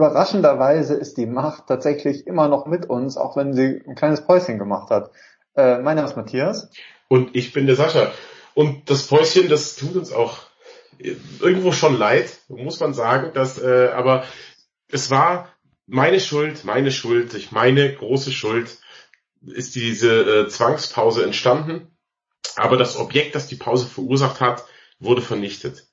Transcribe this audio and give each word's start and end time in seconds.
überraschenderweise 0.00 0.94
ist 0.94 1.18
die 1.18 1.26
Macht 1.26 1.66
tatsächlich 1.66 2.26
immer 2.26 2.48
noch 2.48 2.64
mit 2.64 2.88
uns, 2.88 3.18
auch 3.18 3.36
wenn 3.36 3.52
sie 3.52 3.82
ein 3.86 3.94
kleines 3.94 4.24
Päuschen 4.24 4.58
gemacht 4.58 4.88
hat. 4.88 5.10
Äh, 5.54 5.78
mein 5.80 5.96
Name 5.96 6.08
ist 6.08 6.16
Matthias. 6.16 6.70
Und 7.08 7.36
ich 7.36 7.52
bin 7.52 7.66
der 7.66 7.76
Sascha. 7.76 8.10
Und 8.54 8.88
das 8.88 9.06
Päuschen, 9.06 9.50
das 9.50 9.76
tut 9.76 9.96
uns 9.96 10.10
auch 10.10 10.38
irgendwo 10.98 11.72
schon 11.72 11.98
leid, 11.98 12.30
muss 12.48 12.80
man 12.80 12.94
sagen, 12.94 13.32
dass, 13.34 13.58
äh, 13.58 13.88
aber 13.94 14.24
es 14.88 15.10
war 15.10 15.48
meine 15.86 16.18
Schuld, 16.20 16.64
meine 16.64 16.92
Schuld, 16.92 17.52
meine 17.52 17.94
große 17.94 18.32
Schuld 18.32 18.78
ist 19.42 19.74
diese 19.74 20.44
äh, 20.44 20.48
Zwangspause 20.48 21.24
entstanden. 21.24 21.94
Aber 22.56 22.78
das 22.78 22.96
Objekt, 22.96 23.34
das 23.34 23.48
die 23.48 23.56
Pause 23.56 23.86
verursacht 23.86 24.40
hat, 24.40 24.64
wurde 24.98 25.20
vernichtet. 25.20 25.89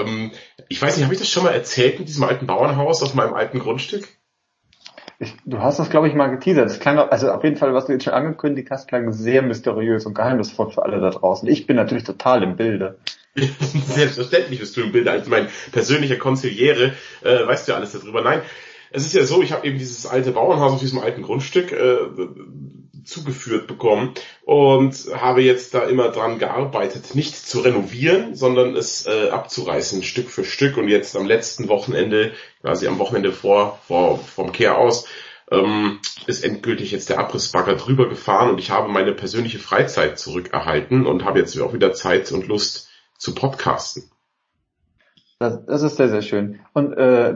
Ähm, 0.00 0.30
ich 0.68 0.80
weiß 0.80 0.96
nicht, 0.96 1.04
habe 1.04 1.14
ich 1.14 1.20
das 1.20 1.28
schon 1.28 1.44
mal 1.44 1.54
erzählt 1.54 1.98
mit 1.98 2.08
diesem 2.08 2.24
alten 2.24 2.46
Bauernhaus 2.46 3.02
auf 3.02 3.14
meinem 3.14 3.34
alten 3.34 3.58
Grundstück? 3.58 4.08
Ich, 5.20 5.34
du 5.44 5.58
hast 5.58 5.80
das, 5.80 5.90
glaube 5.90 6.08
ich, 6.08 6.14
mal 6.14 6.28
geteasert. 6.28 6.66
Das 6.66 6.78
klang, 6.78 6.98
also 6.98 7.30
auf 7.32 7.42
jeden 7.42 7.56
Fall, 7.56 7.74
was 7.74 7.86
du 7.86 7.92
jetzt 7.92 8.04
schon 8.04 8.12
angekündigt 8.12 8.70
hast, 8.70 8.88
klang 8.88 9.12
sehr 9.12 9.42
mysteriös 9.42 10.06
und 10.06 10.14
geheimnisvoll 10.14 10.70
für 10.70 10.84
alle 10.84 11.00
da 11.00 11.10
draußen. 11.10 11.48
Ich 11.48 11.66
bin 11.66 11.76
natürlich 11.76 12.04
total 12.04 12.42
im 12.44 12.56
Bilde. 12.56 12.98
Selbstverständlich 13.34 14.60
bist 14.60 14.76
du 14.76 14.82
im 14.82 14.92
Bilde. 14.92 15.10
Als 15.10 15.28
mein 15.28 15.48
persönlicher 15.72 16.16
Konziliere 16.16 16.94
äh, 17.22 17.46
weißt 17.46 17.66
du 17.66 17.72
ja 17.72 17.78
alles 17.78 17.92
darüber. 17.92 18.22
Nein, 18.22 18.42
es 18.90 19.06
ist 19.06 19.14
ja 19.14 19.24
so, 19.24 19.42
ich 19.42 19.52
habe 19.52 19.66
eben 19.66 19.78
dieses 19.78 20.06
alte 20.06 20.30
Bauernhaus 20.32 20.72
auf 20.72 20.80
diesem 20.80 21.00
alten 21.00 21.22
Grundstück 21.22 21.72
äh, 21.72 21.96
zugeführt 23.04 23.66
bekommen 23.66 24.14
und 24.42 24.94
habe 25.14 25.42
jetzt 25.42 25.74
da 25.74 25.84
immer 25.84 26.10
dran 26.10 26.38
gearbeitet, 26.38 27.14
nicht 27.14 27.36
zu 27.36 27.60
renovieren, 27.60 28.34
sondern 28.34 28.76
es 28.76 29.06
äh, 29.06 29.28
abzureißen, 29.30 30.02
Stück 30.02 30.30
für 30.30 30.44
Stück. 30.44 30.76
Und 30.76 30.88
jetzt 30.88 31.16
am 31.16 31.26
letzten 31.26 31.68
Wochenende, 31.68 32.32
quasi 32.60 32.86
am 32.86 32.98
Wochenende 32.98 33.32
vor, 33.32 33.78
vor 33.86 34.18
vom 34.18 34.52
Kehr 34.52 34.78
aus, 34.78 35.06
ähm, 35.50 36.00
ist 36.26 36.44
endgültig 36.44 36.90
jetzt 36.90 37.08
der 37.08 37.18
Abrissbagger 37.18 37.76
drüber 37.76 38.08
gefahren 38.08 38.50
und 38.50 38.58
ich 38.58 38.70
habe 38.70 38.88
meine 38.88 39.12
persönliche 39.12 39.58
Freizeit 39.58 40.18
zurückerhalten 40.18 41.06
und 41.06 41.24
habe 41.24 41.38
jetzt 41.38 41.58
auch 41.60 41.72
wieder 41.72 41.92
Zeit 41.92 42.30
und 42.32 42.46
Lust 42.48 42.88
zu 43.16 43.34
podcasten. 43.34 44.10
Das, 45.40 45.64
das 45.66 45.82
ist 45.82 45.96
sehr, 45.96 46.08
sehr 46.08 46.22
schön. 46.22 46.60
Und 46.72 46.94
äh, 46.94 47.32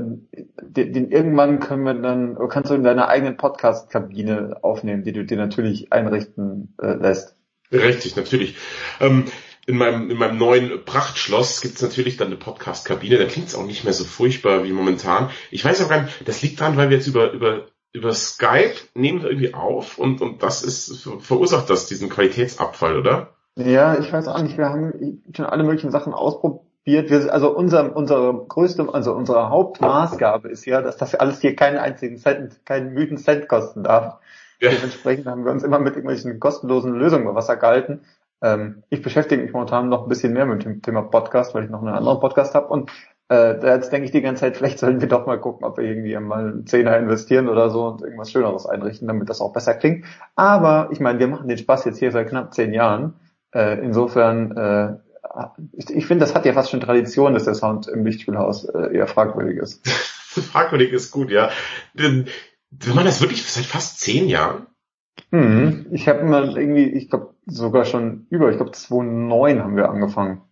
den, 0.60 0.92
den 0.92 1.10
irgendwann 1.10 1.60
können 1.60 1.84
wir 1.84 1.94
dann, 1.94 2.36
kannst 2.48 2.70
du 2.70 2.74
in 2.74 2.82
deiner 2.82 3.08
eigenen 3.08 3.36
Podcast-Kabine 3.36 4.58
aufnehmen, 4.62 5.04
die 5.04 5.12
du 5.12 5.24
dir 5.24 5.36
natürlich 5.36 5.92
einrichten 5.92 6.74
äh, 6.82 6.94
lässt. 6.94 7.36
Richtig, 7.70 8.16
natürlich. 8.16 8.56
Ähm, 9.00 9.26
in 9.66 9.76
meinem, 9.76 10.10
in 10.10 10.18
meinem 10.18 10.36
neuen 10.36 10.84
Prachtschloss 10.84 11.60
gibt's 11.60 11.80
natürlich 11.80 12.16
dann 12.16 12.26
eine 12.26 12.36
Podcast-Kabine. 12.36 13.18
Da 13.18 13.26
klingt's 13.26 13.54
auch 13.54 13.64
nicht 13.64 13.84
mehr 13.84 13.92
so 13.92 14.04
furchtbar 14.04 14.64
wie 14.64 14.72
momentan. 14.72 15.30
Ich 15.52 15.64
weiß 15.64 15.84
auch 15.84 15.88
gar 15.88 16.02
nicht, 16.02 16.28
das 16.28 16.42
liegt 16.42 16.60
daran, 16.60 16.76
weil 16.76 16.90
wir 16.90 16.96
jetzt 16.96 17.06
über, 17.06 17.30
über, 17.30 17.68
über 17.92 18.12
Skype 18.12 18.74
nehmen 18.94 19.22
wir 19.22 19.30
irgendwie 19.30 19.54
auf 19.54 19.98
und, 19.98 20.20
und 20.20 20.42
das 20.42 20.64
ist, 20.64 21.08
verursacht 21.20 21.70
das 21.70 21.86
diesen 21.86 22.08
Qualitätsabfall, 22.08 22.98
oder? 22.98 23.36
Ja, 23.56 23.98
ich 23.98 24.12
weiß 24.12 24.28
auch 24.28 24.42
nicht. 24.42 24.56
Wir 24.56 24.68
haben 24.68 25.22
schon 25.34 25.46
alle 25.46 25.64
möglichen 25.64 25.90
Sachen 25.90 26.14
ausprobiert 26.14 26.72
wir, 26.84 27.32
also 27.32 27.54
unser, 27.54 27.94
unsere 27.94 28.44
größte, 28.48 28.92
also 28.92 29.14
unsere 29.14 29.50
Hauptmaßgabe 29.50 30.48
ist 30.48 30.64
ja, 30.64 30.82
dass 30.82 30.96
das 30.96 31.14
alles 31.14 31.40
hier 31.40 31.54
keinen 31.54 31.78
einzigen 31.78 32.16
Cent, 32.16 32.64
keinen 32.66 32.92
müden 32.92 33.18
Cent 33.18 33.48
kosten 33.48 33.84
darf. 33.84 34.18
Ja. 34.60 34.70
Dementsprechend 34.70 35.26
haben 35.26 35.44
wir 35.44 35.52
uns 35.52 35.62
immer 35.62 35.78
mit 35.78 35.94
irgendwelchen 35.94 36.40
kostenlosen 36.40 36.94
Lösungen 36.94 37.24
über 37.24 37.34
Wasser 37.34 37.56
gehalten. 37.56 38.00
Ähm, 38.42 38.82
ich 38.90 39.02
beschäftige 39.02 39.42
mich 39.42 39.52
momentan 39.52 39.88
noch 39.88 40.04
ein 40.04 40.08
bisschen 40.08 40.32
mehr 40.32 40.46
mit 40.46 40.64
dem 40.64 40.82
Thema 40.82 41.02
Podcast, 41.02 41.54
weil 41.54 41.64
ich 41.64 41.70
noch 41.70 41.82
einen 41.82 41.94
anderen 41.94 42.20
Podcast 42.20 42.54
habe 42.54 42.68
und 42.68 42.90
äh, 43.28 43.58
da 43.58 43.74
jetzt 43.74 43.92
denke 43.92 44.06
ich 44.06 44.10
die 44.10 44.20
ganze 44.20 44.40
Zeit, 44.40 44.56
vielleicht 44.56 44.80
sollten 44.80 45.00
wir 45.00 45.08
doch 45.08 45.26
mal 45.26 45.38
gucken, 45.38 45.64
ob 45.64 45.78
wir 45.78 45.84
irgendwie 45.84 46.16
mal 46.18 46.48
einen 46.48 46.66
Zehner 46.66 46.96
investieren 46.98 47.48
oder 47.48 47.70
so 47.70 47.86
und 47.86 48.02
irgendwas 48.02 48.32
Schöneres 48.32 48.66
einrichten, 48.66 49.06
damit 49.06 49.28
das 49.28 49.40
auch 49.40 49.52
besser 49.52 49.74
klingt. 49.74 50.04
Aber 50.34 50.88
ich 50.90 50.98
meine, 50.98 51.20
wir 51.20 51.28
machen 51.28 51.48
den 51.48 51.58
Spaß 51.58 51.84
jetzt 51.84 51.98
hier 51.98 52.10
seit 52.10 52.28
knapp 52.28 52.52
zehn 52.52 52.72
Jahren. 52.72 53.14
Äh, 53.52 53.84
insofern 53.84 54.56
äh, 54.56 54.96
ich, 55.72 55.90
ich 55.90 56.06
finde, 56.06 56.24
das 56.24 56.34
hat 56.34 56.44
ja 56.44 56.52
fast 56.52 56.70
schon 56.70 56.80
Tradition, 56.80 57.34
dass 57.34 57.44
der 57.44 57.54
Sound 57.54 57.88
im 57.88 58.04
Lichtspielhaus 58.04 58.64
äh, 58.64 58.96
eher 58.96 59.06
fragwürdig 59.06 59.58
ist. 59.58 59.86
fragwürdig 59.88 60.92
ist 60.92 61.10
gut, 61.10 61.30
ja. 61.30 61.50
Wenn 61.94 62.26
man 62.94 63.04
das 63.04 63.20
wirklich 63.20 63.44
seit 63.44 63.64
fast 63.64 64.00
zehn 64.00 64.28
Jahren? 64.28 64.66
Hm, 65.30 65.86
ich 65.90 66.08
habe 66.08 66.24
mal 66.24 66.56
irgendwie, 66.58 66.84
ich 66.84 67.08
glaube 67.08 67.34
sogar 67.46 67.84
schon 67.84 68.26
über, 68.30 68.50
ich 68.50 68.56
glaube 68.56 68.72
2009 68.72 69.62
haben 69.62 69.76
wir 69.76 69.88
angefangen. 69.88 70.42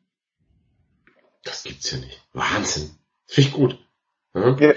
Das 1.45 1.65
gibt's 1.65 1.91
ja 1.91 1.99
nicht. 1.99 2.23
Wahnsinn. 2.33 2.91
Finde 3.27 3.49
ich 3.49 3.55
gut. 3.55 3.79
Ja? 4.35 4.59
Wir, 4.59 4.77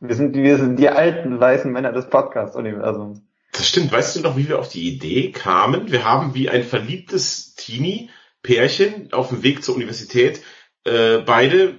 wir, 0.00 0.14
sind, 0.14 0.34
wir 0.34 0.58
sind 0.58 0.78
die 0.78 0.88
alten 0.88 1.38
weißen 1.38 1.70
Männer 1.70 1.92
des 1.92 2.08
Podcast-Universums. 2.08 3.22
Das 3.56 3.68
stimmt. 3.68 3.90
Weißt 3.90 4.16
du 4.16 4.20
noch, 4.20 4.36
wie 4.36 4.48
wir 4.48 4.58
auf 4.58 4.68
die 4.68 4.86
Idee 4.86 5.32
kamen? 5.32 5.90
Wir 5.90 6.04
haben 6.04 6.34
wie 6.34 6.50
ein 6.50 6.62
verliebtes 6.62 7.54
Teenie 7.54 8.10
Pärchen 8.42 9.12
auf 9.12 9.28
dem 9.30 9.42
Weg 9.42 9.64
zur 9.64 9.74
Universität 9.74 10.42
äh, 10.84 11.18
beide 11.18 11.78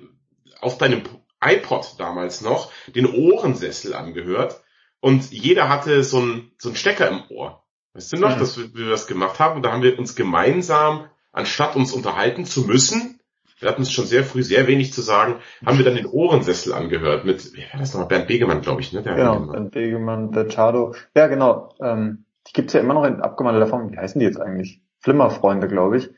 auf 0.59 0.77
deinem 0.77 1.03
iPod 1.39 1.95
damals 1.99 2.41
noch 2.41 2.71
den 2.88 3.05
Ohrensessel 3.05 3.93
angehört 3.93 4.61
und 4.99 5.31
jeder 5.31 5.69
hatte 5.69 6.03
so 6.03 6.17
einen 6.17 6.51
so 6.57 6.69
einen 6.69 6.75
Stecker 6.75 7.07
im 7.09 7.23
Ohr. 7.29 7.63
Weißt 7.94 8.11
du 8.11 8.17
noch, 8.17 8.35
mhm. 8.35 8.39
dass 8.39 8.57
wir, 8.57 8.73
wir 8.73 8.89
das 8.89 9.07
gemacht 9.07 9.39
haben? 9.39 9.57
Und 9.57 9.63
da 9.63 9.71
haben 9.71 9.83
wir 9.83 9.97
uns 9.97 10.15
gemeinsam, 10.15 11.09
anstatt 11.31 11.75
uns 11.75 11.94
unterhalten 11.94 12.45
zu 12.45 12.63
müssen, 12.63 13.16
wir 13.59 13.69
hatten 13.69 13.81
es 13.81 13.91
schon 13.91 14.06
sehr 14.06 14.23
früh 14.23 14.44
sehr 14.44 14.68
wenig 14.68 14.94
zu 14.94 15.01
sagen, 15.01 15.35
haben 15.66 15.78
wir 15.78 15.85
dann 15.85 15.95
den 15.95 16.06
Ohrensessel 16.06 16.73
angehört 16.73 17.25
mit, 17.25 17.53
wie 17.53 17.63
war 17.72 17.79
das 17.79 17.94
nochmal, 17.94 18.07
Bernd 18.07 18.28
Begemann, 18.28 18.62
glaube 18.62 18.81
ich, 18.81 18.94
ne? 18.94 19.01
Der 19.01 19.16
genau, 19.16 19.40
Bernd 19.40 19.72
Begemann, 19.72 20.31
der 20.31 20.47
Chado. 20.50 20.94
Ja, 21.16 21.28
genau. 21.28 21.73
Ähm, 21.81 22.25
die 22.47 22.53
gibt's 22.53 22.73
ja 22.73 22.79
immer 22.79 22.94
noch 22.94 23.03
in 23.03 23.22
abgewandelter 23.22 23.68
Form. 23.68 23.91
Wie 23.91 23.97
heißen 23.97 24.19
die 24.19 24.25
jetzt 24.25 24.40
eigentlich? 24.40 24.81
Flimmerfreunde, 25.00 25.68
glaube 25.68 25.97
ich. 25.97 26.09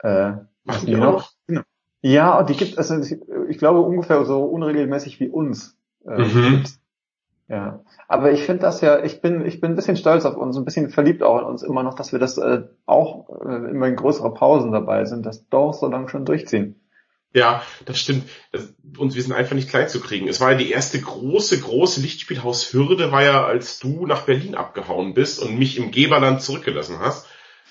Äh, 0.00 0.32
Machen 0.64 0.86
die 0.86 0.96
noch? 0.96 1.30
Genau. 1.46 1.62
Ja, 2.02 2.42
die 2.42 2.54
gibt 2.54 2.78
es, 2.78 2.90
also 2.90 3.16
ich 3.48 3.58
glaube 3.58 3.80
ungefähr 3.80 4.24
so 4.24 4.42
unregelmäßig 4.44 5.20
wie 5.20 5.28
uns. 5.28 5.76
Äh, 6.06 6.22
mhm. 6.22 6.64
Ja, 7.48 7.80
aber 8.06 8.30
ich 8.30 8.44
finde 8.44 8.62
das 8.62 8.80
ja, 8.80 9.02
ich 9.02 9.20
bin, 9.20 9.44
ich 9.44 9.60
bin 9.60 9.72
ein 9.72 9.76
bisschen 9.76 9.96
stolz 9.96 10.24
auf 10.24 10.36
uns, 10.36 10.56
ein 10.56 10.64
bisschen 10.64 10.88
verliebt 10.88 11.22
auch 11.22 11.40
in 11.40 11.44
uns 11.44 11.64
immer 11.64 11.82
noch, 11.82 11.94
dass 11.94 12.12
wir 12.12 12.20
das 12.20 12.38
äh, 12.38 12.62
auch 12.86 13.28
äh, 13.44 13.70
immer 13.70 13.88
in 13.88 13.96
größere 13.96 14.32
Pausen 14.32 14.70
dabei 14.70 15.04
sind, 15.04 15.26
das 15.26 15.48
doch 15.48 15.72
so 15.72 15.88
lange 15.88 16.08
schon 16.08 16.24
durchziehen. 16.24 16.79
Ja, 17.32 17.62
das 17.84 18.00
stimmt. 18.00 18.28
Und 18.98 19.14
wir 19.14 19.22
sind 19.22 19.32
einfach 19.32 19.54
nicht 19.54 19.70
klein 19.70 19.88
zu 19.88 20.00
kriegen. 20.00 20.26
Es 20.26 20.40
war 20.40 20.52
ja 20.52 20.58
die 20.58 20.70
erste 20.70 21.00
große, 21.00 21.60
große 21.60 22.00
Lichtspielhaushürde, 22.00 23.12
war 23.12 23.22
ja, 23.22 23.44
als 23.44 23.78
du 23.78 24.06
nach 24.06 24.22
Berlin 24.22 24.56
abgehauen 24.56 25.14
bist 25.14 25.40
und 25.40 25.56
mich 25.56 25.76
im 25.76 25.92
Geberland 25.92 26.42
zurückgelassen 26.42 26.98
hast. 26.98 27.26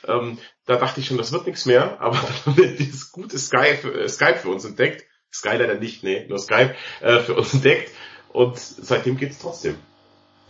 Ähm, 0.08 0.38
da 0.66 0.78
dachte 0.78 1.02
ich 1.02 1.08
schon, 1.08 1.18
das 1.18 1.34
wird 1.34 1.46
nichts 1.46 1.66
mehr, 1.66 2.00
aber 2.02 2.16
dann 2.16 2.46
haben 2.46 2.58
wir 2.58 2.75
dieses 2.75 3.12
gute 3.12 3.38
Skype, 3.38 3.88
äh, 3.92 4.08
Skype 4.08 4.38
für 4.38 4.50
uns 4.50 4.64
entdeckt. 4.64 5.06
Sky 5.31 5.58
leider 5.58 5.75
nicht, 5.75 6.03
nee, 6.03 6.25
nur 6.28 6.40
Skype 6.40 6.74
äh, 7.02 7.19
für 7.19 7.36
uns 7.36 7.54
entdeckt 7.54 7.92
und 8.30 8.57
seitdem 8.57 9.18
geht's 9.18 9.39
trotzdem. 9.39 9.75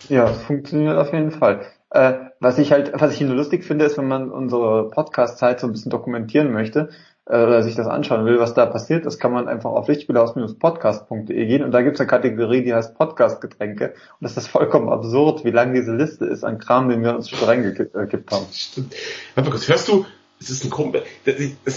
Ja, 0.07 0.29
es 0.29 0.43
funktioniert 0.43 0.97
auf 0.97 1.11
jeden 1.11 1.31
Fall. 1.31 1.65
Äh, 1.89 2.13
was 2.39 2.59
ich 2.59 2.71
halt, 2.71 2.93
was 2.93 3.13
ich 3.13 3.21
nur 3.21 3.35
lustig 3.35 3.65
finde, 3.65 3.85
ist, 3.85 3.97
wenn 3.97 4.07
man 4.07 4.31
unsere 4.31 4.89
Podcast-Zeit 4.89 5.59
so 5.59 5.67
ein 5.67 5.73
bisschen 5.73 5.89
dokumentieren 5.89 6.53
möchte, 6.53 6.89
äh, 7.29 7.43
oder 7.43 7.63
sich 7.63 7.75
das 7.75 7.87
anschauen 7.87 8.25
will, 8.25 8.39
was 8.39 8.53
da 8.53 8.65
passiert 8.65 9.05
ist, 9.05 9.19
kann 9.19 9.31
man 9.31 9.47
einfach 9.47 9.69
auf 9.69 9.87
lichtspielhaus-podcast.de 9.87 11.45
gehen 11.45 11.63
und 11.63 11.71
da 11.71 11.81
gibt 11.81 11.95
es 11.95 12.01
eine 12.01 12.07
Kategorie, 12.07 12.63
die 12.63 12.73
heißt 12.73 12.97
Podcast-Getränke 12.97 13.93
und 13.93 14.21
das 14.21 14.35
ist 14.35 14.47
vollkommen 14.47 14.89
absurd, 14.89 15.45
wie 15.45 15.51
lang 15.51 15.73
diese 15.73 15.95
Liste 15.95 16.25
ist 16.25 16.43
an 16.43 16.57
Kram, 16.57 16.89
den 16.89 17.03
wir 17.03 17.15
uns 17.15 17.29
schon 17.29 17.47
reingekippt 17.47 17.95
äh, 17.95 18.35
haben. 18.35 18.45
Stimmt. 18.51 18.95
Warte 19.35 19.49
kurz, 19.51 19.67
hörst 19.67 19.87
du, 19.87 20.05
es 20.41 20.49
ist 20.49 20.63
ein 20.63 20.69
komisch, 20.69 21.01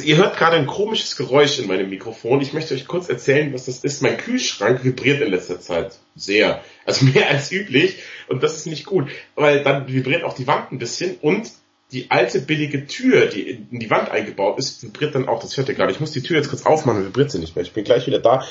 ihr 0.05 0.17
hört 0.17 0.37
gerade 0.37 0.57
ein 0.57 0.67
komisches 0.67 1.17
Geräusch 1.17 1.59
in 1.59 1.67
meinem 1.67 1.91
Mikrofon. 1.91 2.41
Ich 2.41 2.53
möchte 2.53 2.75
euch 2.75 2.87
kurz 2.87 3.09
erzählen, 3.09 3.53
was 3.53 3.67
das 3.67 3.83
ist. 3.83 4.03
Mein 4.03 4.17
Kühlschrank 4.17 4.85
vibriert 4.85 5.21
in 5.21 5.33
letzter 5.33 5.61
Zeit 5.61 5.99
sehr. 6.15 6.63
Also 6.87 7.05
mehr 7.13 7.29
als 7.29 7.51
üblich. 7.51 8.03
Und 8.29 8.43
das 8.45 8.57
ist 8.57 8.67
nicht 8.67 8.87
gut. 8.87 9.11
Weil 9.35 9.65
dann 9.65 9.89
vibriert 9.89 10.23
auch 10.23 10.35
die 10.35 10.47
Wand 10.47 10.71
ein 10.71 10.79
bisschen 10.79 11.17
und 11.21 11.51
die 11.93 12.11
alte 12.11 12.41
billige 12.41 12.87
Tür, 12.87 13.27
die 13.27 13.51
in 13.71 13.79
die 13.79 13.91
Wand 13.91 14.11
eingebaut 14.11 14.59
ist, 14.59 14.83
vibriert 14.83 15.15
dann 15.15 15.29
auch, 15.29 15.41
das 15.41 15.57
hört 15.57 15.69
ihr 15.69 15.75
gerade. 15.75 15.93
Ich 15.93 16.01
muss 16.01 16.13
die 16.13 16.23
Tür 16.23 16.37
jetzt 16.37 16.49
kurz 16.49 16.65
aufmachen, 16.65 17.05
vibriert 17.05 17.31
sie 17.31 17.39
nicht 17.39 17.55
mehr. 17.55 17.65
Ich 17.65 17.73
bin 17.73 17.85
gleich 17.85 18.07
wieder 18.07 18.19
da. 18.19 18.45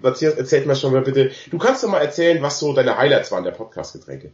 Matthias, 0.00 0.34
erzählt 0.34 0.66
mir 0.66 0.74
schon 0.74 0.92
mal 0.92 1.02
bitte. 1.02 1.30
Du 1.50 1.58
kannst 1.58 1.84
doch 1.84 1.88
mal 1.88 2.00
erzählen, 2.00 2.42
was 2.42 2.58
so 2.58 2.72
deine 2.72 2.96
Highlights 2.96 3.30
waren 3.30 3.44
der 3.44 3.52
Podcast-Getränke. 3.52 4.32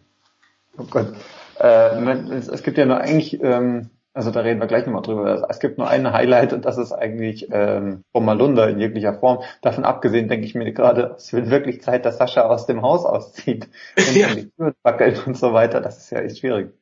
Oh 0.78 0.84
Gott. 0.88 1.12
Äh, 1.58 1.98
es 2.36 2.62
gibt 2.62 2.78
ja 2.78 2.86
nur 2.86 2.98
eigentlich, 2.98 3.40
ähm, 3.42 3.90
also 4.14 4.30
da 4.30 4.40
reden 4.40 4.60
wir 4.60 4.68
gleich 4.68 4.86
nochmal 4.86 5.02
drüber. 5.02 5.46
Es 5.50 5.58
gibt 5.58 5.78
nur 5.78 5.88
ein 5.88 6.12
Highlight 6.12 6.52
und 6.52 6.64
das 6.64 6.78
ist 6.78 6.92
eigentlich 6.92 7.48
ähm, 7.50 8.04
Bommalunda 8.12 8.68
in 8.68 8.78
jeglicher 8.78 9.14
Form. 9.14 9.42
Davon 9.60 9.84
abgesehen 9.84 10.28
denke 10.28 10.46
ich 10.46 10.54
mir 10.54 10.72
gerade, 10.72 11.14
es 11.16 11.32
wird 11.32 11.50
wirklich 11.50 11.82
Zeit, 11.82 12.06
dass 12.06 12.18
Sascha 12.18 12.42
aus 12.42 12.66
dem 12.66 12.82
Haus 12.82 13.04
auszieht 13.04 13.68
und 13.98 14.14
ja. 14.16 14.28
die 14.34 14.50
Tür 14.50 14.74
wackelt 14.82 15.26
und 15.26 15.36
so 15.36 15.52
weiter. 15.52 15.80
Das 15.80 15.98
ist 15.98 16.10
ja 16.10 16.20
echt 16.20 16.38
schwierig. 16.38 16.72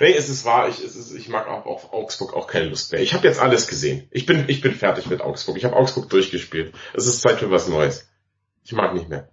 Nee, 0.00 0.14
es 0.14 0.28
ist 0.28 0.44
wahr, 0.44 0.68
ich, 0.68 0.82
es 0.82 0.96
ist, 0.96 1.14
ich 1.14 1.28
mag 1.28 1.46
auch 1.48 1.66
auf 1.66 1.92
Augsburg 1.92 2.34
auch 2.34 2.46
keine 2.46 2.66
Lust 2.66 2.92
mehr. 2.92 3.00
Ich 3.00 3.14
habe 3.14 3.26
jetzt 3.26 3.40
alles 3.40 3.68
gesehen. 3.68 4.08
Ich 4.10 4.26
bin, 4.26 4.44
ich 4.48 4.60
bin 4.60 4.72
fertig 4.72 5.08
mit 5.08 5.20
Augsburg. 5.20 5.56
Ich 5.56 5.64
habe 5.64 5.76
Augsburg 5.76 6.08
durchgespielt. 6.10 6.74
Es 6.94 7.06
ist 7.06 7.20
Zeit 7.20 7.38
für 7.38 7.50
was 7.50 7.68
Neues. 7.68 8.08
Ich 8.64 8.72
mag 8.72 8.94
nicht 8.94 9.08
mehr. 9.08 9.28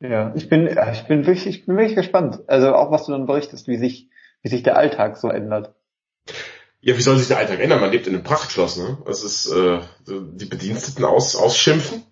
Ja, 0.00 0.32
ich 0.34 0.48
bin, 0.48 0.66
ich 0.66 1.02
bin 1.04 1.26
wirklich, 1.26 1.46
ich 1.46 1.66
bin 1.66 1.76
wirklich 1.76 1.96
gespannt. 1.96 2.40
Also 2.46 2.74
auch 2.74 2.90
was 2.90 3.04
du 3.06 3.12
dann 3.12 3.26
berichtest, 3.26 3.68
wie 3.68 3.76
sich, 3.76 4.08
wie 4.42 4.48
sich 4.48 4.62
der 4.62 4.76
Alltag 4.76 5.18
so 5.18 5.28
ändert. 5.28 5.74
Ja, 6.80 6.96
wie 6.96 7.02
soll 7.02 7.18
sich 7.18 7.28
der 7.28 7.36
Alltag 7.36 7.60
ändern? 7.60 7.80
Man 7.80 7.90
lebt 7.90 8.06
in 8.06 8.14
einem 8.14 8.24
Prachtschloss, 8.24 8.78
ne? 8.78 8.98
Das 9.04 9.22
ist 9.22 9.52
äh, 9.52 9.80
die 10.06 10.46
Bediensteten 10.46 11.04
aus, 11.04 11.36
ausschimpfen, 11.36 12.02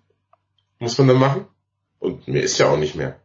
muss 0.77 0.97
man 0.99 1.07
dann 1.07 1.17
machen. 1.17 1.47
Und 1.97 2.27
mir 2.27 2.43
ist 2.43 2.59
ja 2.59 2.69
auch 2.69 2.77
nicht 2.77 2.95
mehr. 2.95 3.19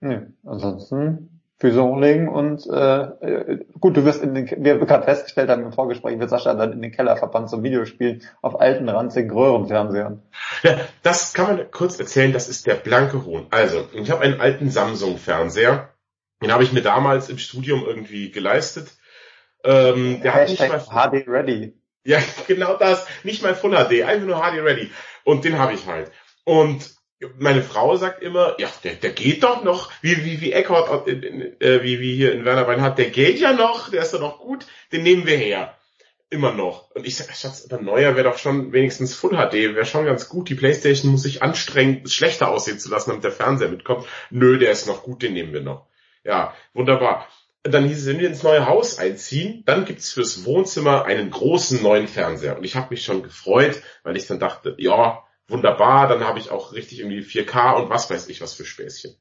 Nee, 0.00 0.20
ansonsten 0.44 1.35
Füße 1.58 1.82
hochlegen 1.82 2.28
und 2.28 2.66
äh, 2.66 3.00
äh, 3.00 3.64
gut, 3.80 3.96
du 3.96 4.04
wirst 4.04 4.22
in 4.22 4.34
den, 4.34 4.46
wir 4.62 4.78
gerade 4.78 5.04
festgestellt 5.04 5.48
haben 5.48 5.62
im 5.62 5.72
Vorgespräch, 5.72 6.18
wird 6.18 6.28
Sascha 6.28 6.52
dann 6.52 6.72
in 6.72 6.82
den 6.82 6.92
Keller 6.92 7.16
verbannt 7.16 7.48
zum 7.48 7.62
Videospielen 7.62 8.22
auf 8.42 8.60
alten, 8.60 8.88
ranzigen 8.90 9.30
Röhrenfernsehern. 9.30 10.22
Ja, 10.62 10.80
das 11.02 11.32
kann 11.32 11.46
man 11.46 11.70
kurz 11.70 11.98
erzählen, 11.98 12.34
das 12.34 12.48
ist 12.48 12.66
der 12.66 12.74
blanke 12.74 13.24
Hohn. 13.24 13.46
Also, 13.50 13.88
ich 13.94 14.10
habe 14.10 14.22
einen 14.22 14.38
alten 14.38 14.70
Samsung-Fernseher, 14.70 15.88
den 16.42 16.52
habe 16.52 16.62
ich 16.62 16.74
mir 16.74 16.82
damals 16.82 17.30
im 17.30 17.38
Studium 17.38 17.84
irgendwie 17.86 18.30
geleistet. 18.30 18.88
Ähm, 19.64 20.20
der 20.22 20.34
Hashtag 20.34 20.72
hat 20.72 20.80
nicht 20.80 20.92
mal 20.92 21.22
HD 21.22 21.28
Ready. 21.28 21.74
Ja, 22.04 22.18
genau 22.46 22.76
das. 22.76 23.06
Nicht 23.24 23.42
mal 23.42 23.54
Full 23.54 23.72
HD, 23.72 24.02
einfach 24.02 24.26
nur 24.26 24.42
HD 24.42 24.62
Ready. 24.62 24.90
Und 25.24 25.44
den 25.44 25.58
habe 25.58 25.72
ich 25.72 25.86
halt. 25.86 26.12
Und 26.44 26.95
meine 27.38 27.62
Frau 27.62 27.96
sagt 27.96 28.22
immer, 28.22 28.56
ja, 28.58 28.68
der, 28.84 28.94
der 28.94 29.10
geht 29.10 29.42
doch 29.42 29.64
noch, 29.64 29.90
wie, 30.02 30.24
wie, 30.24 30.40
wie 30.40 30.52
Eckhart, 30.52 31.08
äh, 31.08 31.82
wie, 31.82 32.00
wie 32.00 32.14
hier 32.14 32.32
in 32.32 32.44
Werner 32.44 32.66
Weinhardt, 32.66 32.98
der 32.98 33.10
geht 33.10 33.38
ja 33.38 33.52
noch, 33.52 33.90
der 33.90 34.02
ist 34.02 34.12
doch 34.12 34.20
noch 34.20 34.38
gut, 34.38 34.66
den 34.92 35.02
nehmen 35.02 35.26
wir 35.26 35.36
her. 35.36 35.74
Immer 36.28 36.52
noch. 36.52 36.90
Und 36.90 37.06
ich 37.06 37.16
sag, 37.16 37.34
Schatz, 37.36 37.68
aber 37.70 37.80
neuer 37.80 38.16
wäre 38.16 38.28
doch 38.28 38.38
schon 38.38 38.72
wenigstens 38.72 39.14
Full 39.14 39.36
HD, 39.36 39.52
wäre 39.52 39.86
schon 39.86 40.04
ganz 40.04 40.28
gut. 40.28 40.48
Die 40.48 40.56
Playstation 40.56 41.12
muss 41.12 41.22
sich 41.22 41.40
anstrengen, 41.40 42.06
schlechter 42.08 42.48
aussehen 42.48 42.80
zu 42.80 42.90
lassen, 42.90 43.10
damit 43.10 43.24
der 43.24 43.30
Fernseher 43.30 43.68
mitkommt. 43.68 44.06
Nö, 44.30 44.58
der 44.58 44.72
ist 44.72 44.88
noch 44.88 45.04
gut, 45.04 45.22
den 45.22 45.34
nehmen 45.34 45.52
wir 45.52 45.60
noch. 45.60 45.86
Ja, 46.24 46.52
wunderbar. 46.74 47.28
Dann 47.62 47.86
hieß 47.86 47.98
es, 47.98 48.06
wenn 48.06 48.18
wir 48.18 48.26
ins 48.26 48.42
neue 48.42 48.66
Haus 48.66 48.98
einziehen, 48.98 49.62
dann 49.66 49.84
gibt's 49.84 50.12
fürs 50.12 50.44
Wohnzimmer 50.44 51.04
einen 51.04 51.30
großen 51.30 51.80
neuen 51.80 52.08
Fernseher. 52.08 52.56
Und 52.56 52.64
ich 52.64 52.74
habe 52.74 52.88
mich 52.90 53.04
schon 53.04 53.22
gefreut, 53.22 53.80
weil 54.02 54.16
ich 54.16 54.26
dann 54.26 54.40
dachte, 54.40 54.74
ja, 54.78 55.25
wunderbar, 55.48 56.08
dann 56.08 56.24
habe 56.24 56.38
ich 56.38 56.50
auch 56.50 56.72
richtig 56.72 57.00
irgendwie 57.00 57.20
4K 57.20 57.76
und 57.76 57.90
was 57.90 58.10
weiß 58.10 58.28
ich 58.28 58.40
was 58.40 58.54
für 58.54 58.64
Späßchen. 58.64 59.16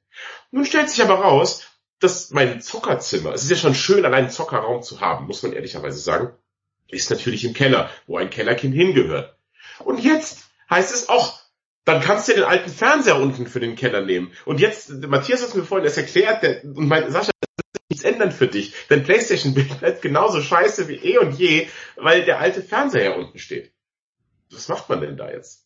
Nun 0.52 0.66
stellt 0.66 0.90
sich 0.90 1.02
aber 1.04 1.16
raus, 1.16 1.68
dass 2.00 2.32
mein 2.32 2.62
Zockerzimmer, 2.62 3.34
es 3.34 3.44
ist 3.44 3.50
ja 3.50 3.56
schon 3.56 3.76
schön, 3.76 4.06
allein 4.06 4.26
einen 4.26 4.32
Zockerraum 4.32 4.82
zu 4.82 5.02
haben, 5.02 5.28
muss 5.28 5.44
man 5.44 5.54
ehrlicherweise 5.54 6.00
sagen, 6.00 6.34
ist 6.90 7.10
natürlich 7.10 7.46
im 7.46 7.54
Keller, 7.54 7.90
wo 8.06 8.18
ein 8.18 8.30
Kellerkind 8.30 8.76
hingehört. 8.76 9.38
Und 9.80 10.04
jetzt 10.04 10.44
heißt 10.70 10.94
es 10.94 11.10
auch, 11.10 11.40
dann 11.84 12.02
kannst 12.02 12.28
du 12.28 12.34
den 12.34 12.44
alten 12.44 12.70
Fernseher 12.70 13.20
unten 13.20 13.48
für 13.48 13.60
den 13.60 13.76
Keller 13.76 14.02
nehmen. 14.02 14.32
Und 14.46 14.60
jetzt, 14.60 14.90
Matthias 14.90 15.44
hat 15.44 15.56
mir 15.56 15.64
vorhin 15.64 15.86
das 15.86 15.98
erklärt, 15.98 16.44
der, 16.44 16.64
und 16.64 16.88
mein, 16.88 17.12
Sascha, 17.12 17.32
nichts 17.90 18.04
ändern 18.04 18.32
für 18.32 18.48
dich. 18.48 18.74
Dein 18.90 19.04
Playstation-Bild 19.04 19.80
bleibt 19.80 20.02
genauso 20.02 20.42
scheiße 20.42 20.88
wie 20.88 20.96
eh 20.96 21.18
und 21.20 21.38
je, 21.38 21.68
weil 21.96 22.26
der 22.26 22.40
alte 22.40 22.62
Fernseher 22.62 23.16
unten 23.16 23.38
steht. 23.38 23.72
Was 24.52 24.68
macht 24.68 24.90
man 24.90 25.02
denn 25.02 25.18
da 25.18 25.30
jetzt? 25.32 25.65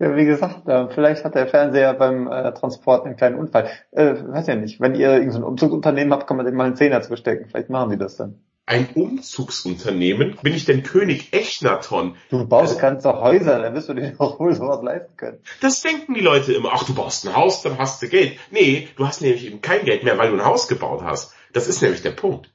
Ja, 0.00 0.14
wie 0.14 0.26
gesagt, 0.26 0.68
äh, 0.68 0.88
vielleicht 0.90 1.24
hat 1.24 1.34
der 1.34 1.48
Fernseher 1.48 1.92
beim 1.94 2.28
äh, 2.28 2.52
Transport 2.54 3.04
einen 3.04 3.16
kleinen 3.16 3.36
Unfall. 3.36 3.68
Äh, 3.90 4.14
weiß 4.14 4.46
ja 4.46 4.54
nicht. 4.54 4.80
Wenn 4.80 4.94
ihr 4.94 5.12
irgendein 5.12 5.40
so 5.40 5.46
Umzugsunternehmen 5.46 6.12
habt, 6.12 6.28
kann 6.28 6.36
man 6.36 6.46
dem 6.46 6.54
mal 6.54 6.66
einen 6.66 6.76
Zehner 6.76 7.02
zustecken. 7.02 7.48
Vielleicht 7.48 7.68
machen 7.68 7.90
die 7.90 7.98
das 7.98 8.16
dann. 8.16 8.40
Ein 8.64 8.90
Umzugsunternehmen? 8.94 10.36
Bin 10.42 10.52
ich 10.52 10.66
denn 10.66 10.82
König 10.82 11.32
Echnaton? 11.32 12.16
Du 12.30 12.46
baust 12.46 12.78
ganze 12.78 13.18
Häuser, 13.18 13.60
dann 13.60 13.74
wirst 13.74 13.88
du 13.88 13.94
dir 13.94 14.12
doch 14.12 14.38
wohl 14.38 14.52
sowas 14.52 14.82
leisten 14.82 15.16
können. 15.16 15.38
Das 15.62 15.80
denken 15.80 16.14
die 16.14 16.20
Leute 16.20 16.52
immer. 16.52 16.70
Ach, 16.74 16.84
du 16.84 16.94
baust 16.94 17.26
ein 17.26 17.34
Haus, 17.34 17.62
dann 17.62 17.78
hast 17.78 18.02
du 18.02 18.08
Geld. 18.08 18.38
Nee, 18.50 18.88
du 18.96 19.06
hast 19.06 19.22
nämlich 19.22 19.46
eben 19.46 19.62
kein 19.62 19.84
Geld 19.84 20.04
mehr, 20.04 20.18
weil 20.18 20.30
du 20.30 20.36
ein 20.36 20.44
Haus 20.44 20.68
gebaut 20.68 21.00
hast. 21.02 21.34
Das 21.54 21.66
ist 21.66 21.80
nämlich 21.80 22.02
der 22.02 22.10
Punkt. 22.10 22.52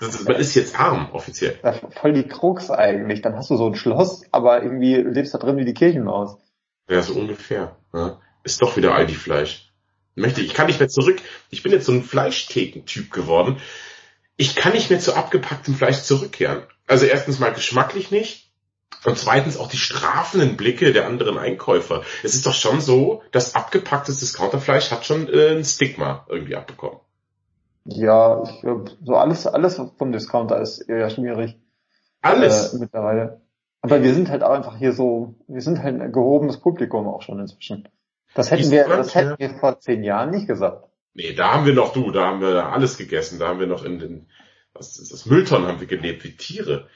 Ist, 0.00 0.26
man 0.26 0.36
ist 0.36 0.54
jetzt 0.54 0.78
arm, 0.78 1.10
offiziell. 1.12 1.58
Ist 1.62 1.98
voll 1.98 2.12
die 2.12 2.26
Krux 2.26 2.70
eigentlich. 2.70 3.20
Dann 3.20 3.36
hast 3.36 3.50
du 3.50 3.56
so 3.56 3.66
ein 3.66 3.74
Schloss, 3.74 4.22
aber 4.30 4.62
irgendwie 4.62 4.94
lebst 4.94 5.34
da 5.34 5.38
drin 5.38 5.56
wie 5.56 5.64
die 5.64 5.74
Kirchenmaus. 5.74 6.38
Ja, 6.92 7.02
so 7.02 7.14
ungefähr. 7.14 7.76
Ja. 7.94 8.20
Ist 8.44 8.60
doch 8.60 8.76
wieder 8.76 8.94
Aldi-Fleisch. 8.94 9.72
Möchte, 10.14 10.42
ich 10.42 10.52
kann 10.52 10.66
nicht 10.66 10.78
mehr 10.78 10.90
zurück. 10.90 11.20
Ich 11.48 11.62
bin 11.62 11.72
jetzt 11.72 11.86
so 11.86 11.92
ein 11.92 12.02
Fleischtheken-Typ 12.02 13.10
geworden. 13.10 13.56
Ich 14.36 14.56
kann 14.56 14.72
nicht 14.72 14.90
mehr 14.90 15.00
zu 15.00 15.14
abgepacktem 15.14 15.74
Fleisch 15.74 16.02
zurückkehren. 16.02 16.64
Also 16.86 17.06
erstens 17.06 17.38
mal 17.38 17.52
geschmacklich 17.52 18.10
nicht. 18.10 18.50
Und 19.04 19.18
zweitens 19.18 19.56
auch 19.56 19.68
die 19.68 19.78
strafenden 19.78 20.56
Blicke 20.56 20.92
der 20.92 21.06
anderen 21.06 21.38
Einkäufer. 21.38 22.02
Es 22.22 22.34
ist 22.34 22.46
doch 22.46 22.54
schon 22.54 22.80
so, 22.80 23.22
dass 23.32 23.54
abgepacktes 23.54 24.20
Discounterfleisch 24.20 24.90
hat 24.90 25.06
schon 25.06 25.28
äh, 25.28 25.56
ein 25.56 25.64
Stigma 25.64 26.26
irgendwie 26.28 26.56
abbekommen. 26.56 27.00
Ja, 27.84 28.44
ich 28.44 28.60
glaube, 28.60 28.92
so 29.02 29.16
alles, 29.16 29.46
alles 29.46 29.80
vom 29.96 30.12
Discounter 30.12 30.60
ist 30.60 30.80
eher 30.80 31.10
schwierig. 31.10 31.58
Alles? 32.20 32.74
Äh, 32.74 32.78
mittlerweile. 32.78 33.41
Aber 33.82 34.02
wir 34.02 34.14
sind 34.14 34.30
halt 34.30 34.44
auch 34.44 34.52
einfach 34.52 34.76
hier 34.76 34.92
so, 34.92 35.34
wir 35.48 35.60
sind 35.60 35.82
halt 35.82 36.00
ein 36.00 36.12
gehobenes 36.12 36.60
Publikum 36.60 37.08
auch 37.08 37.22
schon 37.22 37.40
inzwischen. 37.40 37.88
Das 38.34 38.50
hätten 38.50 38.70
wir, 38.70 38.86
das 38.86 39.14
hätten 39.14 39.38
wir 39.38 39.50
vor 39.58 39.80
zehn 39.80 40.04
Jahren 40.04 40.30
nicht 40.30 40.46
gesagt. 40.46 40.88
Nee, 41.14 41.34
da 41.34 41.52
haben 41.52 41.66
wir 41.66 41.74
noch 41.74 41.92
du, 41.92 42.10
da 42.12 42.26
haben 42.26 42.40
wir 42.40 42.66
alles 42.66 42.96
gegessen, 42.96 43.38
da 43.38 43.48
haben 43.48 43.60
wir 43.60 43.66
noch 43.66 43.84
in 43.84 43.98
den, 43.98 44.30
was 44.72 44.98
ist 44.98 45.12
das, 45.12 45.26
Mülltonnen 45.26 45.66
haben 45.66 45.80
wir 45.80 45.88
gelebt, 45.88 46.24
wie 46.24 46.36
Tiere. 46.36 46.88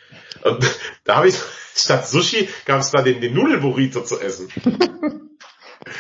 Und 0.45 0.65
da 1.05 1.17
habe 1.17 1.29
ich, 1.29 1.37
statt 1.75 2.07
Sushi 2.07 2.49
gab 2.65 2.81
es 2.81 2.93
da 2.93 3.03
den, 3.03 3.21
den 3.21 3.35
Nudelburrito 3.35 4.03
zu 4.03 4.21
essen. 4.21 4.49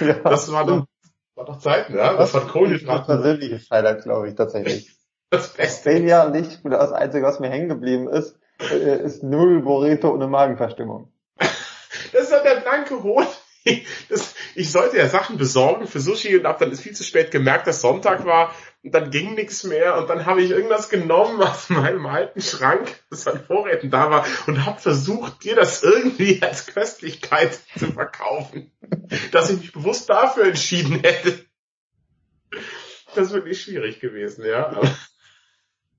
ja, 0.00 0.14
das 0.20 0.50
war 0.52 0.64
doch, 0.64 0.86
war 1.34 1.44
doch 1.44 1.58
Zeiten, 1.58 1.96
ja? 1.96 2.14
Das, 2.14 2.32
das 2.32 2.34
war 2.34 2.48
Kohlenhydrate. 2.48 2.98
Das 2.98 3.06
persönliches 3.06 3.70
Highlight, 3.70 4.04
glaube 4.04 4.28
ich, 4.28 4.36
tatsächlich. 4.36 4.96
Das 5.30 5.52
Beste. 5.52 5.90
Zehn 5.90 6.06
Jahre 6.06 6.30
nicht, 6.30 6.60
das 6.64 6.92
Einzige, 6.92 7.26
was 7.26 7.40
mir 7.40 7.50
hängen 7.50 7.68
geblieben 7.68 8.08
ist, 8.08 8.38
ist 8.58 9.22
null 9.22 9.60
Burrito 9.62 10.10
ohne 10.12 10.26
Magenverstimmung. 10.26 11.12
Das 12.12 12.24
ist 12.24 12.32
doch 12.32 12.42
der 12.42 12.60
blanke 12.60 13.02
Hohn. 13.02 13.26
Das, 14.08 14.34
ich 14.54 14.70
sollte 14.70 14.96
ja 14.96 15.08
Sachen 15.08 15.38
besorgen 15.38 15.86
für 15.86 15.98
Sushi 15.98 16.36
und 16.36 16.46
hab 16.46 16.58
dann 16.60 16.70
ist 16.70 16.82
viel 16.82 16.94
zu 16.94 17.02
spät 17.02 17.32
gemerkt, 17.32 17.66
dass 17.66 17.80
Sonntag 17.80 18.24
war 18.24 18.54
und 18.84 18.94
dann 18.94 19.10
ging 19.10 19.34
nichts 19.34 19.64
mehr 19.64 19.98
und 19.98 20.08
dann 20.08 20.24
habe 20.24 20.40
ich 20.40 20.50
irgendwas 20.50 20.88
genommen 20.88 21.42
aus 21.42 21.68
meinem 21.70 22.06
alten 22.06 22.40
Schrank, 22.40 23.02
das 23.10 23.26
an 23.26 23.44
Vorräten 23.44 23.90
da 23.90 24.10
war 24.10 24.24
und 24.46 24.64
habe 24.64 24.80
versucht, 24.80 25.42
dir 25.42 25.56
das 25.56 25.82
irgendwie 25.82 26.40
als 26.42 26.66
Köstlichkeit 26.66 27.58
zu 27.76 27.92
verkaufen, 27.92 28.70
dass 29.32 29.50
ich 29.50 29.58
mich 29.58 29.72
bewusst 29.72 30.08
dafür 30.08 30.44
entschieden 30.44 31.00
hätte. 31.00 31.44
Das 33.16 33.28
ist 33.28 33.32
wirklich 33.32 33.60
schwierig 33.60 33.98
gewesen, 33.98 34.44
ja. 34.44 34.68
Aber 34.68 34.88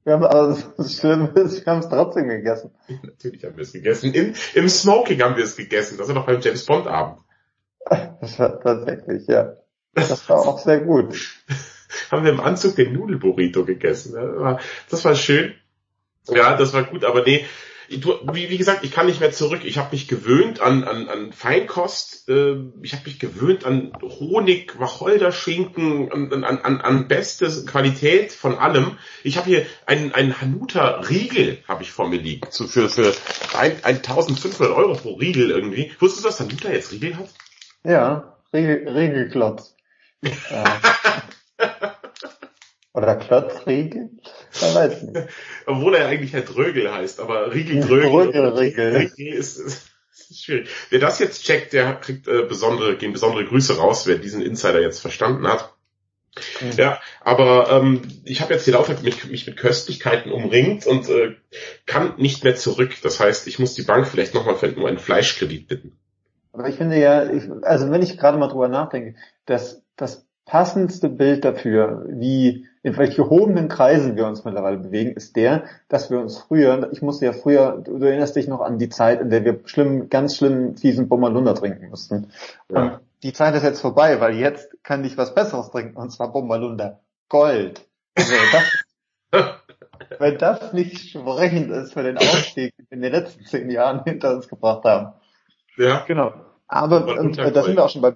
wir 0.07 0.13
haben, 0.13 0.23
also 0.23 0.73
das 0.77 0.97
Schlimme 0.97 1.27
ist, 1.35 1.65
wir 1.65 1.71
haben 1.71 1.79
es 1.79 1.89
trotzdem 1.89 2.29
gegessen. 2.29 2.71
Natürlich 3.03 3.43
haben 3.43 3.57
wir 3.57 3.63
es 3.63 3.73
gegessen. 3.73 4.13
Im, 4.13 4.33
Im 4.53 4.69
Smoking 4.69 5.21
haben 5.21 5.35
wir 5.35 5.43
es 5.43 5.57
gegessen. 5.57 5.97
Das 5.97 6.07
war 6.07 6.15
doch 6.15 6.25
beim 6.25 6.39
James 6.39 6.65
Bond 6.65 6.87
Abend. 6.87 7.19
Das 8.19 8.39
war 8.39 8.59
tatsächlich, 8.59 9.27
ja. 9.27 9.53
Das 9.93 10.27
war 10.29 10.39
auch 10.39 10.59
sehr 10.59 10.81
gut. 10.81 11.15
haben 12.11 12.23
wir 12.23 12.31
im 12.31 12.39
Anzug 12.39 12.75
den 12.75 12.93
Nudelburrito 12.93 13.63
gegessen. 13.63 14.13
Das 14.13 14.39
war, 14.39 14.59
das 14.89 15.05
war 15.05 15.15
schön. 15.15 15.53
Ja, 16.27 16.57
das 16.57 16.73
war 16.73 16.83
gut, 16.83 17.05
aber 17.05 17.23
nee, 17.23 17.45
wie, 17.89 18.49
wie 18.49 18.57
gesagt, 18.57 18.83
ich 18.83 18.91
kann 18.91 19.05
nicht 19.05 19.19
mehr 19.19 19.31
zurück. 19.31 19.61
Ich 19.63 19.77
habe 19.77 19.89
mich 19.91 20.07
gewöhnt 20.07 20.59
an, 20.59 20.83
an, 20.83 21.07
an 21.07 21.31
Feinkost, 21.31 22.27
äh, 22.29 22.55
ich 22.81 22.93
habe 22.93 23.03
mich 23.05 23.19
gewöhnt 23.19 23.65
an 23.65 23.93
Honig, 24.01 24.79
Wacholderschinken, 24.79 26.11
an, 26.11 26.43
an, 26.43 26.59
an, 26.59 26.81
an 26.81 27.07
beste 27.07 27.65
Qualität 27.65 28.31
von 28.31 28.55
allem. 28.55 28.97
Ich 29.23 29.37
habe 29.37 29.47
hier 29.47 29.65
einen, 29.85 30.13
einen 30.13 30.41
Hanuta 30.41 31.01
Riegel 31.01 31.63
habe 31.67 31.83
ich 31.83 31.91
vor 31.91 32.09
mir 32.09 32.17
liegen, 32.19 32.47
so 32.49 32.67
für, 32.67 32.89
für 32.89 33.13
ein, 33.57 33.81
1500 33.83 34.75
Euro 34.75 34.95
pro 34.95 35.13
Riegel 35.13 35.49
irgendwie. 35.51 35.91
Wusstest 35.99 36.25
du, 36.25 36.29
dass 36.29 36.39
Hanuta 36.39 36.69
jetzt 36.71 36.91
Riegel 36.91 37.17
hat? 37.17 37.29
Ja, 37.83 38.37
Riegel, 38.53 38.87
Riegelklotz. 38.89 39.75
Oder 42.93 43.15
Klotzriegel? 43.15 44.09
Man 44.61 44.75
weiß 44.75 45.03
nicht. 45.03 45.27
Obwohl 45.65 45.95
er 45.95 46.07
eigentlich 46.07 46.33
Herr 46.33 46.41
Drögel 46.41 46.91
heißt, 46.91 47.19
aber 47.19 47.53
Riegel 47.53 47.81
Drögel. 47.81 48.09
Drögel, 48.09 48.47
Riegel. 48.49 48.95
Riegel 48.97 49.33
ist, 49.33 49.57
ist, 49.57 49.89
ist 50.29 50.43
schwierig. 50.43 50.69
Wer 50.89 50.99
das 50.99 51.19
jetzt 51.19 51.43
checkt, 51.43 51.73
der 51.73 51.93
kriegt 51.95 52.27
äh, 52.27 52.43
besondere, 52.43 52.97
gehen 52.97 53.13
besondere 53.13 53.45
Grüße 53.45 53.77
raus, 53.77 54.07
wer 54.07 54.17
diesen 54.17 54.41
Insider 54.41 54.81
jetzt 54.81 54.99
verstanden 54.99 55.47
hat. 55.47 55.73
Mhm. 56.61 56.71
Ja, 56.77 56.99
aber 57.21 57.69
ähm, 57.71 58.01
ich 58.23 58.41
habe 58.41 58.53
jetzt 58.53 58.65
hier 58.65 58.73
lauter 58.73 58.99
mich, 59.01 59.25
mich 59.25 59.47
mit 59.47 59.57
Köstlichkeiten 59.57 60.31
umringt 60.31 60.85
und 60.85 61.09
äh, 61.09 61.35
kann 61.85 62.15
nicht 62.17 62.43
mehr 62.43 62.55
zurück. 62.55 62.95
Das 63.03 63.19
heißt, 63.19 63.47
ich 63.47 63.59
muss 63.59 63.73
die 63.73 63.83
Bank 63.83 64.07
vielleicht 64.07 64.33
nochmal 64.33 64.55
um 64.75 64.85
einen 64.85 64.99
Fleischkredit 64.99 65.67
bitten. 65.67 65.97
Aber 66.53 66.67
ich 66.67 66.75
finde 66.75 66.99
ja, 66.99 67.29
ich, 67.31 67.43
also 67.61 67.91
wenn 67.91 68.01
ich 68.01 68.17
gerade 68.17 68.37
mal 68.37 68.47
drüber 68.47 68.67
nachdenke, 68.67 69.15
dass 69.45 69.83
das 69.95 70.25
passendste 70.45 71.09
Bild 71.09 71.45
dafür, 71.45 72.05
wie 72.09 72.65
in 72.87 72.95
welch 72.95 73.17
gehobenen 73.17 73.67
Kreisen 73.67 74.15
wir 74.15 74.25
uns 74.25 74.45
mittlerweile 74.45 74.77
bewegen, 74.77 75.11
ist 75.11 75.35
der, 75.35 75.65
dass 75.89 76.09
wir 76.09 76.21
uns 76.21 76.37
früher, 76.37 76.89
ich 76.93 77.01
musste 77.01 77.25
ja 77.25 77.33
früher, 77.33 77.81
du 77.83 77.97
erinnerst 77.97 78.37
dich 78.37 78.47
noch 78.47 78.61
an 78.61 78.79
die 78.79 78.87
Zeit, 78.87 79.19
in 79.19 79.29
der 79.29 79.43
wir 79.43 79.59
schlimm, 79.65 80.09
ganz 80.09 80.37
schlimm 80.37 80.77
fiesen 80.77 81.09
Bommerlunder 81.09 81.53
trinken 81.53 81.89
mussten. 81.89 82.31
Ja. 82.69 82.81
Und 82.81 82.99
die 83.23 83.33
Zeit 83.33 83.55
ist 83.55 83.63
jetzt 83.63 83.81
vorbei, 83.81 84.21
weil 84.21 84.35
jetzt 84.35 84.81
kann 84.83 85.03
ich 85.03 85.17
was 85.17 85.35
Besseres 85.35 85.69
trinken, 85.69 85.97
und 85.97 86.11
zwar 86.11 86.31
Bombalunda 86.31 87.01
Gold. 87.27 87.85
Also 88.15 88.33
das, 88.53 89.43
wenn 90.19 90.37
das 90.37 90.71
nicht 90.71 91.09
sprechend 91.09 91.69
ist 91.71 91.91
für 91.91 92.03
den 92.03 92.17
Aufstieg 92.17 92.73
in 92.89 93.01
den 93.01 93.11
letzten 93.11 93.43
zehn 93.43 93.69
Jahren 93.69 94.05
hinter 94.05 94.33
uns 94.33 94.47
gebracht 94.47 94.85
haben. 94.85 95.13
Ja. 95.75 96.05
Genau. 96.07 96.31
Aber 96.69 97.19
und, 97.19 97.37
äh, 97.37 97.51
da 97.51 97.63
sind 97.63 97.75
wir 97.75 97.83
auch 97.83 97.89
schon 97.89 98.01
bei, 98.01 98.13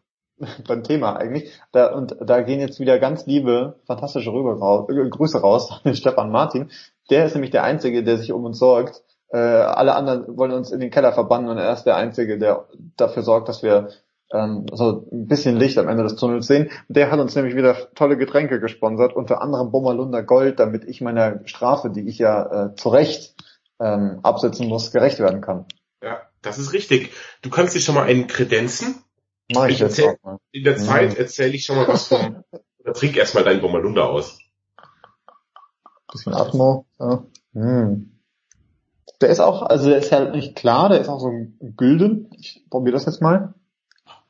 beim 0.68 0.84
Thema 0.84 1.16
eigentlich. 1.16 1.52
Da, 1.72 1.94
und 1.94 2.16
da 2.20 2.42
gehen 2.42 2.60
jetzt 2.60 2.80
wieder 2.80 3.00
ganz 3.00 3.26
liebe, 3.26 3.80
fantastische 3.86 4.32
Rüber 4.32 4.58
raus, 4.58 4.90
äh, 4.90 5.10
Grüße 5.10 5.40
raus 5.42 5.82
an 5.84 5.96
Stefan 5.96 6.32
Martin. 6.32 6.72
Der 7.10 7.26
ist 7.26 7.34
nämlich 7.34 7.52
der 7.52 7.64
Einzige, 7.64 8.04
der 8.04 8.18
sich 8.18 8.32
um 8.32 8.46
uns 8.46 8.60
sorgt. 8.60 9.04
Äh, 9.30 9.38
alle 9.38 9.96
anderen 9.96 10.38
wollen 10.38 10.52
uns 10.52 10.72
in 10.72 10.80
den 10.80 10.92
Keller 10.92 11.14
verbannen 11.14 11.50
und 11.50 11.58
er 11.58 11.74
ist 11.74 11.84
der 11.84 11.96
Einzige, 11.96 12.38
der 12.38 12.68
dafür 12.98 13.24
sorgt, 13.24 13.48
dass 13.48 13.64
wir 13.64 13.90
ähm, 14.34 14.66
so 14.74 15.08
ein 15.12 15.28
bisschen 15.28 15.58
Licht 15.58 15.78
am 15.78 15.88
Ende 15.88 16.04
des 16.04 16.16
Tunnels 16.16 16.48
sehen. 16.48 16.70
Der 16.88 17.12
hat 17.12 17.20
uns 17.20 17.36
nämlich 17.36 17.56
wieder 17.56 17.76
tolle 17.96 18.18
Getränke 18.18 18.60
gesponsert, 18.60 19.14
unter 19.16 19.42
anderem 19.42 19.72
Bommerlunder 19.72 20.24
Gold, 20.24 20.60
damit 20.60 20.86
ich 20.86 21.02
meiner 21.02 21.42
Strafe, 21.46 21.90
die 21.90 22.08
ich 22.08 22.18
ja 22.18 22.68
äh, 22.68 22.76
zu 22.76 22.90
Recht 22.90 23.36
ähm, 23.80 24.20
absitzen 24.24 24.68
muss, 24.68 24.92
gerecht 24.92 25.20
werden 25.20 25.42
kann. 25.42 25.66
Ja, 26.04 26.22
das 26.42 26.58
ist 26.58 26.74
richtig. 26.74 27.12
Du 27.42 27.50
kannst 27.50 27.76
dir 27.76 27.82
schon 27.82 27.96
mal 27.96 28.08
einen 28.08 28.28
kredenzen. 28.28 29.04
Mach 29.54 29.66
ich, 29.68 29.76
Ich 29.76 29.82
erzähl-. 29.82 30.18
In 30.52 30.64
der 30.64 30.78
Zeit 30.78 31.12
Mhm. 31.12 31.18
erzähle 31.18 31.54
ich 31.54 31.66
schon 31.66 31.76
mal 31.76 31.88
was 31.88 32.08
vom, 32.08 32.44
oder 32.80 32.94
trink 32.94 33.16
erstmal 33.18 33.44
deinen 33.44 33.62
Bommerlunder 33.62 34.10
aus. 34.10 34.40
Bisschen 36.12 36.34
Atmo. 36.34 36.86
Ja. 37.00 37.24
Hm. 37.54 38.20
Der 39.22 39.30
ist 39.30 39.40
auch, 39.40 39.62
also 39.62 39.88
der 39.90 40.00
ist 40.00 40.12
halt 40.12 40.34
nicht 40.36 40.56
klar, 40.56 40.90
der 40.90 41.00
ist 41.02 41.08
auch 41.10 41.20
so 41.20 41.32
gülden. 41.60 42.30
Ich 42.38 42.66
probiere 42.70 42.94
das 42.94 43.06
jetzt 43.06 43.22
mal. 43.22 43.54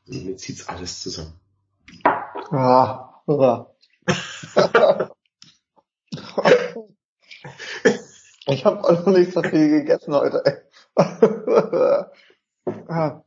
Mir 0.05 0.35
zieht's 0.37 0.67
alles 0.67 0.99
zusammen. 1.01 1.33
Ah, 2.51 3.21
ah. 3.27 3.67
ich 8.47 8.65
habe 8.65 8.83
auch 8.83 9.05
noch 9.05 9.13
nicht 9.13 9.31
so 9.31 9.41
viel 9.41 9.69
gegessen 9.69 10.13
heute. 10.13 10.65
Ah. 12.87 13.23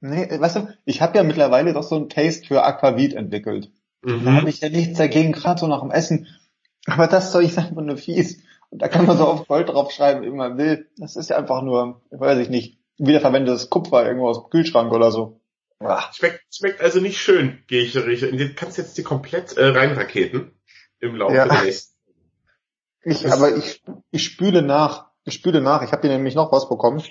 Nee, 0.00 0.28
weißt 0.30 0.56
du, 0.56 0.68
ich 0.84 1.00
habe 1.02 1.16
ja 1.18 1.22
mittlerweile 1.24 1.72
doch 1.72 1.82
so 1.82 1.96
ein 1.96 2.08
Taste 2.08 2.46
für 2.46 2.62
Aquavit 2.64 3.14
entwickelt. 3.14 3.70
Da 4.02 4.12
habe 4.12 4.42
Mhm. 4.42 4.46
ich 4.48 4.60
ja 4.60 4.68
nichts 4.70 4.98
dagegen, 4.98 5.32
gerade 5.32 5.60
so 5.60 5.66
nach 5.66 5.80
dem 5.80 5.90
Essen. 5.90 6.26
Aber 6.86 7.06
das 7.06 7.32
soll 7.32 7.44
ich 7.44 7.56
einfach 7.58 7.82
nur 7.82 7.96
fies. 7.98 8.42
Und 8.70 8.80
da 8.80 8.88
kann 8.88 9.06
man 9.06 9.18
so 9.18 9.26
auf 9.26 9.46
Gold 9.48 9.68
draufschreiben, 9.68 10.22
wie 10.22 10.30
man 10.30 10.56
will. 10.56 10.88
Das 10.96 11.16
ist 11.16 11.28
ja 11.30 11.36
einfach 11.36 11.62
nur, 11.62 12.00
weiß 12.10 12.38
ich 12.38 12.48
nicht, 12.48 12.78
wiederverwendetes 12.98 13.68
Kupfer 13.68 14.06
irgendwo 14.06 14.28
aus 14.28 14.40
dem 14.42 14.50
Kühlschrank 14.50 14.92
oder 14.92 15.10
so. 15.10 15.40
Ah. 15.80 16.04
Schmeckt, 16.12 16.42
schmeckt 16.54 16.80
also 16.80 17.00
nicht 17.00 17.18
schön, 17.18 17.58
gehe 17.66 17.82
ich 17.82 17.96
richtig. 17.96 18.36
Du 18.36 18.54
kannst 18.54 18.78
jetzt 18.78 18.96
die 18.98 19.02
komplett 19.02 19.56
äh, 19.56 19.66
reinraketen 19.66 20.52
im 21.00 21.16
Laufe 21.16 21.34
Ja. 21.34 21.46
der 21.48 21.62
nächsten. 21.64 21.94
Ich, 23.02 23.30
aber 23.32 23.56
ich, 23.56 23.82
ich 24.10 24.24
spüle 24.24 24.62
nach. 24.62 25.10
Ich 25.24 25.34
spüle 25.34 25.60
nach. 25.62 25.82
Ich 25.82 25.92
habe 25.92 26.02
hier 26.06 26.10
nämlich 26.16 26.34
noch 26.34 26.52
was 26.52 26.68
bekommen. 26.68 27.02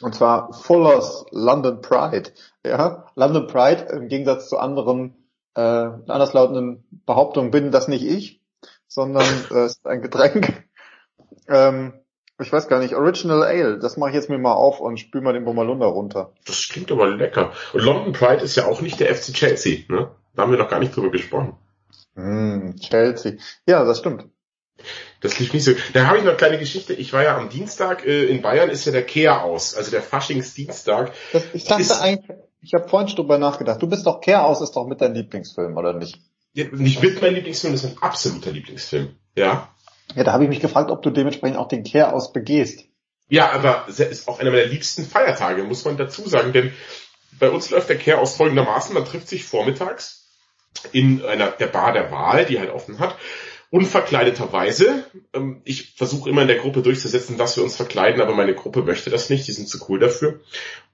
Und 0.00 0.14
zwar 0.14 0.52
Fuller's 0.52 1.26
London 1.30 1.80
Pride. 1.82 2.30
Ja, 2.64 3.06
London 3.14 3.46
Pride 3.46 3.86
im 3.92 4.08
Gegensatz 4.08 4.48
zu 4.48 4.58
anderen 4.58 5.14
äh, 5.54 5.60
anderslautenden 5.60 6.84
Behauptungen 7.04 7.50
bin 7.50 7.70
das 7.70 7.88
nicht 7.88 8.04
ich, 8.04 8.40
sondern 8.88 9.26
äh, 9.50 9.66
ist 9.66 9.86
ein 9.86 10.02
Getränk. 10.02 10.64
Ähm, 11.48 11.94
ich 12.40 12.52
weiß 12.52 12.68
gar 12.68 12.80
nicht, 12.80 12.94
Original 12.94 13.42
Ale. 13.42 13.78
Das 13.78 13.96
mache 13.96 14.10
ich 14.10 14.16
jetzt 14.16 14.30
mir 14.30 14.38
mal 14.38 14.54
auf 14.54 14.80
und 14.80 14.98
spüle 14.98 15.22
mal 15.22 15.32
den 15.32 15.44
Bommerlunder 15.44 15.86
runter. 15.86 16.32
Das 16.46 16.68
klingt 16.68 16.90
aber 16.90 17.08
lecker. 17.08 17.52
Und 17.72 17.82
London 17.82 18.12
Pride 18.12 18.42
ist 18.42 18.56
ja 18.56 18.66
auch 18.66 18.80
nicht 18.80 18.98
der 18.98 19.14
FC 19.14 19.32
Chelsea, 19.32 19.84
ne? 19.88 20.10
Da 20.34 20.42
haben 20.42 20.50
wir 20.50 20.58
noch 20.58 20.70
gar 20.70 20.80
nicht 20.80 20.96
drüber 20.96 21.10
gesprochen. 21.10 21.56
Mm, 22.14 22.70
Chelsea. 22.76 23.34
Ja, 23.66 23.84
das 23.84 23.98
stimmt. 23.98 24.26
Das 25.20 25.38
lief 25.38 25.52
nicht 25.52 25.64
so. 25.64 25.72
Da 25.92 26.06
habe 26.06 26.18
ich 26.18 26.24
noch 26.24 26.30
eine 26.30 26.36
kleine 26.38 26.58
Geschichte. 26.58 26.94
Ich 26.94 27.12
war 27.12 27.22
ja 27.22 27.36
am 27.36 27.48
Dienstag, 27.48 28.04
äh, 28.04 28.24
in 28.24 28.42
Bayern 28.42 28.70
ist 28.70 28.84
ja 28.84 28.92
der 28.92 29.04
Kehr 29.04 29.42
aus, 29.44 29.74
also 29.76 29.90
der 29.90 30.02
Faschingsdienstag. 30.02 31.12
Das, 31.32 31.44
ich 31.52 31.64
dachte 31.64 31.82
Ist- 31.82 31.92
eigentlich, 32.00 32.36
ich 32.60 32.74
habe 32.74 32.88
vorhin 32.88 33.08
schon 33.08 33.16
drüber 33.16 33.38
nachgedacht. 33.38 33.80
Du 33.82 33.86
bist 33.88 34.06
doch 34.06 34.20
Care 34.20 34.42
aus, 34.44 34.60
ist 34.60 34.72
doch 34.72 34.86
mit 34.86 35.00
deinem 35.00 35.14
Lieblingsfilm, 35.14 35.76
oder 35.76 35.92
nicht? 35.92 36.18
Ja, 36.54 36.66
Nicht 36.72 37.02
mit 37.02 37.20
meinem 37.22 37.34
Lieblingsfilm, 37.36 37.72
das 37.72 37.84
ist 37.84 37.94
mein 37.94 38.02
absoluter 38.02 38.50
Lieblingsfilm. 38.50 39.14
Ja. 39.36 39.68
Ja, 40.14 40.24
da 40.24 40.32
habe 40.32 40.44
ich 40.44 40.50
mich 40.50 40.60
gefragt, 40.60 40.90
ob 40.90 41.02
du 41.02 41.10
dementsprechend 41.10 41.56
auch 41.56 41.68
den 41.68 41.84
Care 41.84 42.12
aus 42.12 42.32
begehst. 42.32 42.84
Ja, 43.28 43.50
aber 43.52 43.86
es 43.88 43.98
ist 44.00 44.28
auch 44.28 44.40
einer 44.40 44.50
meiner 44.50 44.66
liebsten 44.66 45.06
Feiertage, 45.06 45.62
muss 45.64 45.84
man 45.84 45.96
dazu 45.96 46.28
sagen, 46.28 46.52
denn 46.52 46.72
bei 47.38 47.48
uns 47.50 47.70
läuft 47.70 47.88
der 47.88 47.96
Kehr 47.96 48.20
aus 48.20 48.36
folgendermaßen, 48.36 48.92
man 48.92 49.04
trifft 49.06 49.28
sich 49.28 49.44
vormittags 49.44 50.28
in 50.92 51.24
einer 51.24 51.50
der 51.52 51.68
Bar 51.68 51.92
der 51.94 52.10
Wahl, 52.10 52.44
die 52.44 52.58
halt 52.60 52.70
offen 52.70 52.98
hat, 52.98 53.16
unverkleideterweise. 53.72 55.04
Ähm, 55.32 55.62
Ich 55.64 55.94
versuche 55.96 56.28
immer 56.28 56.42
in 56.42 56.48
der 56.48 56.58
Gruppe 56.58 56.82
durchzusetzen, 56.82 57.38
dass 57.38 57.56
wir 57.56 57.64
uns 57.64 57.74
verkleiden, 57.74 58.20
aber 58.20 58.34
meine 58.34 58.54
Gruppe 58.54 58.82
möchte 58.82 59.10
das 59.10 59.30
nicht, 59.30 59.48
die 59.48 59.52
sind 59.52 59.66
zu 59.66 59.84
cool 59.88 59.98
dafür. 59.98 60.40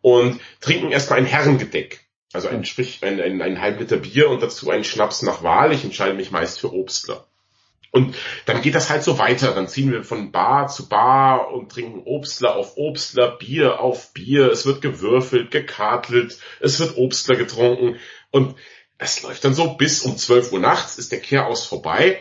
Und 0.00 0.40
trinken 0.60 0.90
erstmal 0.90 1.18
ein 1.18 1.26
Herrengedeck. 1.26 2.06
Also 2.32 2.48
ein, 2.48 2.64
sprich, 2.64 3.00
ein, 3.02 3.20
ein, 3.20 3.42
ein 3.42 3.60
halb 3.60 3.80
Liter 3.80 3.96
Bier 3.96 4.30
und 4.30 4.42
dazu 4.42 4.70
einen 4.70 4.84
Schnaps 4.84 5.22
nach 5.22 5.42
Wahl. 5.42 5.72
Ich 5.72 5.82
entscheide 5.82 6.14
mich 6.14 6.30
meist 6.30 6.60
für 6.60 6.72
Obstler. 6.72 7.26
Und 7.90 8.14
dann 8.46 8.62
geht 8.62 8.76
das 8.76 8.90
halt 8.90 9.02
so 9.02 9.18
weiter. 9.18 9.52
Dann 9.54 9.66
ziehen 9.66 9.90
wir 9.90 10.04
von 10.04 10.30
Bar 10.30 10.68
zu 10.68 10.88
Bar 10.88 11.52
und 11.52 11.72
trinken 11.72 12.02
Obstler 12.04 12.54
auf 12.54 12.76
Obstler, 12.76 13.38
Bier 13.38 13.80
auf 13.80 14.12
Bier. 14.12 14.52
Es 14.52 14.66
wird 14.66 14.82
gewürfelt, 14.82 15.50
gekartelt, 15.50 16.38
es 16.60 16.78
wird 16.78 16.96
Obstler 16.96 17.34
getrunken. 17.34 17.96
Und 18.30 18.54
es 18.98 19.22
läuft 19.22 19.44
dann 19.44 19.54
so 19.54 19.74
bis 19.74 20.02
um 20.02 20.16
12 20.16 20.52
Uhr 20.52 20.60
nachts 20.60 20.96
ist 20.98 21.10
der 21.10 21.20
Kehraus 21.20 21.64
vorbei 21.64 22.20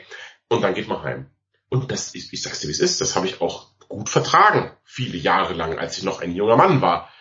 und 0.49 0.61
dann 0.61 0.73
geht 0.73 0.87
man 0.87 1.03
heim. 1.03 1.27
Und 1.69 1.91
das 1.91 2.15
ist, 2.15 2.31
ich 2.31 2.41
sag's 2.41 2.59
dir, 2.59 2.67
wie 2.67 2.71
es 2.71 2.79
ist, 2.79 3.01
das 3.01 3.15
habe 3.15 3.27
ich 3.27 3.41
auch 3.41 3.67
gut 3.89 4.09
vertragen. 4.09 4.71
Viele 4.83 5.17
Jahre 5.17 5.53
lang, 5.53 5.77
als 5.77 5.97
ich 5.97 6.03
noch 6.03 6.21
ein 6.21 6.33
junger 6.33 6.55
Mann 6.55 6.81
war. 6.81 7.11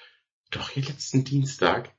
Doch 0.51 0.71
hier 0.71 0.85
letzten 0.85 1.25
Dienstag, 1.25 1.91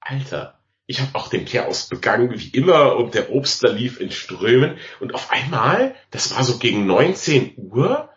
Alter, 0.00 0.60
ich 0.86 1.00
habe 1.00 1.14
auch 1.14 1.28
den 1.28 1.44
Kehraus 1.44 1.88
begangen, 1.88 2.38
wie 2.38 2.48
immer, 2.48 2.96
und 2.96 3.14
der 3.14 3.32
Obstler 3.32 3.72
lief 3.72 4.00
in 4.00 4.10
Strömen. 4.10 4.78
Und 5.00 5.14
auf 5.14 5.30
einmal, 5.30 5.94
das 6.10 6.34
war 6.34 6.44
so 6.44 6.58
gegen 6.58 6.86
19 6.86 7.54
Uhr, 7.56 8.10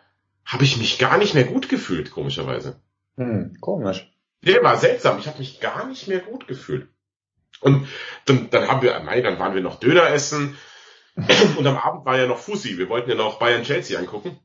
habe 0.44 0.64
ich 0.64 0.76
mich 0.76 0.98
gar 0.98 1.18
nicht 1.18 1.34
mehr 1.34 1.44
gut 1.44 1.68
gefühlt, 1.68 2.10
komischerweise. 2.10 2.80
Hm, 3.16 3.56
komisch. 3.60 4.12
Der 4.42 4.62
war 4.62 4.76
seltsam, 4.76 5.18
ich 5.18 5.26
habe 5.26 5.38
mich 5.38 5.60
gar 5.60 5.86
nicht 5.86 6.06
mehr 6.06 6.20
gut 6.20 6.46
gefühlt. 6.46 6.88
Und 7.60 7.88
dann, 8.26 8.50
dann 8.50 8.68
haben 8.68 8.82
wir, 8.82 8.98
nein, 9.00 9.24
dann 9.24 9.38
waren 9.38 9.54
wir 9.54 9.62
noch 9.62 9.80
Döner 9.80 10.10
essen. 10.10 10.56
Und 11.16 11.66
am 11.66 11.78
Abend 11.78 12.04
war 12.04 12.18
ja 12.18 12.26
noch 12.26 12.38
Fussi. 12.38 12.76
Wir 12.78 12.88
wollten 12.88 13.10
ja 13.10 13.16
noch 13.16 13.38
Bayern 13.38 13.62
Chelsea 13.62 13.98
angucken. 13.98 14.38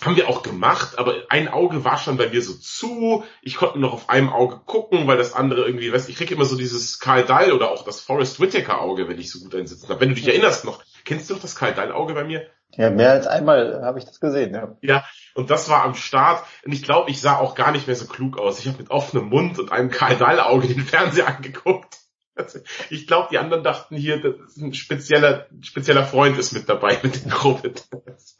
Haben 0.00 0.16
wir 0.16 0.28
auch 0.28 0.42
gemacht, 0.42 0.98
aber 0.98 1.14
ein 1.28 1.48
Auge 1.48 1.84
war 1.84 1.98
schon 1.98 2.16
bei 2.16 2.28
mir 2.28 2.42
so 2.42 2.54
zu. 2.54 3.24
Ich 3.42 3.56
konnte 3.56 3.78
noch 3.78 3.92
auf 3.92 4.08
einem 4.08 4.28
Auge 4.28 4.60
gucken, 4.66 5.06
weil 5.06 5.16
das 5.16 5.34
andere 5.34 5.66
irgendwie, 5.66 5.92
weißt, 5.92 6.08
ich 6.08 6.16
krieg 6.16 6.30
immer 6.32 6.46
so 6.46 6.56
dieses 6.56 6.98
Karl 6.98 7.24
Dall 7.24 7.52
oder 7.52 7.70
auch 7.70 7.84
das 7.84 8.00
Forrest 8.00 8.40
Whitaker 8.40 8.80
Auge, 8.80 9.08
wenn 9.08 9.20
ich 9.20 9.30
so 9.30 9.38
gut 9.38 9.54
einsitzen 9.54 9.88
habe. 9.88 10.00
Wenn 10.00 10.08
du 10.08 10.16
dich 10.16 10.26
erinnerst 10.26 10.64
noch, 10.64 10.82
kennst 11.04 11.30
du 11.30 11.34
noch 11.34 11.40
das 11.40 11.54
Karl 11.54 11.74
Dall 11.74 11.92
Auge 11.92 12.14
bei 12.14 12.24
mir? 12.24 12.46
Ja, 12.76 12.90
mehr 12.90 13.12
als 13.12 13.28
einmal 13.28 13.82
habe 13.84 14.00
ich 14.00 14.04
das 14.04 14.18
gesehen, 14.18 14.52
ja. 14.52 14.76
Ja, 14.82 15.04
und 15.34 15.50
das 15.50 15.68
war 15.68 15.84
am 15.84 15.94
Start. 15.94 16.44
Und 16.64 16.72
ich 16.72 16.82
glaube, 16.82 17.10
ich 17.10 17.20
sah 17.20 17.36
auch 17.38 17.54
gar 17.54 17.70
nicht 17.70 17.86
mehr 17.86 17.96
so 17.96 18.06
klug 18.06 18.36
aus. 18.36 18.58
Ich 18.58 18.66
habe 18.66 18.78
mit 18.78 18.90
offenem 18.90 19.28
Mund 19.28 19.60
und 19.60 19.70
einem 19.70 19.90
Karl 19.90 20.16
Dall 20.16 20.40
Auge 20.40 20.66
den 20.66 20.80
Fernseher 20.80 21.28
angeguckt. 21.28 21.98
Ich 22.90 23.06
glaube, 23.06 23.28
die 23.30 23.38
anderen 23.38 23.62
dachten 23.62 23.96
hier, 23.96 24.20
das 24.20 24.34
ist 24.48 24.56
ein 24.58 24.74
spezieller, 24.74 25.46
spezieller 25.62 26.04
Freund 26.04 26.36
ist 26.38 26.52
mit 26.52 26.68
dabei 26.68 26.98
mit 27.02 27.24
der 27.24 27.32
Gruppe. 27.32 27.70
Das 27.70 28.36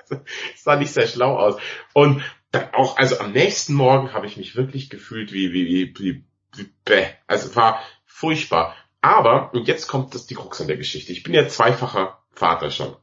sah 0.56 0.76
nicht 0.76 0.92
sehr 0.92 1.06
schlau 1.06 1.38
aus. 1.38 1.56
Und 1.92 2.22
dann 2.50 2.72
auch, 2.72 2.96
also 2.96 3.18
am 3.18 3.32
nächsten 3.32 3.74
Morgen 3.74 4.12
habe 4.12 4.26
ich 4.26 4.36
mich 4.36 4.56
wirklich 4.56 4.90
gefühlt 4.90 5.32
wie, 5.32 5.52
wie, 5.52 5.66
wie, 5.66 5.94
wie, 5.98 6.24
wie 6.56 6.72
bäh. 6.84 7.06
Also 7.26 7.48
es 7.48 7.56
war 7.56 7.80
furchtbar. 8.04 8.76
Aber, 9.00 9.52
und 9.52 9.68
jetzt 9.68 9.86
kommt 9.86 10.14
das 10.14 10.26
die 10.26 10.34
Krux 10.34 10.60
an 10.60 10.66
der 10.66 10.76
Geschichte. 10.76 11.12
Ich 11.12 11.22
bin 11.22 11.34
ja 11.34 11.46
zweifacher 11.46 12.22
Vater 12.32 12.70
schon. 12.70 12.96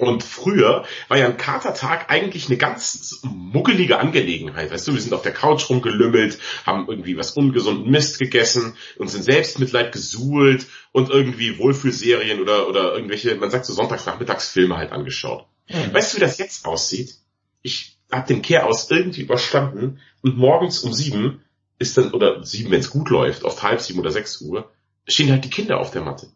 Und 0.00 0.22
früher 0.22 0.84
war 1.08 1.18
ja 1.18 1.26
ein 1.26 1.36
Katertag 1.36 2.10
eigentlich 2.10 2.46
eine 2.46 2.56
ganz 2.56 3.20
muggelige 3.22 3.98
Angelegenheit. 3.98 4.70
Weißt 4.70 4.88
du, 4.88 4.94
wir 4.94 5.00
sind 5.00 5.12
auf 5.12 5.22
der 5.22 5.32
Couch 5.32 5.68
rumgelümmelt, 5.68 6.38
haben 6.64 6.86
irgendwie 6.88 7.16
was 7.16 7.32
ungesunden 7.32 7.90
Mist 7.90 8.18
gegessen, 8.18 8.76
uns 8.98 9.14
in 9.14 9.22
Selbstmitleid 9.22 9.92
gesuhlt 9.92 10.66
und 10.92 11.10
irgendwie 11.10 11.58
Wohlfühlserien 11.58 12.40
oder, 12.40 12.68
oder 12.68 12.94
irgendwelche, 12.94 13.34
man 13.36 13.50
sagt 13.50 13.66
so 13.66 13.74
Sonntagsnachmittagsfilme 13.74 14.76
halt 14.76 14.92
angeschaut. 14.92 15.46
Hm. 15.66 15.92
Weißt 15.92 16.12
du, 16.12 16.16
wie 16.16 16.22
das 16.22 16.38
jetzt 16.38 16.64
aussieht? 16.64 17.16
Ich 17.62 17.98
habe 18.10 18.26
den 18.26 18.42
Kehr 18.42 18.66
aus 18.66 18.90
irgendwie 18.90 19.22
überstanden 19.22 20.00
und 20.22 20.36
morgens 20.36 20.80
um 20.80 20.92
sieben 20.92 21.42
ist 21.78 21.96
dann, 21.96 22.12
oder 22.12 22.44
sieben, 22.44 22.70
wenn 22.70 22.80
es 22.80 22.90
gut 22.90 23.10
läuft, 23.10 23.44
oft 23.44 23.62
halb 23.62 23.80
sieben 23.80 24.00
oder 24.00 24.10
sechs 24.10 24.40
Uhr, 24.40 24.70
stehen 25.06 25.30
halt 25.30 25.44
die 25.44 25.50
Kinder 25.50 25.78
auf 25.78 25.90
der 25.90 26.02
Matte. 26.02 26.28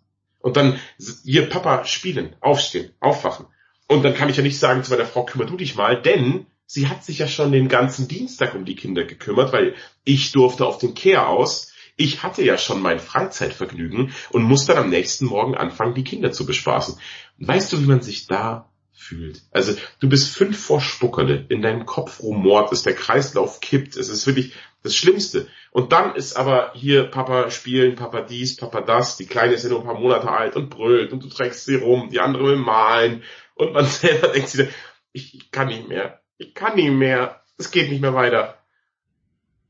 Und 0.44 0.58
dann, 0.58 0.78
hier, 1.24 1.48
Papa, 1.48 1.86
spielen, 1.86 2.36
aufstehen, 2.42 2.90
aufwachen. 3.00 3.46
Und 3.88 4.02
dann 4.02 4.14
kann 4.14 4.28
ich 4.28 4.36
ja 4.36 4.42
nicht 4.42 4.58
sagen 4.58 4.84
zu 4.84 4.90
meiner 4.90 5.06
Frau, 5.06 5.24
kümmer 5.24 5.46
du 5.46 5.56
dich 5.56 5.74
mal, 5.74 6.02
denn 6.02 6.44
sie 6.66 6.88
hat 6.88 7.02
sich 7.02 7.18
ja 7.18 7.26
schon 7.26 7.50
den 7.50 7.68
ganzen 7.68 8.08
Dienstag 8.08 8.54
um 8.54 8.66
die 8.66 8.76
Kinder 8.76 9.04
gekümmert, 9.04 9.54
weil 9.54 9.74
ich 10.04 10.32
durfte 10.32 10.66
auf 10.66 10.76
den 10.76 10.92
Kehr 10.92 11.28
aus 11.28 11.72
Ich 11.96 12.22
hatte 12.22 12.42
ja 12.44 12.58
schon 12.58 12.82
mein 12.82 12.98
Freizeitvergnügen 12.98 14.12
und 14.32 14.42
muss 14.42 14.66
dann 14.66 14.76
am 14.76 14.90
nächsten 14.90 15.24
Morgen 15.24 15.54
anfangen, 15.54 15.94
die 15.94 16.04
Kinder 16.04 16.30
zu 16.30 16.44
bespaßen. 16.44 17.00
weißt 17.38 17.72
du, 17.72 17.80
wie 17.80 17.86
man 17.86 18.02
sich 18.02 18.26
da 18.26 18.70
fühlt? 18.94 19.42
Also 19.50 19.74
du 20.00 20.08
bist 20.08 20.34
fünf 20.34 20.58
vor 20.58 20.80
Spuckerle, 20.80 21.46
in 21.48 21.62
deinem 21.62 21.86
Kopf 21.86 22.20
rumort 22.20 22.72
es, 22.72 22.82
der 22.82 22.94
Kreislauf 22.94 23.60
kippt, 23.60 23.96
es 23.96 24.08
ist 24.08 24.26
wirklich 24.26 24.54
das 24.82 24.94
Schlimmste. 24.94 25.48
Und 25.70 25.92
dann 25.92 26.14
ist 26.14 26.36
aber 26.36 26.72
hier 26.74 27.04
Papa 27.04 27.50
spielen, 27.50 27.96
Papa 27.96 28.20
dies, 28.20 28.56
Papa 28.56 28.80
das, 28.80 29.16
die 29.16 29.26
Kleine 29.26 29.54
ist 29.54 29.64
ja 29.64 29.70
nur 29.70 29.80
ein 29.80 29.86
paar 29.86 29.98
Monate 29.98 30.30
alt 30.30 30.56
und 30.56 30.70
brüllt 30.70 31.12
und 31.12 31.22
du 31.22 31.28
trägst 31.28 31.64
sie 31.64 31.76
rum, 31.76 32.10
die 32.10 32.20
andere 32.20 32.44
will 32.44 32.56
malen 32.56 33.22
und 33.54 33.72
man 33.72 33.84
selber 33.86 34.28
denkt 34.28 34.48
sich, 34.48 34.68
ich 35.12 35.50
kann 35.50 35.68
nicht 35.68 35.88
mehr, 35.88 36.20
ich 36.38 36.54
kann 36.54 36.76
nicht 36.76 36.92
mehr, 36.92 37.42
es 37.58 37.70
geht 37.70 37.90
nicht 37.90 38.00
mehr 38.00 38.14
weiter. 38.14 38.58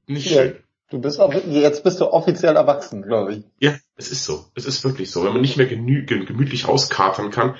Nicht 0.06 0.30
ja, 0.30 0.42
schön. 0.42 0.64
Du 0.90 1.00
bist 1.00 1.18
auch, 1.18 1.32
jetzt 1.32 1.82
bist 1.82 2.00
du 2.00 2.06
offiziell 2.06 2.56
erwachsen, 2.56 3.02
glaube 3.02 3.34
ich. 3.34 3.44
Ja, 3.58 3.76
es 3.96 4.10
ist 4.10 4.24
so. 4.24 4.44
Es 4.54 4.66
ist 4.66 4.84
wirklich 4.84 5.10
so. 5.10 5.24
Wenn 5.24 5.32
man 5.32 5.40
nicht 5.40 5.56
mehr 5.56 5.66
gemütlich 5.66 6.66
auskatern 6.66 7.30
kann. 7.30 7.56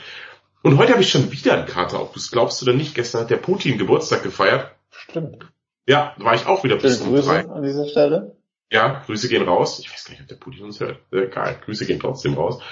Und 0.65 0.79
heute 0.79 0.93
habe 0.93 1.03
ich 1.03 1.11
schon 1.11 1.31
wieder 1.31 1.53
einen 1.53 1.67
Kater, 1.67 1.99
du 1.99 2.19
es 2.19 2.31
glaubst 2.31 2.63
oder 2.63 2.73
nicht. 2.73 2.95
Gestern 2.95 3.21
hat 3.21 3.31
der 3.31 3.37
Putin 3.37 3.77
Geburtstag 3.77 4.23
gefeiert. 4.23 4.71
Stimmt. 4.89 5.47
Ja, 5.87 6.15
war 6.17 6.35
ich 6.35 6.47
auch 6.47 6.65
wieder 6.65 6.77
bis 6.77 7.03
um 7.03 7.11
Grüße 7.11 7.29
drei. 7.29 7.47
an 7.47 7.63
dieser 7.63 7.87
Stelle. 7.87 8.39
Ja, 8.71 9.03
Grüße 9.05 9.29
gehen 9.29 9.47
raus. 9.47 9.79
Ich 9.79 9.93
weiß 9.93 10.05
gar 10.05 10.13
nicht, 10.13 10.23
ob 10.23 10.29
der 10.29 10.37
Putin 10.37 10.65
uns 10.65 10.81
hört. 10.81 11.01
Egal, 11.13 11.59
Grüße 11.63 11.85
gehen 11.85 12.01
trotzdem 12.01 12.33
raus. 12.33 12.63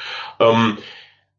Ähm, 0.40 0.78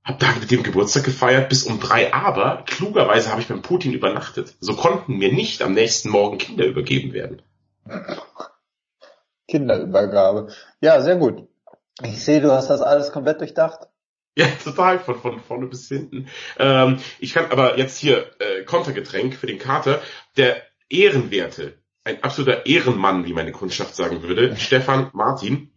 hab 0.04 0.20
da 0.20 0.28
mit 0.40 0.52
dem 0.52 0.62
Geburtstag 0.62 1.06
gefeiert 1.06 1.50
bis 1.50 1.64
um 1.64 1.80
drei, 1.80 2.14
aber 2.14 2.64
klugerweise 2.68 3.32
habe 3.32 3.42
ich 3.42 3.48
beim 3.48 3.64
Putin 3.64 3.94
übernachtet. 3.94 4.54
So 4.60 4.76
konnten 4.76 5.18
mir 5.18 5.34
nicht 5.34 5.64
am 5.64 5.74
nächsten 5.74 6.10
Morgen 6.10 6.38
Kinder 6.38 6.66
übergeben 6.66 7.14
werden. 7.14 7.42
Kinderübergabe. 9.48 10.54
Ja, 10.82 11.02
sehr 11.02 11.16
gut. 11.16 11.48
Ich 12.04 12.24
sehe, 12.24 12.42
du 12.42 12.52
hast 12.52 12.70
das 12.70 12.82
alles 12.82 13.12
komplett 13.12 13.42
durchdacht. 13.42 13.88
Ja, 14.38 14.48
total, 14.64 14.98
von, 14.98 15.20
von 15.20 15.40
vorne 15.40 15.68
bis 15.68 15.88
hinten. 15.88 16.28
Ähm, 16.58 16.98
ich 17.20 17.36
kann 17.36 17.52
aber 17.52 17.78
jetzt 17.78 18.00
hier 18.00 18.32
äh, 18.40 18.64
Kontergetränk 18.64 19.36
für 19.36 19.46
den 19.46 19.60
Kater. 19.60 20.02
Der 20.38 20.64
Ehrenwerte, 20.90 21.78
ein 22.04 22.24
absoluter 22.24 22.66
Ehrenmann, 22.66 23.26
wie 23.26 23.34
meine 23.34 23.52
Kundschaft 23.52 23.96
sagen 23.96 24.24
würde, 24.24 24.56
Stefan 24.56 25.12
Martin, 25.14 25.70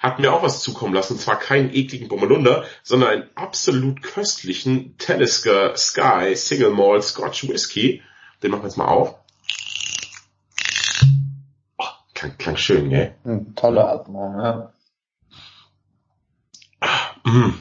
hat 0.00 0.18
mir 0.18 0.32
auch 0.32 0.42
was 0.42 0.60
zukommen 0.60 0.94
lassen, 0.94 1.14
und 1.14 1.18
zwar 1.18 1.38
keinen 1.38 1.74
ekligen 1.74 2.08
Bommelunder, 2.08 2.64
sondern 2.82 3.08
einen 3.08 3.30
absolut 3.34 4.02
köstlichen 4.02 4.96
Talisker 4.98 5.76
Sky 5.76 6.36
Single 6.36 6.70
Malt 6.70 7.04
Scotch 7.04 7.48
Whisky. 7.48 8.02
Den 8.42 8.50
machen 8.50 8.62
wir 8.62 8.68
jetzt 8.68 8.76
mal 8.76 8.86
auf. 8.86 9.14
Klang, 12.14 12.36
klang 12.38 12.56
schön, 12.56 12.90
gell? 12.90 13.16
Tolle 13.56 13.88
Atmung, 13.88 14.38
ja. 14.38 14.72
Mm, 17.32 17.54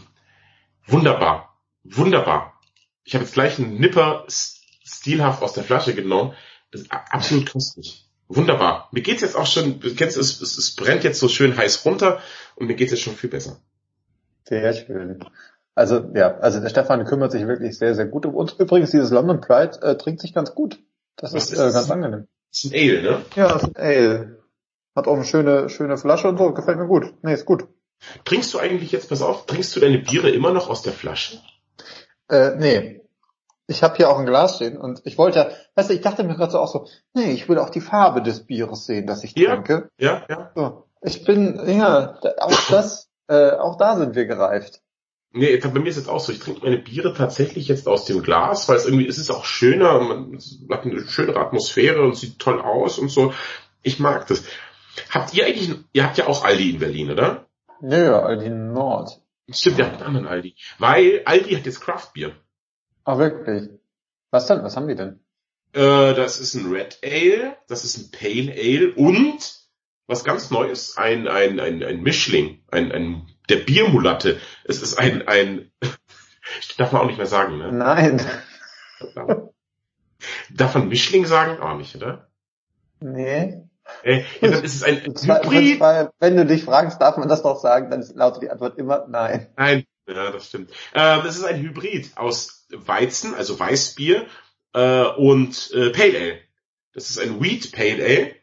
wunderbar. 0.86 1.58
Wunderbar. 1.84 2.60
Ich 3.06 3.14
habe 3.14 3.24
jetzt 3.24 3.34
gleich 3.34 3.58
einen 3.58 3.80
Nipper 3.80 4.26
stilhaft 4.28 5.42
aus 5.42 5.54
der 5.54 5.64
Flasche 5.64 5.96
genommen. 5.96 6.34
Das 6.72 6.82
ist 6.82 6.92
absolut 6.92 7.52
köstlich. 7.52 8.10
Wunderbar. 8.28 8.90
Mir 8.92 9.02
geht's 9.02 9.22
jetzt 9.22 9.36
auch 9.36 9.46
schon, 9.46 9.80
du 9.80 9.96
kennst 9.96 10.18
es, 10.18 10.42
es, 10.42 10.58
es 10.58 10.76
brennt 10.76 11.04
jetzt 11.04 11.20
so 11.20 11.28
schön 11.28 11.56
heiß 11.56 11.86
runter 11.86 12.20
und 12.56 12.68
mir 12.68 12.76
geht's 12.76 12.92
jetzt 12.92 13.02
schon 13.02 13.16
viel 13.16 13.30
besser. 13.30 13.60
Sehr 14.48 14.74
schön. 14.74 15.24
Also 15.74 16.12
ja, 16.16 16.38
also 16.38 16.60
der 16.60 16.70
Stefan 16.70 17.06
kümmert 17.06 17.32
sich 17.32 17.48
wirklich 17.48 17.78
sehr, 17.78 17.96
sehr 17.96 18.06
gut 18.06 18.26
um 18.26 18.36
uns. 18.36 18.54
Übrigens, 18.54 18.92
dieses 18.92 19.10
London 19.10 19.40
Pride 19.40 19.82
äh, 19.82 19.98
trinkt 19.98 20.22
sich 20.22 20.34
ganz 20.34 20.54
gut. 20.54 20.80
Das 21.16 21.34
ist, 21.34 21.52
ist 21.52 21.60
äh, 21.60 21.72
ganz 21.72 21.90
angenehm. 21.90 22.28
Ist 22.52 22.66
ein 22.66 22.74
Ale, 22.74 23.02
ne? 23.02 23.26
Ja, 23.36 23.56
ist 23.56 23.64
ein 23.64 23.78
Ale. 23.78 24.44
Hat 24.96 25.08
auch 25.08 25.16
eine 25.16 25.24
schöne, 25.24 25.70
schöne 25.70 25.98
Flasche 25.98 26.28
und 26.28 26.38
so, 26.38 26.54
gefällt 26.54 26.78
mir 26.78 26.88
gut. 26.88 27.14
Nee, 27.22 27.34
ist 27.34 27.46
gut. 27.46 27.68
Trinkst 28.26 28.54
du 28.54 28.60
eigentlich 28.60 28.92
jetzt, 28.92 29.10
pass 29.10 29.22
auf, 29.22 29.46
trinkst 29.46 29.76
du 29.76 29.80
deine 29.80 30.00
Biere 30.00 30.30
immer 30.30 30.52
noch 30.52 30.70
aus 30.70 30.82
der 30.82 30.94
Flasche? 30.94 31.40
Äh, 32.30 32.56
nee. 32.58 33.02
Ich 33.68 33.84
habe 33.84 33.96
hier 33.96 34.10
auch 34.10 34.20
ein 34.20 34.26
Glas 34.26 34.58
stehen 34.58 34.78
und 34.78 35.02
ich 35.06 35.18
wollte 35.18 35.40
ja, 35.40 35.50
weißt 35.76 35.90
du, 35.90 35.94
ich 35.94 36.02
dachte 36.02 36.24
mir 36.24 36.36
gerade 36.36 36.52
so 36.52 36.60
auch 36.60 36.68
so, 36.68 36.88
nee, 37.14 37.32
ich 37.32 37.48
will 37.48 37.58
auch 37.58 37.70
die 37.70 37.80
Farbe 37.80 38.22
des 38.22 38.46
Bieres 38.46 38.86
sehen, 38.86 39.08
das 39.08 39.24
ich 39.24 39.34
ja, 39.36 39.52
trinke. 39.52 39.90
Ja, 39.98 40.26
ja. 40.30 40.52
So. 40.56 40.88
Ich 41.02 41.24
bin, 41.24 41.60
ja, 41.68 42.20
auch 42.40 42.70
das, 42.70 43.10
äh, 43.28 43.52
auch 43.52 43.78
da 43.78 43.96
sind 43.96 44.16
wir 44.16 44.26
gereift. 44.26 44.82
Nee, 45.34 45.58
bei 45.58 45.80
mir 45.80 45.88
ist 45.88 45.96
jetzt 45.96 46.10
auch 46.10 46.20
so, 46.20 46.34
ich 46.34 46.40
trinke 46.40 46.62
meine 46.64 46.78
Biere 46.78 47.14
tatsächlich 47.14 47.70
jetzt 47.70 47.88
aus 47.88 48.04
dem 48.04 48.22
Glas, 48.22 48.68
weil 48.68 48.76
es 48.76 48.86
irgendwie, 48.86 49.08
es 49.08 49.18
ist 49.18 49.30
auch 49.30 49.46
schöner, 49.46 50.02
man 50.02 50.38
hat 50.70 50.84
eine 50.84 51.08
schönere 51.08 51.40
Atmosphäre 51.40 52.02
und 52.02 52.18
sieht 52.18 52.40
toll 52.40 52.60
aus 52.60 53.00
und 53.00 53.10
so. 53.10 53.34
Ich 53.82 54.00
mag 54.00 54.28
das. 54.28 54.44
Habt 55.10 55.34
ihr 55.34 55.46
eigentlich, 55.46 55.74
ihr 55.94 56.04
habt 56.04 56.18
ja 56.18 56.28
auch 56.28 56.44
Aldi 56.44 56.72
in 56.72 56.80
Berlin, 56.80 57.12
oder? 57.12 57.48
Nö, 57.82 58.16
Aldi 58.16 58.50
Nord. 58.50 59.22
Stimmt, 59.50 59.80
ihr 59.80 59.86
habt 59.86 59.98
einen 59.98 60.08
anderen 60.08 60.28
Aldi. 60.28 60.56
Weil 60.78 61.22
Aldi 61.26 61.56
hat 61.56 61.66
jetzt 61.66 61.82
Craftbier. 61.82 62.36
Ah, 63.04 63.18
wirklich? 63.18 63.70
Was 64.30 64.48
denn? 64.48 64.64
Was 64.64 64.78
haben 64.78 64.88
die 64.88 64.96
denn? 64.96 65.20
Äh, 65.74 66.14
das 66.14 66.40
ist 66.40 66.54
ein 66.54 66.72
Red 66.72 67.00
Ale, 67.04 67.58
das 67.68 67.84
ist 67.84 67.98
ein 67.98 68.12
Pale 68.12 68.52
Ale 68.54 68.94
und 68.96 69.62
was 70.08 70.24
ganz 70.24 70.52
Neues, 70.52 70.98
ein, 70.98 71.28
ein, 71.28 71.60
ein, 71.60 71.84
ein 71.84 72.02
Mischling, 72.02 72.64
ein, 72.70 72.92
ein, 72.92 73.28
der 73.50 73.58
Biermulatte. 73.58 74.40
Es 74.66 74.82
ist 74.82 75.00
ein, 75.00 75.28
ein, 75.28 75.72
darf 76.78 76.92
man 76.92 77.02
auch 77.02 77.08
nicht 77.08 77.18
mehr 77.18 77.26
sagen, 77.26 77.58
ne? 77.58 77.72
Nein. 77.72 78.22
Darf 80.50 80.76
man 80.76 80.90
Mischling 80.90 81.26
sagen? 81.26 81.62
Auch 81.62 81.78
nicht, 81.78 81.96
oder? 81.96 82.30
Nee. 83.00 83.64
Äh, 84.04 84.24
ja, 84.42 84.50
dann 84.50 84.64
ist 84.64 84.76
es 84.76 84.84
ein 84.84 85.02
Hybrid. 85.02 85.82
Wenn 86.20 86.36
du 86.36 86.46
dich 86.46 86.64
fragst, 86.64 87.02
darf 87.02 87.18
man 87.18 87.30
das 87.30 87.44
doch 87.44 87.60
sagen, 87.60 87.90
dann 87.90 88.06
lautet 88.16 88.44
die 88.44 88.50
Antwort 88.50 88.78
immer 88.78 89.06
nein. 89.08 89.48
Nein, 89.58 89.86
ja, 90.08 90.32
das 90.32 90.48
stimmt. 90.48 90.72
Äh, 90.94 91.22
das 91.24 91.38
ist 91.38 91.46
ein 91.46 91.62
Hybrid 91.62 92.12
aus 92.16 92.68
Weizen, 92.72 93.36
also 93.36 93.60
Weißbier, 93.60 94.26
äh, 94.74 95.04
und 95.04 95.72
äh, 95.74 95.90
Pale 95.92 96.18
Ale. 96.18 96.40
Das 96.94 97.10
ist 97.10 97.20
ein 97.20 97.42
Wheat 97.42 97.72
Pale 97.72 98.04
Ale 98.04 98.36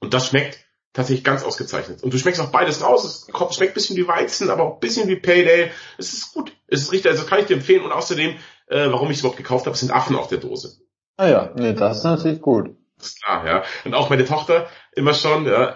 und 0.00 0.14
das 0.14 0.28
schmeckt 0.28 0.58
tatsächlich 0.92 1.24
ganz 1.24 1.42
ausgezeichnet. 1.42 2.02
Und 2.02 2.12
du 2.12 2.18
schmeckst 2.18 2.40
auch 2.40 2.50
beides 2.50 2.82
raus. 2.82 3.04
Es 3.04 3.56
schmeckt 3.56 3.72
ein 3.72 3.74
bisschen 3.74 3.96
wie 3.96 4.06
Weizen, 4.06 4.50
aber 4.50 4.64
auch 4.64 4.74
ein 4.74 4.80
bisschen 4.80 5.08
wie 5.08 5.16
Pale 5.16 5.50
Ale. 5.50 5.70
Es 5.98 6.12
ist 6.12 6.34
gut. 6.34 6.52
Es 6.68 6.82
ist 6.82 6.92
richtig, 6.92 7.10
also 7.10 7.24
kann 7.24 7.40
ich 7.40 7.46
dir 7.46 7.54
empfehlen. 7.54 7.84
Und 7.84 7.92
außerdem, 7.92 8.36
äh, 8.66 8.90
warum 8.90 9.10
ich 9.10 9.16
es 9.16 9.20
überhaupt 9.20 9.38
gekauft 9.38 9.66
habe, 9.66 9.76
sind 9.76 9.90
Affen 9.90 10.16
auf 10.16 10.28
der 10.28 10.38
Dose. 10.38 10.76
Ah 11.16 11.28
ja, 11.28 11.52
nee, 11.56 11.72
das 11.72 11.98
ist 11.98 12.04
natürlich 12.04 12.40
gut. 12.40 12.76
Das 13.02 13.10
ist 13.10 13.22
klar, 13.22 13.44
ja. 13.46 13.64
Und 13.84 13.94
auch 13.94 14.10
meine 14.10 14.24
Tochter 14.24 14.68
immer 14.92 15.12
schon, 15.12 15.44
ja, 15.44 15.74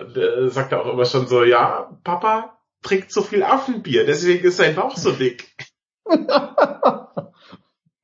sagt 0.48 0.70
er 0.70 0.82
auch 0.82 0.92
immer 0.92 1.04
schon 1.04 1.26
so, 1.26 1.42
ja, 1.42 1.90
Papa 2.04 2.56
trinkt 2.82 3.10
so 3.10 3.22
viel 3.22 3.42
Affenbier, 3.42 4.06
deswegen 4.06 4.46
ist 4.46 4.58
sein 4.58 4.76
Bauch 4.76 4.96
so 4.96 5.10
dick. 5.10 5.52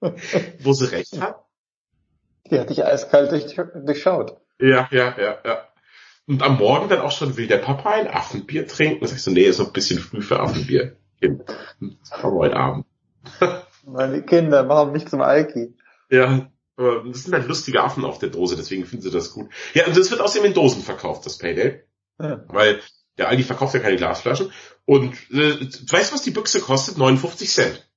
Wo 0.00 0.72
sie 0.72 0.90
recht 0.90 1.20
hat. 1.20 1.44
Die 2.50 2.58
hat 2.58 2.68
dich 2.68 2.84
eiskalt 2.84 3.30
durch, 3.30 3.54
durchschaut. 3.54 4.38
Ja, 4.58 4.88
ja, 4.90 5.14
ja, 5.16 5.38
ja. 5.44 5.68
Und 6.26 6.42
am 6.42 6.58
Morgen 6.58 6.88
dann 6.88 7.00
auch 7.00 7.12
schon 7.12 7.36
will 7.36 7.46
der 7.46 7.58
Papa 7.58 7.90
ein 7.90 8.08
Affenbier 8.08 8.66
trinken. 8.66 9.00
Dann 9.00 9.08
sagst 9.08 9.28
du, 9.28 9.30
nee, 9.30 9.42
ist 9.42 9.60
noch 9.60 9.68
ein 9.68 9.72
bisschen 9.72 10.00
früh 10.00 10.20
für 10.20 10.40
Affenbier. 10.40 10.96
Heute 12.22 12.56
Abend. 12.56 12.86
Meine 13.84 14.22
Kinder 14.22 14.64
machen 14.64 14.90
mich 14.90 15.06
zum 15.06 15.20
Alki. 15.20 15.76
Ja, 16.10 16.50
das 16.76 17.24
sind 17.24 17.34
halt 17.34 17.46
lustige 17.48 17.82
Affen 17.82 18.04
auf 18.04 18.18
der 18.18 18.30
Dose, 18.30 18.56
deswegen 18.56 18.86
finden 18.86 19.02
sie 19.02 19.10
das 19.10 19.32
gut. 19.32 19.50
Ja, 19.74 19.86
und 19.86 19.96
das 19.96 20.10
wird 20.10 20.20
außerdem 20.20 20.46
in 20.46 20.54
Dosen 20.54 20.82
verkauft, 20.82 21.26
das 21.26 21.38
Payday. 21.38 21.82
Ja. 22.18 22.44
Weil 22.48 22.80
der 23.18 23.28
Aldi 23.28 23.42
verkauft 23.42 23.74
ja 23.74 23.80
keine 23.80 23.96
Glasflaschen. 23.96 24.52
Und 24.84 25.14
äh, 25.30 25.56
du 25.56 25.92
weißt, 25.92 26.12
was 26.12 26.22
die 26.22 26.30
Büchse 26.30 26.60
kostet? 26.60 26.98
59 26.98 27.50
Cent. 27.50 27.88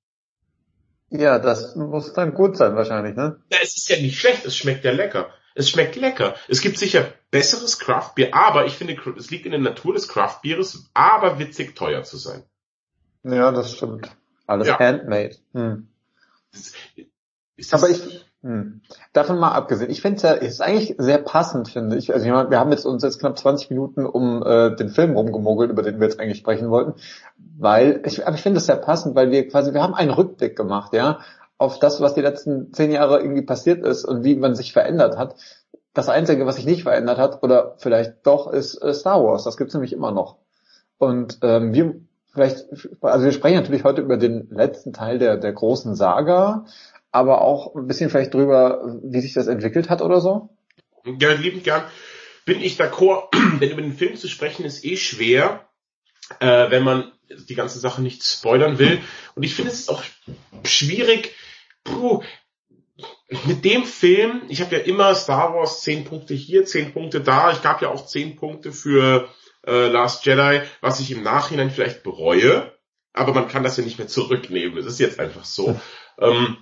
Ja, 1.09 1.39
das 1.39 1.75
muss 1.75 2.13
dann 2.13 2.33
gut 2.33 2.57
sein 2.57 2.75
wahrscheinlich, 2.75 3.15
ne? 3.15 3.39
Ja, 3.51 3.59
es 3.61 3.77
ist 3.77 3.89
ja 3.89 3.97
nicht 3.97 4.19
schlecht, 4.19 4.45
es 4.45 4.57
schmeckt 4.57 4.83
ja 4.83 4.91
lecker. 4.91 5.29
Es 5.53 5.69
schmeckt 5.69 5.95
lecker. 5.95 6.35
Es 6.49 6.59
gibt 6.59 6.77
sicher 6.77 7.13
besseres 7.31 7.79
Craftbier, 7.79 8.33
aber 8.33 8.65
ich 8.65 8.73
finde, 8.73 8.97
es 9.17 9.31
liegt 9.31 9.45
in 9.45 9.51
der 9.51 9.61
Natur 9.61 9.93
des 9.93 10.09
Craftbieres, 10.09 10.89
aber 10.93 11.39
witzig 11.39 11.75
teuer 11.75 12.03
zu 12.03 12.17
sein. 12.17 12.43
Ja, 13.23 13.51
das 13.51 13.73
stimmt. 13.73 14.09
Alles 14.47 14.67
ja. 14.67 14.77
handmade. 14.77 15.37
Hm. 15.53 15.87
aber 17.71 17.89
ich. 17.89 18.25
Davon 19.11 19.39
mal 19.39 19.53
abgesehen, 19.53 19.89
ich 19.89 20.01
finde 20.01 20.17
es 20.17 20.21
ja, 20.21 20.31
ist 20.33 20.61
eigentlich 20.61 20.95
sehr 20.99 21.17
passend, 21.17 21.67
finde 21.67 21.97
ich. 21.97 22.13
Also 22.13 22.25
wir 22.25 22.59
haben 22.59 22.71
jetzt 22.71 22.85
uns 22.85 23.01
jetzt 23.01 23.19
knapp 23.19 23.39
20 23.39 23.71
Minuten 23.71 24.05
um 24.05 24.43
äh, 24.43 24.75
den 24.75 24.89
Film 24.89 25.15
rumgemogelt, 25.15 25.71
über 25.71 25.81
den 25.81 25.99
wir 25.99 26.07
jetzt 26.07 26.19
eigentlich 26.19 26.37
sprechen 26.37 26.69
wollten, 26.69 26.93
weil 27.57 28.01
ich, 28.05 28.25
aber 28.27 28.35
ich 28.35 28.43
finde 28.43 28.59
es 28.59 28.67
sehr 28.67 28.75
passend, 28.75 29.15
weil 29.15 29.31
wir 29.31 29.47
quasi, 29.47 29.73
wir 29.73 29.81
haben 29.81 29.95
einen 29.95 30.11
Rückblick 30.11 30.55
gemacht, 30.55 30.93
ja, 30.93 31.19
auf 31.57 31.79
das, 31.79 32.01
was 32.01 32.13
die 32.13 32.21
letzten 32.21 32.71
zehn 32.71 32.91
Jahre 32.91 33.19
irgendwie 33.19 33.41
passiert 33.41 33.83
ist 33.83 34.05
und 34.05 34.23
wie 34.23 34.35
man 34.35 34.53
sich 34.53 34.73
verändert 34.73 35.17
hat. 35.17 35.35
Das 35.93 36.09
Einzige, 36.09 36.45
was 36.45 36.57
sich 36.57 36.65
nicht 36.65 36.83
verändert 36.83 37.17
hat, 37.17 37.41
oder 37.41 37.75
vielleicht 37.77 38.27
doch, 38.27 38.51
ist 38.51 38.75
äh, 38.83 38.93
Star 38.93 39.23
Wars. 39.23 39.45
Das 39.45 39.57
gibt's 39.57 39.73
nämlich 39.73 39.93
immer 39.93 40.11
noch. 40.11 40.37
Und 40.97 41.39
ähm, 41.41 41.73
wir 41.73 41.95
vielleicht, 42.35 42.67
also 43.01 43.25
wir 43.25 43.31
sprechen 43.31 43.55
natürlich 43.55 43.85
heute 43.85 44.01
über 44.01 44.17
den 44.17 44.49
letzten 44.49 44.93
Teil 44.93 45.17
der, 45.17 45.37
der 45.37 45.53
großen 45.53 45.95
Saga, 45.95 46.65
aber 47.15 47.41
auch 47.41 47.75
ein 47.75 47.87
bisschen 47.87 48.09
vielleicht 48.09 48.33
drüber, 48.33 48.99
wie 49.03 49.21
sich 49.21 49.33
das 49.33 49.47
entwickelt 49.47 49.89
hat 49.89 50.01
oder 50.01 50.19
so? 50.19 50.49
Ja, 51.19 51.31
lieben 51.31 51.63
gern. 51.63 51.85
bin 52.45 52.61
ich 52.61 52.79
d'accord, 52.79 53.29
denn 53.61 53.71
über 53.71 53.81
den 53.81 53.95
Film 53.95 54.15
zu 54.15 54.27
sprechen 54.27 54.65
ist 54.65 54.83
eh 54.83 54.97
schwer, 54.97 55.69
äh, 56.39 56.69
wenn 56.69 56.83
man 56.83 57.11
die 57.29 57.55
ganze 57.55 57.79
Sache 57.79 58.01
nicht 58.01 58.23
spoilern 58.23 58.79
will. 58.79 58.99
Und 59.33 59.43
ich 59.43 59.55
finde 59.55 59.71
es 59.71 59.79
ist 59.79 59.89
auch 59.89 60.03
schwierig, 60.63 61.33
puh, 61.83 62.21
mit 63.45 63.65
dem 63.65 63.85
Film, 63.85 64.43
ich 64.49 64.61
habe 64.61 64.75
ja 64.75 64.81
immer 64.81 65.15
Star 65.15 65.53
Wars 65.53 65.81
zehn 65.81 66.03
Punkte 66.03 66.33
hier, 66.33 66.65
zehn 66.65 66.93
Punkte 66.93 67.21
da. 67.21 67.51
Ich 67.51 67.61
gab 67.61 67.81
ja 67.81 67.89
auch 67.89 68.05
zehn 68.05 68.35
Punkte 68.35 68.71
für 68.71 69.29
äh, 69.65 69.87
Last 69.87 70.25
Jedi, 70.25 70.61
was 70.81 70.99
ich 70.99 71.11
im 71.11 71.23
Nachhinein 71.23 71.71
vielleicht 71.71 72.03
bereue. 72.03 72.73
Aber 73.13 73.33
man 73.33 73.47
kann 73.47 73.63
das 73.63 73.77
ja 73.77 73.83
nicht 73.83 73.97
mehr 73.97 74.07
zurücknehmen. 74.07 74.77
Es 74.77 74.85
ist 74.85 74.99
jetzt 74.99 75.19
einfach 75.19 75.45
so. 75.45 75.79
Ähm, 76.17 76.55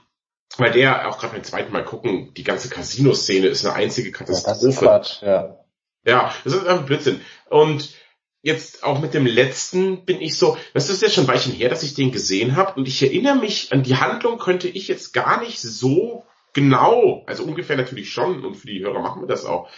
weil 0.58 0.72
der 0.72 1.10
auch 1.10 1.20
gerade 1.20 1.34
beim 1.34 1.44
zweiten 1.44 1.72
Mal 1.72 1.84
gucken, 1.84 2.34
die 2.36 2.44
ganze 2.44 2.70
Casino-Szene 2.70 3.48
ist 3.48 3.66
eine 3.66 3.76
einzige 3.76 4.12
Katastrophe. 4.12 4.48
Ja, 4.48 4.54
das 4.54 4.63
ist 4.63 4.80
Quatsch, 4.80 5.22
ja. 5.22 5.60
Ja, 6.06 6.34
das 6.44 6.54
ist 6.54 6.68
einfach 6.68 6.86
Blödsinn. 6.86 7.22
Und 7.50 7.94
jetzt 8.42 8.84
auch 8.84 9.00
mit 9.00 9.13
dem 9.13 9.26
letzten 9.26 10.06
bin 10.06 10.22
ich 10.22 10.38
so, 10.38 10.58
das 10.74 10.89
ist 10.89 11.02
ja 11.02 11.10
schon 11.10 11.24
ein 11.24 11.30
Weilchen 11.30 11.54
her, 11.54 11.70
dass 11.70 11.84
ich 11.84 11.94
den 11.94 12.12
gesehen 12.12 12.56
habe 12.56 12.74
und 12.80 12.88
ich 12.88 13.02
erinnere 13.02 13.38
mich 13.38 13.72
an 13.72 13.84
die 13.84 13.96
Handlung 13.96 14.38
könnte 14.38 14.68
ich 14.68 14.89
jetzt 14.89 15.13
gar 15.13 15.42
nicht 15.42 15.62
so 15.62 16.26
genau, 16.52 17.24
also 17.26 17.44
ungefähr 17.44 17.78
natürlich 17.78 18.12
schon 18.12 18.46
und 18.46 18.56
für 18.56 18.68
die 18.68 18.84
Hörer 18.84 19.02
machen 19.02 19.22
wir 19.22 19.28
das 19.28 19.46
auch, 19.46 19.70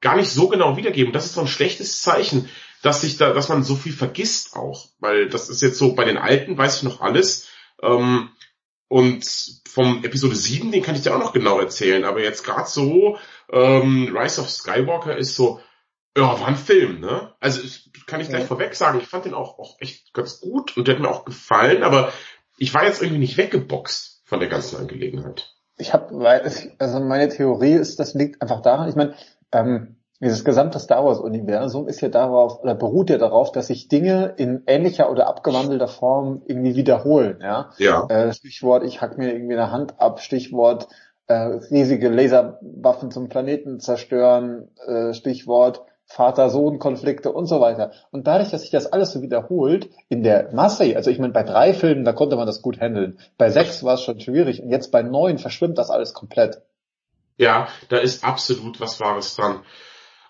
gar 0.00 0.16
nicht 0.16 0.30
so 0.30 0.48
genau 0.48 0.76
wiedergeben. 0.76 1.12
Das 1.12 1.26
ist 1.26 1.34
so 1.34 1.40
ein 1.40 1.48
schlechtes 1.48 2.02
Zeichen, 2.02 2.48
dass 2.82 3.00
sich 3.00 3.16
da, 3.16 3.32
dass 3.32 3.48
man 3.48 3.62
so 3.62 3.74
viel 3.74 3.92
vergisst 3.92 4.54
auch, 4.54 4.88
weil 5.00 5.28
das 5.28 5.48
ist 5.48 5.62
jetzt 5.62 5.78
so 5.78 5.94
bei 5.94 6.04
den 6.04 6.18
Alten 6.18 6.56
weiß 6.58 6.78
ich 6.78 6.82
noch 6.82 7.00
alles. 7.00 7.48
Ähm, 7.82 8.30
und 8.88 9.24
vom 9.68 10.04
Episode 10.04 10.34
7, 10.34 10.72
den 10.72 10.82
kann 10.82 10.94
ich 10.94 11.02
dir 11.02 11.14
auch 11.14 11.20
noch 11.20 11.32
genau 11.32 11.60
erzählen, 11.60 12.04
aber 12.04 12.22
jetzt 12.22 12.44
gerade 12.44 12.68
so, 12.68 13.18
ähm, 13.52 14.16
Rise 14.16 14.40
of 14.40 14.50
Skywalker 14.50 15.16
ist 15.16 15.36
so, 15.36 15.60
ja, 16.16 16.40
war 16.40 16.48
ein 16.48 16.56
Film, 16.56 17.00
ne? 17.00 17.34
Also 17.38 17.60
kann 18.06 18.20
ich 18.20 18.28
gleich 18.28 18.42
ja. 18.42 18.46
vorweg 18.46 18.74
sagen, 18.74 18.98
ich 18.98 19.06
fand 19.06 19.26
den 19.26 19.34
auch, 19.34 19.58
auch 19.58 19.76
echt 19.80 20.12
ganz 20.14 20.40
gut 20.40 20.76
und 20.76 20.88
der 20.88 20.94
hat 20.94 21.02
mir 21.02 21.10
auch 21.10 21.24
gefallen, 21.24 21.82
aber 21.82 22.12
ich 22.56 22.74
war 22.74 22.84
jetzt 22.84 23.02
irgendwie 23.02 23.20
nicht 23.20 23.36
weggeboxt 23.36 24.22
von 24.24 24.40
der 24.40 24.48
ganzen 24.48 24.76
Angelegenheit. 24.76 25.54
Ich 25.76 25.92
habe, 25.92 26.42
also 26.78 27.00
meine 27.00 27.28
Theorie 27.28 27.74
ist, 27.74 28.00
das 28.00 28.14
liegt 28.14 28.42
einfach 28.42 28.62
daran, 28.62 28.88
ich 28.88 28.96
meine, 28.96 29.14
ähm, 29.52 29.97
dieses 30.20 30.44
gesamte 30.44 30.78
Star 30.80 31.04
Wars 31.04 31.20
Universum 31.20 31.86
ist 31.86 32.00
ja 32.00 32.08
darauf 32.08 32.60
oder 32.62 32.74
beruht 32.74 33.10
ja 33.10 33.18
darauf, 33.18 33.52
dass 33.52 33.68
sich 33.68 33.88
Dinge 33.88 34.34
in 34.36 34.64
ähnlicher 34.66 35.10
oder 35.10 35.28
abgewandelter 35.28 35.88
Form 35.88 36.42
irgendwie 36.46 36.74
wiederholen. 36.74 37.38
Ja. 37.40 37.70
ja. 37.78 38.06
Äh, 38.08 38.32
Stichwort, 38.32 38.82
ich 38.82 39.00
hack 39.00 39.16
mir 39.16 39.32
irgendwie 39.32 39.54
eine 39.54 39.70
Hand 39.70 40.00
ab. 40.00 40.20
Stichwort 40.20 40.88
äh, 41.28 41.34
riesige 41.34 42.08
Laserwaffen 42.08 43.10
zum 43.12 43.28
Planeten 43.28 43.78
zerstören. 43.78 44.68
Äh, 44.86 45.14
Stichwort 45.14 45.84
Vater-Sohn-Konflikte 46.08 47.30
und 47.30 47.46
so 47.46 47.60
weiter. 47.60 47.92
Und 48.10 48.26
dadurch, 48.26 48.50
dass 48.50 48.62
sich 48.62 48.70
das 48.70 48.86
alles 48.86 49.12
so 49.12 49.20
wiederholt, 49.20 49.90
in 50.08 50.22
der 50.22 50.50
Masse, 50.54 50.96
also 50.96 51.10
ich 51.10 51.18
meine, 51.18 51.34
bei 51.34 51.42
drei 51.42 51.74
Filmen, 51.74 52.04
da 52.04 52.14
konnte 52.14 52.36
man 52.36 52.46
das 52.46 52.62
gut 52.62 52.80
handeln. 52.80 53.18
Bei 53.36 53.50
sechs 53.50 53.84
war 53.84 53.94
es 53.94 54.02
schon 54.02 54.18
schwierig 54.18 54.62
und 54.62 54.70
jetzt 54.70 54.90
bei 54.90 55.02
neun 55.02 55.38
verschwimmt 55.38 55.76
das 55.76 55.90
alles 55.90 56.14
komplett. 56.14 56.62
Ja, 57.36 57.68
da 57.90 57.98
ist 57.98 58.24
absolut 58.24 58.80
was 58.80 58.98
Wahres 59.00 59.36
dran. 59.36 59.60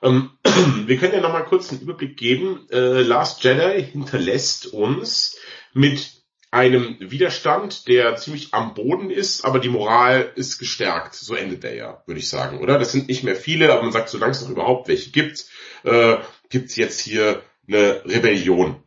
Ähm, 0.02 0.30
wir 0.87 0.96
können 0.96 1.14
ja 1.14 1.20
nochmal 1.20 1.44
kurz 1.44 1.70
einen 1.70 1.80
Überblick 1.80 2.16
geben. 2.16 2.66
Äh, 2.70 3.02
Last 3.02 3.44
Jedi 3.44 3.84
hinterlässt 3.84 4.66
uns 4.66 5.37
mit 5.72 6.18
einem 6.50 6.96
Widerstand, 6.98 7.88
der 7.88 8.16
ziemlich 8.16 8.54
am 8.54 8.74
Boden 8.74 9.11
ist, 9.11 9.44
aber 9.44 9.58
die 9.58 9.68
Moral 9.68 10.32
ist 10.34 10.58
gestärkt. 10.58 11.14
So 11.14 11.34
endet 11.34 11.62
der 11.62 11.74
ja, 11.74 12.02
würde 12.06 12.20
ich 12.20 12.28
sagen, 12.28 12.61
oder? 12.61 12.78
Das 12.78 12.92
sind 12.92 13.08
nicht 13.08 13.22
mehr 13.22 13.37
viele, 13.37 13.72
aber 13.72 13.82
man 13.82 13.92
sagt, 13.92 14.08
solange 14.08 14.32
es 14.32 14.42
noch 14.42 14.50
überhaupt 14.50 14.88
welche 14.88 15.11
gibt, 15.11 15.46
äh, 15.84 16.16
gibt 16.48 16.70
es 16.70 16.76
jetzt 16.76 17.00
hier 17.00 17.42
eine 17.66 18.02
Rebellion. 18.06 18.82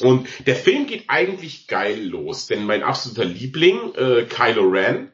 Und 0.00 0.28
der 0.46 0.56
Film 0.56 0.86
geht 0.86 1.04
eigentlich 1.08 1.68
geil 1.68 2.02
los, 2.02 2.46
denn 2.46 2.64
mein 2.64 2.82
absoluter 2.82 3.24
Liebling, 3.24 3.94
äh, 3.94 4.24
Kylo 4.24 4.68
Ren, 4.68 5.12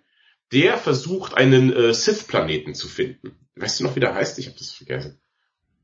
der 0.52 0.76
versucht 0.76 1.34
einen 1.34 1.72
äh, 1.72 1.94
Sith-Planeten 1.94 2.74
zu 2.74 2.88
finden. 2.88 3.38
Weißt 3.56 3.80
du 3.80 3.84
noch, 3.84 3.96
wie 3.96 4.00
der 4.00 4.14
heißt? 4.14 4.38
Ich 4.38 4.46
habe 4.46 4.58
das 4.58 4.72
vergessen. 4.72 5.21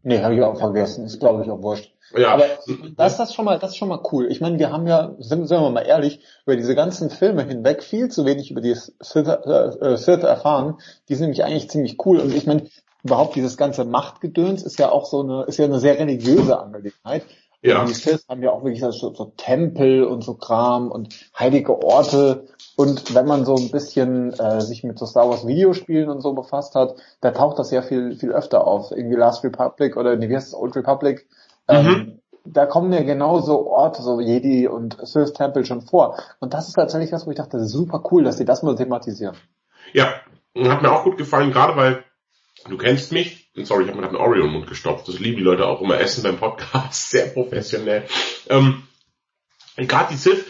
Nee, 0.02 0.22
habe 0.22 0.34
ich 0.34 0.42
auch 0.42 0.58
vergessen. 0.58 1.04
Ist 1.04 1.20
glaube 1.20 1.42
ich 1.44 1.50
auch 1.50 1.62
wurscht. 1.62 1.92
Ja. 2.16 2.32
Aber 2.32 2.44
das 2.96 3.20
ist 3.20 3.34
schon 3.34 3.44
mal, 3.44 3.58
das 3.58 3.72
ist 3.72 3.76
schon 3.76 3.88
mal 3.88 4.00
cool. 4.12 4.28
Ich 4.30 4.40
meine, 4.40 4.58
wir 4.58 4.72
haben 4.72 4.87
ja, 4.87 5.14
sind, 5.18 5.46
sind 5.46 5.61
wir 5.61 5.70
mal 5.70 5.82
ehrlich, 5.82 6.20
über 6.46 6.56
diese 6.56 6.74
ganzen 6.74 7.11
Filme 7.11 7.44
hinweg 7.44 7.82
viel 7.82 8.08
zu 8.08 8.24
wenig 8.24 8.50
über 8.50 8.61
die 8.61 8.74
Sith, 8.74 9.28
äh, 9.28 9.96
Sith 9.96 10.22
erfahren. 10.22 10.78
Die 11.08 11.14
sind 11.14 11.26
nämlich 11.26 11.44
eigentlich 11.44 11.68
ziemlich 11.68 11.98
cool. 12.06 12.18
Und 12.20 12.34
ich 12.34 12.46
meine, 12.46 12.66
überhaupt 13.02 13.37
dieses 13.37 13.56
ganze 13.56 13.84
Machtgedöns 13.84 14.62
ist 14.62 14.78
ja 14.78 14.90
auch 14.90 15.04
so 15.04 15.22
eine, 15.22 15.44
ist 15.44 15.58
ja 15.58 15.66
eine 15.66 15.80
sehr 15.80 15.98
religiöse 15.98 16.58
Angelegenheit. 16.58 17.24
Ja. 17.60 17.80
Und 17.80 17.88
die 17.88 17.94
Sith 17.94 18.24
haben 18.28 18.42
ja 18.42 18.50
auch 18.50 18.62
wirklich 18.62 18.80
so, 18.80 18.92
so 18.92 19.32
Tempel 19.36 20.04
und 20.04 20.22
so 20.22 20.34
Kram 20.34 20.90
und 20.90 21.14
heilige 21.36 21.82
Orte. 21.82 22.46
Und 22.76 23.14
wenn 23.14 23.26
man 23.26 23.44
so 23.44 23.56
ein 23.56 23.70
bisschen 23.70 24.32
äh, 24.32 24.60
sich 24.60 24.84
mit 24.84 24.98
so 24.98 25.06
Star 25.06 25.28
Wars 25.28 25.46
Videospielen 25.46 26.08
und 26.08 26.20
so 26.20 26.34
befasst 26.34 26.76
hat, 26.76 26.94
da 27.20 27.32
taucht 27.32 27.58
das 27.58 27.70
sehr 27.70 27.82
viel, 27.82 28.14
viel 28.14 28.30
öfter 28.30 28.66
auf. 28.66 28.92
Irgendwie 28.92 29.16
Last 29.16 29.42
Republic 29.42 29.96
oder 29.96 30.14
nee, 30.16 30.28
wie 30.28 30.36
heißt 30.36 30.48
es, 30.48 30.54
Old 30.54 30.76
Republic. 30.76 31.26
Ähm, 31.66 31.86
mhm. 31.86 32.20
Da 32.44 32.66
kommen 32.66 32.92
ja 32.92 33.02
genauso 33.02 33.66
Orte, 33.66 34.02
so 34.02 34.20
Jedi 34.20 34.68
und 34.68 34.96
Sith 35.02 35.32
Tempel 35.32 35.64
schon 35.64 35.82
vor. 35.82 36.16
Und 36.38 36.54
das 36.54 36.68
ist 36.68 36.74
tatsächlich 36.74 37.10
was, 37.12 37.26
wo 37.26 37.30
ich 37.30 37.36
dachte, 37.36 37.64
super 37.66 38.02
cool, 38.12 38.22
dass 38.22 38.38
sie 38.38 38.44
das 38.44 38.62
mal 38.62 38.76
thematisieren. 38.76 39.36
Ja, 39.92 40.14
hat 40.56 40.82
mir 40.82 40.92
auch 40.92 41.04
gut 41.04 41.18
gefallen, 41.18 41.50
gerade 41.50 41.76
weil 41.76 42.04
du 42.68 42.78
kennst 42.78 43.12
mich. 43.12 43.47
Sorry, 43.64 43.84
ich 43.84 43.90
habe 43.90 44.00
mir 44.00 44.06
einen 44.06 44.16
Oreo 44.16 44.44
im 44.44 44.52
Mund 44.52 44.66
gestopft. 44.66 45.08
Das 45.08 45.18
lieben 45.18 45.36
die 45.36 45.42
Leute 45.42 45.66
auch 45.66 45.80
immer 45.80 45.98
essen 45.98 46.22
beim 46.22 46.38
Podcast. 46.38 47.10
Sehr 47.10 47.26
professionell. 47.26 48.06
Ähm, 48.48 48.82
gerade 49.76 50.12
die 50.12 50.18
Sith 50.18 50.44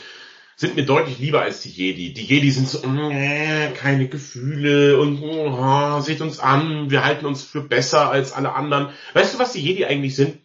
sind 0.56 0.74
mir 0.74 0.84
deutlich 0.84 1.18
lieber 1.18 1.42
als 1.42 1.60
die 1.60 1.70
Jedi. 1.70 2.12
Die 2.12 2.24
Jedi 2.24 2.50
sind 2.50 2.68
so, 2.68 2.82
äh, 3.10 3.70
keine 3.74 4.08
Gefühle 4.08 4.98
und 4.98 5.22
oh, 5.22 6.00
seht 6.00 6.20
uns 6.20 6.40
an, 6.40 6.90
wir 6.90 7.04
halten 7.04 7.26
uns 7.26 7.44
für 7.44 7.60
besser 7.60 8.10
als 8.10 8.32
alle 8.32 8.54
anderen. 8.54 8.88
Weißt 9.14 9.34
du, 9.34 9.38
was 9.38 9.52
die 9.52 9.60
Jedi 9.60 9.84
eigentlich 9.84 10.16
sind? 10.16 10.40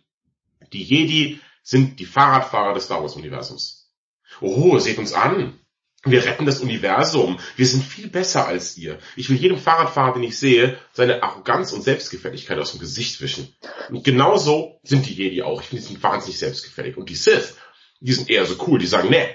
Die 0.71 0.84
Jedi 0.84 1.39
sind 1.63 1.99
die 1.99 2.06
Fahrradfahrer 2.06 2.76
des 2.76 2.86
Star 2.86 3.02
Wars 3.02 3.15
Universums. 3.15 3.91
Oh, 4.39 4.78
seht 4.78 4.99
uns 4.99 5.13
an. 5.13 5.60
Wir 6.06 6.26
retten 6.26 6.46
das 6.46 6.60
Universum. 6.60 7.39
Wir 7.56 7.66
sind 7.66 7.84
viel 7.84 8.10
besser 8.10 8.46
als 8.46 8.78
ihr. 8.78 9.00
Ich 9.16 9.30
will 9.30 9.38
jedem 9.38 9.58
Fahrradfahrer, 9.58 10.13
den 10.13 10.24
ich 10.24 10.38
sehe, 10.38 10.78
seine 10.92 11.24
Arroganz 11.24 11.72
und 11.72 11.82
Selbstgefälligkeit 11.82 12.60
aus 12.60 12.72
dem 12.72 12.82
Gesicht 12.82 13.22
wischen. 13.22 13.56
Und 13.89 14.04
genauso 14.04 14.80
sind 14.84 15.06
die 15.08 15.13
Jedi 15.13 15.44
auch. 15.44 15.62
Ich 15.62 15.68
finde, 15.68 15.82
die 15.82 15.94
sind 15.94 16.04
wahnsinnig 16.04 16.38
selbstgefällig. 16.38 16.98
Und 16.98 17.10
die 17.10 17.16
Sith, 17.16 17.56
die 18.02 18.12
sind 18.12 18.30
eher 18.30 18.46
so 18.46 18.56
cool. 18.68 18.80
Die 18.80 18.86
sagen, 18.86 19.10
nee, 19.10 19.34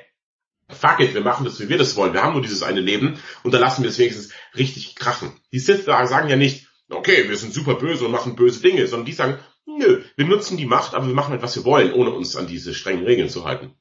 fuck 0.68 1.00
it, 1.00 1.14
wir 1.14 1.22
machen 1.22 1.44
das, 1.44 1.58
wie 1.60 1.68
wir 1.68 1.78
das 1.78 1.96
wollen. 1.96 2.12
Wir 2.12 2.22
haben 2.22 2.34
nur 2.34 2.42
dieses 2.42 2.62
eine 2.62 2.80
Leben 2.80 3.18
und 3.42 3.54
da 3.54 3.58
lassen 3.58 3.82
wir 3.82 3.90
es 3.90 3.98
wenigstens 3.98 4.30
richtig 4.56 4.94
krachen. 4.94 5.32
Die 5.52 5.58
Sith 5.58 5.84
sagen 5.84 6.28
ja 6.28 6.36
nicht, 6.36 6.66
okay, 6.90 7.28
wir 7.28 7.36
sind 7.36 7.54
super 7.54 7.74
böse 7.76 8.04
und 8.04 8.12
machen 8.12 8.36
böse 8.36 8.60
Dinge, 8.60 8.86
sondern 8.86 9.06
die 9.06 9.12
sagen, 9.12 9.38
nö, 9.66 10.02
wir 10.16 10.26
nutzen 10.26 10.56
die 10.56 10.66
Macht, 10.66 10.94
aber 10.94 11.06
wir 11.06 11.14
machen 11.14 11.30
halt, 11.30 11.42
was 11.42 11.56
wir 11.56 11.64
wollen, 11.64 11.92
ohne 11.92 12.10
uns 12.10 12.36
an 12.36 12.46
diese 12.46 12.74
strengen 12.74 13.04
Regeln 13.04 13.28
zu 13.28 13.44
halten. 13.44 13.74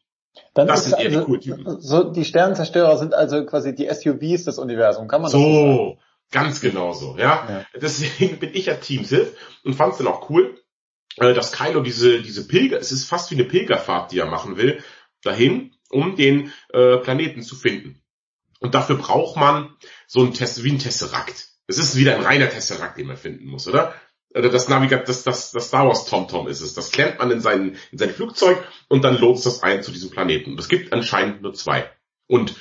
Dann 0.53 0.67
das 0.67 0.85
sind 0.85 0.93
eher 0.93 1.05
also, 1.05 1.19
die 1.19 1.25
coolen 1.25 1.41
Typen. 1.41 1.81
So, 1.81 2.03
die 2.11 2.25
Sternenzerstörer 2.25 2.97
sind 2.97 3.13
also 3.13 3.45
quasi 3.45 3.75
die 3.75 3.87
SUVs 3.87 4.45
des 4.45 4.57
Universums, 4.57 5.09
kann 5.09 5.21
man 5.21 5.31
so, 5.31 5.39
so 5.39 5.97
ganz 6.31 6.61
genau 6.61 6.93
so, 6.93 7.17
ja? 7.17 7.47
ja. 7.49 7.65
Deswegen 7.79 8.39
bin 8.39 8.51
ich 8.53 8.67
ja 8.67 8.75
Team 8.75 9.05
Sith 9.05 9.33
und 9.63 9.75
fand 9.75 9.93
es 9.93 9.97
dann 9.99 10.07
auch 10.07 10.29
cool, 10.29 10.59
äh, 11.17 11.33
dass 11.33 11.51
Kylo 11.51 11.81
diese, 11.81 12.21
diese 12.21 12.47
Pilger, 12.47 12.79
es 12.79 12.91
ist 12.91 13.05
fast 13.05 13.31
wie 13.31 13.35
eine 13.35 13.45
Pilgerfahrt, 13.45 14.11
die 14.11 14.19
er 14.19 14.25
machen 14.25 14.57
will, 14.57 14.83
dahin, 15.23 15.75
um 15.89 16.15
den 16.15 16.51
äh, 16.73 16.97
Planeten 16.97 17.41
zu 17.41 17.55
finden. 17.55 18.01
Und 18.59 18.75
dafür 18.75 18.97
braucht 18.97 19.37
man 19.37 19.75
so 20.07 20.23
ein 20.23 20.33
Test, 20.33 20.63
wie 20.63 20.71
ein 20.71 20.79
Tesserakt. 20.79 21.47
Es 21.67 21.77
ist 21.77 21.95
wieder 21.95 22.15
ein 22.15 22.23
reiner 22.23 22.49
Tesserakt, 22.49 22.97
den 22.97 23.07
man 23.07 23.17
finden 23.17 23.45
muss, 23.45 23.67
oder? 23.67 23.93
Oder 24.33 24.49
das 24.49 24.67
Navigat, 24.67 25.07
das, 25.07 25.23
das, 25.23 25.51
das 25.51 25.67
Star 25.67 25.87
Wars 25.87 26.05
TomTom 26.05 26.47
ist 26.47 26.61
es. 26.61 26.73
Das 26.73 26.91
klemmt 26.91 27.19
man 27.19 27.31
in 27.31 27.41
sein, 27.41 27.77
in 27.91 27.97
sein 27.97 28.09
Flugzeug 28.09 28.63
und 28.87 29.03
dann 29.03 29.17
lotst 29.17 29.45
das 29.45 29.63
ein 29.63 29.83
zu 29.83 29.91
diesem 29.91 30.09
Planeten. 30.09 30.51
Und 30.51 30.59
es 30.59 30.67
gibt 30.67 30.93
anscheinend 30.93 31.41
nur 31.41 31.53
zwei. 31.53 31.89
Und 32.27 32.55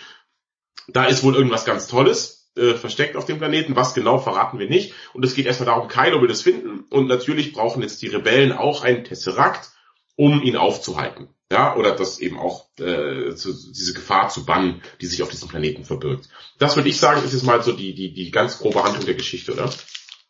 da 0.88 1.04
ist 1.04 1.24
wohl 1.24 1.34
irgendwas 1.34 1.64
ganz 1.64 1.88
Tolles 1.88 2.50
äh, 2.56 2.74
versteckt 2.74 3.16
auf 3.16 3.24
dem 3.24 3.38
Planeten. 3.38 3.76
Was 3.76 3.94
genau 3.94 4.18
verraten 4.18 4.58
wir 4.58 4.68
nicht. 4.68 4.94
Und 5.12 5.24
es 5.24 5.34
geht 5.34 5.46
erstmal 5.46 5.66
darum, 5.66 5.88
Kylo 5.88 6.20
will 6.20 6.28
das 6.28 6.42
finden. 6.42 6.84
Und 6.88 7.08
natürlich 7.08 7.52
brauchen 7.52 7.82
jetzt 7.82 8.00
die 8.00 8.08
Rebellen 8.08 8.52
auch 8.52 8.82
einen 8.82 9.04
Tesserakt, 9.04 9.70
um 10.14 10.42
ihn 10.42 10.56
aufzuhalten 10.56 11.28
ja, 11.50 11.76
oder 11.76 11.94
das 11.94 12.18
eben 12.18 12.38
auch 12.38 12.66
äh, 12.78 13.34
zu, 13.34 13.52
diese 13.52 13.94
Gefahr 13.94 14.28
zu 14.28 14.44
bannen, 14.44 14.82
die 15.00 15.06
sich 15.06 15.22
auf 15.22 15.28
diesem 15.28 15.48
Planeten 15.48 15.84
verbirgt. 15.84 16.28
Das 16.58 16.76
würde 16.76 16.88
ich 16.88 16.98
sagen, 16.98 17.24
ist 17.24 17.32
jetzt 17.32 17.44
mal 17.44 17.62
so 17.62 17.72
die 17.72 17.94
die 17.94 18.12
die 18.12 18.30
ganz 18.30 18.58
grobe 18.58 18.82
Handlung 18.82 19.04
der 19.04 19.14
Geschichte, 19.14 19.52
oder? 19.52 19.72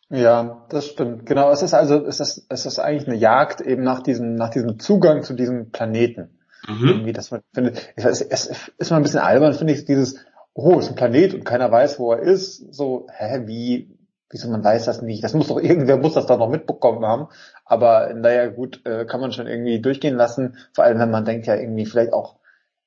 Ja, 0.09 0.65
das 0.69 0.85
stimmt. 0.87 1.25
Genau, 1.25 1.51
es 1.51 1.61
ist 1.61 1.73
also 1.73 2.05
es 2.05 2.19
ist 2.19 2.45
es 2.49 2.65
ist 2.65 2.79
eigentlich 2.79 3.07
eine 3.07 3.17
Jagd 3.17 3.61
eben 3.61 3.83
nach 3.83 4.01
diesem 4.01 4.35
nach 4.35 4.49
diesem 4.49 4.79
Zugang 4.79 5.23
zu 5.23 5.33
diesem 5.33 5.71
Planeten. 5.71 6.39
Mhm. 6.67 6.87
Irgendwie, 6.87 7.13
dass 7.13 7.31
man 7.31 7.41
findet, 7.53 7.93
es, 7.95 8.21
es 8.21 8.71
ist 8.77 8.91
mal 8.91 8.97
ein 8.97 9.03
bisschen 9.03 9.19
albern, 9.19 9.53
finde 9.53 9.73
ich, 9.73 9.85
dieses 9.85 10.25
oh, 10.53 10.79
es 10.79 10.85
ist 10.85 10.91
ein 10.91 10.95
Planet 10.95 11.33
und 11.33 11.45
keiner 11.45 11.71
weiß, 11.71 11.99
wo 11.99 12.11
er 12.13 12.19
ist. 12.19 12.73
So, 12.73 13.07
hä, 13.11 13.43
wie 13.45 13.97
wieso 14.29 14.49
man 14.49 14.63
weiß 14.63 14.85
das 14.85 15.01
nicht. 15.01 15.23
Das 15.23 15.33
muss 15.33 15.47
doch 15.47 15.59
irgendwer 15.59 15.97
muss 15.97 16.13
das 16.13 16.25
doch 16.25 16.37
noch 16.37 16.49
mitbekommen 16.49 17.05
haben. 17.05 17.27
Aber 17.65 18.13
naja, 18.13 18.47
gut, 18.47 18.85
äh, 18.85 19.05
kann 19.05 19.21
man 19.21 19.31
schon 19.31 19.47
irgendwie 19.47 19.79
durchgehen 19.81 20.15
lassen. 20.15 20.57
Vor 20.73 20.83
allem, 20.83 20.99
wenn 20.99 21.11
man 21.11 21.25
denkt 21.25 21.47
ja 21.47 21.55
irgendwie 21.55 21.85
vielleicht 21.85 22.13
auch, 22.13 22.37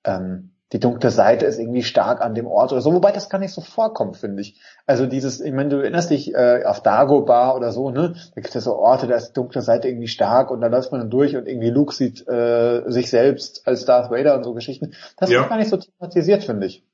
ähm, 0.05 0.51
die 0.73 0.79
dunkle 0.79 1.11
Seite 1.11 1.47
ist 1.47 1.59
irgendwie 1.59 1.83
stark 1.83 2.21
an 2.21 2.35
dem 2.35 2.47
Ort 2.47 2.71
oder 2.73 2.81
so, 2.81 2.93
wobei 2.93 3.11
das 3.11 3.29
gar 3.29 3.39
nicht 3.39 3.53
so 3.53 3.61
vorkommt, 3.61 4.17
finde 4.17 4.43
ich. 4.43 4.61
Also 4.87 5.07
dieses, 5.07 5.41
ich 5.41 5.53
meine, 5.53 5.69
du 5.69 5.77
erinnerst 5.79 6.11
dich 6.11 6.33
äh, 6.33 6.63
auf 6.65 6.83
Dagobah 6.83 7.57
oder 7.57 7.73
so, 7.73 7.91
ne? 7.91 8.15
Da 8.35 8.41
gibt 8.41 8.55
es 8.55 8.65
so 8.65 8.77
Orte, 8.77 9.09
da 9.09 9.17
ist 9.17 9.31
die 9.31 9.35
dunkle 9.35 9.63
Seite 9.63 9.89
irgendwie 9.89 10.09
stark 10.09 10.51
und 10.51 10.61
da 10.61 10.69
läuft 10.69 10.93
man 10.93 11.01
dann 11.01 11.11
durch 11.11 11.37
und 11.37 11.49
irgendwie 11.49 11.71
Luke 11.71 11.93
sieht 11.93 12.27
äh, 12.29 12.83
sich 12.87 13.11
selbst 13.11 13.67
als 13.67 13.85
Darth 13.85 14.13
Vader 14.13 14.37
und 14.37 14.45
so 14.45 14.55
Geschichten. 14.55 14.95
Das 15.17 15.31
ja. 15.31 15.43
ist 15.43 15.49
gar 15.49 15.59
nicht 15.59 15.71
so 15.71 15.77
thematisiert, 15.77 16.45
finde 16.45 16.67
ich. 16.67 16.85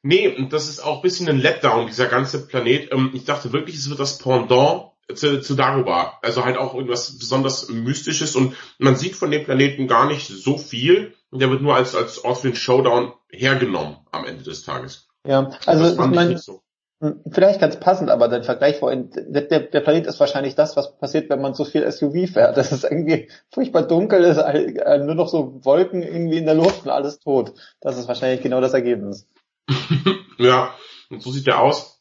Nee, 0.00 0.28
und 0.28 0.52
das 0.52 0.68
ist 0.68 0.84
auch 0.84 0.96
ein 0.96 1.02
bisschen 1.02 1.28
ein 1.28 1.38
Letdown, 1.38 1.86
dieser 1.86 2.06
ganze 2.06 2.46
Planet. 2.46 2.90
Ähm, 2.92 3.10
ich 3.12 3.24
dachte 3.24 3.52
wirklich, 3.52 3.76
es 3.76 3.90
wird 3.90 4.00
das 4.00 4.18
Pendant 4.18 4.93
zu, 5.12 5.40
zu 5.40 5.54
Dagobah. 5.54 6.18
Also 6.22 6.44
halt 6.44 6.56
auch 6.56 6.74
irgendwas 6.74 7.18
besonders 7.18 7.68
Mystisches 7.68 8.36
und 8.36 8.54
man 8.78 8.96
sieht 8.96 9.16
von 9.16 9.30
dem 9.30 9.44
Planeten 9.44 9.86
gar 9.86 10.06
nicht 10.06 10.28
so 10.28 10.58
viel. 10.58 11.14
Der 11.32 11.50
wird 11.50 11.62
nur 11.62 11.74
als, 11.74 11.94
als 11.94 12.24
Ort 12.24 12.38
für 12.38 12.48
den 12.48 12.56
Showdown 12.56 13.12
hergenommen 13.30 13.96
am 14.12 14.24
Ende 14.24 14.44
des 14.44 14.62
Tages. 14.62 15.08
Ja, 15.26 15.50
also 15.66 15.90
ich 15.90 16.10
meine, 16.10 16.38
so. 16.38 16.62
Hm, 17.00 17.22
vielleicht 17.30 17.60
ganz 17.60 17.78
passend, 17.80 18.08
aber 18.08 18.28
der 18.28 18.44
Vergleich 18.44 18.78
vorhin, 18.78 19.10
der, 19.12 19.42
der 19.42 19.80
Planet 19.80 20.06
ist 20.06 20.20
wahrscheinlich 20.20 20.54
das, 20.54 20.76
was 20.76 20.96
passiert, 20.96 21.28
wenn 21.28 21.40
man 21.40 21.54
so 21.54 21.64
viel 21.64 21.90
SUV 21.90 22.32
fährt. 22.32 22.56
Das 22.56 22.72
ist 22.72 22.84
irgendwie 22.84 23.30
furchtbar 23.50 23.82
dunkel, 23.82 24.22
ist 24.22 24.38
äh, 24.38 24.98
nur 24.98 25.14
noch 25.14 25.28
so 25.28 25.64
Wolken 25.64 26.02
irgendwie 26.02 26.38
in 26.38 26.46
der 26.46 26.54
Luft 26.54 26.84
und 26.84 26.90
alles 26.90 27.18
tot. 27.18 27.54
Das 27.80 27.98
ist 27.98 28.06
wahrscheinlich 28.06 28.42
genau 28.42 28.60
das 28.60 28.74
Ergebnis. 28.74 29.26
ja, 30.38 30.74
und 31.10 31.22
so 31.22 31.30
sieht 31.30 31.46
der 31.46 31.60
aus. 31.60 32.00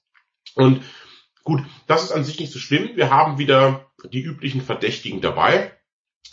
Und 0.55 0.81
gut, 1.43 1.61
das 1.87 2.03
ist 2.03 2.11
an 2.11 2.23
sich 2.23 2.39
nicht 2.39 2.51
so 2.51 2.59
schlimm. 2.59 2.91
Wir 2.95 3.09
haben 3.09 3.37
wieder 3.37 3.85
die 4.11 4.21
üblichen 4.21 4.61
Verdächtigen 4.61 5.21
dabei. 5.21 5.71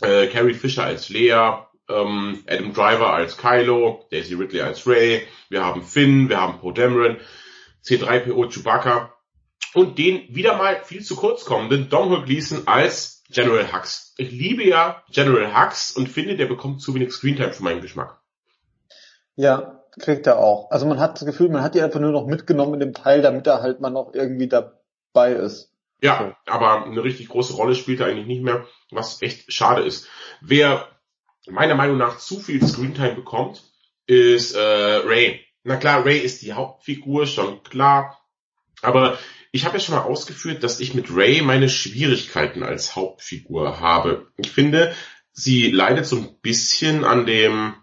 Äh, 0.01 0.27
Carrie 0.27 0.53
Fisher 0.53 0.83
als 0.83 1.09
Lea, 1.09 1.53
ähm, 1.89 2.43
Adam 2.47 2.73
Driver 2.73 3.13
als 3.13 3.37
Kylo, 3.37 4.05
Daisy 4.11 4.35
Ridley 4.35 4.61
als 4.61 4.87
Ray, 4.87 5.27
wir 5.49 5.63
haben 5.63 5.83
Finn, 5.83 6.29
wir 6.29 6.39
haben 6.39 6.59
Poe 6.59 6.73
Dameron, 6.73 7.17
C3PO 7.83 8.51
Chewbacca 8.51 9.13
und 9.73 9.97
den 9.97 10.33
wieder 10.33 10.57
mal 10.57 10.83
viel 10.83 11.03
zu 11.03 11.15
kurz 11.15 11.45
kommenden 11.45 11.89
Domhnall 11.89 12.23
Gleeson 12.23 12.67
als 12.67 13.23
General 13.29 13.71
Hux. 13.71 14.13
Ich 14.17 14.31
liebe 14.31 14.67
ja 14.67 15.03
General 15.11 15.55
Hux 15.55 15.91
und 15.91 16.09
finde, 16.09 16.35
der 16.35 16.47
bekommt 16.47 16.81
zu 16.81 16.93
wenig 16.93 17.11
Screentime 17.11 17.53
für 17.53 17.63
meinen 17.63 17.81
Geschmack. 17.81 18.19
Ja, 19.35 19.83
kriegt 19.99 20.27
er 20.27 20.39
auch. 20.39 20.69
Also 20.71 20.85
man 20.85 20.99
hat 20.99 21.15
das 21.15 21.25
Gefühl, 21.25 21.49
man 21.49 21.63
hat 21.63 21.75
die 21.75 21.81
einfach 21.81 21.99
nur 21.99 22.11
noch 22.11 22.27
mitgenommen 22.27 22.75
in 22.75 22.79
dem 22.81 22.93
Teil, 22.93 23.21
damit 23.21 23.47
er 23.47 23.61
halt 23.61 23.79
mal 23.79 23.89
noch 23.89 24.13
irgendwie 24.13 24.47
dabei 25.13 25.33
ist. 25.33 25.71
Ja, 26.01 26.35
so. 26.45 26.51
aber 26.51 26.85
eine 26.85 27.03
richtig 27.03 27.29
große 27.29 27.53
Rolle 27.53 27.75
spielt 27.75 27.99
er 27.99 28.07
eigentlich 28.07 28.27
nicht 28.27 28.43
mehr, 28.43 28.65
was 28.89 29.21
echt 29.21 29.51
schade 29.53 29.83
ist. 29.83 30.07
Wer 30.41 30.87
meiner 31.47 31.75
Meinung 31.75 31.97
nach 31.97 32.17
zu 32.17 32.39
viel 32.39 32.65
Screentime 32.65 33.15
bekommt, 33.15 33.63
ist 34.07 34.53
äh, 34.53 34.59
Ray. 34.59 35.45
Na 35.63 35.77
klar, 35.77 36.05
Ray 36.05 36.17
ist 36.17 36.41
die 36.41 36.53
Hauptfigur, 36.53 37.27
schon 37.27 37.61
klar. 37.63 38.19
Aber 38.81 39.19
ich 39.51 39.65
habe 39.65 39.77
ja 39.77 39.83
schon 39.83 39.95
mal 39.95 40.01
ausgeführt, 40.01 40.63
dass 40.63 40.79
ich 40.79 40.95
mit 40.95 41.15
Ray 41.15 41.41
meine 41.41 41.69
Schwierigkeiten 41.69 42.63
als 42.63 42.95
Hauptfigur 42.95 43.79
habe. 43.79 44.27
Ich 44.37 44.51
finde, 44.51 44.95
sie 45.33 45.69
leidet 45.69 46.07
so 46.07 46.15
ein 46.17 46.39
bisschen 46.41 47.03
an 47.03 47.27
dem 47.27 47.75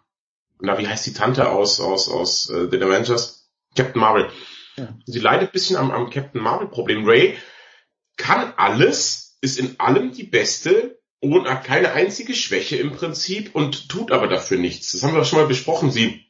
na, 0.61 0.79
wie 0.79 0.89
heißt 0.89 1.07
die 1.07 1.13
Tante 1.13 1.51
aus, 1.51 1.81
aus, 1.81 2.09
aus 2.09 2.51
äh, 2.51 2.69
den 2.69 2.83
Avengers? 2.83 3.49
Captain 3.77 4.01
Marvel. 4.01 4.31
Ja. 4.79 4.95
Sie 5.07 5.19
leidet 5.19 5.53
bisschen 5.53 5.77
am, 5.77 5.91
am 5.91 6.11
Captain 6.11 6.41
Marvel 6.41 6.69
Problem. 6.69 7.05
Ray 7.05 7.37
kann 8.17 8.53
alles, 8.57 9.39
ist 9.41 9.59
in 9.59 9.79
allem 9.79 10.13
die 10.13 10.25
Beste 10.25 10.99
und 11.21 11.49
hat 11.49 11.65
keine 11.65 11.93
einzige 11.93 12.35
Schwäche 12.35 12.77
im 12.77 12.93
Prinzip 12.93 13.55
und 13.55 13.89
tut 13.89 14.13
aber 14.13 14.29
dafür 14.29 14.59
nichts. 14.59 14.93
Das 14.93 15.03
haben 15.03 15.15
wir 15.15 15.25
schon 15.25 15.41
mal 15.41 15.49
besprochen. 15.49 15.91
Sie 15.91 16.27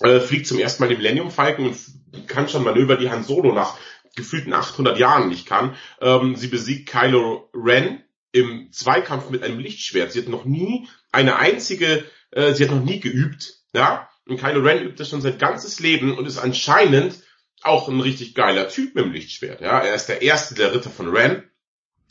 äh, 0.00 0.20
fliegt 0.20 0.46
zum 0.46 0.58
ersten 0.58 0.82
Mal 0.82 0.88
den 0.88 0.98
Millennium 0.98 1.30
Falcon 1.30 1.66
und 1.66 2.28
kann 2.28 2.48
schon 2.48 2.64
Manöver, 2.64 2.96
die 2.96 3.10
Han 3.10 3.24
Solo 3.24 3.52
nach 3.52 3.78
gefühlten 4.16 4.52
800 4.52 4.98
Jahren 4.98 5.28
nicht 5.28 5.46
kann. 5.46 5.76
Ähm, 6.00 6.36
sie 6.36 6.48
besiegt 6.48 6.88
Kylo 6.88 7.48
Ren 7.54 8.02
im 8.32 8.70
Zweikampf 8.72 9.30
mit 9.30 9.42
einem 9.42 9.58
Lichtschwert. 9.58 10.12
Sie 10.12 10.20
hat 10.20 10.28
noch 10.28 10.44
nie 10.44 10.88
eine 11.12 11.36
einzige, 11.36 12.04
äh, 12.30 12.52
sie 12.52 12.64
hat 12.64 12.74
noch 12.74 12.84
nie 12.84 13.00
geübt 13.00 13.62
ja, 13.74 14.08
und 14.26 14.40
Kylo 14.40 14.60
Ren 14.60 14.82
übt 14.82 14.98
das 14.98 15.08
schon 15.08 15.20
sein 15.20 15.38
ganzes 15.38 15.80
Leben 15.80 16.16
und 16.16 16.26
ist 16.26 16.38
anscheinend 16.38 17.20
auch 17.64 17.88
ein 17.88 18.00
richtig 18.00 18.34
geiler 18.34 18.68
Typ 18.68 18.94
mit 18.94 19.04
dem 19.04 19.12
Lichtschwert. 19.12 19.60
Ja, 19.60 19.80
er 19.80 19.94
ist 19.94 20.06
der 20.06 20.22
erste 20.22 20.54
der 20.54 20.74
Ritter 20.74 20.90
von 20.90 21.14
Ren. 21.14 21.50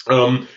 Ähm, 0.09 0.47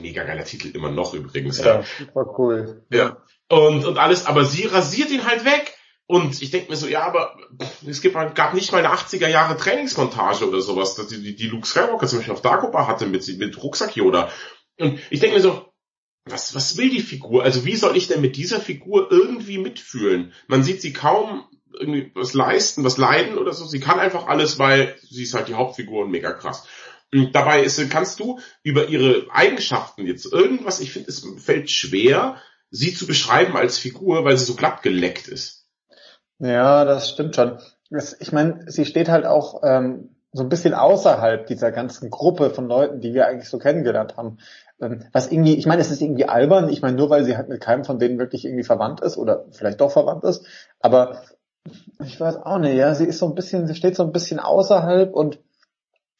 mega 0.00 0.24
geiler 0.24 0.44
Titel 0.44 0.68
immer 0.68 0.90
noch 0.90 1.14
übrigens. 1.14 1.58
Ja, 1.58 1.80
ja. 1.80 1.84
super 1.98 2.34
cool. 2.38 2.84
Ja. 2.90 3.22
Und, 3.48 3.84
und 3.84 3.98
alles, 3.98 4.26
aber 4.26 4.44
sie 4.44 4.66
rasiert 4.66 5.10
ihn 5.10 5.26
halt 5.26 5.44
weg. 5.44 5.74
Und 6.06 6.40
ich 6.40 6.50
denke 6.50 6.70
mir 6.70 6.76
so, 6.76 6.86
ja, 6.86 7.02
aber 7.02 7.36
es 7.86 8.00
gibt, 8.00 8.14
gab 8.34 8.54
nicht 8.54 8.72
mal 8.72 8.78
eine 8.78 8.94
80er 8.94 9.28
Jahre 9.28 9.58
Trainingsmontage 9.58 10.48
oder 10.48 10.62
sowas, 10.62 10.94
dass 10.94 11.08
die, 11.08 11.36
die 11.36 11.48
Luke 11.48 11.66
Skywalker 11.66 12.06
zum 12.06 12.20
Beispiel 12.20 12.32
auf 12.32 12.40
Dagobah 12.40 12.86
hatte 12.86 13.06
mit, 13.06 13.28
mit 13.38 13.62
Rucksack 13.62 13.94
Yoda. 13.94 14.30
Und 14.78 15.00
ich 15.10 15.20
denke 15.20 15.36
mir 15.36 15.42
so, 15.42 15.70
was, 16.24 16.54
was 16.54 16.78
will 16.78 16.88
die 16.88 17.02
Figur? 17.02 17.42
Also 17.42 17.66
wie 17.66 17.76
soll 17.76 17.96
ich 17.96 18.08
denn 18.08 18.22
mit 18.22 18.36
dieser 18.36 18.60
Figur 18.60 19.08
irgendwie 19.10 19.58
mitfühlen? 19.58 20.32
Man 20.46 20.62
sieht 20.62 20.80
sie 20.80 20.94
kaum 20.94 21.44
irgendwie 21.78 22.12
was 22.14 22.34
leisten, 22.34 22.84
was 22.84 22.98
leiden 22.98 23.38
oder 23.38 23.52
so. 23.52 23.64
Sie 23.66 23.80
kann 23.80 23.98
einfach 23.98 24.26
alles, 24.26 24.58
weil 24.58 24.96
sie 25.08 25.22
ist 25.22 25.34
halt 25.34 25.48
die 25.48 25.54
Hauptfigur 25.54 26.04
und 26.04 26.10
mega 26.10 26.32
krass. 26.32 26.66
Und 27.12 27.34
dabei 27.34 27.62
ist, 27.62 27.90
kannst 27.90 28.20
du 28.20 28.38
über 28.62 28.88
ihre 28.88 29.26
Eigenschaften 29.30 30.06
jetzt 30.06 30.30
irgendwas, 30.30 30.80
ich 30.80 30.92
finde, 30.92 31.08
es 31.08 31.26
fällt 31.38 31.70
schwer, 31.70 32.36
sie 32.70 32.92
zu 32.94 33.06
beschreiben 33.06 33.56
als 33.56 33.78
Figur, 33.78 34.24
weil 34.24 34.36
sie 34.36 34.44
so 34.44 34.54
glatt 34.54 34.82
geleckt 34.82 35.28
ist. 35.28 35.66
Ja, 36.38 36.84
das 36.84 37.10
stimmt 37.10 37.34
schon. 37.34 37.58
ich 38.20 38.32
meine, 38.32 38.70
sie 38.70 38.84
steht 38.84 39.08
halt 39.08 39.24
auch 39.24 39.62
ähm, 39.64 40.16
so 40.32 40.42
ein 40.42 40.48
bisschen 40.48 40.74
außerhalb 40.74 41.46
dieser 41.46 41.72
ganzen 41.72 42.10
Gruppe 42.10 42.50
von 42.50 42.68
Leuten, 42.68 43.00
die 43.00 43.14
wir 43.14 43.26
eigentlich 43.26 43.48
so 43.48 43.58
kennengelernt 43.58 44.16
haben. 44.16 44.38
Ähm, 44.80 45.04
was 45.12 45.32
irgendwie, 45.32 45.56
ich 45.56 45.66
meine, 45.66 45.80
es 45.80 45.90
ist 45.90 46.02
irgendwie 46.02 46.28
albern. 46.28 46.68
Ich 46.68 46.82
meine, 46.82 46.96
nur 46.96 47.10
weil 47.10 47.24
sie 47.24 47.36
halt 47.36 47.48
mit 47.48 47.60
keinem 47.60 47.84
von 47.84 47.98
denen 47.98 48.18
wirklich 48.18 48.44
irgendwie 48.44 48.64
verwandt 48.64 49.00
ist 49.00 49.16
oder 49.16 49.46
vielleicht 49.50 49.80
doch 49.80 49.90
verwandt 49.90 50.24
ist. 50.24 50.44
Aber 50.80 51.22
ich 52.04 52.20
weiß 52.20 52.36
auch 52.36 52.58
nicht, 52.58 52.74
ja, 52.74 52.94
sie 52.94 53.06
ist 53.06 53.18
so 53.18 53.26
ein 53.26 53.34
bisschen, 53.34 53.66
sie 53.66 53.74
steht 53.74 53.96
so 53.96 54.02
ein 54.04 54.12
bisschen 54.12 54.38
außerhalb 54.38 55.14
und 55.14 55.38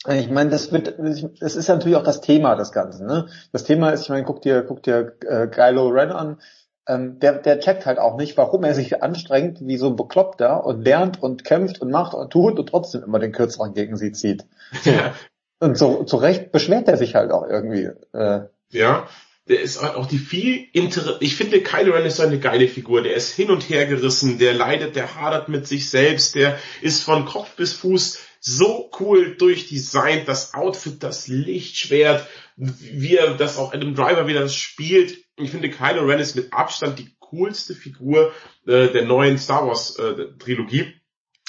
ich 0.06 0.30
meine, 0.30 0.50
das 0.50 0.70
wird, 0.72 0.94
das 1.40 1.56
ist 1.56 1.66
ja 1.66 1.74
natürlich 1.74 1.96
auch 1.96 2.04
das 2.04 2.20
Thema 2.20 2.54
des 2.54 2.70
Ganzen. 2.70 3.06
Ne? 3.06 3.26
Das 3.52 3.64
Thema 3.64 3.90
ist, 3.90 4.02
ich 4.02 4.08
meine, 4.08 4.24
guck 4.24 4.40
dir, 4.42 4.62
guck 4.62 4.82
dir 4.82 5.16
äh, 5.26 5.48
Kylo 5.48 5.88
Ren 5.88 6.12
an. 6.12 6.40
Ähm, 6.86 7.18
der, 7.18 7.34
der 7.34 7.58
checkt 7.58 7.84
halt 7.84 7.98
auch 7.98 8.16
nicht, 8.16 8.36
warum 8.36 8.64
er 8.64 8.74
sich 8.74 9.02
anstrengt 9.02 9.58
wie 9.60 9.76
so 9.76 9.88
ein 9.88 9.96
Bekloppter 9.96 10.64
und 10.64 10.84
lernt 10.84 11.20
und 11.22 11.44
kämpft 11.44 11.82
und 11.82 11.90
macht 11.90 12.14
und 12.14 12.30
tut 12.30 12.58
und 12.58 12.68
trotzdem 12.68 13.02
immer 13.02 13.18
den 13.18 13.32
Kürzeren 13.32 13.74
gegen 13.74 13.96
sie 13.96 14.12
zieht. 14.12 14.46
Ja. 14.84 15.12
Und 15.60 15.76
so, 15.76 16.04
zu 16.04 16.16
Recht 16.16 16.52
beschwert 16.52 16.86
er 16.86 16.96
sich 16.96 17.16
halt 17.16 17.32
auch 17.32 17.44
irgendwie. 17.44 17.90
Äh. 18.12 18.42
Ja, 18.70 19.08
der 19.48 19.60
ist 19.60 19.78
auch 19.78 20.06
die 20.06 20.18
viel 20.18 20.68
inter 20.72 21.18
ich 21.20 21.36
finde 21.36 21.62
Kylo 21.62 21.94
Ren 21.94 22.04
ist 22.04 22.20
eine 22.20 22.38
geile 22.38 22.68
Figur, 22.68 23.02
der 23.02 23.14
ist 23.14 23.34
hin 23.34 23.50
und 23.50 23.68
her 23.68 23.86
gerissen, 23.86 24.38
der 24.38 24.54
leidet, 24.54 24.96
der 24.96 25.14
hadert 25.14 25.48
mit 25.48 25.66
sich 25.66 25.90
selbst, 25.90 26.34
der 26.34 26.58
ist 26.82 27.02
von 27.02 27.24
Kopf 27.24 27.56
bis 27.56 27.72
Fuß 27.72 28.18
so 28.40 28.90
cool 29.00 29.36
durchdesignt, 29.36 30.28
das 30.28 30.54
Outfit, 30.54 31.02
das 31.02 31.28
Lichtschwert, 31.28 32.26
wie 32.56 33.16
er 33.16 33.34
das 33.34 33.56
auch 33.56 33.72
Adam 33.72 33.94
Driver 33.94 34.26
wieder 34.26 34.48
spielt. 34.48 35.24
Ich 35.36 35.50
finde 35.50 35.70
Kylo 35.70 36.04
Ren 36.04 36.20
ist 36.20 36.36
mit 36.36 36.52
Abstand 36.52 36.98
die 36.98 37.14
coolste 37.18 37.74
Figur 37.74 38.32
äh, 38.66 38.88
der 38.88 39.04
neuen 39.04 39.38
Star 39.38 39.66
Wars 39.66 39.96
äh, 39.98 40.26
Trilogie. 40.38 40.94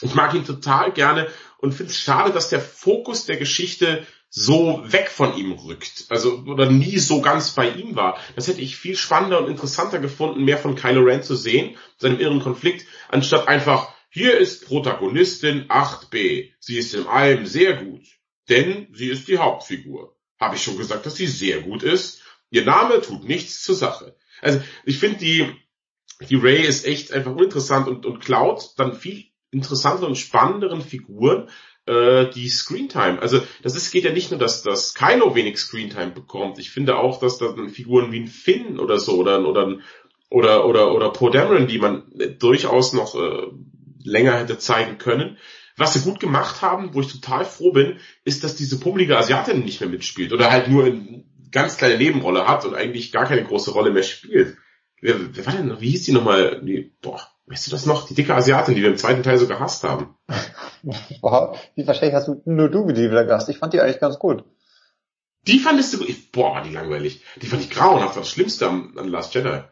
Ich 0.01 0.15
mag 0.15 0.33
ihn 0.33 0.45
total 0.45 0.93
gerne 0.93 1.27
und 1.57 1.73
finde 1.73 1.91
es 1.91 1.99
schade, 1.99 2.31
dass 2.31 2.49
der 2.49 2.61
Fokus 2.61 3.25
der 3.25 3.37
Geschichte 3.37 4.05
so 4.29 4.83
weg 4.85 5.09
von 5.09 5.35
ihm 5.35 5.51
rückt. 5.53 6.05
Also, 6.09 6.43
oder 6.45 6.69
nie 6.69 6.99
so 6.99 7.21
ganz 7.21 7.51
bei 7.51 7.69
ihm 7.69 7.95
war. 7.95 8.19
Das 8.35 8.47
hätte 8.47 8.61
ich 8.61 8.77
viel 8.77 8.95
spannender 8.95 9.39
und 9.39 9.49
interessanter 9.49 9.99
gefunden, 9.99 10.43
mehr 10.43 10.57
von 10.57 10.75
Kylo 10.75 11.01
Ren 11.01 11.23
zu 11.23 11.35
sehen, 11.35 11.75
seinem 11.97 12.19
irren 12.19 12.41
Konflikt, 12.41 12.85
anstatt 13.09 13.47
einfach, 13.47 13.93
hier 14.11 14.37
ist 14.37 14.65
Protagonistin 14.65 15.67
8b. 15.67 16.51
Sie 16.59 16.77
ist 16.77 16.93
in 16.93 17.07
allem 17.07 17.45
sehr 17.45 17.75
gut. 17.83 18.03
Denn 18.49 18.87
sie 18.93 19.09
ist 19.09 19.27
die 19.27 19.37
Hauptfigur. 19.37 20.15
Habe 20.39 20.55
ich 20.55 20.63
schon 20.63 20.77
gesagt, 20.77 21.05
dass 21.05 21.15
sie 21.15 21.27
sehr 21.27 21.61
gut 21.61 21.83
ist? 21.83 22.21
Ihr 22.49 22.65
Name 22.65 23.01
tut 23.01 23.23
nichts 23.23 23.63
zur 23.63 23.75
Sache. 23.75 24.15
Also, 24.41 24.61
ich 24.85 24.97
finde 24.97 25.19
die, 25.19 25.51
die 26.29 26.35
Ray 26.35 26.65
ist 26.65 26.85
echt 26.85 27.11
einfach 27.11 27.31
uninteressant 27.31 27.87
und, 27.87 28.05
und 28.05 28.19
klaut 28.19 28.73
dann 28.77 28.95
viel 28.95 29.25
interessanteren 29.51 30.09
und 30.09 30.15
spannenderen 30.15 30.81
Figuren 30.81 31.49
äh, 31.89 32.29
die 32.29 32.49
Screentime. 32.49 33.21
Also 33.21 33.41
das 33.63 33.75
ist, 33.75 33.91
geht 33.91 34.03
ja 34.03 34.11
nicht 34.11 34.31
nur, 34.31 34.39
dass, 34.39 34.61
dass 34.61 34.93
Kylo 34.93 35.35
wenig 35.35 35.57
Screentime 35.57 36.11
bekommt. 36.11 36.59
Ich 36.59 36.69
finde 36.69 36.97
auch, 36.97 37.19
dass 37.19 37.37
da 37.39 37.55
Figuren 37.67 38.11
wie 38.11 38.19
ein 38.19 38.27
Finn 38.27 38.79
oder 38.79 38.99
so 38.99 39.17
oder 39.17 39.45
oder 39.47 39.79
oder 40.29 40.65
oder 40.65 40.93
oder 40.93 41.09
Poe 41.09 41.31
Dameron, 41.31 41.67
die 41.67 41.79
man 41.79 42.03
durchaus 42.37 42.93
noch 42.93 43.15
äh, 43.15 43.47
länger 44.03 44.37
hätte 44.37 44.57
zeigen 44.57 44.97
können, 44.97 45.37
Was 45.79 45.93
sie 45.93 46.01
gut 46.01 46.19
gemacht 46.19 46.61
haben, 46.61 46.93
wo 46.93 46.99
ich 46.99 47.07
total 47.07 47.45
froh 47.45 47.71
bin, 47.71 47.99
ist, 48.25 48.43
dass 48.43 48.57
diese 48.57 48.79
pummelige 48.79 49.17
Asiatin 49.17 49.63
nicht 49.63 49.79
mehr 49.79 49.89
mitspielt 49.89 50.33
oder 50.33 50.51
halt 50.51 50.67
nur 50.67 50.83
eine 50.83 51.23
ganz 51.51 51.77
kleine 51.77 51.97
Nebenrolle 51.97 52.47
hat 52.47 52.65
und 52.65 52.75
eigentlich 52.75 53.13
gar 53.13 53.25
keine 53.25 53.45
große 53.45 53.71
Rolle 53.71 53.91
mehr 53.91 54.03
spielt. 54.03 54.57
Wer, 55.01 55.15
wer 55.35 55.45
war 55.45 55.53
denn, 55.53 55.79
wie 55.79 55.89
hieß 55.91 56.03
die 56.03 56.11
nochmal? 56.11 56.61
Die, 56.63 56.91
boah, 57.01 57.21
weißt 57.49 57.67
du 57.67 57.71
das 57.71 57.85
noch? 57.85 58.07
Die 58.07 58.13
dicke 58.13 58.35
Asiatin, 58.35 58.75
die 58.75 58.81
wir 58.81 58.89
im 58.89 58.97
zweiten 58.97 59.23
Teil 59.23 59.37
so 59.37 59.47
gehasst 59.47 59.83
haben. 59.83 60.15
Boah, 61.21 61.55
wie 61.75 61.85
wahrscheinlich 61.85 62.15
hast 62.15 62.27
du 62.27 62.41
nur 62.45 62.69
du 62.69 62.87
die 62.91 63.09
wieder 63.09 63.25
gehasst. 63.25 63.49
Ich 63.49 63.57
fand 63.57 63.73
die 63.73 63.81
eigentlich 63.81 63.99
ganz 63.99 64.19
gut. 64.19 64.43
Die 65.47 65.59
fandest 65.59 65.93
du, 65.93 66.05
ich, 66.05 66.31
boah, 66.31 66.55
war 66.55 66.63
die 66.63 66.73
langweilig. 66.73 67.23
Die 67.41 67.47
fand 67.47 67.63
ich 67.63 67.69
grauenhaft, 67.69 68.17
das 68.17 68.29
Schlimmste 68.29 68.67
an 68.67 69.07
Last 69.07 69.33
Jedi. 69.33 69.63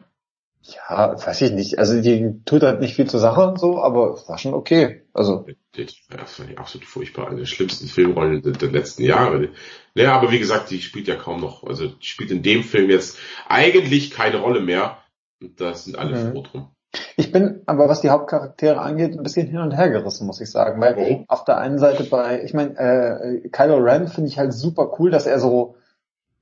Ja, 0.62 1.14
weiß 1.24 1.40
ich 1.42 1.52
nicht. 1.52 1.78
Also 1.78 2.00
die 2.00 2.42
tut 2.44 2.62
halt 2.62 2.80
nicht 2.80 2.94
viel 2.94 3.08
zur 3.08 3.20
Sache 3.20 3.46
und 3.46 3.60
so, 3.60 3.80
aber 3.80 4.18
war 4.28 4.38
schon 4.38 4.54
okay. 4.54 5.06
Also. 5.12 5.46
Das 5.72 6.38
war 6.38 6.46
die 6.46 6.58
absolut 6.58 6.86
furchtbar. 6.86 7.28
Eine 7.28 7.38
der 7.38 7.46
schlimmsten 7.46 7.86
Filmrollen 7.86 8.42
der, 8.42 8.52
der 8.52 8.70
letzten 8.70 9.04
Jahre. 9.04 9.50
Naja, 9.94 10.14
aber 10.14 10.30
wie 10.32 10.38
gesagt, 10.38 10.70
die 10.70 10.82
spielt 10.82 11.06
ja 11.06 11.16
kaum 11.16 11.40
noch. 11.40 11.64
Also 11.64 11.88
die 11.88 12.06
spielt 12.06 12.30
in 12.30 12.42
dem 12.42 12.64
Film 12.64 12.90
jetzt 12.90 13.18
eigentlich 13.46 14.10
keine 14.10 14.38
Rolle 14.38 14.60
mehr. 14.60 14.98
Und 15.40 15.60
da 15.60 15.74
sind 15.74 15.96
alle 15.96 16.24
mhm. 16.24 16.32
froh 16.32 16.42
drum. 16.42 16.70
Ich 17.16 17.32
bin 17.32 17.62
aber, 17.66 17.88
was 17.88 18.00
die 18.00 18.10
Hauptcharaktere 18.10 18.80
angeht, 18.80 19.16
ein 19.16 19.22
bisschen 19.22 19.46
hin 19.46 19.60
und 19.60 19.76
her 19.76 19.90
gerissen, 19.90 20.26
muss 20.26 20.40
ich 20.40 20.50
sagen. 20.50 20.80
Weil 20.80 20.96
oh. 20.98 21.24
auf 21.28 21.44
der 21.44 21.58
einen 21.58 21.78
Seite 21.78 22.04
bei, 22.04 22.42
ich 22.42 22.54
meine, 22.54 22.78
äh, 22.78 23.48
Kylo 23.50 23.76
Ren 23.76 24.08
finde 24.08 24.28
ich 24.28 24.38
halt 24.38 24.52
super 24.52 24.92
cool, 24.98 25.10
dass 25.10 25.26
er 25.26 25.38
so 25.38 25.76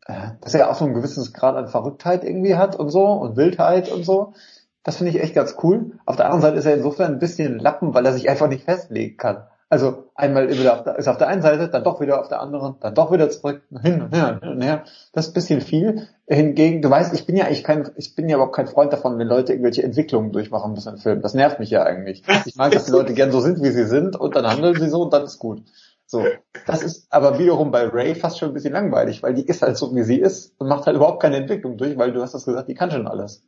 äh, 0.07 0.31
dass 0.41 0.55
er 0.55 0.71
auch 0.71 0.77
so 0.77 0.85
ein 0.85 0.95
gewisses 0.95 1.33
Grad 1.33 1.57
an 1.57 1.69
Verrücktheit 1.69 2.25
irgendwie 2.25 2.57
hat 2.57 2.77
und 2.77 2.91
so 2.91 3.07
und 3.07 3.37
Wildheit 3.37 3.91
und 3.91 4.05
so. 4.05 4.35
Das 4.83 4.97
finde 4.97 5.11
ich 5.11 5.21
echt 5.21 5.35
ganz 5.35 5.57
cool. 5.63 5.99
Auf 6.07 6.17
der 6.17 6.27
anderen 6.27 6.43
Seite 6.43 6.59
ist 6.59 6.67
er 6.67 6.77
insofern 6.77 7.15
ein 7.15 7.19
bisschen 7.19 7.59
Lappen, 7.59 7.93
weil 7.93 8.07
er 8.07 8.13
sich 8.13 8.29
einfach 8.29 8.49
nicht 8.49 8.65
festlegen 8.65 9.17
kann. 9.17 9.49
Also 9.69 10.11
einmal 10.15 10.49
wieder 10.49 10.75
auf 10.75 10.85
der, 10.85 10.97
ist 10.97 11.09
auf 11.09 11.19
der 11.19 11.27
einen 11.27 11.43
Seite, 11.43 11.69
dann 11.69 11.83
doch 11.83 12.01
wieder 12.01 12.21
auf 12.21 12.29
der 12.29 12.41
anderen, 12.41 12.77
dann 12.81 12.95
doch 12.95 13.11
wieder 13.11 13.29
zurück, 13.31 13.63
hin 13.83 14.01
und 14.01 14.15
her, 14.15 14.39
hin 14.41 14.51
und 14.51 14.63
her. 14.63 14.85
Das 15.13 15.27
ist 15.27 15.31
ein 15.33 15.35
bisschen 15.35 15.61
viel. 15.61 16.07
Hingegen, 16.29 16.83
du 16.83 16.91
weißt, 16.91 17.13
ich 17.15 17.27
bin 17.27 17.37
ja 17.37 17.47
eigentlich 17.47 17.65
kein, 17.65 17.91
ich 17.97 18.15
bin 18.15 18.29
ja 18.29 18.37
überhaupt 18.37 18.55
kein 18.55 18.69
Freund 18.69 18.93
davon, 18.93 19.19
wenn 19.19 19.27
Leute 19.27 19.53
irgendwelche 19.53 19.83
Entwicklungen 19.83 20.31
durchmachen 20.31 20.73
müssen 20.73 20.95
im 20.95 20.99
Film. 20.99 21.21
Das 21.21 21.35
nervt 21.35 21.59
mich 21.59 21.71
ja 21.71 21.83
eigentlich. 21.83 22.23
Ich 22.45 22.55
mag, 22.55 22.71
dass 22.73 22.85
die 22.85 22.93
Leute 22.93 23.13
gern 23.13 23.33
so 23.33 23.41
sind, 23.41 23.61
wie 23.61 23.71
sie 23.71 23.87
sind 23.87 24.15
und 24.15 24.37
dann 24.37 24.47
handeln 24.47 24.79
sie 24.79 24.89
so 24.89 25.03
und 25.03 25.13
dann 25.13 25.25
ist 25.25 25.39
gut. 25.39 25.63
So, 26.07 26.25
das 26.67 26.85
ist 26.85 27.09
aber 27.11 27.41
wiederum 27.41 27.73
bei 27.73 27.89
Ray 27.89 28.15
fast 28.15 28.39
schon 28.39 28.51
ein 28.51 28.55
bisschen 28.55 28.73
langweilig, 28.73 29.25
weil 29.25 29.35
die 29.35 29.45
ist 29.45 29.63
halt 29.63 29.77
so, 29.77 29.93
wie 29.97 30.05
sie 30.05 30.21
ist 30.21 30.55
und 30.59 30.69
macht 30.69 30.87
halt 30.87 30.97
überhaupt 30.97 31.21
keine 31.21 31.37
Entwicklung 31.37 31.77
durch, 31.77 31.99
weil 31.99 32.13
du 32.13 32.23
hast 32.23 32.33
das 32.33 32.45
gesagt, 32.45 32.69
die 32.69 32.75
kann 32.75 32.93
schon 32.93 33.09
alles. 33.09 33.43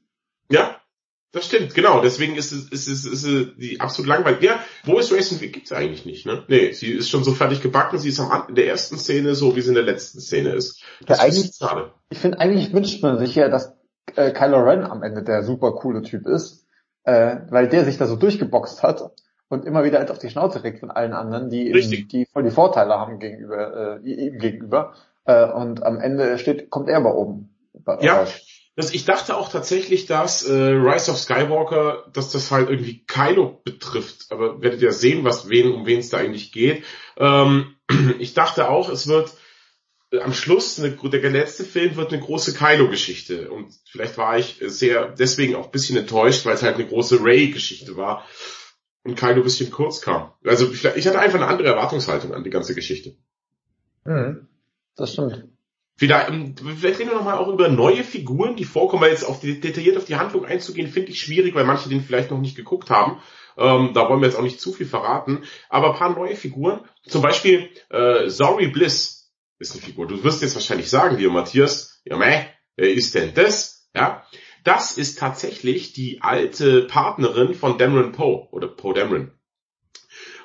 Ja, 0.51 0.77
das 1.33 1.45
stimmt, 1.45 1.75
genau. 1.75 2.01
Deswegen 2.01 2.37
ist 2.37 2.53
es, 2.53 2.71
ist 2.71 2.89
es, 2.89 3.05
ist 3.05 3.25
es 3.25 3.57
die 3.57 3.81
absolut 3.81 4.09
langweilig. 4.09 4.43
Ja, 4.43 4.65
wo 4.85 4.99
ist 4.99 5.13
Racing 5.13 5.41
Week? 5.41 5.53
Gibt's 5.53 5.73
eigentlich 5.73 6.07
nicht, 6.07 6.25
ne? 6.25 6.45
Nee, 6.49 6.73
sie 6.73 6.91
ist 6.93 7.11
schon 7.11 7.25
so 7.25 7.33
fertig 7.33 7.61
gebacken, 7.61 7.99
sie 7.99 8.09
ist 8.09 8.21
am 8.21 8.49
in 8.49 8.55
der 8.55 8.67
ersten 8.67 8.97
Szene 8.97 9.35
so, 9.35 9.55
wie 9.55 9.61
sie 9.61 9.69
in 9.69 9.75
der 9.75 9.85
letzten 9.85 10.21
Szene 10.21 10.51
ist. 10.51 10.83
Das 11.05 11.19
ja, 11.19 11.25
eigentlich, 11.25 11.55
schade. 11.55 11.93
Ich 12.11 12.19
finde, 12.19 12.41
eigentlich 12.41 12.73
wünscht 12.73 13.03
man 13.03 13.19
sich 13.19 13.35
ja, 13.35 13.49
dass 13.49 13.75
äh, 14.17 14.33
Kylo 14.33 14.59
Ren 14.61 14.85
am 14.85 15.03
Ende 15.03 15.23
der 15.23 15.43
super 15.43 15.73
coole 15.73 16.03
Typ 16.03 16.27
ist, 16.27 16.67
äh, 17.05 17.37
weil 17.51 17.69
der 17.69 17.85
sich 17.85 17.99
da 17.99 18.07
so 18.07 18.17
durchgeboxt 18.17 18.83
hat 18.83 19.11
und 19.49 19.67
immer 19.67 19.85
wieder 19.85 19.99
halt 19.99 20.11
auf 20.11 20.19
die 20.19 20.31
Schnauze 20.31 20.61
kriegt 20.61 20.81
von 20.81 20.91
allen 20.91 21.13
anderen, 21.13 21.51
die, 21.51 21.69
eben, 21.69 22.09
die 22.09 22.27
voll 22.27 22.45
die 22.45 22.51
Vorteile 22.51 22.95
haben 22.95 23.19
gegenüber, 23.19 24.01
äh, 24.03 24.09
ihm 24.09 24.39
gegenüber. 24.39 24.95
Äh, 25.25 25.45
und 25.51 25.83
am 25.83 26.01
Ende 26.01 26.39
steht, 26.39 26.71
kommt 26.71 26.89
er 26.89 26.97
aber 26.97 27.17
oben. 27.17 27.55
Ja. 28.01 28.27
Das, 28.79 28.95
ich 28.95 29.05
dachte 29.05 29.37
auch 29.37 29.51
tatsächlich, 29.51 30.07
dass 30.07 30.47
äh, 30.47 30.53
Rise 30.53 31.11
of 31.11 31.19
Skywalker, 31.19 32.09
dass 32.13 32.31
das 32.31 32.53
halt 32.53 32.71
irgendwie 32.71 33.05
Kylo 33.07 33.61
betrifft. 33.65 34.31
Aber 34.31 34.63
werdet 34.63 34.81
ihr 34.81 34.93
sehen, 34.93 35.25
was 35.25 35.49
wen, 35.49 35.73
um 35.73 35.85
wen 35.85 35.99
es 35.99 36.11
da 36.11 36.19
eigentlich 36.19 36.53
geht. 36.53 36.85
Ähm, 37.17 37.75
ich 38.21 38.35
dachte 38.35 38.69
auch, 38.69 38.89
es 38.89 39.09
wird 39.09 39.33
äh, 40.13 40.21
am 40.21 40.33
Schluss, 40.33 40.79
eine, 40.79 40.93
der 40.93 41.31
letzte 41.31 41.65
Film 41.65 41.97
wird 41.97 42.13
eine 42.13 42.23
große 42.23 42.55
Kylo-Geschichte. 42.55 43.51
Und 43.51 43.75
vielleicht 43.91 44.17
war 44.17 44.39
ich 44.39 44.61
sehr 44.65 45.09
deswegen 45.09 45.57
auch 45.57 45.65
ein 45.65 45.73
bisschen 45.73 45.97
enttäuscht, 45.97 46.47
weil 46.47 46.55
es 46.55 46.63
halt 46.63 46.77
eine 46.77 46.87
große 46.87 47.19
Ray-Geschichte 47.21 47.97
war 47.97 48.29
und 49.03 49.17
Kylo 49.17 49.39
ein 49.39 49.43
bisschen 49.43 49.73
kurz 49.73 50.03
kam. 50.03 50.31
Also 50.45 50.71
ich 50.71 50.85
hatte 50.85 51.19
einfach 51.19 51.41
eine 51.41 51.49
andere 51.49 51.67
Erwartungshaltung 51.67 52.33
an 52.33 52.45
die 52.45 52.51
ganze 52.51 52.77
Geschichte. 52.77 53.17
Mhm, 54.05 54.47
das 54.95 55.15
stimmt. 55.15 55.49
Wieder, 55.99 56.29
ähm, 56.29 56.55
vielleicht 56.57 57.01
reden 57.01 57.11
wir 57.11 57.17
nochmal 57.17 57.39
auch 57.39 57.49
über 57.49 57.69
neue 57.69 58.05
Figuren, 58.05 58.55
die 58.55 58.65
vorkommen, 58.65 59.03
weil 59.03 59.11
jetzt 59.11 59.25
auf 59.25 59.41
die, 59.41 59.61
detailliert 59.61 59.97
auf 59.97 60.05
die 60.05 60.17
Handlung 60.17 60.45
einzugehen, 60.45 60.89
finde 60.89 61.11
ich 61.11 61.21
schwierig, 61.21 61.57
weil 61.57 61.65
manche 61.65 61.89
den 61.89 62.03
vielleicht 62.03 62.31
noch 62.31 62.39
nicht 62.39 62.57
geguckt 62.57 62.89
haben. 62.89 63.21
Ähm, 63.57 63.91
da 63.95 64.09
wollen 64.09 64.21
wir 64.21 64.29
jetzt 64.29 64.39
auch 64.39 64.43
nicht 64.43 64.61
zu 64.61 64.73
viel 64.73 64.87
verraten. 64.87 65.43
Aber 65.69 65.93
ein 65.93 65.99
paar 65.99 66.15
neue 66.15 66.37
Figuren, 66.37 66.83
zum 67.03 67.21
Beispiel 67.23 67.71
äh, 67.91 68.29
Sorry 68.29 68.69
Bliss 68.69 69.33
ist 69.59 69.73
eine 69.73 69.83
Figur. 69.83 70.07
Du 70.07 70.23
wirst 70.23 70.41
jetzt 70.41 70.55
wahrscheinlich 70.55 70.89
sagen, 70.89 71.17
lieber 71.17 71.33
Matthias, 71.33 72.01
ja 72.05 72.17
meh, 72.17 72.47
wer 72.77 72.91
ist 72.93 73.17
denn 73.17 73.35
das? 73.35 73.91
Ja, 73.93 74.25
das 74.63 74.97
ist 74.97 75.19
tatsächlich 75.19 75.93
die 75.95 76.23
alte 76.23 76.83
Partnerin 76.83 77.55
von 77.55 77.77
Dameron 77.77 78.13
Poe 78.13 78.47
oder 78.53 78.69
Poe 78.69 78.95
Dameron. 78.95 79.33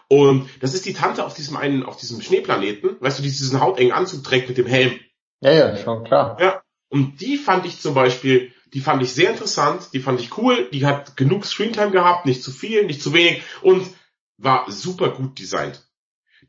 Und 0.08 0.50
das 0.62 0.74
ist 0.74 0.88
die 0.88 0.94
Tante 0.94 1.26
auf 1.26 1.36
diesem 1.36 1.58
einen, 1.58 1.84
auf 1.84 1.98
diesem 1.98 2.22
Schneeplaneten, 2.22 2.98
weißt 3.00 3.20
du, 3.20 3.24
die 3.24 3.30
diesen 3.30 3.62
hautengen 3.62 3.94
Anzug 3.94 4.24
trägt 4.24 4.48
mit 4.48 4.58
dem 4.58 4.68
Helm. 4.68 5.00
Ja, 5.44 5.52
ja, 5.52 5.76
schon 5.76 6.04
klar. 6.06 6.38
Ja. 6.40 6.64
Und 6.90 7.22
die 7.22 7.38
fand 7.38 7.66
ich 7.66 7.82
zum 7.82 7.94
Beispiel, 7.94 8.54
die 8.74 8.80
fand 8.80 9.02
ich 9.04 9.14
sehr 9.14 9.30
interessant, 9.30 9.90
die 9.94 10.00
fand 10.00 10.20
ich 10.22 10.38
cool, 10.38 10.70
die 10.72 10.86
hat 10.86 11.18
genug 11.18 11.46
Screentime 11.46 11.92
gehabt, 11.92 12.26
nicht 12.26 12.44
zu 12.44 12.52
viel, 12.52 12.86
nicht 12.86 13.02
zu 13.02 13.14
wenig 13.14 13.44
und 13.62 13.86
war 14.38 14.72
super 14.72 15.10
gut 15.10 15.38
designt. 15.40 15.86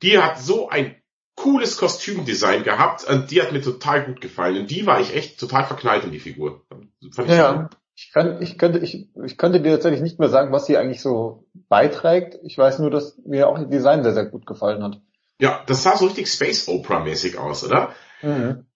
Die 0.02 0.18
hat 0.18 0.38
so 0.38 0.68
ein 0.68 0.96
cooles 1.34 1.76
Kostümdesign 1.76 2.62
gehabt 2.62 3.04
und 3.04 3.30
die 3.30 3.42
hat 3.42 3.52
mir 3.52 3.62
total 3.62 4.04
gut 4.04 4.20
gefallen. 4.20 4.58
Und 4.58 4.70
die 4.70 4.86
war 4.86 5.00
ich 5.00 5.14
echt 5.14 5.40
total 5.40 5.64
verknallt 5.64 6.04
in 6.04 6.12
die 6.12 6.20
Figur. 6.20 6.64
Ich 7.00 7.16
ja, 7.26 7.68
ich, 7.96 8.12
kann, 8.12 8.40
ich, 8.42 8.58
könnte, 8.58 8.78
ich, 8.78 9.08
ich 9.24 9.36
könnte 9.36 9.60
dir 9.60 9.72
tatsächlich 9.72 10.02
nicht 10.02 10.20
mehr 10.20 10.28
sagen, 10.28 10.52
was 10.52 10.66
sie 10.66 10.76
eigentlich 10.76 11.02
so 11.02 11.46
beiträgt. 11.68 12.38
Ich 12.44 12.56
weiß 12.56 12.78
nur, 12.78 12.90
dass 12.90 13.18
mir 13.24 13.48
auch 13.48 13.58
ihr 13.58 13.66
Design 13.66 14.04
sehr, 14.04 14.14
sehr 14.14 14.26
gut 14.26 14.46
gefallen 14.46 14.82
hat. 14.84 15.00
Ja, 15.40 15.62
das 15.66 15.82
sah 15.82 15.96
so 15.96 16.06
richtig 16.06 16.28
Space 16.28 16.68
Opera 16.68 17.00
mäßig 17.00 17.38
aus, 17.38 17.64
oder? 17.64 17.92
Mhm. 18.22 18.66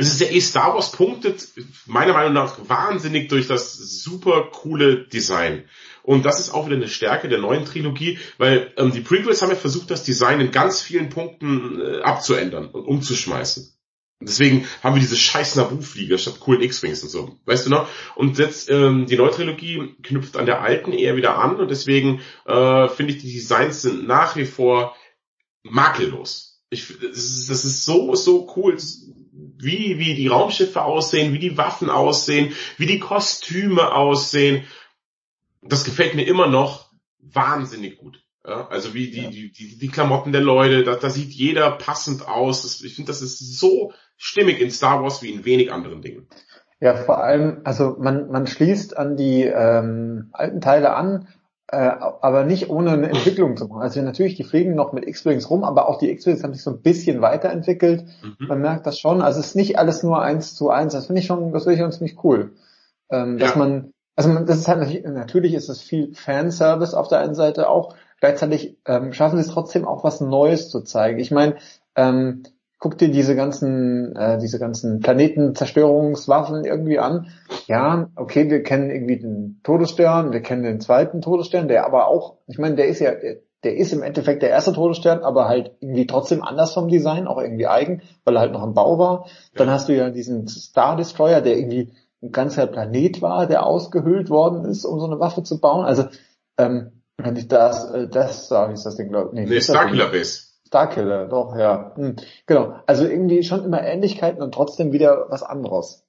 Es 0.00 0.08
ist 0.08 0.20
ja 0.22 0.28
eh 0.28 0.40
Star 0.40 0.74
Wars 0.74 0.92
punktet 0.92 1.50
meiner 1.84 2.14
Meinung 2.14 2.32
nach 2.32 2.56
wahnsinnig 2.70 3.28
durch 3.28 3.46
das 3.46 3.74
super 3.74 4.48
coole 4.50 5.06
Design. 5.06 5.64
Und 6.02 6.24
das 6.24 6.40
ist 6.40 6.54
auch 6.54 6.64
wieder 6.64 6.76
eine 6.76 6.88
Stärke 6.88 7.28
der 7.28 7.38
neuen 7.38 7.66
Trilogie, 7.66 8.18
weil 8.38 8.72
ähm, 8.78 8.92
die 8.92 9.02
Prequels 9.02 9.42
haben 9.42 9.50
ja 9.50 9.56
versucht, 9.56 9.90
das 9.90 10.02
Design 10.02 10.40
in 10.40 10.52
ganz 10.52 10.80
vielen 10.80 11.10
Punkten 11.10 11.78
äh, 11.82 12.00
abzuändern 12.00 12.68
und 12.68 12.86
umzuschmeißen. 12.86 13.74
Deswegen 14.22 14.66
haben 14.82 14.94
wir 14.94 15.00
diese 15.00 15.18
scheiß 15.18 15.56
Naboo-Flieger 15.56 16.16
statt 16.16 16.40
coolen 16.40 16.62
X-Wings 16.62 17.02
und 17.02 17.10
so. 17.10 17.38
Weißt 17.44 17.66
du 17.66 17.70
noch? 17.70 17.86
Und 18.16 18.38
jetzt 18.38 18.70
ähm, 18.70 19.04
die 19.04 19.16
neue 19.18 19.32
Trilogie 19.32 19.96
knüpft 20.02 20.38
an 20.38 20.46
der 20.46 20.62
alten 20.62 20.94
eher 20.94 21.16
wieder 21.16 21.36
an 21.36 21.56
und 21.56 21.70
deswegen 21.70 22.22
äh, 22.46 22.88
finde 22.88 23.12
ich, 23.12 23.20
die 23.20 23.34
Designs 23.34 23.82
sind 23.82 24.06
nach 24.06 24.34
wie 24.36 24.46
vor 24.46 24.96
makellos. 25.62 26.62
Ich, 26.70 26.88
das, 26.88 27.18
ist, 27.18 27.50
das 27.50 27.66
ist 27.66 27.84
so, 27.84 28.14
so 28.14 28.50
cool, 28.56 28.78
wie, 29.58 29.98
wie 29.98 30.14
die 30.14 30.28
Raumschiffe 30.28 30.82
aussehen, 30.82 31.32
wie 31.32 31.38
die 31.38 31.56
Waffen 31.56 31.90
aussehen, 31.90 32.52
wie 32.76 32.86
die 32.86 32.98
Kostüme 32.98 33.92
aussehen 33.92 34.64
das 35.62 35.84
gefällt 35.84 36.14
mir 36.14 36.26
immer 36.26 36.46
noch 36.46 36.90
wahnsinnig 37.18 37.98
gut. 37.98 38.22
Ja, 38.46 38.68
also 38.68 38.94
wie 38.94 39.10
die, 39.10 39.22
ja. 39.22 39.30
die, 39.30 39.52
die, 39.52 39.78
die 39.78 39.88
Klamotten 39.88 40.32
der 40.32 40.40
Leute, 40.40 40.82
da, 40.82 40.96
da 40.96 41.10
sieht 41.10 41.30
jeder 41.30 41.72
passend 41.72 42.26
aus. 42.26 42.62
Das, 42.62 42.80
ich 42.80 42.94
finde, 42.94 43.12
das 43.12 43.20
ist 43.20 43.58
so 43.58 43.92
stimmig 44.16 44.60
in 44.60 44.70
Star 44.70 45.02
Wars 45.02 45.22
wie 45.22 45.30
in 45.30 45.44
wenig 45.44 45.70
anderen 45.70 46.00
Dingen. 46.00 46.26
Ja, 46.80 46.94
vor 46.94 47.22
allem, 47.22 47.60
also 47.64 47.96
man, 47.98 48.30
man 48.30 48.46
schließt 48.46 48.96
an 48.96 49.16
die 49.16 49.42
ähm, 49.42 50.30
alten 50.32 50.62
Teile 50.62 50.94
an, 50.94 51.28
äh, 51.72 51.90
aber 52.20 52.44
nicht 52.44 52.68
ohne 52.68 52.90
eine 52.90 53.08
Entwicklung 53.08 53.56
zu 53.56 53.66
machen. 53.66 53.82
Also 53.82 54.02
natürlich, 54.02 54.34
die 54.34 54.44
fliegen 54.44 54.74
noch 54.74 54.92
mit 54.92 55.06
X-Wings 55.06 55.48
rum, 55.50 55.64
aber 55.64 55.88
auch 55.88 55.98
die 55.98 56.10
X-Wings 56.10 56.42
haben 56.42 56.52
sich 56.52 56.62
so 56.62 56.70
ein 56.70 56.82
bisschen 56.82 57.20
weiterentwickelt. 57.22 58.04
Mhm. 58.22 58.46
Man 58.46 58.60
merkt 58.60 58.86
das 58.86 58.98
schon. 58.98 59.22
Also 59.22 59.40
es 59.40 59.48
ist 59.48 59.56
nicht 59.56 59.78
alles 59.78 60.02
nur 60.02 60.20
eins 60.20 60.54
zu 60.54 60.70
eins. 60.70 60.92
Das 60.92 61.06
finde 61.06 61.20
ich 61.20 61.26
schon, 61.26 61.52
das 61.52 61.64
finde 61.64 61.74
ich 61.74 61.80
schon 61.80 61.92
ziemlich 61.92 62.24
cool. 62.24 62.52
Ähm, 63.10 63.38
dass 63.38 63.52
ja. 63.52 63.56
man 63.56 63.92
also 64.16 64.38
das 64.40 64.58
ist 64.58 64.68
halt 64.68 64.80
natürlich, 64.80 65.04
natürlich 65.04 65.54
ist 65.54 65.68
es 65.68 65.80
viel 65.80 66.14
Fanservice 66.14 66.94
auf 66.94 67.08
der 67.08 67.20
einen 67.20 67.34
Seite 67.34 67.68
auch. 67.68 67.94
Gleichzeitig 68.20 68.76
ähm, 68.84 69.14
schaffen 69.14 69.36
sie 69.36 69.48
es 69.48 69.52
trotzdem 69.52 69.86
auch 69.86 70.04
was 70.04 70.20
Neues 70.20 70.68
zu 70.68 70.82
zeigen. 70.82 71.18
Ich 71.18 71.30
meine, 71.30 71.56
ähm, 71.96 72.42
guck 72.80 72.98
dir 72.98 73.10
diese 73.10 73.36
ganzen, 73.36 74.16
äh, 74.16 74.38
diese 74.38 74.58
ganzen 74.58 75.00
Planetenzerstörungswaffen 75.00 76.64
irgendwie 76.64 76.98
an. 76.98 77.28
Ja, 77.66 78.10
okay, 78.16 78.50
wir 78.50 78.62
kennen 78.62 78.90
irgendwie 78.90 79.18
den 79.18 79.60
Todesstern, 79.62 80.32
wir 80.32 80.40
kennen 80.40 80.64
den 80.64 80.80
zweiten 80.80 81.20
Todesstern, 81.20 81.68
der 81.68 81.86
aber 81.86 82.08
auch, 82.08 82.38
ich 82.48 82.58
meine, 82.58 82.74
der 82.74 82.88
ist 82.88 82.98
ja, 82.98 83.12
der 83.62 83.76
ist 83.76 83.92
im 83.92 84.02
Endeffekt 84.02 84.42
der 84.42 84.48
erste 84.48 84.72
Todesstern, 84.72 85.20
aber 85.20 85.46
halt 85.46 85.76
irgendwie 85.80 86.06
trotzdem 86.06 86.42
anders 86.42 86.72
vom 86.72 86.88
Design, 86.88 87.28
auch 87.28 87.38
irgendwie 87.38 87.66
eigen, 87.66 88.02
weil 88.24 88.36
er 88.36 88.40
halt 88.40 88.52
noch 88.52 88.64
im 88.64 88.74
Bau 88.74 88.98
war. 88.98 89.26
Dann 89.54 89.70
hast 89.70 89.88
du 89.88 89.94
ja 89.94 90.08
diesen 90.08 90.48
Star 90.48 90.96
Destroyer, 90.96 91.42
der 91.42 91.58
irgendwie 91.58 91.92
ein 92.22 92.32
ganzer 92.32 92.66
Planet 92.66 93.20
war, 93.20 93.46
der 93.46 93.66
ausgehöhlt 93.66 94.30
worden 94.30 94.64
ist, 94.64 94.86
um 94.86 94.98
so 94.98 95.06
eine 95.06 95.20
Waffe 95.20 95.42
zu 95.42 95.60
bauen. 95.60 95.84
Also 95.84 96.06
ähm, 96.56 97.02
Wenn 97.18 97.36
ich 97.36 97.48
das, 97.48 97.90
äh, 97.90 98.08
das 98.08 98.48
sage 98.48 98.74
ich 98.74 98.82
das 98.82 98.96
Ding, 98.96 99.08
glaube 99.08 99.28
ich. 99.28 99.34
Nee, 99.34 99.46
nee 99.46 99.60
Starkiller 99.60 100.08
Base. 100.08 100.49
Starkiller, 100.70 101.26
doch, 101.26 101.56
ja. 101.56 101.92
Hm. 101.96 102.14
Genau. 102.46 102.80
Also 102.86 103.04
irgendwie 103.04 103.42
schon 103.42 103.64
immer 103.64 103.82
Ähnlichkeiten 103.82 104.40
und 104.40 104.54
trotzdem 104.54 104.92
wieder 104.92 105.26
was 105.28 105.42
anderes. 105.42 106.04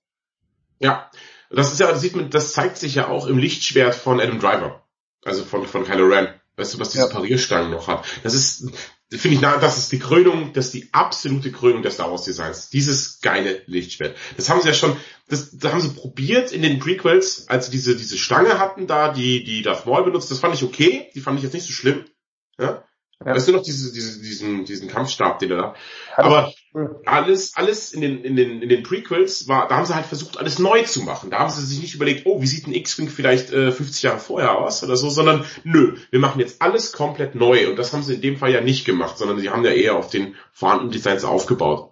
Ja. 0.77 1.09
Das 1.49 1.73
ist 1.73 1.79
ja, 1.79 1.87
das 1.87 1.99
sieht 1.99 2.15
man, 2.15 2.29
das 2.29 2.53
zeigt 2.53 2.77
sich 2.77 2.93
ja 2.93 3.07
auch 3.07 3.25
im 3.25 3.39
Lichtschwert 3.39 3.95
von 3.95 4.21
Adam 4.21 4.39
Driver. 4.39 4.83
Also 5.25 5.43
von, 5.43 5.65
von 5.65 5.83
Kylo 5.83 6.05
Ren. 6.05 6.27
Weißt 6.57 6.75
du, 6.75 6.79
was 6.79 6.89
diese 6.89 7.07
ja. 7.07 7.11
Parierstangen 7.11 7.71
noch 7.71 7.87
hat? 7.87 8.05
Das 8.21 8.35
ist, 8.35 8.69
finde 9.09 9.35
ich, 9.35 9.41
das 9.41 9.79
ist 9.79 9.91
die 9.91 9.97
Krönung, 9.97 10.53
das 10.53 10.65
ist 10.65 10.73
die 10.75 10.89
absolute 10.91 11.51
Krönung 11.51 11.81
des 11.81 11.95
Star 11.95 12.11
Wars 12.11 12.23
Designs. 12.23 12.69
Dieses 12.69 13.19
geile 13.19 13.63
Lichtschwert. 13.65 14.15
Das 14.37 14.47
haben 14.47 14.61
sie 14.61 14.67
ja 14.67 14.75
schon, 14.75 14.95
das, 15.27 15.57
das 15.57 15.71
haben 15.71 15.81
sie 15.81 15.89
probiert 15.89 16.51
in 16.51 16.61
den 16.61 16.77
Prequels, 16.77 17.47
als 17.47 17.65
sie 17.65 17.71
diese, 17.71 17.95
diese 17.95 18.19
Stange 18.19 18.59
hatten 18.59 18.85
da, 18.85 19.11
die, 19.11 19.43
die 19.43 19.63
Darth 19.63 19.87
Maul 19.87 20.03
benutzt. 20.03 20.29
Das 20.29 20.37
fand 20.37 20.53
ich 20.53 20.63
okay. 20.63 21.09
Die 21.15 21.21
fand 21.21 21.39
ich 21.39 21.43
jetzt 21.43 21.53
nicht 21.53 21.65
so 21.65 21.73
schlimm. 21.73 22.05
Ja? 22.59 22.83
Ja. 23.25 23.35
Weißt 23.35 23.47
du 23.47 23.51
noch 23.51 23.61
diese, 23.61 23.93
diese, 23.93 24.19
diesen, 24.19 24.65
diesen 24.65 24.87
Kampfstab, 24.87 25.39
den 25.39 25.51
er 25.51 25.57
da. 25.57 25.75
Aber 26.17 26.53
alles, 27.05 27.55
alles 27.55 27.93
in 27.93 28.01
den, 28.01 28.23
in 28.23 28.35
den, 28.35 28.61
in 28.61 28.69
den 28.69 28.81
Prequels 28.83 29.47
war, 29.47 29.67
da 29.67 29.75
haben 29.75 29.85
sie 29.85 29.93
halt 29.93 30.05
versucht, 30.05 30.37
alles 30.37 30.57
neu 30.57 30.81
zu 30.83 31.03
machen. 31.03 31.29
Da 31.29 31.39
haben 31.39 31.51
sie 31.51 31.63
sich 31.63 31.81
nicht 31.81 31.93
überlegt, 31.93 32.25
oh, 32.25 32.41
wie 32.41 32.47
sieht 32.47 32.65
ein 32.65 32.73
X-Wing 32.73 33.09
vielleicht 33.09 33.51
äh, 33.51 33.71
50 33.71 34.03
Jahre 34.03 34.19
vorher 34.19 34.57
aus 34.57 34.83
oder 34.83 34.95
so, 34.95 35.09
sondern 35.09 35.45
nö, 35.63 35.97
wir 36.09 36.19
machen 36.19 36.39
jetzt 36.39 36.61
alles 36.61 36.93
komplett 36.93 37.35
neu. 37.35 37.69
Und 37.69 37.77
das 37.77 37.93
haben 37.93 38.03
sie 38.03 38.15
in 38.15 38.21
dem 38.21 38.37
Fall 38.37 38.51
ja 38.51 38.61
nicht 38.61 38.85
gemacht, 38.85 39.17
sondern 39.17 39.39
sie 39.39 39.49
haben 39.49 39.65
ja 39.65 39.71
eher 39.71 39.95
auf 39.95 40.09
den 40.09 40.35
vorhandenen 40.51 40.91
Designs 40.91 41.23
aufgebaut. 41.23 41.91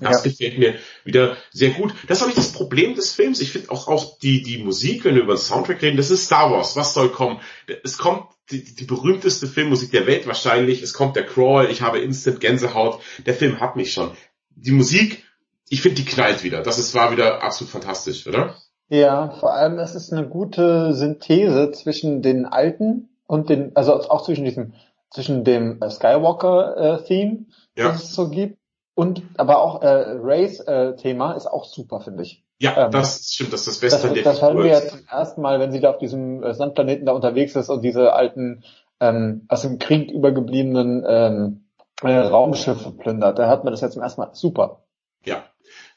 Das 0.00 0.24
ja. 0.24 0.30
gefällt 0.30 0.58
mir 0.58 0.74
wieder 1.04 1.36
sehr 1.52 1.70
gut. 1.70 1.94
Das 2.08 2.18
ist 2.18 2.22
auch 2.22 2.28
nicht 2.28 2.38
das 2.38 2.52
Problem 2.52 2.94
des 2.94 3.12
Films. 3.12 3.40
Ich 3.40 3.52
finde 3.52 3.70
auch, 3.70 3.88
auch 3.88 4.18
die, 4.18 4.42
die 4.42 4.58
Musik, 4.58 5.04
wenn 5.04 5.14
wir 5.14 5.22
über 5.22 5.34
den 5.34 5.40
Soundtrack 5.40 5.82
reden, 5.82 5.96
das 5.96 6.10
ist 6.10 6.26
Star 6.26 6.50
Wars. 6.50 6.76
Was 6.76 6.94
soll 6.94 7.10
kommen? 7.10 7.40
Es 7.84 7.96
kommt 7.96 8.24
die, 8.50 8.64
die 8.64 8.84
berühmteste 8.84 9.46
Filmmusik 9.46 9.90
der 9.90 10.06
Welt 10.06 10.26
wahrscheinlich. 10.26 10.82
Es 10.82 10.94
kommt 10.94 11.16
der 11.16 11.26
Crawl. 11.26 11.70
Ich 11.70 11.82
habe 11.82 11.98
Instant 11.98 12.40
Gänsehaut. 12.40 13.00
Der 13.26 13.34
Film 13.34 13.60
hat 13.60 13.76
mich 13.76 13.92
schon. 13.92 14.10
Die 14.56 14.72
Musik, 14.72 15.24
ich 15.68 15.82
finde, 15.82 16.02
die 16.02 16.04
knallt 16.04 16.42
wieder. 16.42 16.62
Das 16.62 16.78
ist, 16.78 16.94
war 16.94 17.12
wieder 17.12 17.42
absolut 17.42 17.70
fantastisch, 17.70 18.26
oder? 18.26 18.54
Ja, 18.88 19.30
vor 19.38 19.52
allem, 19.52 19.78
es 19.78 19.94
ist 19.94 20.12
eine 20.12 20.26
gute 20.26 20.94
Synthese 20.94 21.72
zwischen 21.72 22.22
den 22.22 22.46
alten 22.46 23.10
und 23.26 23.50
den, 23.50 23.76
also 23.76 23.92
auch 23.92 24.24
zwischen 24.24 24.44
diesem, 24.44 24.72
zwischen 25.10 25.44
dem 25.44 25.78
Skywalker-Theme, 25.86 27.44
äh, 27.76 27.80
ja. 27.80 27.88
das 27.88 28.04
es 28.04 28.14
so 28.14 28.30
gibt, 28.30 28.58
und 28.94 29.22
aber 29.36 29.62
auch 29.62 29.82
äh, 29.82 30.16
Race-Thema 30.20 31.34
äh, 31.34 31.36
ist 31.36 31.46
auch 31.46 31.66
super, 31.66 32.00
finde 32.00 32.22
ich. 32.22 32.44
Ja, 32.58 32.86
ähm, 32.86 32.90
das 32.90 33.32
stimmt, 33.32 33.52
das 33.52 33.60
ist 33.60 33.68
das 33.68 33.78
Beste 33.78 34.08
das, 34.08 34.14
der 34.14 34.22
Das 34.24 34.42
hören 34.42 34.58
wir 34.58 34.66
ja 34.66 34.80
zum 34.80 35.00
ersten 35.08 35.40
Mal, 35.40 35.60
wenn 35.60 35.72
sie 35.72 35.80
da 35.80 35.90
auf 35.90 35.98
diesem 35.98 36.42
äh, 36.42 36.54
Sandplaneten 36.54 37.06
da 37.06 37.12
unterwegs 37.12 37.54
ist 37.54 37.68
und 37.68 37.82
diese 37.82 38.12
alten 38.12 38.64
ähm, 39.00 39.44
aus 39.48 39.62
dem 39.62 39.78
Krieg 39.78 40.10
übergebliebenen 40.10 41.04
ähm, 41.08 41.64
äh, 42.02 42.16
Raumschiffe 42.16 42.90
plündert. 42.90 43.38
Da 43.38 43.46
hört 43.46 43.64
man 43.64 43.72
das 43.72 43.80
jetzt 43.80 43.92
zum 43.92 44.02
ersten 44.02 44.20
Mal. 44.20 44.30
Super. 44.32 44.82
Ja, 45.24 45.44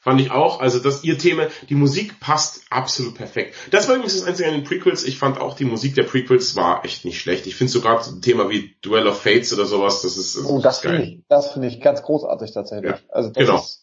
Fand 0.00 0.20
ich 0.20 0.32
auch. 0.32 0.60
Also 0.60 0.80
das 0.80 1.04
ihr 1.04 1.16
Thema, 1.16 1.46
die 1.68 1.76
Musik 1.76 2.18
passt 2.18 2.62
absolut 2.70 3.14
perfekt. 3.14 3.54
Das 3.70 3.88
war 3.88 3.94
übrigens 3.94 4.18
das 4.18 4.26
Einzige 4.26 4.48
an 4.48 4.54
den 4.54 4.64
Prequels. 4.64 5.04
Ich 5.04 5.16
fand 5.16 5.40
auch 5.40 5.54
die 5.54 5.64
Musik 5.64 5.94
der 5.94 6.02
Prequels 6.02 6.56
war 6.56 6.84
echt 6.84 7.04
nicht 7.04 7.20
schlecht. 7.20 7.46
Ich 7.46 7.54
finde 7.54 7.72
sogar 7.72 8.04
ein 8.04 8.20
Thema 8.20 8.50
wie 8.50 8.74
Duel 8.82 9.06
of 9.06 9.22
Fates 9.22 9.52
oder 9.54 9.64
sowas, 9.64 10.02
das 10.02 10.16
ist, 10.16 10.36
das 10.36 10.44
oh, 10.44 10.60
das 10.60 10.80
finde 10.80 11.02
ich, 11.02 11.20
das 11.28 11.52
finde 11.52 11.68
ich 11.68 11.80
ganz 11.80 12.02
großartig 12.02 12.52
tatsächlich. 12.52 12.90
Ja, 12.90 12.98
also 13.10 13.30
genau. 13.30 13.58
Ist, 13.58 13.81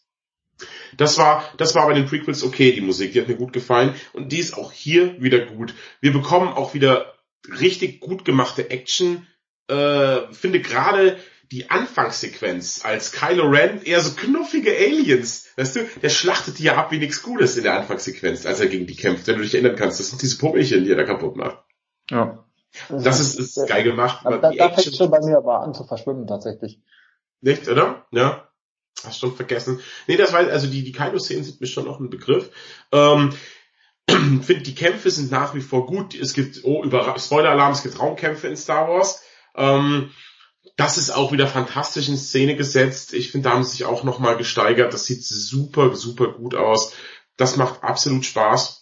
das 0.98 1.18
war, 1.18 1.44
das 1.58 1.76
war 1.76 1.88
bei 1.88 1.94
den 1.94 2.06
Prequels 2.06 2.44
okay, 2.44 2.72
die 2.72 2.82
Musik, 2.82 3.14
die 3.14 3.22
hat 3.22 3.28
mir 3.28 3.36
gut 3.36 3.54
gefallen 3.54 3.96
und 4.14 4.32
die 4.32 4.40
ist 4.40 4.58
auch 4.58 4.72
hier 4.72 5.22
wieder 5.22 5.40
gut. 5.40 5.74
Wir 6.02 6.14
bekommen 6.14 6.50
auch 6.50 6.74
wieder 6.74 7.14
richtig 7.60 8.00
gut 8.00 8.26
gemachte 8.26 8.70
Action. 8.70 9.28
Äh, 9.68 10.32
finde 10.32 10.62
gerade 10.62 11.18
die 11.52 11.70
Anfangssequenz 11.70 12.82
als 12.84 13.12
Kylo 13.12 13.48
Ren 13.48 13.82
eher 13.82 14.02
so 14.02 14.16
knuffige 14.16 14.72
Aliens. 14.76 15.48
Weißt 15.58 15.76
du, 15.76 15.80
der 16.02 16.10
schlachtet 16.10 16.60
die 16.60 16.64
ja 16.64 16.76
ab 16.76 16.92
wie 16.92 17.00
nichts 17.00 17.24
Gutes 17.24 17.58
in 17.58 17.64
der 17.64 17.76
Anfangssequenz, 17.76 18.46
als 18.46 18.60
er 18.60 18.68
gegen 18.68 18.86
die 18.86 18.96
kämpft, 18.96 19.28
wenn 19.28 19.38
du 19.38 19.42
dich 19.42 19.54
erinnern 19.56 19.76
kannst. 19.76 20.00
Das 20.00 20.10
sind 20.10 20.22
diese 20.22 20.38
Pummelchen, 20.38 20.84
die 20.84 20.92
er 20.92 20.98
da 20.98 21.04
kaputt 21.04 21.36
macht. 21.36 21.64
Ja. 22.10 22.46
Das, 22.88 23.04
das 23.04 23.20
ist, 23.20 23.40
ist 23.40 23.68
geil 23.68 23.84
gemacht. 23.84 24.24
Da, 24.24 24.38
da, 24.38 24.52
da 24.52 24.70
fängt 24.70 24.96
schon 24.96 25.10
bei 25.10 25.20
mir 25.22 25.38
aber 25.38 25.62
an 25.62 25.74
zu 25.74 25.86
verschwimmen 25.86 26.28
tatsächlich. 26.28 26.80
Nicht, 27.42 27.68
oder? 27.68 28.06
Ja. 28.12 28.49
Hast 29.04 29.20
schon 29.20 29.36
vergessen. 29.36 29.80
Nee, 30.08 30.18
das 30.18 30.34
war, 30.34 30.40
also 30.40 30.68
die, 30.68 30.84
die 30.84 30.92
Kylo-Szenen 30.92 31.44
sind 31.44 31.62
mir 31.62 31.68
schon 31.68 31.86
noch 31.86 32.00
ein 32.00 32.10
Begriff. 32.10 32.50
Ähm, 32.92 33.34
finde, 34.08 34.64
die 34.64 34.76
Kämpfe 34.76 35.10
sind 35.10 35.32
nach 35.32 35.54
wie 35.54 35.62
vor 35.62 35.86
gut. 35.86 36.16
Es 36.16 36.34
gibt, 36.34 36.64
oh, 36.64 36.84
über 36.84 37.16
Spoiler-Alarm, 37.18 37.74
es 37.74 37.84
gibt 37.84 38.00
Raumkämpfe 38.00 38.48
in 38.48 38.58
Star 38.58 38.90
Wars. 38.90 39.24
Ähm, 39.56 40.12
das 40.76 40.98
ist 40.98 41.12
auch 41.12 41.32
wieder 41.32 41.48
fantastisch 41.48 42.10
in 42.10 42.18
Szene 42.18 42.56
gesetzt. 42.56 43.14
Ich 43.14 43.32
finde, 43.32 43.50
da 43.50 43.56
haben 43.56 43.64
sie 43.64 43.72
sich 43.72 43.86
auch 43.86 44.04
nochmal 44.04 44.38
gesteigert. 44.38 44.94
Das 44.94 45.06
sieht 45.06 45.24
super, 45.24 45.96
super 45.96 46.34
gut 46.34 46.56
aus. 46.56 46.94
Das 47.38 47.58
macht 47.58 47.84
absolut 47.84 48.26
Spaß. 48.26 48.79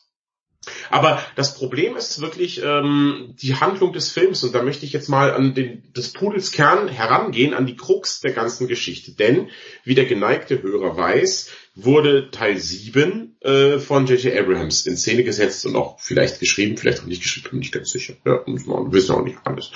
Aber 0.89 1.21
das 1.35 1.55
Problem 1.55 1.95
ist 1.95 2.21
wirklich 2.21 2.61
ähm, 2.63 3.33
die 3.41 3.55
Handlung 3.55 3.93
des 3.93 4.11
Films 4.11 4.43
und 4.43 4.53
da 4.53 4.63
möchte 4.63 4.85
ich 4.85 4.93
jetzt 4.93 5.09
mal 5.09 5.31
an 5.31 5.53
den, 5.53 5.83
des 5.93 6.13
Pudels 6.13 6.51
Kern 6.51 6.87
herangehen, 6.87 7.53
an 7.53 7.65
die 7.65 7.75
Krux 7.75 8.19
der 8.21 8.31
ganzen 8.31 8.67
Geschichte. 8.67 9.11
Denn, 9.11 9.49
wie 9.83 9.95
der 9.95 10.05
geneigte 10.05 10.61
Hörer 10.61 10.97
weiß, 10.97 11.51
wurde 11.75 12.31
Teil 12.31 12.57
7 12.57 13.37
äh, 13.41 13.79
von 13.79 14.07
J.J. 14.07 14.35
Abrahams 14.35 14.85
in 14.85 14.97
Szene 14.97 15.23
gesetzt 15.23 15.65
und 15.65 15.75
auch 15.75 15.99
vielleicht 15.99 16.39
geschrieben, 16.39 16.77
vielleicht 16.77 17.01
auch 17.01 17.05
nicht 17.05 17.21
geschrieben, 17.21 17.49
bin 17.51 17.59
nicht 17.59 17.73
ganz 17.73 17.91
sicher. 17.91 18.15
Ja, 18.25 18.41
man 18.45 18.91
wissen 18.91 19.13
auch 19.13 19.23
nicht 19.23 19.37
alles. 19.43 19.71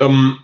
Ähm, 0.00 0.38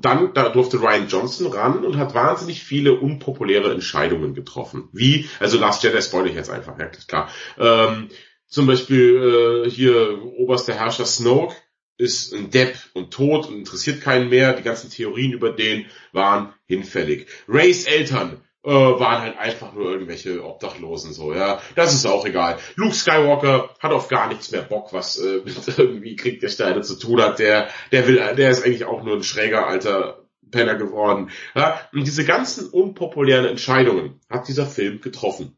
dann 0.00 0.32
da 0.34 0.48
durfte 0.48 0.80
Ryan 0.80 1.08
Johnson 1.08 1.46
ran 1.48 1.84
und 1.84 1.96
hat 1.96 2.14
wahnsinnig 2.14 2.62
viele 2.62 2.94
unpopuläre 2.94 3.72
Entscheidungen 3.72 4.34
getroffen. 4.34 4.88
Wie, 4.92 5.28
also 5.38 5.58
Last 5.58 5.82
Jedi 5.82 6.00
spoilere 6.00 6.30
ich 6.30 6.36
jetzt 6.36 6.50
einfach, 6.50 6.78
ja 6.78 6.86
klar. 6.86 7.28
Ähm, 7.58 8.08
zum 8.52 8.66
Beispiel 8.66 9.64
äh, 9.66 9.70
hier 9.70 10.22
oberster 10.36 10.74
Herrscher 10.74 11.06
Snoke 11.06 11.56
ist 11.96 12.34
ein 12.34 12.50
Depp 12.50 12.76
und 12.92 13.10
tot 13.10 13.48
und 13.48 13.56
interessiert 13.56 14.02
keinen 14.02 14.28
mehr. 14.28 14.52
Die 14.52 14.62
ganzen 14.62 14.90
Theorien 14.90 15.32
über 15.32 15.52
den 15.52 15.86
waren 16.12 16.52
hinfällig. 16.66 17.28
Rays 17.48 17.86
Eltern 17.86 18.42
äh, 18.62 18.70
waren 18.70 19.22
halt 19.22 19.38
einfach 19.38 19.72
nur 19.72 19.90
irgendwelche 19.90 20.44
Obdachlosen 20.44 21.14
so, 21.14 21.32
ja. 21.32 21.62
Das 21.76 21.94
ist 21.94 22.04
auch 22.04 22.26
egal. 22.26 22.58
Luke 22.76 22.94
Skywalker 22.94 23.74
hat 23.80 23.92
auf 23.92 24.08
gar 24.08 24.28
nichts 24.28 24.50
mehr 24.50 24.62
Bock, 24.62 24.92
was 24.92 25.18
äh, 25.18 25.40
mit 25.44 25.56
irgendwie 25.78 26.16
Krieg 26.16 26.40
der 26.40 26.50
Sterne 26.50 26.82
zu 26.82 26.98
tun 26.98 27.22
hat. 27.22 27.38
Der, 27.38 27.68
der 27.90 28.06
will, 28.06 28.16
der 28.36 28.50
ist 28.50 28.66
eigentlich 28.66 28.84
auch 28.84 29.02
nur 29.02 29.16
ein 29.16 29.24
schräger 29.24 29.66
alter 29.66 30.26
Penner 30.50 30.74
geworden. 30.74 31.30
Ja? 31.54 31.80
Und 31.94 32.06
diese 32.06 32.26
ganzen 32.26 32.68
unpopulären 32.68 33.46
Entscheidungen 33.46 34.20
hat 34.28 34.46
dieser 34.46 34.66
Film 34.66 35.00
getroffen. 35.00 35.56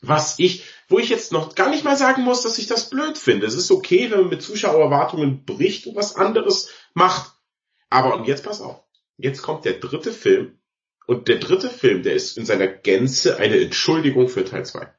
Was 0.00 0.38
ich, 0.38 0.64
wo 0.88 0.98
ich 0.98 1.08
jetzt 1.08 1.32
noch 1.32 1.54
gar 1.54 1.70
nicht 1.70 1.84
mal 1.84 1.96
sagen 1.96 2.22
muss, 2.22 2.42
dass 2.42 2.58
ich 2.58 2.66
das 2.66 2.90
blöd 2.90 3.18
finde. 3.18 3.46
Es 3.46 3.54
ist 3.54 3.70
okay, 3.70 4.10
wenn 4.10 4.20
man 4.20 4.28
mit 4.30 4.42
Zuschauererwartungen 4.42 5.44
bricht 5.44 5.86
und 5.86 5.96
was 5.96 6.16
anderes 6.16 6.70
macht. 6.94 7.32
Aber 7.90 8.14
und 8.14 8.26
jetzt 8.26 8.44
pass 8.44 8.60
auf. 8.60 8.82
Jetzt 9.16 9.42
kommt 9.42 9.64
der 9.64 9.74
dritte 9.74 10.12
Film 10.12 10.58
und 11.06 11.26
der 11.28 11.38
dritte 11.38 11.70
Film, 11.70 12.02
der 12.02 12.14
ist 12.14 12.36
in 12.36 12.44
seiner 12.44 12.68
Gänze 12.68 13.38
eine 13.38 13.58
Entschuldigung 13.58 14.28
für 14.28 14.44
Teil 14.44 14.64
2. 14.64 14.92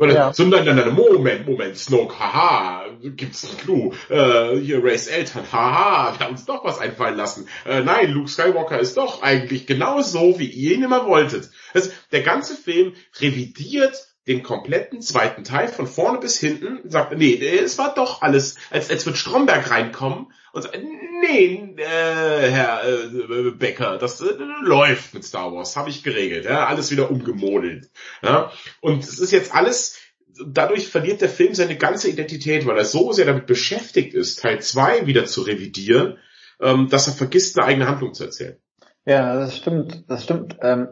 Ja. 0.00 0.32
sondern 0.32 0.66
dann, 0.66 0.94
Moment, 0.94 1.46
Moment, 1.46 1.76
Snoke, 1.76 2.18
haha, 2.18 2.86
gibt's 3.00 3.48
einen 3.48 3.58
Clou, 3.58 3.92
äh, 4.08 4.56
hier 4.58 4.82
Rays 4.82 5.06
Eltern, 5.06 5.44
haha, 5.52 6.18
wir 6.18 6.26
haben 6.26 6.32
uns 6.32 6.44
doch 6.44 6.64
was 6.64 6.80
einfallen 6.80 7.16
lassen. 7.16 7.48
Äh, 7.64 7.82
nein, 7.82 8.10
Luke 8.10 8.28
Skywalker 8.28 8.78
ist 8.80 8.96
doch 8.96 9.22
eigentlich 9.22 9.66
genau 9.66 10.00
so, 10.00 10.38
wie 10.38 10.48
ihr 10.48 10.74
ihn 10.74 10.82
immer 10.82 11.06
wolltet. 11.06 11.50
Also, 11.72 11.90
der 12.12 12.22
ganze 12.22 12.56
Film 12.56 12.94
revidiert 13.20 14.13
den 14.26 14.42
kompletten 14.42 15.02
zweiten 15.02 15.44
Teil 15.44 15.68
von 15.68 15.86
vorne 15.86 16.18
bis 16.18 16.38
hinten, 16.38 16.88
sagt, 16.88 17.16
nee, 17.16 17.34
es 17.34 17.76
war 17.76 17.94
doch 17.94 18.22
alles, 18.22 18.56
als, 18.70 18.90
als 18.90 19.04
wird 19.04 19.18
Stromberg 19.18 19.70
reinkommen 19.70 20.32
und 20.52 20.62
sagt, 20.62 20.78
nee, 21.20 21.74
äh, 21.76 22.50
Herr 22.50 22.82
äh, 22.84 23.50
Becker, 23.50 23.98
das 23.98 24.20
äh, 24.20 24.34
läuft 24.62 25.12
mit 25.12 25.24
Star 25.24 25.52
Wars, 25.52 25.76
habe 25.76 25.90
ich 25.90 26.02
geregelt, 26.02 26.46
ja, 26.46 26.66
alles 26.66 26.90
wieder 26.90 27.10
umgemodelt. 27.10 27.90
Ja, 28.22 28.50
und 28.80 29.04
es 29.04 29.18
ist 29.18 29.32
jetzt 29.32 29.54
alles, 29.54 29.98
dadurch 30.46 30.88
verliert 30.88 31.20
der 31.20 31.28
Film 31.28 31.54
seine 31.54 31.76
ganze 31.76 32.08
Identität, 32.08 32.64
weil 32.66 32.78
er 32.78 32.86
so 32.86 33.12
sehr 33.12 33.26
damit 33.26 33.46
beschäftigt 33.46 34.14
ist, 34.14 34.40
Teil 34.40 34.60
2 34.60 35.06
wieder 35.06 35.26
zu 35.26 35.42
revidieren, 35.42 36.16
ähm, 36.60 36.88
dass 36.88 37.08
er 37.08 37.12
vergisst, 37.12 37.58
eine 37.58 37.66
eigene 37.66 37.88
Handlung 37.88 38.14
zu 38.14 38.24
erzählen. 38.24 38.56
Ja, 39.04 39.38
das 39.38 39.58
stimmt, 39.58 40.04
das 40.08 40.24
stimmt. 40.24 40.56
Ähm, 40.62 40.88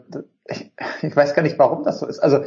ich, 0.47 0.71
ich 1.01 1.15
weiß 1.15 1.33
gar 1.33 1.41
nicht, 1.41 1.57
warum 1.57 1.83
das 1.83 1.99
so 1.99 2.05
ist. 2.05 2.19
Also 2.19 2.45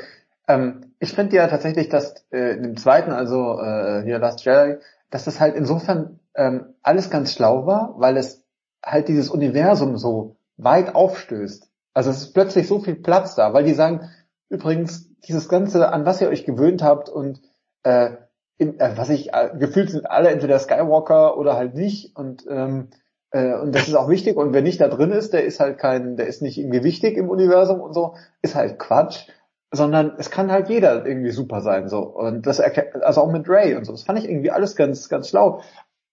ähm, 0.48 0.94
ich 0.98 1.12
finde 1.12 1.36
ja 1.36 1.48
tatsächlich, 1.48 1.88
dass 1.88 2.26
äh, 2.30 2.54
in 2.56 2.62
dem 2.62 2.76
zweiten, 2.76 3.12
also 3.12 3.58
äh, 3.60 4.02
hier 4.04 4.18
Last 4.18 4.44
Jedi, 4.44 4.76
dass 5.10 5.24
das 5.24 5.40
halt 5.40 5.54
insofern 5.54 6.20
ähm, 6.34 6.74
alles 6.82 7.10
ganz 7.10 7.32
schlau 7.32 7.66
war, 7.66 7.94
weil 7.98 8.16
es 8.16 8.44
halt 8.84 9.08
dieses 9.08 9.30
Universum 9.30 9.96
so 9.96 10.36
weit 10.56 10.94
aufstößt. 10.94 11.68
Also 11.94 12.10
es 12.10 12.18
ist 12.18 12.34
plötzlich 12.34 12.68
so 12.68 12.80
viel 12.80 12.96
Platz 12.96 13.34
da, 13.34 13.52
weil 13.52 13.64
die 13.64 13.74
sagen, 13.74 14.10
übrigens, 14.48 15.10
dieses 15.20 15.48
Ganze, 15.48 15.88
an 15.88 16.06
was 16.06 16.20
ihr 16.20 16.28
euch 16.28 16.44
gewöhnt 16.44 16.82
habt 16.82 17.08
und 17.08 17.40
äh, 17.82 18.10
in, 18.58 18.78
äh, 18.78 18.92
was 18.96 19.08
ich, 19.10 19.34
äh, 19.34 19.50
gefühlt 19.58 19.90
sind 19.90 20.10
alle 20.10 20.30
entweder 20.30 20.58
Skywalker 20.58 21.36
oder 21.36 21.56
halt 21.56 21.74
nicht 21.74 22.16
und 22.16 22.46
ähm, 22.48 22.88
äh, 23.30 23.54
und 23.54 23.74
das 23.74 23.88
ist 23.88 23.94
auch 23.94 24.08
wichtig 24.08 24.36
und 24.36 24.52
wer 24.52 24.62
nicht 24.62 24.80
da 24.80 24.88
drin 24.88 25.10
ist, 25.10 25.32
der 25.32 25.44
ist 25.44 25.60
halt 25.60 25.78
kein, 25.78 26.16
der 26.16 26.26
ist 26.26 26.42
nicht 26.42 26.58
irgendwie 26.58 26.84
wichtig 26.84 27.16
im 27.16 27.28
Universum 27.28 27.80
und 27.80 27.92
so, 27.92 28.14
ist 28.42 28.54
halt 28.54 28.78
Quatsch, 28.78 29.28
sondern 29.72 30.12
es 30.18 30.30
kann 30.30 30.50
halt 30.50 30.68
jeder 30.68 31.06
irgendwie 31.06 31.32
super 31.32 31.60
sein 31.60 31.88
so 31.88 32.00
und 32.00 32.46
das 32.46 32.60
also 32.60 33.22
auch 33.22 33.30
mit 33.30 33.48
Ray 33.48 33.74
und 33.74 33.84
so, 33.84 33.92
das 33.92 34.04
fand 34.04 34.18
ich 34.18 34.28
irgendwie 34.28 34.50
alles 34.50 34.76
ganz 34.76 35.08
ganz 35.08 35.28
schlau, 35.28 35.62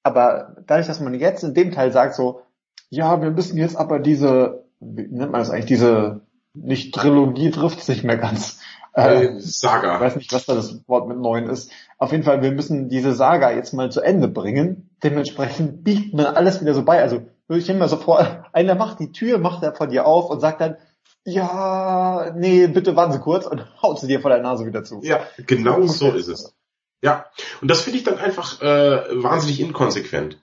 aber 0.03 0.57
dadurch, 0.67 0.87
dass 0.87 0.99
man 0.99 1.13
jetzt 1.13 1.43
in 1.43 1.53
dem 1.53 1.71
Teil 1.71 1.91
sagt 1.91 2.15
so, 2.15 2.41
ja, 2.89 3.21
wir 3.21 3.31
müssen 3.31 3.57
jetzt 3.57 3.77
aber 3.77 3.99
diese, 3.99 4.65
wie 4.79 5.07
nennt 5.07 5.31
man 5.31 5.41
das 5.41 5.49
eigentlich, 5.49 5.65
diese 5.65 6.21
nicht 6.53 6.93
Trilogie 6.93 7.49
trifft 7.49 7.79
es 7.79 7.87
nicht 7.87 8.03
mehr 8.03 8.17
ganz. 8.17 8.59
Äh, 8.93 9.25
äh, 9.25 9.39
Saga. 9.39 9.95
Ich 9.95 10.01
weiß 10.01 10.15
nicht, 10.17 10.31
was 10.33 10.45
da 10.45 10.53
das 10.53 10.87
Wort 10.87 11.07
mit 11.07 11.17
neun 11.17 11.49
ist. 11.49 11.71
Auf 11.97 12.11
jeden 12.11 12.23
Fall, 12.23 12.43
wir 12.43 12.51
müssen 12.51 12.89
diese 12.89 13.13
Saga 13.13 13.49
jetzt 13.49 13.73
mal 13.73 13.91
zu 13.91 14.01
Ende 14.01 14.27
bringen. 14.27 14.91
Dementsprechend 15.01 15.83
biegt 15.83 16.13
man 16.13 16.27
alles 16.27 16.61
wieder 16.61 16.75
so 16.75 16.83
bei. 16.83 17.01
Also 17.01 17.21
ich 17.49 17.63
stelle 17.63 17.79
mir 17.79 17.87
so 17.87 17.97
vor, 17.97 18.45
einer 18.53 18.75
macht 18.75 18.99
die 18.99 19.11
Tür, 19.11 19.39
macht 19.39 19.63
er 19.63 19.73
von 19.73 19.89
dir 19.89 20.05
auf 20.05 20.29
und 20.29 20.41
sagt 20.41 20.61
dann, 20.61 20.77
ja, 21.25 22.33
nee, 22.35 22.67
bitte 22.67 22.95
warten 22.95 23.13
Sie 23.13 23.19
kurz 23.19 23.45
und 23.45 23.65
haut 23.81 23.99
sie 23.99 24.07
dir 24.07 24.19
vor 24.19 24.31
der 24.31 24.41
Nase 24.41 24.65
wieder 24.65 24.83
zu. 24.83 25.01
Ja, 25.03 25.25
genau 25.37 25.85
so 25.87 26.11
ist 26.11 26.27
es. 26.27 26.53
Ja, 27.01 27.25
und 27.61 27.69
das 27.69 27.81
finde 27.81 27.99
ich 27.99 28.05
dann 28.05 28.17
einfach 28.17 28.61
äh, 28.61 29.23
wahnsinnig 29.23 29.59
inkonsequent. 29.59 30.39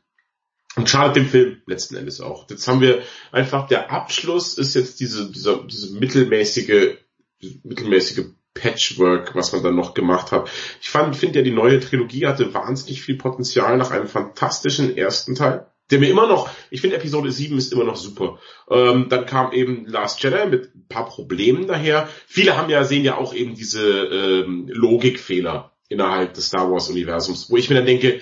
Und 0.77 0.89
schadet 0.89 1.17
dem 1.17 1.27
Film 1.27 1.63
letzten 1.67 1.97
Endes 1.97 2.21
auch. 2.21 2.49
Jetzt 2.49 2.69
haben 2.69 2.81
wir 2.81 3.03
einfach, 3.33 3.67
der 3.67 3.91
Abschluss 3.91 4.57
ist 4.57 4.75
jetzt 4.75 5.01
diese, 5.01 5.31
dieser, 5.31 5.65
diese 5.65 5.95
mittelmäßige, 5.95 6.97
mittelmäßige 7.65 8.27
Patchwork, 8.55 9.35
was 9.35 9.53
man 9.53 9.63
dann 9.63 9.75
noch 9.75 9.95
gemacht 9.95 10.33
hat. 10.33 10.49
Ich 10.81 10.91
fand, 10.91 11.17
finde 11.17 11.41
ja, 11.41 11.45
die 11.45 11.51
neue 11.51 11.81
Trilogie 11.81 12.27
hatte 12.27 12.55
wahnsinnig 12.55 13.03
viel 13.03 13.17
Potenzial 13.17 13.77
nach 13.79 13.91
einem 13.91 14.07
fantastischen 14.07 14.97
ersten 14.97 15.35
Teil. 15.35 15.67
Der 15.91 15.99
mir 15.99 16.11
immer 16.11 16.27
noch, 16.27 16.51
ich 16.71 16.81
finde 16.81 16.97
Episode 16.97 17.33
7 17.33 17.59
ist 17.59 17.73
immer 17.73 17.85
noch 17.85 17.97
super. 17.97 18.39
Ähm, 18.71 19.09
dann 19.09 19.27
kam 19.27 19.53
eben 19.53 19.87
Last 19.87 20.23
Jedi 20.23 20.47
mit 20.47 20.75
ein 20.75 20.87
paar 20.89 21.07
Problemen 21.07 21.67
daher. 21.67 22.09
Viele 22.27 22.57
haben 22.57 22.71
ja, 22.71 22.85
sehen 22.85 23.05
ja 23.05 23.17
auch 23.17 23.35
eben 23.35 23.55
diese 23.55 23.83
ähm, 23.83 24.69
Logikfehler 24.69 25.73
innerhalb 25.89 26.35
des 26.35 26.47
Star 26.47 26.71
Wars 26.71 26.89
Universums, 26.89 27.51
wo 27.51 27.57
ich 27.57 27.69
mir 27.69 27.77
dann 27.77 27.87
denke, 27.87 28.21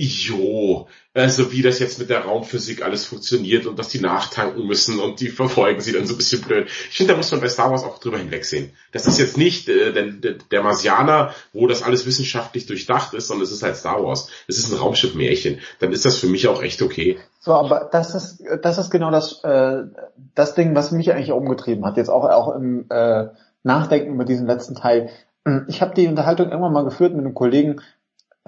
jo, 0.00 0.86
also 1.12 1.50
wie 1.50 1.62
das 1.62 1.80
jetzt 1.80 1.98
mit 1.98 2.08
der 2.08 2.20
Raumphysik 2.20 2.84
alles 2.84 3.04
funktioniert 3.04 3.66
und 3.66 3.76
dass 3.78 3.88
die 3.88 3.98
nachtanken 3.98 4.64
müssen 4.64 5.00
und 5.00 5.18
die 5.18 5.28
verfolgen 5.28 5.80
sie 5.80 5.92
dann 5.92 6.06
so 6.06 6.14
ein 6.14 6.18
bisschen 6.18 6.40
blöd. 6.42 6.68
Ich 6.68 6.96
finde, 6.96 7.12
da 7.12 7.16
muss 7.16 7.32
man 7.32 7.40
bei 7.40 7.48
Star 7.48 7.72
Wars 7.72 7.82
auch 7.82 7.98
drüber 7.98 8.18
hinwegsehen. 8.18 8.70
Das 8.92 9.06
ist 9.06 9.18
jetzt 9.18 9.36
nicht 9.36 9.68
äh, 9.68 9.92
der, 9.92 10.34
der 10.34 10.62
Marsianer, 10.62 11.34
wo 11.52 11.66
das 11.66 11.82
alles 11.82 12.06
wissenschaftlich 12.06 12.66
durchdacht 12.66 13.12
ist, 13.14 13.26
sondern 13.26 13.44
es 13.44 13.52
ist 13.52 13.64
halt 13.64 13.74
Star 13.74 14.04
Wars. 14.04 14.30
Es 14.46 14.58
ist 14.58 14.70
ein 14.70 14.78
Raumschiff-Märchen. 14.78 15.58
Dann 15.80 15.92
ist 15.92 16.04
das 16.04 16.16
für 16.16 16.28
mich 16.28 16.46
auch 16.46 16.62
echt 16.62 16.80
okay. 16.80 17.18
So, 17.40 17.54
aber 17.54 17.88
das 17.90 18.14
ist 18.14 18.44
das 18.62 18.78
ist 18.78 18.90
genau 18.90 19.10
das 19.10 19.42
äh, 19.42 19.82
das 20.36 20.54
Ding, 20.54 20.76
was 20.76 20.92
mich 20.92 21.10
eigentlich 21.10 21.32
umgetrieben 21.32 21.84
hat. 21.84 21.96
Jetzt 21.96 22.10
auch 22.10 22.24
auch 22.24 22.54
im 22.54 22.86
äh, 22.90 23.26
Nachdenken 23.64 24.14
über 24.14 24.24
diesen 24.24 24.46
letzten 24.46 24.76
Teil. 24.76 25.10
Ich 25.66 25.80
habe 25.80 25.94
die 25.94 26.06
Unterhaltung 26.06 26.50
irgendwann 26.50 26.74
mal 26.74 26.84
geführt 26.84 27.14
mit 27.14 27.24
einem 27.24 27.34
Kollegen, 27.34 27.80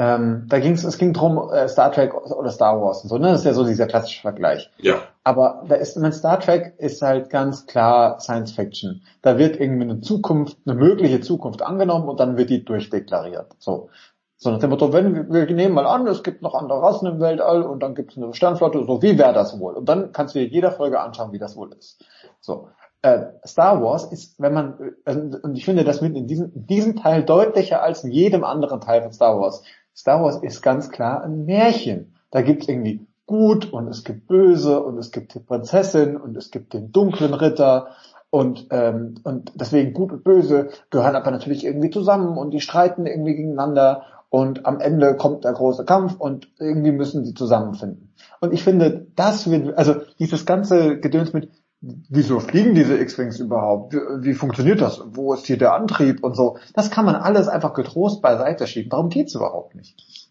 ähm, 0.00 0.46
da 0.48 0.60
ging's, 0.60 0.82
es 0.82 0.96
ging 0.96 1.12
drum 1.12 1.50
äh, 1.52 1.68
Star 1.68 1.92
Trek 1.92 2.14
oder 2.14 2.48
Star 2.50 2.80
Wars 2.80 3.02
und 3.02 3.10
so, 3.10 3.18
ne? 3.18 3.32
Das 3.32 3.40
ist 3.40 3.44
ja 3.44 3.52
so 3.52 3.66
dieser 3.66 3.86
klassische 3.86 4.22
Vergleich. 4.22 4.70
Ja. 4.78 4.94
Aber 5.24 5.62
da 5.68 5.74
ist, 5.74 5.94
mein 5.98 6.14
Star 6.14 6.40
Trek 6.40 6.72
ist 6.78 7.02
halt 7.02 7.28
ganz 7.28 7.66
klar 7.66 8.18
Science 8.18 8.52
Fiction. 8.52 9.02
Da 9.20 9.36
wird 9.36 9.60
irgendwie 9.60 9.82
eine 9.82 10.00
Zukunft, 10.00 10.56
eine 10.64 10.74
mögliche 10.74 11.20
Zukunft 11.20 11.60
angenommen 11.60 12.08
und 12.08 12.18
dann 12.18 12.38
wird 12.38 12.48
die 12.48 12.64
durchdeklariert. 12.64 13.54
So. 13.58 13.90
So 14.38 14.50
nach 14.50 14.58
dem 14.58 14.70
Motto, 14.70 14.90
wenn 14.94 15.14
wir, 15.14 15.48
wir 15.48 15.54
nehmen 15.54 15.74
mal 15.74 15.86
an, 15.86 16.06
es 16.06 16.22
gibt 16.22 16.40
noch 16.40 16.54
andere 16.54 16.80
Rassen 16.80 17.06
im 17.06 17.20
Weltall 17.20 17.62
und 17.62 17.82
dann 17.82 17.94
gibt 17.94 18.12
es 18.12 18.16
eine 18.16 18.32
Sternflotte, 18.32 18.82
so 18.86 19.02
wie 19.02 19.18
wäre 19.18 19.34
das 19.34 19.60
wohl? 19.60 19.74
Und 19.74 19.86
dann 19.86 20.12
kannst 20.12 20.34
du 20.34 20.38
dir 20.38 20.46
jeder 20.46 20.72
Folge 20.72 20.98
anschauen, 20.98 21.32
wie 21.32 21.38
das 21.38 21.56
wohl 21.56 21.74
ist. 21.78 22.02
So. 22.40 22.68
Äh, 23.02 23.26
Star 23.46 23.82
Wars 23.82 24.04
ist, 24.04 24.40
wenn 24.40 24.54
man, 24.54 24.94
äh, 25.04 25.14
und 25.14 25.56
ich 25.56 25.66
finde 25.66 25.84
das 25.84 26.00
mit 26.00 26.16
in 26.16 26.26
diesem, 26.26 26.52
in 26.54 26.66
diesem 26.66 26.96
Teil 26.96 27.22
deutlicher 27.22 27.82
als 27.82 28.02
in 28.02 28.12
jedem 28.12 28.44
anderen 28.44 28.80
Teil 28.80 29.02
von 29.02 29.12
Star 29.12 29.38
Wars. 29.38 29.62
Star 29.94 30.22
Wars 30.22 30.42
ist 30.42 30.62
ganz 30.62 30.90
klar 30.90 31.22
ein 31.22 31.44
Märchen. 31.44 32.14
Da 32.30 32.42
gibt's 32.42 32.68
irgendwie 32.68 33.06
gut 33.26 33.72
und 33.72 33.88
es 33.88 34.04
gibt 34.04 34.26
böse 34.26 34.82
und 34.82 34.98
es 34.98 35.12
gibt 35.12 35.34
die 35.34 35.40
Prinzessin 35.40 36.16
und 36.16 36.36
es 36.36 36.50
gibt 36.50 36.74
den 36.74 36.90
dunklen 36.90 37.34
Ritter 37.34 37.88
und 38.30 38.66
ähm, 38.70 39.16
und 39.24 39.52
deswegen 39.54 39.92
gut 39.92 40.12
und 40.12 40.24
böse 40.24 40.70
gehören 40.90 41.16
aber 41.16 41.30
natürlich 41.30 41.64
irgendwie 41.64 41.90
zusammen 41.90 42.38
und 42.38 42.52
die 42.52 42.60
streiten 42.60 43.06
irgendwie 43.06 43.34
gegeneinander 43.34 44.04
und 44.30 44.64
am 44.64 44.80
Ende 44.80 45.16
kommt 45.16 45.44
der 45.44 45.52
große 45.52 45.84
Kampf 45.84 46.14
und 46.18 46.48
irgendwie 46.58 46.92
müssen 46.92 47.24
sie 47.24 47.34
zusammenfinden. 47.34 48.14
Und 48.40 48.52
ich 48.52 48.62
finde, 48.62 49.06
das 49.16 49.50
wird, 49.50 49.76
also 49.76 49.96
dieses 50.20 50.46
ganze 50.46 50.98
Gedöns 51.00 51.32
mit 51.32 51.50
wieso 51.80 52.40
fliegen 52.40 52.74
diese 52.74 52.98
X-Wings 52.98 53.40
überhaupt? 53.40 53.94
Wie, 53.94 54.34
funktioniert 54.34 54.80
das? 54.80 55.00
Wo 55.04 55.32
ist 55.34 55.46
hier 55.46 55.56
der 55.56 55.74
Antrieb 55.74 56.22
und 56.22 56.34
so? 56.34 56.58
Das 56.74 56.90
kann 56.90 57.04
man 57.04 57.16
alles 57.16 57.48
einfach 57.48 57.74
getrost 57.74 58.22
beiseite 58.22 58.66
schieben. 58.66 58.90
Darum 58.90 59.08
geht's 59.08 59.34
überhaupt 59.34 59.74
nicht. 59.74 60.30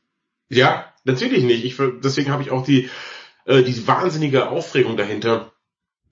Ja, 0.49 0.85
natürlich 1.03 1.43
nicht. 1.43 1.65
Ich, 1.65 1.77
deswegen 2.03 2.31
habe 2.31 2.43
ich 2.43 2.51
auch 2.51 2.63
die, 2.63 2.89
äh, 3.45 3.63
die 3.63 3.87
wahnsinnige 3.87 4.49
Aufregung 4.49 4.97
dahinter, 4.97 5.51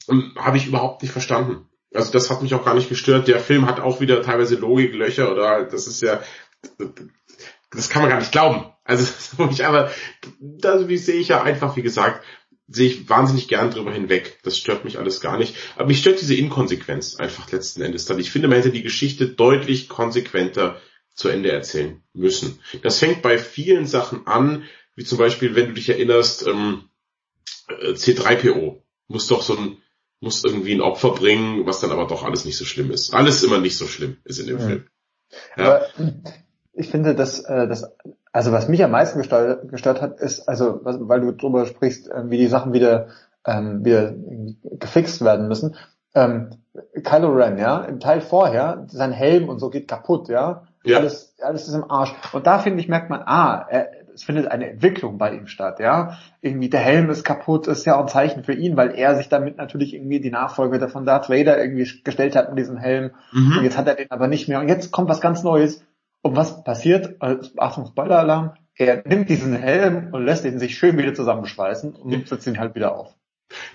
ähm, 0.10 0.34
habe 0.38 0.58
ich 0.58 0.68
überhaupt 0.68 1.02
nicht 1.02 1.12
verstanden. 1.12 1.68
Also 1.94 2.12
das 2.12 2.30
hat 2.30 2.42
mich 2.42 2.54
auch 2.54 2.66
gar 2.66 2.76
nicht 2.76 2.90
gestört. 2.90 3.28
Der 3.28 3.40
Film 3.40 3.66
hat 3.66 3.80
auch 3.80 4.02
wieder 4.02 4.22
teilweise 4.22 4.56
Logiklöcher 4.56 5.32
oder 5.32 5.64
das 5.66 5.88
ist 5.88 6.02
ja, 6.02 6.20
das 7.72 7.90
kann 7.90 8.02
man 8.02 8.12
gar 8.12 8.20
nicht 8.20 8.32
glauben. 8.32 8.66
Also 8.84 9.04
das 9.38 9.52
ich 9.52 9.66
aber, 9.66 9.92
das 10.40 10.82
sehe 10.88 11.20
ich 11.20 11.30
ja 11.30 11.44
einfach, 11.44 11.76
wie 11.76 11.82
gesagt, 11.82 12.24
sehe 12.68 12.88
ich 12.90 13.10
wahnsinnig 13.10 13.48
gern 13.48 13.72
drüber 13.72 13.92
hinweg. 13.92 14.40
Das 14.44 14.58
stört 14.58 14.84
mich 14.84 15.00
alles 15.00 15.22
gar 15.22 15.38
nicht. 15.38 15.56
Aber 15.76 15.88
mich 15.88 16.00
stört 16.00 16.22
diese 16.22 16.36
Inkonsequenz 16.36 17.16
einfach 17.16 17.52
letzten 17.52 17.82
Endes 17.82 18.06
dann. 18.06 18.20
Ich 18.20 18.32
finde, 18.32 18.48
man 18.48 18.58
hätte 18.58 18.72
die 18.72 18.84
Geschichte 18.84 19.28
deutlich 19.28 19.88
konsequenter 19.88 20.82
zu 21.14 21.30
Ende 21.30 21.52
erzählen 21.52 22.04
müssen. 22.14 22.60
Das 22.84 23.00
fängt 23.00 23.22
bei 23.22 23.38
vielen 23.38 23.88
Sachen 23.88 24.28
an, 24.28 24.66
wie 24.96 25.04
zum 25.04 25.18
Beispiel, 25.18 25.56
wenn 25.56 25.68
du 25.68 25.74
dich 25.74 25.90
erinnerst, 25.90 26.46
ähm, 26.46 26.90
äh, 27.70 27.92
C3PO 27.92 28.82
muss 29.08 29.28
doch 29.28 29.42
so 29.42 29.58
ein, 29.58 29.78
muss 30.20 30.44
irgendwie 30.44 30.74
ein 30.74 30.82
Opfer 30.82 31.12
bringen, 31.12 31.66
was 31.66 31.80
dann 31.80 31.92
aber 31.92 32.08
doch 32.08 32.24
alles 32.24 32.46
nicht 32.46 32.58
so 32.58 32.66
schlimm 32.66 32.92
ist. 32.92 33.14
Alles 33.14 33.44
immer 33.44 33.60
nicht 33.60 33.78
so 33.78 33.88
schlimm 33.88 34.18
ist 34.26 34.40
in 34.40 34.48
dem 34.48 34.58
mhm. 34.58 34.68
Film. 34.68 34.88
Ja. 35.56 35.66
Aber 35.66 35.88
ich 36.74 36.90
finde, 36.90 37.16
dass, 37.16 37.40
äh, 37.40 37.68
das 37.68 37.86
also 38.38 38.52
was 38.52 38.70
mich 38.70 38.84
am 38.84 38.92
meisten 38.92 39.18
gestört, 39.18 39.68
gestört 39.68 40.00
hat, 40.00 40.20
ist, 40.20 40.48
also 40.48 40.80
was, 40.84 40.98
weil 41.00 41.22
du 41.22 41.32
darüber 41.32 41.66
sprichst, 41.66 42.12
äh, 42.12 42.30
wie 42.30 42.38
die 42.38 42.46
Sachen 42.46 42.72
wieder, 42.72 43.08
ähm, 43.44 43.84
wieder 43.84 44.14
gefixt 44.78 45.26
werden 45.26 45.48
müssen. 45.48 45.76
Ähm, 46.14 46.52
Kylo 47.04 47.30
Ren, 47.30 47.58
ja, 47.58 47.80
im 47.80 48.00
Teil 48.00 48.22
vorher, 48.22 48.86
sein 48.90 49.12
Helm 49.12 49.50
und 49.50 49.58
so 49.58 49.72
geht 49.72 49.88
kaputt, 49.88 50.30
ja. 50.30 50.68
ja. 50.84 51.00
Alles, 51.00 51.34
alles 51.42 51.68
ist 51.68 51.74
im 51.74 51.90
Arsch. 51.90 52.14
Und 52.32 52.46
da 52.46 52.60
finde 52.60 52.80
ich, 52.80 52.88
merkt 52.88 53.10
man, 53.10 53.24
ah, 53.26 53.66
er, 53.70 53.90
es 54.14 54.24
findet 54.24 54.52
eine 54.52 54.70
Entwicklung 54.70 55.18
bei 55.18 55.34
ihm 55.34 55.48
statt, 55.48 55.80
ja. 55.80 56.20
Irgendwie 56.40 56.70
der 56.70 56.82
Helm 56.82 57.10
ist 57.10 57.24
kaputt, 57.24 57.66
ist 57.66 57.88
ja 57.88 57.96
auch 57.96 58.02
ein 58.02 58.08
Zeichen 58.08 58.44
für 58.44 58.54
ihn, 58.54 58.78
weil 58.78 58.94
er 58.94 59.16
sich 59.16 59.30
damit 59.30 59.58
natürlich 59.58 59.96
irgendwie 59.96 60.20
die 60.20 60.30
Nachfolge 60.30 60.88
von 60.90 61.08
Darth 61.08 61.28
Vader 61.28 61.60
irgendwie 61.60 61.90
gestellt 62.04 62.36
hat 62.36 62.50
mit 62.50 62.60
diesem 62.60 62.78
Helm. 62.78 63.12
Mhm. 63.32 63.58
Und 63.58 63.64
jetzt 63.64 63.80
hat 63.80 63.88
er 63.88 63.96
den 63.96 64.12
aber 64.12 64.28
nicht 64.28 64.48
mehr. 64.48 64.60
Und 64.60 64.68
jetzt 64.68 64.92
kommt 64.92 65.10
was 65.10 65.22
ganz 65.22 65.42
Neues. 65.42 65.84
Und 66.28 66.36
was 66.36 66.62
passiert? 66.66 67.22
Achtung, 67.56 67.88
Spoiler-Alarm. 67.88 68.58
Er 68.76 69.02
nimmt 69.08 69.30
diesen 69.30 69.54
Helm 69.54 70.14
und 70.14 70.26
lässt 70.26 70.44
ihn 70.44 70.60
sich 70.60 70.78
schön 70.78 70.98
wieder 70.98 71.14
zusammenschweißen 71.14 71.96
und 71.96 72.28
setzt 72.28 72.46
ihn 72.48 72.60
halt 72.60 72.76
wieder 72.76 72.98
auf. 72.98 73.16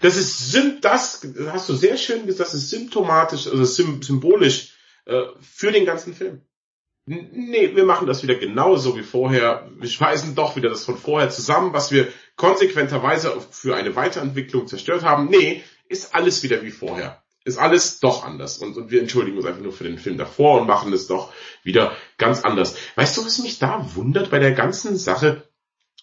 Das 0.03 0.18
ist 0.18 0.55
das 0.82 1.26
hast 1.50 1.68
du 1.70 1.74
sehr 1.74 1.96
schön 1.96 2.26
gesagt, 2.26 2.48
das 2.48 2.55
ist 2.55 2.68
symptomatisch, 2.68 3.46
also 3.46 3.64
symbolisch 3.64 4.74
äh, 5.07 5.22
für 5.40 5.72
den 5.72 5.86
ganzen 5.86 6.12
Film. 6.12 6.42
Nee, 7.07 7.74
wir 7.74 7.84
machen 7.84 8.07
das 8.07 8.22
wieder 8.22 8.34
genauso 8.34 8.98
wie 8.98 9.03
vorher. 9.03 9.70
Wir 9.78 9.88
schmeißen 9.88 10.34
doch 10.34 10.55
wieder 10.55 10.68
das 10.68 10.84
von 10.84 10.98
vorher 10.98 11.30
zusammen, 11.30 11.72
was 11.72 11.90
wir 11.90 12.09
konsequenterweise 12.36 13.32
für 13.50 13.76
eine 13.76 13.96
Weiterentwicklung 13.96 14.66
zerstört 14.66 15.05
haben. 15.05 15.30
Nee, 15.30 15.64
ist 15.88 16.14
alles 16.14 16.42
wieder 16.42 16.62
wie 16.62 16.70
vorher 16.70 17.21
ist 17.45 17.59
alles 17.59 18.01
doch 18.01 18.24
anders. 18.24 18.59
Und, 18.59 18.76
und 18.76 18.90
wir 18.90 19.01
entschuldigen 19.01 19.36
uns 19.36 19.47
einfach 19.47 19.62
nur 19.62 19.72
für 19.72 19.84
den 19.84 19.99
Film 19.99 20.18
davor 20.18 20.61
und 20.61 20.66
machen 20.66 20.93
es 20.93 21.07
doch 21.07 21.32
wieder 21.62 21.97
ganz 22.18 22.43
anders. 22.43 22.76
Weißt 22.97 23.16
du, 23.16 23.24
was 23.24 23.38
mich 23.38 23.59
da 23.59 23.95
wundert 23.95 24.30
bei 24.30 24.38
der 24.38 24.53
ganzen 24.53 24.97
Sache? 24.97 25.49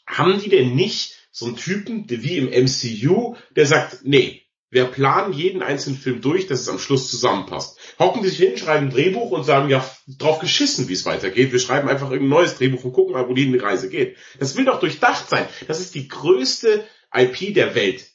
Haben 0.05 0.39
die 0.39 0.49
denn 0.49 0.75
nicht 0.75 1.15
so 1.31 1.45
einen 1.45 1.55
Typen 1.55 2.05
wie 2.09 2.37
im 2.37 2.47
MCU, 2.47 3.35
der 3.55 3.65
sagt, 3.65 3.99
nee, 4.03 4.43
wir 4.71 4.85
planen 4.85 5.33
jeden 5.33 5.63
einzelnen 5.63 5.97
Film 5.97 6.21
durch, 6.21 6.45
dass 6.45 6.61
es 6.61 6.69
am 6.69 6.77
Schluss 6.77 7.09
zusammenpasst. 7.09 7.79
Hocken 7.97 8.21
die 8.21 8.29
sich 8.29 8.37
hin, 8.37 8.57
schreiben 8.57 8.87
ein 8.87 8.91
Drehbuch 8.91 9.31
und 9.31 9.43
sagen, 9.43 9.69
ja, 9.69 9.83
drauf 10.07 10.39
geschissen, 10.39 10.87
wie 10.89 10.93
es 10.93 11.05
weitergeht. 11.05 11.51
Wir 11.51 11.59
schreiben 11.59 11.89
einfach 11.89 12.11
irgendein 12.11 12.37
neues 12.37 12.55
Drehbuch 12.55 12.83
und 12.83 12.93
gucken 12.93 13.13
mal, 13.13 13.27
wo 13.27 13.33
die 13.33 13.57
Reise 13.57 13.89
geht. 13.89 14.17
Das 14.37 14.55
will 14.55 14.65
doch 14.65 14.79
durchdacht 14.79 15.27
sein. 15.27 15.47
Das 15.67 15.79
ist 15.79 15.95
die 15.95 16.07
größte 16.07 16.85
IP 17.11 17.55
der 17.55 17.73
Welt. 17.73 18.05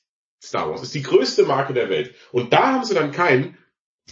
Star 0.44 0.70
Wars 0.70 0.82
ist 0.82 0.94
die 0.94 1.02
größte 1.02 1.44
Marke 1.44 1.72
der 1.72 1.88
Welt. 1.88 2.14
Und 2.32 2.52
da 2.52 2.72
haben 2.72 2.84
sie 2.84 2.94
dann 2.94 3.12
keinen, 3.12 3.56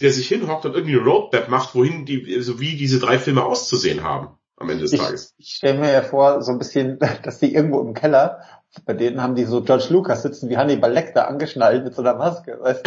der 0.01 0.11
sich 0.11 0.27
hinhockt 0.27 0.65
und 0.65 0.73
irgendwie 0.73 0.97
eine 0.97 1.05
Roadmap 1.05 1.49
macht, 1.49 1.75
wohin 1.75 2.05
die, 2.05 2.41
so 2.41 2.59
wie 2.59 2.75
diese 2.75 2.99
drei 2.99 3.19
Filme 3.19 3.43
auszusehen 3.43 4.03
haben. 4.03 4.37
am 4.57 4.69
Ende 4.69 4.83
des 4.83 4.93
ich, 4.93 4.99
Tages. 4.99 5.33
Ich 5.37 5.49
stelle 5.49 5.79
mir 5.79 5.91
ja 5.91 6.01
vor, 6.01 6.41
so 6.41 6.51
ein 6.51 6.57
bisschen, 6.57 6.99
dass 7.23 7.39
die 7.39 7.53
irgendwo 7.53 7.81
im 7.81 7.93
Keller, 7.93 8.41
bei 8.85 8.93
denen 8.93 9.21
haben 9.21 9.35
die 9.35 9.45
so 9.45 9.61
George 9.61 9.87
Lucas 9.89 10.23
sitzen 10.23 10.49
wie 10.49 10.57
Hannibal 10.57 10.91
Lecter 10.91 11.27
angeschnallt 11.27 11.83
mit 11.83 11.93
so 11.93 12.01
einer 12.01 12.15
Maske, 12.15 12.57
weißt 12.59 12.85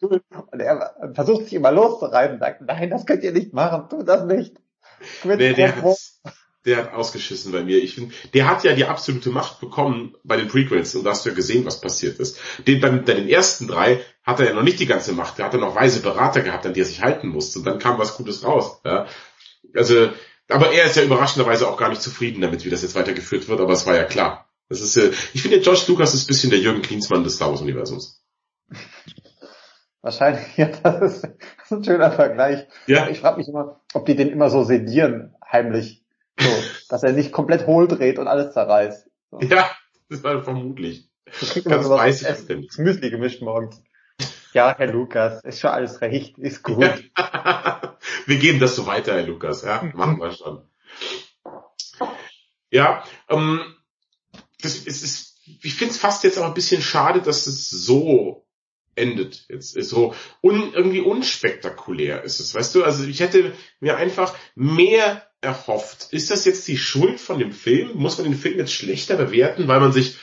du? 0.00 0.08
und 0.50 0.60
er 0.60 1.12
versucht 1.14 1.44
sich 1.44 1.54
immer 1.54 1.70
loszureiben 1.70 2.34
und 2.34 2.40
sagt, 2.40 2.62
nein, 2.62 2.90
das 2.90 3.06
könnt 3.06 3.22
ihr 3.22 3.32
nicht 3.32 3.52
machen, 3.52 3.88
tu 3.88 4.02
das 4.02 4.24
nicht. 4.24 4.56
Nee, 5.24 5.52
der, 5.52 5.76
hat, 5.76 5.98
der 6.66 6.78
hat 6.78 6.92
ausgeschissen 6.92 7.52
bei 7.52 7.62
mir. 7.62 7.82
Ich 7.82 7.94
finde, 7.94 8.14
der 8.34 8.50
hat 8.50 8.64
ja 8.64 8.74
die 8.74 8.84
absolute 8.84 9.30
Macht 9.30 9.60
bekommen 9.60 10.16
bei 10.24 10.36
den 10.36 10.48
Prequels 10.48 10.94
und 10.94 11.04
da 11.04 11.10
hast 11.10 11.24
du 11.24 11.30
ja 11.30 11.34
gesehen, 11.34 11.64
was 11.64 11.80
passiert 11.80 12.18
ist. 12.18 12.38
Den, 12.66 12.80
bei, 12.80 12.90
bei 12.90 13.14
den 13.14 13.28
ersten 13.28 13.68
drei 13.68 14.00
hat 14.24 14.40
er 14.40 14.46
ja 14.46 14.52
noch 14.52 14.64
nicht 14.64 14.80
die 14.80 14.86
ganze 14.86 15.12
Macht. 15.12 15.38
Er 15.38 15.46
hatte 15.46 15.58
noch 15.58 15.76
weise 15.76 16.00
Berater 16.00 16.42
gehabt, 16.42 16.66
an 16.66 16.74
die 16.74 16.80
er 16.80 16.86
sich 16.86 17.02
halten 17.02 17.28
musste 17.28 17.60
und 17.60 17.64
dann 17.64 17.78
kam 17.78 17.98
was 17.98 18.16
Gutes 18.16 18.44
raus. 18.44 18.80
Ja? 18.84 19.06
Also, 19.74 20.10
aber 20.48 20.72
er 20.72 20.86
ist 20.86 20.96
ja 20.96 21.02
überraschenderweise 21.02 21.68
auch 21.68 21.76
gar 21.76 21.88
nicht 21.88 22.02
zufrieden 22.02 22.40
damit, 22.40 22.64
wie 22.64 22.70
das 22.70 22.82
jetzt 22.82 22.96
weitergeführt 22.96 23.48
wird, 23.48 23.60
aber 23.60 23.72
es 23.72 23.86
war 23.86 23.94
ja 23.94 24.04
klar. 24.04 24.50
Das 24.68 24.80
ist, 24.80 24.96
äh, 24.96 25.12
ich 25.32 25.42
finde, 25.42 25.60
George 25.60 25.84
Lucas 25.86 26.14
ist 26.14 26.24
ein 26.24 26.28
bisschen 26.28 26.50
der 26.50 26.58
Jürgen 26.58 26.82
Klinsmann 26.82 27.22
des 27.22 27.36
Star 27.36 27.50
Wars 27.50 27.60
Universums. 27.60 28.20
Wahrscheinlich, 30.02 30.56
ja, 30.56 30.66
das 30.66 31.14
ist, 31.14 31.24
das 31.24 31.64
ist 31.64 31.72
ein 31.72 31.84
schöner 31.84 32.10
Vergleich. 32.12 32.66
Ja. 32.86 33.08
Ich 33.08 33.20
frage 33.20 33.38
mich 33.38 33.48
immer, 33.48 33.80
ob 33.94 34.06
die 34.06 34.16
den 34.16 34.28
immer 34.28 34.50
so 34.50 34.64
sedieren, 34.64 35.34
heimlich. 35.50 36.05
Dass 36.88 37.02
er 37.02 37.12
nicht 37.12 37.32
komplett 37.32 37.66
hohl 37.66 37.88
dreht 37.88 38.18
und 38.18 38.28
alles 38.28 38.52
zerreißt. 38.52 39.08
So. 39.30 39.40
Ja, 39.40 39.70
das 40.08 40.22
war 40.22 40.42
vermutlich. 40.42 41.10
Du 41.24 41.46
kriegst 41.46 41.66
immer 41.66 41.82
sowas 41.82 42.00
weiß 42.00 42.22
ich 42.22 42.46
denn. 42.46 42.68
Müsli 42.78 43.10
gemischt 43.10 43.42
morgens. 43.42 43.82
Ja, 44.52 44.74
Herr 44.76 44.92
Lukas, 44.92 45.44
ist 45.44 45.60
schon 45.60 45.70
alles 45.70 46.00
recht, 46.00 46.38
ist 46.38 46.62
gut. 46.62 46.80
wir 48.26 48.38
geben 48.38 48.58
das 48.58 48.76
so 48.76 48.86
weiter, 48.86 49.14
Herr 49.14 49.26
Lukas, 49.26 49.62
ja, 49.62 49.82
machen 49.94 50.18
wir 50.18 50.32
schon. 50.32 50.62
Ja, 52.70 53.04
ähm, 53.28 53.60
das 54.62 54.76
ist, 54.76 55.02
ist 55.02 55.36
ich 55.62 55.74
finde 55.74 55.92
es 55.92 56.00
fast 56.00 56.24
jetzt 56.24 56.38
auch 56.38 56.46
ein 56.46 56.54
bisschen 56.54 56.82
schade, 56.82 57.22
dass 57.22 57.46
es 57.46 57.70
so 57.70 58.46
endet. 58.94 59.46
Jetzt 59.48 59.76
ist 59.76 59.90
so 59.90 60.14
un, 60.42 60.72
irgendwie 60.72 61.00
unspektakulär 61.00 62.22
ist 62.24 62.40
es, 62.40 62.54
weißt 62.54 62.74
du? 62.74 62.84
Also 62.84 63.04
ich 63.04 63.20
hätte 63.20 63.52
mir 63.80 63.96
einfach 63.96 64.34
mehr 64.54 65.28
erhofft. 65.46 66.08
Ist 66.10 66.30
das 66.30 66.44
jetzt 66.44 66.66
die 66.68 66.76
Schuld 66.76 67.20
von 67.20 67.38
dem 67.38 67.52
Film? 67.52 67.92
Muss 67.94 68.18
man 68.18 68.26
den 68.26 68.38
Film 68.38 68.58
jetzt 68.58 68.72
schlechter 68.72 69.16
bewerten, 69.16 69.68
weil 69.68 69.80
man 69.80 69.92
sich 69.92 70.16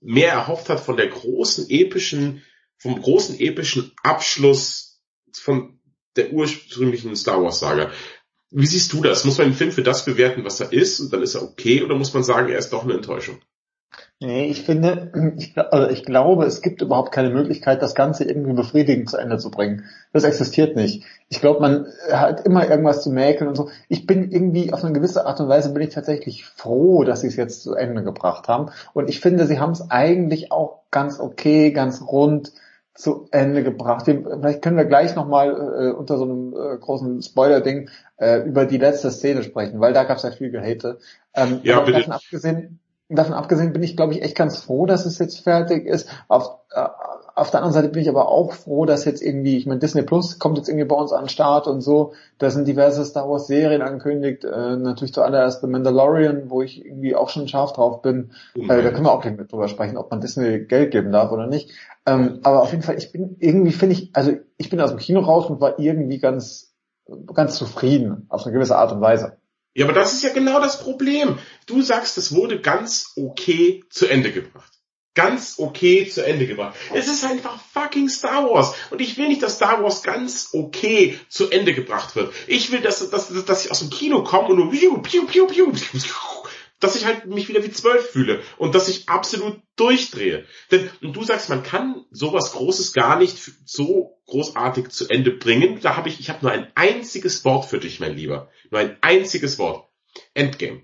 mehr 0.00 0.32
erhofft 0.32 0.68
hat 0.68 0.80
von 0.80 0.96
der 0.96 1.08
großen 1.08 1.70
epischen, 1.70 2.42
vom 2.76 3.00
großen 3.00 3.38
epischen 3.38 3.92
Abschluss 4.02 5.00
von 5.32 5.80
der 6.16 6.32
ursprünglichen 6.32 7.16
Star 7.16 7.42
Wars 7.42 7.60
Saga? 7.60 7.90
Wie 8.50 8.66
siehst 8.66 8.92
du 8.92 9.02
das? 9.02 9.24
Muss 9.24 9.38
man 9.38 9.48
den 9.48 9.56
Film 9.56 9.72
für 9.72 9.82
das 9.82 10.04
bewerten, 10.04 10.44
was 10.44 10.60
er 10.60 10.72
ist, 10.72 11.00
und 11.00 11.12
dann 11.12 11.22
ist 11.22 11.34
er 11.34 11.42
okay, 11.42 11.82
oder 11.82 11.96
muss 11.96 12.12
man 12.12 12.22
sagen, 12.22 12.50
er 12.50 12.58
ist 12.58 12.70
doch 12.70 12.84
eine 12.84 12.94
Enttäuschung? 12.94 13.40
Nee, 14.20 14.46
ich 14.46 14.62
finde, 14.62 15.34
ich, 15.36 15.56
also 15.72 15.88
ich 15.90 16.04
glaube, 16.04 16.44
es 16.44 16.62
gibt 16.62 16.82
überhaupt 16.82 17.12
keine 17.12 17.30
Möglichkeit, 17.30 17.82
das 17.82 17.94
Ganze 17.94 18.24
irgendwie 18.24 18.52
befriedigend 18.52 19.10
zu 19.10 19.16
Ende 19.16 19.38
zu 19.38 19.50
bringen. 19.50 19.84
Das 20.12 20.24
existiert 20.24 20.76
nicht. 20.76 21.04
Ich 21.28 21.40
glaube, 21.40 21.60
man 21.60 21.86
hat 22.10 22.46
immer 22.46 22.68
irgendwas 22.68 23.02
zu 23.02 23.10
mäkeln 23.10 23.48
und 23.48 23.56
so. 23.56 23.70
Ich 23.88 24.06
bin 24.06 24.30
irgendwie 24.30 24.72
auf 24.72 24.84
eine 24.84 24.92
gewisse 24.92 25.26
Art 25.26 25.40
und 25.40 25.48
Weise 25.48 25.72
bin 25.72 25.82
ich 25.82 25.94
tatsächlich 25.94 26.44
froh, 26.44 27.04
dass 27.04 27.20
sie 27.20 27.26
es 27.26 27.36
jetzt 27.36 27.62
zu 27.62 27.74
Ende 27.74 28.02
gebracht 28.04 28.48
haben. 28.48 28.70
Und 28.92 29.08
ich 29.08 29.20
finde, 29.20 29.46
sie 29.46 29.58
haben 29.58 29.72
es 29.72 29.90
eigentlich 29.90 30.52
auch 30.52 30.82
ganz 30.90 31.18
okay, 31.18 31.72
ganz 31.72 32.00
rund 32.02 32.52
zu 32.94 33.26
Ende 33.32 33.64
gebracht. 33.64 34.04
Vielleicht 34.06 34.62
können 34.62 34.76
wir 34.76 34.84
gleich 34.84 35.16
nochmal 35.16 35.50
äh, 35.50 35.90
unter 35.90 36.16
so 36.16 36.24
einem 36.24 36.54
äh, 36.54 36.78
großen 36.78 37.20
Spoiler-Ding 37.22 37.90
äh, 38.18 38.42
über 38.42 38.66
die 38.66 38.78
letzte 38.78 39.10
Szene 39.10 39.42
sprechen, 39.42 39.80
weil 39.80 39.92
da 39.92 40.04
gab 40.04 40.18
es 40.18 40.22
ja 40.22 40.30
viel 40.30 40.52
Gehate. 40.52 40.98
Ähm, 41.34 41.58
ja, 41.64 41.80
bitte. 41.80 41.98
Davon 41.98 42.12
abgesehen, 42.12 42.78
davon 43.08 43.34
abgesehen 43.34 43.72
bin 43.72 43.82
ich, 43.82 43.96
glaube 43.96 44.14
ich, 44.14 44.22
echt 44.22 44.36
ganz 44.36 44.58
froh, 44.58 44.86
dass 44.86 45.06
es 45.06 45.18
jetzt 45.18 45.40
fertig 45.40 45.86
ist. 45.86 46.08
Auf, 46.28 46.58
äh, 46.70 46.86
auf 47.34 47.50
der 47.50 47.60
anderen 47.60 47.74
Seite 47.74 47.88
bin 47.88 48.00
ich 48.00 48.08
aber 48.08 48.28
auch 48.28 48.52
froh, 48.52 48.86
dass 48.86 49.04
jetzt 49.04 49.22
irgendwie, 49.22 49.56
ich 49.56 49.66
meine, 49.66 49.80
Disney 49.80 50.02
Plus 50.02 50.38
kommt 50.38 50.56
jetzt 50.56 50.68
irgendwie 50.68 50.86
bei 50.86 50.96
uns 50.96 51.12
an 51.12 51.24
den 51.24 51.28
Start 51.28 51.66
und 51.66 51.80
so. 51.80 52.12
Da 52.38 52.48
sind 52.50 52.66
diverse 52.66 53.04
Star 53.04 53.28
Wars 53.28 53.46
Serien 53.46 53.82
angekündigt. 53.82 54.44
Äh, 54.44 54.76
natürlich 54.76 55.12
zuallererst 55.12 55.60
The 55.60 55.66
Mandalorian, 55.66 56.48
wo 56.48 56.62
ich 56.62 56.84
irgendwie 56.84 57.14
auch 57.14 57.28
schon 57.28 57.48
scharf 57.48 57.72
drauf 57.72 58.02
bin. 58.02 58.30
Mhm. 58.54 58.70
Äh, 58.70 58.82
da 58.82 58.90
können 58.90 59.04
wir 59.04 59.12
auch 59.12 59.20
gleich 59.20 59.36
mit 59.36 59.52
drüber 59.52 59.68
sprechen, 59.68 59.96
ob 59.96 60.10
man 60.10 60.20
Disney 60.20 60.60
Geld 60.60 60.92
geben 60.92 61.12
darf 61.12 61.32
oder 61.32 61.46
nicht. 61.46 61.70
Ähm, 62.06 62.40
aber 62.42 62.62
auf 62.62 62.70
jeden 62.70 62.82
Fall, 62.82 62.96
ich 62.96 63.12
bin 63.12 63.36
irgendwie, 63.38 63.72
finde 63.72 63.94
ich, 63.94 64.10
also 64.14 64.32
ich 64.56 64.70
bin 64.70 64.80
aus 64.80 64.90
dem 64.90 64.98
Kino 64.98 65.20
raus 65.20 65.50
und 65.50 65.60
war 65.60 65.78
irgendwie 65.78 66.18
ganz, 66.18 66.74
ganz 67.34 67.56
zufrieden, 67.56 68.26
auf 68.28 68.44
eine 68.44 68.52
gewisse 68.54 68.76
Art 68.76 68.92
und 68.92 69.00
Weise. 69.00 69.36
Ja, 69.74 69.86
aber 69.86 69.92
das 69.92 70.14
ist 70.14 70.22
ja 70.22 70.32
genau 70.32 70.60
das 70.60 70.80
Problem. 70.80 71.38
Du 71.66 71.82
sagst, 71.82 72.16
es 72.16 72.32
wurde 72.32 72.60
ganz 72.60 73.12
okay 73.16 73.84
zu 73.90 74.06
Ende 74.06 74.32
gebracht. 74.32 74.72
Ganz 75.14 75.56
okay 75.58 76.08
zu 76.08 76.24
Ende 76.24 76.46
gebracht. 76.46 76.74
Es 76.92 77.06
ist 77.06 77.24
einfach 77.24 77.60
fucking 77.72 78.08
Star 78.08 78.50
Wars. 78.50 78.74
Und 78.90 79.00
ich 79.00 79.16
will 79.16 79.28
nicht, 79.28 79.42
dass 79.42 79.56
Star 79.56 79.82
Wars 79.82 80.02
ganz 80.02 80.50
okay 80.52 81.18
zu 81.28 81.50
Ende 81.50 81.72
gebracht 81.72 82.16
wird. 82.16 82.32
Ich 82.46 82.72
will, 82.72 82.80
dass, 82.80 83.08
dass, 83.10 83.28
dass 83.44 83.64
ich 83.64 83.70
aus 83.70 83.80
dem 83.80 83.90
Kino 83.90 84.24
komme 84.24 84.48
und 84.48 84.56
nur 84.56 84.70
piu, 84.70 84.98
piu, 84.98 85.26
piu, 85.26 85.46
piu, 85.46 85.72
dass 86.80 86.96
ich 86.96 87.06
halt 87.06 87.26
mich 87.26 87.48
wieder 87.48 87.64
wie 87.64 87.70
zwölf 87.70 88.10
fühle 88.10 88.42
und 88.58 88.74
dass 88.74 88.88
ich 88.88 89.08
absolut 89.08 89.60
durchdrehe. 89.76 90.44
Denn 90.70 90.90
und 91.02 91.14
du 91.14 91.24
sagst, 91.24 91.48
man 91.48 91.62
kann 91.62 92.04
sowas 92.10 92.52
Großes 92.52 92.92
gar 92.92 93.18
nicht 93.18 93.38
so 93.64 94.18
großartig 94.26 94.88
zu 94.88 95.08
Ende 95.08 95.30
bringen. 95.30 95.80
Da 95.80 95.96
habe 95.96 96.08
ich, 96.08 96.20
ich 96.20 96.28
habe 96.28 96.40
nur 96.42 96.52
ein 96.52 96.70
einziges 96.74 97.44
Wort 97.44 97.66
für 97.66 97.78
dich, 97.78 98.00
mein 98.00 98.16
Lieber. 98.16 98.50
Nur 98.70 98.80
ein 98.80 98.98
einziges 99.00 99.58
Wort. 99.58 99.88
Endgame. 100.34 100.82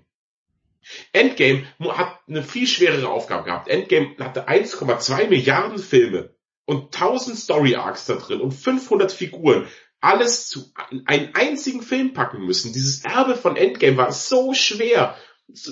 Endgame 1.13 1.65
hat 1.79 2.19
eine 2.27 2.43
viel 2.43 2.67
schwerere 2.67 3.09
Aufgabe 3.09 3.45
gehabt. 3.45 3.67
Endgame 3.67 4.15
hatte 4.19 4.47
1,2 4.47 5.27
Milliarden 5.27 5.77
Filme 5.77 6.35
und 6.65 6.95
1000 6.95 7.37
Story 7.37 7.75
Arcs 7.75 8.05
da 8.05 8.15
drin 8.15 8.41
und 8.41 8.51
500 8.51 9.11
Figuren. 9.11 9.67
Alles 9.99 10.47
zu 10.47 10.71
einen 11.05 11.35
einzigen 11.35 11.83
Film 11.83 12.13
packen 12.13 12.43
müssen. 12.43 12.73
Dieses 12.73 13.05
Erbe 13.05 13.35
von 13.35 13.55
Endgame 13.55 13.97
war 13.97 14.11
so 14.11 14.55
schwer 14.55 15.15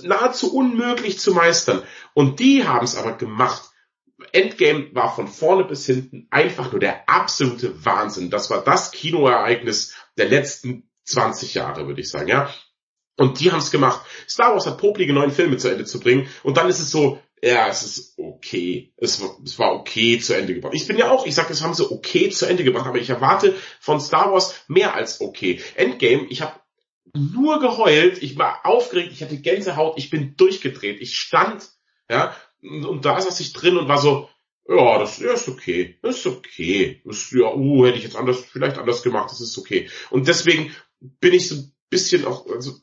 nahezu 0.03 0.55
unmöglich 0.55 1.19
zu 1.19 1.33
meistern. 1.33 1.83
Und 2.13 2.39
die 2.39 2.67
haben 2.67 2.83
es 2.83 2.95
aber 2.95 3.17
gemacht. 3.17 3.69
Endgame 4.33 4.93
war 4.93 5.15
von 5.15 5.27
vorne 5.27 5.63
bis 5.63 5.85
hinten 5.85 6.27
einfach 6.29 6.71
nur 6.71 6.79
der 6.79 7.07
absolute 7.09 7.85
Wahnsinn. 7.85 8.29
Das 8.29 8.49
war 8.49 8.63
das 8.63 8.91
Kinoereignis 8.91 9.93
der 10.17 10.27
letzten 10.27 10.89
20 11.05 11.53
Jahre, 11.53 11.87
würde 11.87 12.01
ich 12.01 12.09
sagen, 12.09 12.27
ja. 12.27 12.53
Und 13.17 13.39
die 13.39 13.51
haben 13.51 13.59
es 13.59 13.71
gemacht. 13.71 14.05
Star 14.27 14.53
Wars 14.53 14.65
hat 14.65 14.77
poplige 14.77 15.13
neuen 15.13 15.31
Filme 15.31 15.57
zu 15.57 15.69
Ende 15.69 15.85
zu 15.85 15.99
bringen. 15.99 16.27
Und 16.43 16.57
dann 16.57 16.69
ist 16.69 16.79
es 16.79 16.89
so, 16.89 17.19
ja, 17.41 17.67
es 17.67 17.83
ist 17.83 18.13
okay. 18.17 18.93
Es 18.97 19.21
war, 19.21 19.37
es 19.43 19.59
war 19.59 19.73
okay 19.73 20.19
zu 20.19 20.35
Ende 20.35 20.53
gebracht. 20.53 20.73
Ich 20.73 20.87
bin 20.87 20.97
ja 20.97 21.09
auch, 21.11 21.25
ich 21.25 21.35
sage, 21.35 21.49
das 21.49 21.61
haben 21.61 21.73
sie 21.73 21.89
okay 21.89 22.29
zu 22.29 22.45
Ende 22.45 22.63
gebracht, 22.63 22.87
aber 22.87 22.97
ich 22.97 23.09
erwarte 23.09 23.55
von 23.79 23.99
Star 23.99 24.31
Wars 24.31 24.63
mehr 24.67 24.95
als 24.95 25.21
okay. 25.21 25.61
Endgame, 25.75 26.27
ich 26.29 26.41
habe 26.41 26.53
nur 27.15 27.59
geheult, 27.59 28.21
ich 28.21 28.37
war 28.37 28.65
aufgeregt, 28.65 29.11
ich 29.11 29.23
hatte 29.23 29.37
Gänsehaut, 29.37 29.97
ich 29.97 30.09
bin 30.09 30.35
durchgedreht, 30.35 31.01
ich 31.01 31.15
stand, 31.15 31.69
ja, 32.09 32.35
und 32.61 33.05
da 33.05 33.19
saß 33.19 33.39
ich 33.39 33.53
drin 33.53 33.77
und 33.77 33.87
war 33.87 33.99
so, 33.99 34.29
ja, 34.67 34.99
das 34.99 35.19
ist 35.19 35.47
okay, 35.47 35.97
das 36.01 36.17
ist 36.17 36.27
okay, 36.27 37.01
ist, 37.05 37.31
ja, 37.31 37.53
uh, 37.53 37.85
hätte 37.85 37.97
ich 37.97 38.03
jetzt 38.03 38.15
anders, 38.15 38.39
vielleicht 38.39 38.77
anders 38.77 39.01
gemacht, 39.01 39.31
das 39.31 39.41
ist 39.41 39.57
okay. 39.57 39.89
Und 40.09 40.27
deswegen 40.27 40.75
bin 40.99 41.33
ich 41.33 41.47
so 41.47 41.55
ein 41.55 41.73
bisschen 41.89 42.25
auch, 42.25 42.45
also, 42.47 42.73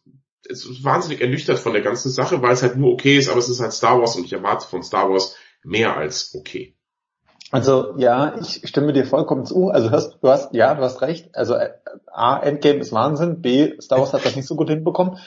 wahnsinnig 0.82 1.20
ernüchtert 1.20 1.58
von 1.58 1.72
der 1.72 1.82
ganzen 1.82 2.10
Sache, 2.10 2.42
weil 2.42 2.52
es 2.52 2.62
halt 2.62 2.76
nur 2.76 2.92
okay 2.92 3.18
ist, 3.18 3.28
aber 3.28 3.38
es 3.38 3.48
ist 3.48 3.60
halt 3.60 3.72
Star 3.72 4.00
Wars 4.00 4.16
und 4.16 4.24
ich 4.24 4.32
erwarte 4.32 4.66
von 4.66 4.82
Star 4.82 5.10
Wars 5.10 5.36
mehr 5.64 5.96
als 5.96 6.34
okay. 6.34 6.75
Also 7.53 7.94
ja, 7.97 8.34
ich 8.40 8.66
stimme 8.68 8.92
dir 8.92 9.07
vollkommen 9.07 9.47
zu. 9.47 9.68
Also 9.68 9.90
hast, 9.90 10.18
du 10.20 10.28
hast, 10.28 10.53
ja, 10.53 10.74
du 10.74 10.82
hast 10.82 11.01
recht. 11.03 11.30
Also 11.34 11.55
äh, 11.55 11.70
A, 12.12 12.38
Endgame 12.38 12.80
ist 12.80 12.92
Wahnsinn, 12.92 13.40
B, 13.40 13.80
Star 13.80 14.01
Wars 14.01 14.12
hat 14.12 14.24
das 14.24 14.36
nicht 14.36 14.49
so 14.49 14.57
gut 14.57 14.68
hinbekommen. 14.68 15.18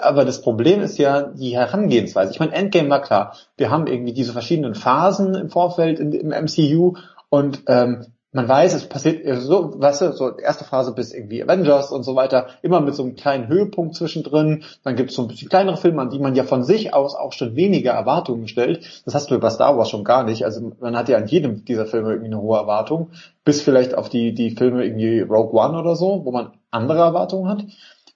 Aber 0.00 0.24
das 0.24 0.42
Problem 0.42 0.80
ist 0.80 0.98
ja 0.98 1.22
die 1.22 1.56
Herangehensweise. 1.56 2.32
Ich 2.32 2.40
meine, 2.40 2.52
Endgame 2.52 2.90
war 2.90 3.02
klar. 3.02 3.36
Wir 3.56 3.70
haben 3.70 3.86
irgendwie 3.86 4.12
diese 4.12 4.32
verschiedenen 4.32 4.74
Phasen 4.74 5.34
im 5.34 5.50
Vorfeld 5.50 6.00
im 6.00 6.30
MCU 6.30 6.94
und 7.28 7.62
ähm, 7.66 8.06
man 8.34 8.48
weiß, 8.48 8.74
es 8.74 8.88
passiert 8.88 9.24
so, 9.42 9.80
weißt 9.80 10.02
du, 10.02 10.12
so 10.12 10.36
erste 10.36 10.64
Phase 10.64 10.92
bis 10.92 11.14
irgendwie 11.14 11.40
Avengers 11.40 11.92
und 11.92 12.02
so 12.02 12.16
weiter, 12.16 12.48
immer 12.62 12.80
mit 12.80 12.96
so 12.96 13.04
einem 13.04 13.14
kleinen 13.14 13.46
Höhepunkt 13.46 13.94
zwischendrin. 13.94 14.64
Dann 14.82 14.96
gibt 14.96 15.10
es 15.10 15.16
so 15.16 15.22
ein 15.22 15.28
bisschen 15.28 15.48
kleinere 15.48 15.76
Filme, 15.76 16.02
an 16.02 16.10
die 16.10 16.18
man 16.18 16.34
ja 16.34 16.42
von 16.42 16.64
sich 16.64 16.92
aus 16.92 17.14
auch 17.14 17.32
schon 17.32 17.54
weniger 17.54 17.92
Erwartungen 17.92 18.48
stellt. 18.48 19.02
Das 19.04 19.14
hast 19.14 19.30
du 19.30 19.38
bei 19.38 19.50
Star 19.50 19.78
Wars 19.78 19.88
schon 19.88 20.02
gar 20.02 20.24
nicht. 20.24 20.44
Also 20.44 20.72
man 20.80 20.96
hat 20.96 21.08
ja 21.08 21.16
an 21.16 21.28
jedem 21.28 21.64
dieser 21.64 21.86
Filme 21.86 22.10
irgendwie 22.10 22.26
eine 22.26 22.40
hohe 22.40 22.58
Erwartung, 22.58 23.10
bis 23.44 23.62
vielleicht 23.62 23.94
auf 23.94 24.08
die, 24.08 24.34
die 24.34 24.50
Filme 24.50 24.84
irgendwie 24.84 25.20
Rogue 25.20 25.52
One 25.58 25.78
oder 25.78 25.94
so, 25.94 26.24
wo 26.24 26.32
man 26.32 26.54
andere 26.72 27.02
Erwartungen 27.02 27.48
hat. 27.48 27.64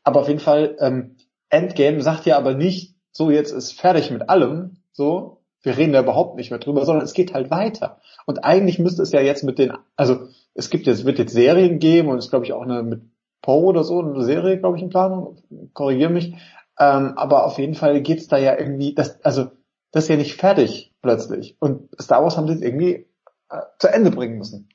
Aber 0.03 0.21
auf 0.21 0.29
jeden 0.29 0.41
Fall, 0.41 0.77
ähm, 0.81 1.15
Endgame 1.49 2.03
sagt 2.03 2.27
ja 2.27 2.37
aber 2.37 2.55
nicht, 2.55 2.97
so 3.13 3.31
jetzt 3.31 3.53
ist 3.53 3.73
fertig 3.73 4.11
mit 4.11 4.29
allem, 4.29 4.79
so, 4.91 5.38
wir 5.63 5.77
reden 5.77 5.93
da 5.93 6.01
überhaupt 6.01 6.37
nicht 6.37 6.51
mehr 6.51 6.61
drüber, 6.61 6.85
sondern 6.85 7.05
es 7.05 7.15
geht 7.15 7.35
halt 7.35 7.51
weiter. 7.51 8.01
Und 8.27 8.45
eigentlich 8.45 8.79
müsste 8.79 9.03
es 9.03 9.13
ja 9.13 9.21
jetzt 9.21 9.45
mit 9.45 9.59
den, 9.59 9.73
also 9.97 10.29
es 10.55 10.71
gibt 10.71 10.87
jetzt, 10.87 11.05
wird 11.05 11.19
jetzt 11.19 11.33
Serien 11.33 11.79
geben 11.79 12.09
und 12.09 12.19
es 12.19 12.31
glaube 12.31 12.45
ich 12.45 12.53
auch 12.53 12.63
eine 12.63 12.83
mit 12.83 13.03
Poe 13.43 13.65
oder 13.65 13.85
so, 13.85 14.01
eine 14.01 14.25
Serie, 14.25 14.59
glaube 14.59 14.77
ich, 14.77 14.83
in 14.83 14.91
Planung. 14.91 15.43
Korrigiere 15.73 16.11
mich. 16.11 16.35
Ähm, 16.79 17.15
aber 17.17 17.45
auf 17.45 17.59
jeden 17.59 17.75
Fall 17.75 18.03
geht's 18.03 18.29
da 18.29 18.39
ja 18.39 18.59
irgendwie, 18.59 18.95
das, 18.95 19.23
also 19.25 19.51
das 19.91 20.05
ist 20.05 20.11
ja 20.11 20.17
nicht 20.17 20.35
fertig 20.35 20.95
plötzlich. 21.03 21.57
Und 21.61 21.89
Star 22.01 22.23
Wars 22.23 22.37
haben 22.37 22.47
sie 22.47 22.55
jetzt 22.55 22.65
irgendwie 22.65 23.07
äh, 23.51 23.61
zu 23.79 23.89
Ende 23.89 24.11
bringen 24.11 24.39
müssen. 24.39 24.69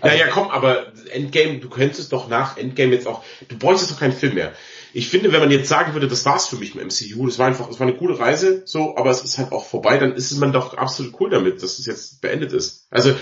Also, 0.00 0.16
ja, 0.16 0.26
komm, 0.28 0.48
aber 0.48 0.92
Endgame, 1.12 1.58
du 1.58 1.68
könntest 1.68 2.12
doch 2.12 2.28
nach 2.28 2.56
Endgame 2.56 2.94
jetzt 2.94 3.06
auch, 3.06 3.22
du 3.48 3.58
bräuchtest 3.58 3.92
doch 3.92 4.00
keinen 4.00 4.12
Film 4.12 4.34
mehr. 4.34 4.52
Ich 4.92 5.08
finde, 5.08 5.32
wenn 5.32 5.40
man 5.40 5.50
jetzt 5.50 5.68
sagen 5.68 5.92
würde, 5.92 6.08
das 6.08 6.24
war's 6.24 6.48
für 6.48 6.56
mich 6.56 6.74
mit 6.74 6.84
MCU, 6.84 7.26
das 7.26 7.38
war 7.38 7.46
einfach, 7.46 7.68
es 7.68 7.78
war 7.78 7.86
eine 7.86 7.96
coole 7.96 8.18
Reise, 8.18 8.62
so, 8.64 8.96
aber 8.96 9.10
es 9.10 9.22
ist 9.22 9.38
halt 9.38 9.52
auch 9.52 9.66
vorbei, 9.66 9.98
dann 9.98 10.14
ist 10.14 10.36
man 10.38 10.52
doch 10.52 10.74
absolut 10.74 11.18
cool 11.20 11.30
damit, 11.30 11.62
dass 11.62 11.78
es 11.78 11.86
jetzt 11.86 12.20
beendet 12.20 12.52
ist. 12.52 12.86
Also, 12.90 13.14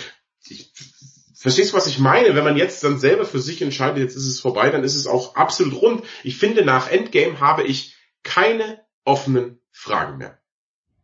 ich, 0.49 0.73
verstehst 1.35 1.73
du, 1.73 1.77
was 1.77 1.87
ich 1.87 1.99
meine? 1.99 2.35
Wenn 2.35 2.45
man 2.45 2.57
jetzt 2.57 2.83
dann 2.85 2.99
selber 2.99 3.25
für 3.25 3.41
sich 3.41 3.63
entscheidet, 3.63 3.99
jetzt 3.99 4.17
ist 4.17 4.27
es 4.27 4.41
vorbei, 4.41 4.71
dann 4.71 4.85
ist 4.85 4.97
es 4.97 5.07
auch 5.07 5.37
absolut 5.37 5.81
rund. 5.81 6.05
Ich 6.23 6.39
finde, 6.39 6.65
nach 6.65 6.91
Endgame 6.91 7.41
habe 7.41 7.65
ich 7.65 7.95
keine 8.23 8.81
offenen 9.05 9.61
Fragen 9.71 10.19
mehr. 10.19 10.39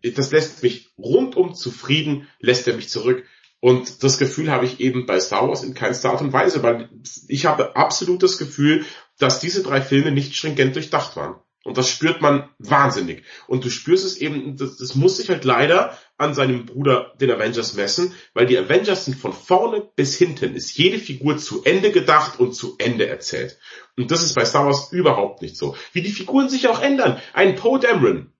Das 0.03 0.33
lässt 0.33 0.63
mich 0.63 0.91
rundum 0.99 1.55
zufrieden, 1.55 2.29
lässt 2.41 2.67
er 2.67 2.75
mich 2.75 2.89
zurück. 2.89 3.25
Und 3.61 4.03
das 4.03 4.19
Gefühl 4.19 4.51
habe 4.51 4.67
ich 4.67 4.81
eben 4.81 5.07
bei 5.07 5.21
Star 5.21 5.49
Wars 5.49 5.63
in 5.63 5.75
keinster 5.75 6.11
Art 6.11 6.21
und 6.21 6.33
Weise, 6.33 6.65
weil 6.65 6.89
ich 7.29 7.47
habe 7.47 7.77
absolut 7.77 8.21
das 8.25 8.37
Gefühl, 8.37 8.85
dass 9.19 9.41
diese 9.41 9.63
drei 9.63 9.81
Filme 9.81 10.11
nicht 10.13 10.35
stringent 10.35 10.75
durchdacht 10.75 11.17
waren. 11.17 11.37
Und 11.65 11.79
das 11.79 11.89
spürt 11.89 12.21
man 12.21 12.49
wahnsinnig. 12.59 13.23
Und 13.47 13.65
du 13.65 13.71
spürst 13.71 14.05
es 14.05 14.17
eben, 14.17 14.57
das, 14.57 14.79
das 14.79 14.97
muss 14.97 15.19
sich 15.19 15.29
halt 15.29 15.45
leider 15.45 15.97
an 16.19 16.35
seinem 16.35 16.67
Bruder, 16.67 17.13
den 17.21 17.31
Avengers, 17.31 17.75
messen, 17.75 18.15
weil 18.35 18.47
die 18.47 18.59
Avengers 18.59 19.05
sind 19.05 19.17
von 19.17 19.33
vorne 19.33 19.89
bis 19.95 20.17
hinten, 20.17 20.57
ist 20.57 20.77
jede 20.77 20.99
Figur 20.99 21.39
zu 21.39 21.63
Ende 21.63 21.93
gedacht 21.93 22.41
und 22.41 22.55
zu 22.55 22.75
Ende 22.79 23.07
erzählt. 23.07 23.59
Und 23.97 24.11
das 24.11 24.25
ist 24.25 24.35
bei 24.35 24.45
Star 24.45 24.67
Wars 24.67 24.91
überhaupt 24.91 25.41
nicht 25.43 25.57
so. 25.57 25.77
Wie 25.93 26.03
die 26.03 26.11
Figuren 26.11 26.49
sich 26.49 26.67
auch 26.67 26.83
ändern. 26.83 27.21
Ein 27.33 27.55
Poe 27.55 27.79
Dameron 27.79 28.33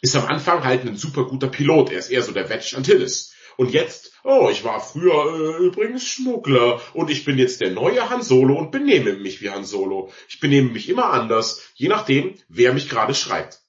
ist 0.00 0.14
am 0.14 0.26
Anfang 0.26 0.62
halt 0.62 0.86
ein 0.86 0.96
super 0.96 1.24
guter 1.24 1.48
Pilot. 1.48 1.90
Er 1.90 1.98
ist 1.98 2.10
eher 2.10 2.22
so 2.22 2.32
der 2.32 2.48
Wedge 2.48 2.74
Antilles. 2.76 3.29
Und 3.56 3.70
jetzt, 3.72 4.12
oh, 4.24 4.48
ich 4.50 4.64
war 4.64 4.80
früher 4.80 5.58
äh, 5.58 5.64
übrigens 5.64 6.04
Schmuggler 6.04 6.80
und 6.94 7.10
ich 7.10 7.24
bin 7.24 7.38
jetzt 7.38 7.60
der 7.60 7.70
neue 7.70 8.08
Han 8.10 8.22
Solo 8.22 8.58
und 8.58 8.70
benehme 8.70 9.14
mich 9.14 9.40
wie 9.40 9.50
Han 9.50 9.64
Solo. 9.64 10.10
Ich 10.28 10.40
benehme 10.40 10.70
mich 10.70 10.88
immer 10.88 11.10
anders, 11.10 11.62
je 11.74 11.88
nachdem, 11.88 12.34
wer 12.48 12.72
mich 12.72 12.88
gerade 12.88 13.14
schreibt. 13.14 13.60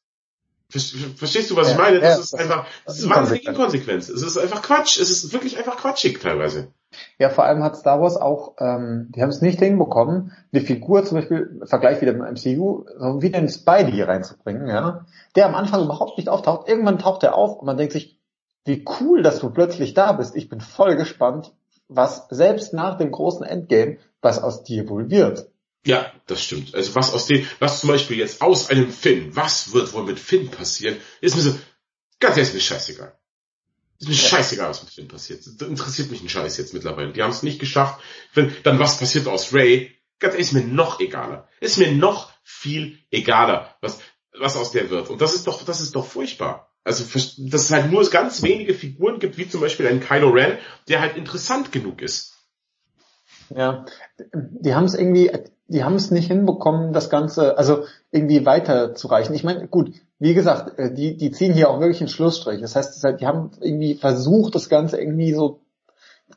Verstehst 0.72 1.52
du, 1.52 1.58
was 1.58 1.68
ja, 1.68 1.74
ich 1.74 1.80
meine? 1.80 2.00
Das 2.00 2.16
ja, 2.16 2.22
ist 2.22 2.34
einfach, 2.34 2.66
das 2.86 3.00
ist 3.00 3.10
wahnsinnig 3.10 3.46
Inkonsequenz. 3.46 4.08
Es 4.08 4.22
ist 4.22 4.38
einfach 4.38 4.62
Quatsch. 4.62 4.98
Es 4.98 5.10
ist 5.12 5.34
wirklich 5.34 5.58
einfach 5.58 5.76
quatschig 5.76 6.20
teilweise. 6.20 6.72
Ja, 7.18 7.30
vor 7.30 7.46
allem 7.46 7.64
hat 7.64 7.76
Star 7.76 8.02
Wars 8.02 8.18
auch, 8.18 8.56
ähm, 8.60 9.08
die 9.16 9.22
haben 9.22 9.30
es 9.30 9.42
nicht 9.42 9.60
hinbekommen, 9.60 10.32
die 10.52 10.62
Figur 10.62 11.04
zum 11.04 11.18
Beispiel, 11.18 11.62
Vergleich 11.66 12.02
wieder 12.02 12.14
mit 12.14 12.32
MCU, 12.32 12.86
so 12.98 13.22
wie 13.22 13.30
den 13.30 13.50
Spidey 13.50 13.92
hier 13.92 14.08
reinzubringen, 14.08 14.68
ja, 14.68 15.06
der 15.36 15.46
am 15.46 15.56
Anfang 15.56 15.84
überhaupt 15.84 16.18
nicht 16.18 16.30
auftaucht. 16.30 16.68
Irgendwann 16.68 17.00
taucht 17.00 17.24
er 17.24 17.36
auf 17.36 17.60
und 17.60 17.66
man 17.66 17.78
denkt 17.78 17.94
sich, 17.94 18.21
wie 18.66 18.86
cool, 18.99 19.24
dass 19.24 19.39
du 19.39 19.49
plötzlich 19.49 19.93
da 19.93 20.12
bist. 20.14 20.36
Ich 20.36 20.49
bin 20.49 20.62
voll 20.62 20.95
gespannt, 20.95 21.53
was 21.88 22.28
selbst 22.30 22.74
nach 22.74 22.97
dem 22.97 23.12
großen 23.12 23.45
Endgame, 23.45 23.97
was 24.22 24.41
aus 24.41 24.64
dir 24.64 24.88
wohl 24.89 25.09
wird. 25.09 25.49
Ja, 25.86 26.12
das 26.28 26.43
stimmt. 26.43 26.76
Also 26.76 26.93
was 26.95 27.14
aus 27.14 27.26
dem, 27.26 27.45
was 27.59 27.80
zum 27.80 27.89
Beispiel 27.89 28.18
jetzt 28.18 28.41
aus 28.41 28.70
einem 28.70 28.91
Finn, 28.91 29.36
was 29.36 29.74
wird 29.74 29.93
wohl 29.93 30.03
mit 30.03 30.20
Finn 30.20 30.49
passieren, 30.49 30.97
ist 31.22 31.36
mir 31.36 31.41
so, 31.41 31.59
ganz 32.20 32.38
ehrlich, 32.38 32.49
ist 32.49 32.53
mir 32.53 32.62
scheißegal. 32.62 33.18
Ist 33.99 34.07
mir 34.07 34.16
ja. 34.16 34.22
scheißegal, 34.22 34.70
was 34.70 34.84
mit 34.84 34.93
Finn 34.93 35.07
passiert. 35.07 35.41
Das 35.45 35.68
interessiert 35.68 36.12
mich 36.12 36.22
ein 36.22 36.30
Scheiß 36.30 36.57
jetzt 36.57 36.74
mittlerweile. 36.74 37.14
Die 37.14 37.24
haben 37.24 37.32
es 37.32 37.43
nicht 37.43 37.59
geschafft. 37.59 37.99
Wenn, 38.34 38.55
dann 38.64 38.80
was 38.80 38.99
passiert 38.99 39.28
aus 39.28 39.53
Ray, 39.53 39.95
ganz 40.20 40.34
ehrlich, 40.34 40.47
ist 40.47 40.53
mir 40.53 40.64
noch 40.64 40.99
egaler. 40.99 41.47
Ist 41.59 41.78
mir 41.78 41.91
noch 41.91 42.32
viel 42.43 42.99
egaler, 43.09 43.76
was, 43.82 43.99
was 44.38 44.57
aus 44.57 44.72
der 44.72 44.89
wird. 44.91 45.09
Und 45.09 45.22
das 45.22 45.34
ist 45.34 45.47
doch, 45.47 45.64
das 45.64 45.82
ist 45.82 45.95
doch 45.95 46.05
furchtbar. 46.05 46.71
Also, 46.84 47.04
dass 47.04 47.38
es 47.38 47.72
halt 47.72 47.92
nur 47.92 48.10
ganz 48.10 48.42
wenige 48.42 48.74
Figuren 48.74 49.20
gibt, 49.20 49.38
wie 49.38 49.48
zum 49.48 49.62
Beispiel 49.62 49.88
ein 49.88 50.00
Kylo 50.00 50.30
Ren, 50.30 50.58
der 50.90 51.02
halt 51.02 51.16
interessant 51.16 51.72
genug 51.72 52.02
ist. 52.02 52.38
Ja, 53.50 53.86
die 54.34 54.74
haben 54.74 54.86
es 54.86 54.96
irgendwie, 54.96 55.32
die 55.68 55.84
haben 55.84 55.96
es 55.96 56.10
nicht 56.12 56.28
hinbekommen, 56.28 56.94
das 56.94 57.10
Ganze, 57.10 57.58
also 57.58 57.86
irgendwie 58.12 58.46
weiterzureichen. 58.46 59.36
Ich 59.36 59.44
meine, 59.44 59.68
gut, 59.68 59.94
wie 60.20 60.34
gesagt, 60.34 60.78
äh, 60.80 60.94
die, 60.94 61.18
die 61.18 61.32
ziehen 61.32 61.54
hier 61.54 61.70
auch 61.70 61.80
wirklich 61.80 62.02
einen 62.02 62.10
Schlussstrich. 62.10 62.62
Das 62.62 62.76
heißt, 62.76 63.04
die 63.20 63.26
haben 63.26 63.52
irgendwie 63.60 63.96
versucht, 63.96 64.56
das 64.56 64.70
Ganze 64.70 65.00
irgendwie 65.00 65.34
so 65.34 65.61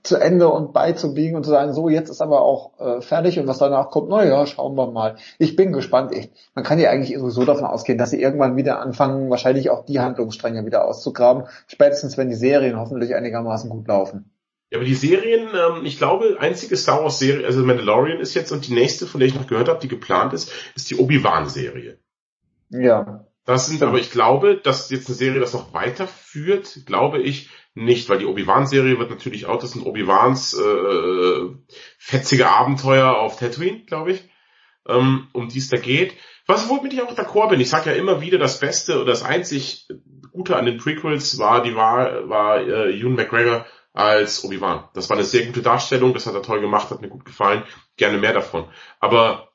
zu 0.04 0.18
Ende 0.18 0.48
und 0.48 0.74
beizubiegen 0.74 1.34
und 1.34 1.44
zu 1.44 1.50
sagen, 1.50 1.72
so 1.72 1.88
jetzt 1.88 2.10
ist 2.10 2.20
aber 2.20 2.42
auch 2.42 2.78
äh, 2.78 3.00
fertig 3.00 3.38
und 3.38 3.46
was 3.46 3.58
danach 3.58 3.90
kommt, 3.90 4.10
naja, 4.10 4.46
schauen 4.46 4.76
wir 4.76 4.90
mal. 4.90 5.16
Ich 5.38 5.56
bin 5.56 5.72
gespannt. 5.72 6.14
Ich, 6.14 6.30
man 6.54 6.62
kann 6.62 6.78
ja 6.78 6.90
eigentlich 6.90 7.18
sowieso 7.18 7.46
davon 7.46 7.64
ausgehen, 7.64 7.96
dass 7.96 8.10
sie 8.10 8.20
irgendwann 8.20 8.56
wieder 8.56 8.80
anfangen, 8.80 9.30
wahrscheinlich 9.30 9.70
auch 9.70 9.86
die 9.86 10.00
Handlungsstränge 10.00 10.66
wieder 10.66 10.86
auszugraben, 10.86 11.44
spätestens 11.66 12.18
wenn 12.18 12.28
die 12.28 12.34
Serien 12.34 12.78
hoffentlich 12.78 13.14
einigermaßen 13.14 13.70
gut 13.70 13.88
laufen. 13.88 14.30
Ja, 14.70 14.76
aber 14.78 14.84
die 14.84 14.94
Serien, 14.94 15.48
ähm, 15.54 15.86
ich 15.86 15.96
glaube, 15.96 16.36
einzige 16.38 16.76
Star 16.76 17.02
Wars 17.02 17.18
Serie, 17.18 17.46
also 17.46 17.64
Mandalorian 17.64 18.20
ist 18.20 18.34
jetzt 18.34 18.52
und 18.52 18.68
die 18.68 18.74
nächste, 18.74 19.06
von 19.06 19.20
der 19.20 19.28
ich 19.28 19.34
noch 19.34 19.46
gehört 19.46 19.70
habe, 19.70 19.80
die 19.80 19.88
geplant 19.88 20.34
ist, 20.34 20.52
ist 20.76 20.90
die 20.90 20.96
Obi-Wan 20.96 21.48
Serie. 21.48 21.98
Ja. 22.68 23.24
Das 23.46 23.66
sind, 23.66 23.82
aber 23.82 23.98
ich 23.98 24.10
glaube, 24.10 24.56
dass 24.56 24.90
jetzt 24.90 25.08
eine 25.08 25.16
Serie 25.16 25.40
das 25.40 25.54
noch 25.54 25.72
weiterführt, 25.72 26.80
glaube 26.86 27.20
ich, 27.20 27.48
nicht, 27.74 28.08
weil 28.08 28.18
die 28.18 28.26
Obi-Wan-Serie 28.26 28.98
wird 28.98 29.10
natürlich 29.10 29.46
auch, 29.46 29.58
das 29.58 29.72
sind 29.72 29.84
Obi-Wans 29.84 30.54
äh, 30.54 31.48
fetzige 31.98 32.48
Abenteuer 32.48 33.16
auf 33.16 33.38
Tatooine, 33.38 33.84
glaube 33.84 34.12
ich, 34.12 34.24
ähm, 34.88 35.28
um 35.32 35.48
die 35.48 35.58
es 35.58 35.68
da 35.68 35.76
geht. 35.76 36.14
Was 36.46 36.68
womit 36.68 36.92
ich 36.92 37.02
auch 37.02 37.16
d'accord 37.16 37.48
bin. 37.48 37.60
Ich 37.60 37.70
sage 37.70 37.90
ja 37.90 37.96
immer 37.96 38.20
wieder, 38.20 38.38
das 38.38 38.60
Beste 38.60 38.96
oder 38.96 39.06
das 39.06 39.22
einzig 39.22 39.88
Gute 40.30 40.56
an 40.56 40.66
den 40.66 40.78
Prequels 40.78 41.38
war, 41.38 41.62
die 41.62 41.74
war, 41.74 42.28
war 42.28 42.60
äh, 42.60 42.98
Ewan 42.98 43.14
McGregor 43.14 43.66
als 43.92 44.44
Obi-Wan. 44.44 44.88
Das 44.94 45.08
war 45.08 45.16
eine 45.16 45.24
sehr 45.24 45.46
gute 45.46 45.62
Darstellung, 45.62 46.12
das 46.12 46.26
hat 46.26 46.34
er 46.34 46.42
toll 46.42 46.60
gemacht, 46.60 46.90
hat 46.90 47.00
mir 47.00 47.08
gut 47.08 47.24
gefallen. 47.24 47.62
Gerne 47.96 48.18
mehr 48.18 48.32
davon. 48.32 48.66
Aber 49.00 49.53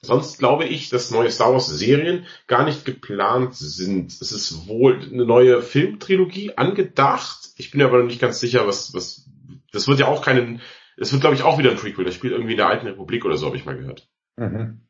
Sonst 0.00 0.38
glaube 0.38 0.64
ich, 0.64 0.90
dass 0.90 1.10
neue 1.10 1.30
Star 1.30 1.52
Wars 1.52 1.66
Serien 1.66 2.24
gar 2.46 2.64
nicht 2.64 2.84
geplant 2.84 3.54
sind. 3.54 4.12
Es 4.12 4.32
ist 4.32 4.68
wohl 4.68 5.00
eine 5.02 5.24
neue 5.24 5.60
Filmtrilogie 5.60 6.56
angedacht. 6.56 7.50
Ich 7.56 7.72
bin 7.72 7.82
aber 7.82 7.98
noch 7.98 8.06
nicht 8.06 8.20
ganz 8.20 8.38
sicher, 8.38 8.66
was, 8.66 8.94
was, 8.94 9.28
das 9.72 9.88
wird 9.88 9.98
ja 9.98 10.06
auch 10.06 10.24
keinen, 10.24 10.60
es 10.96 11.12
wird 11.12 11.22
glaube 11.22 11.34
ich 11.34 11.42
auch 11.42 11.58
wieder 11.58 11.70
ein 11.70 11.76
Prequel. 11.76 12.04
Das 12.04 12.14
spielt 12.14 12.32
irgendwie 12.32 12.52
in 12.52 12.58
der 12.58 12.68
alten 12.68 12.86
Republik 12.86 13.24
oder 13.24 13.36
so, 13.36 13.46
habe 13.46 13.56
ich 13.56 13.64
mal 13.64 13.76
gehört. 13.76 14.08
Mhm. 14.36 14.82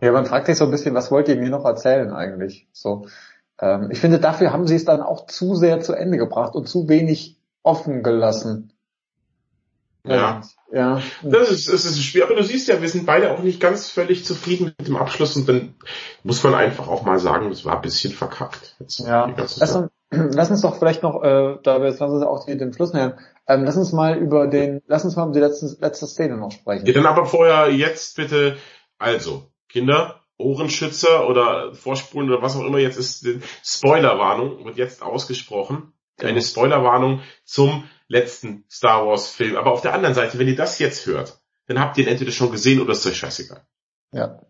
Ja, 0.00 0.12
man 0.12 0.26
fragt 0.26 0.46
sich 0.46 0.56
so 0.56 0.64
ein 0.64 0.70
bisschen, 0.70 0.94
was 0.94 1.10
wollt 1.10 1.28
ihr 1.28 1.36
mir 1.36 1.50
noch 1.50 1.64
erzählen 1.64 2.10
eigentlich? 2.10 2.68
So, 2.72 3.06
ähm, 3.60 3.90
ich 3.90 4.00
finde, 4.00 4.18
dafür 4.18 4.52
haben 4.52 4.66
sie 4.66 4.76
es 4.76 4.84
dann 4.84 5.00
auch 5.00 5.26
zu 5.26 5.54
sehr 5.54 5.80
zu 5.80 5.92
Ende 5.92 6.18
gebracht 6.18 6.54
und 6.54 6.68
zu 6.68 6.88
wenig 6.88 7.38
offen 7.62 8.02
gelassen. 8.02 8.73
Ja. 10.06 10.42
ja. 10.70 11.00
Das 11.22 11.50
ist, 11.50 11.72
das 11.72 11.84
ist 11.86 12.02
schwer, 12.02 12.24
aber 12.24 12.34
du 12.34 12.42
siehst 12.42 12.68
ja, 12.68 12.80
wir 12.80 12.88
sind 12.88 13.06
beide 13.06 13.32
auch 13.32 13.38
nicht 13.42 13.58
ganz 13.58 13.88
völlig 13.88 14.24
zufrieden 14.24 14.74
mit 14.78 14.86
dem 14.86 14.96
Abschluss 14.96 15.34
und 15.36 15.48
dann 15.48 15.74
muss 16.22 16.42
man 16.42 16.54
einfach 16.54 16.88
auch 16.88 17.04
mal 17.04 17.18
sagen, 17.18 17.50
es 17.50 17.64
war 17.64 17.76
ein 17.76 17.82
bisschen 17.82 18.12
verkackt. 18.12 18.76
Jetzt 18.80 19.00
ja. 19.00 19.32
Lass 19.36 19.74
uns, 19.74 19.90
lass 20.10 20.50
uns 20.50 20.60
doch 20.60 20.76
vielleicht 20.78 21.02
noch, 21.02 21.22
äh, 21.22 21.56
da 21.62 21.80
wir 21.80 21.88
jetzt 21.88 22.00
lass 22.00 22.10
uns 22.10 22.22
auch 22.22 22.44
den 22.44 22.74
Fluss 22.74 22.92
nähern, 22.92 23.18
ähm, 23.48 23.64
lass 23.64 23.76
uns 23.76 23.92
mal 23.92 24.18
über 24.18 24.46
den, 24.46 24.82
lass 24.86 25.04
uns 25.04 25.16
mal 25.16 25.24
um 25.24 25.32
die 25.32 25.40
letzte, 25.40 25.74
letzte 25.80 26.06
Szene 26.06 26.36
noch 26.36 26.52
sprechen. 26.52 26.84
Ja, 26.84 26.92
dann 26.92 27.06
aber 27.06 27.24
vorher 27.24 27.70
jetzt 27.70 28.16
bitte, 28.16 28.58
also, 28.98 29.44
Kinder, 29.70 30.20
Ohrenschützer 30.36 31.28
oder 31.28 31.74
Vorspulen 31.74 32.30
oder 32.30 32.42
was 32.42 32.56
auch 32.56 32.64
immer 32.64 32.78
jetzt 32.78 32.98
ist, 32.98 33.26
Spoilerwarnung 33.62 34.64
wird 34.64 34.76
jetzt 34.76 35.02
ausgesprochen. 35.02 35.92
Eine 36.20 36.42
Spoilerwarnung 36.42 37.20
zum 37.44 37.84
letzten 38.08 38.64
Star 38.70 39.06
Wars 39.06 39.30
Film. 39.30 39.56
Aber 39.56 39.72
auf 39.72 39.80
der 39.80 39.94
anderen 39.94 40.14
Seite, 40.14 40.38
wenn 40.38 40.48
ihr 40.48 40.56
das 40.56 40.78
jetzt 40.78 41.06
hört, 41.06 41.38
dann 41.66 41.80
habt 41.80 41.96
ihr 41.96 42.04
ihn 42.04 42.10
entweder 42.10 42.32
schon 42.32 42.52
gesehen 42.52 42.80
oder 42.80 42.92
ist 42.92 43.06
euch 43.06 43.16
scheißegal. 43.16 43.62
Ja. 44.12 44.40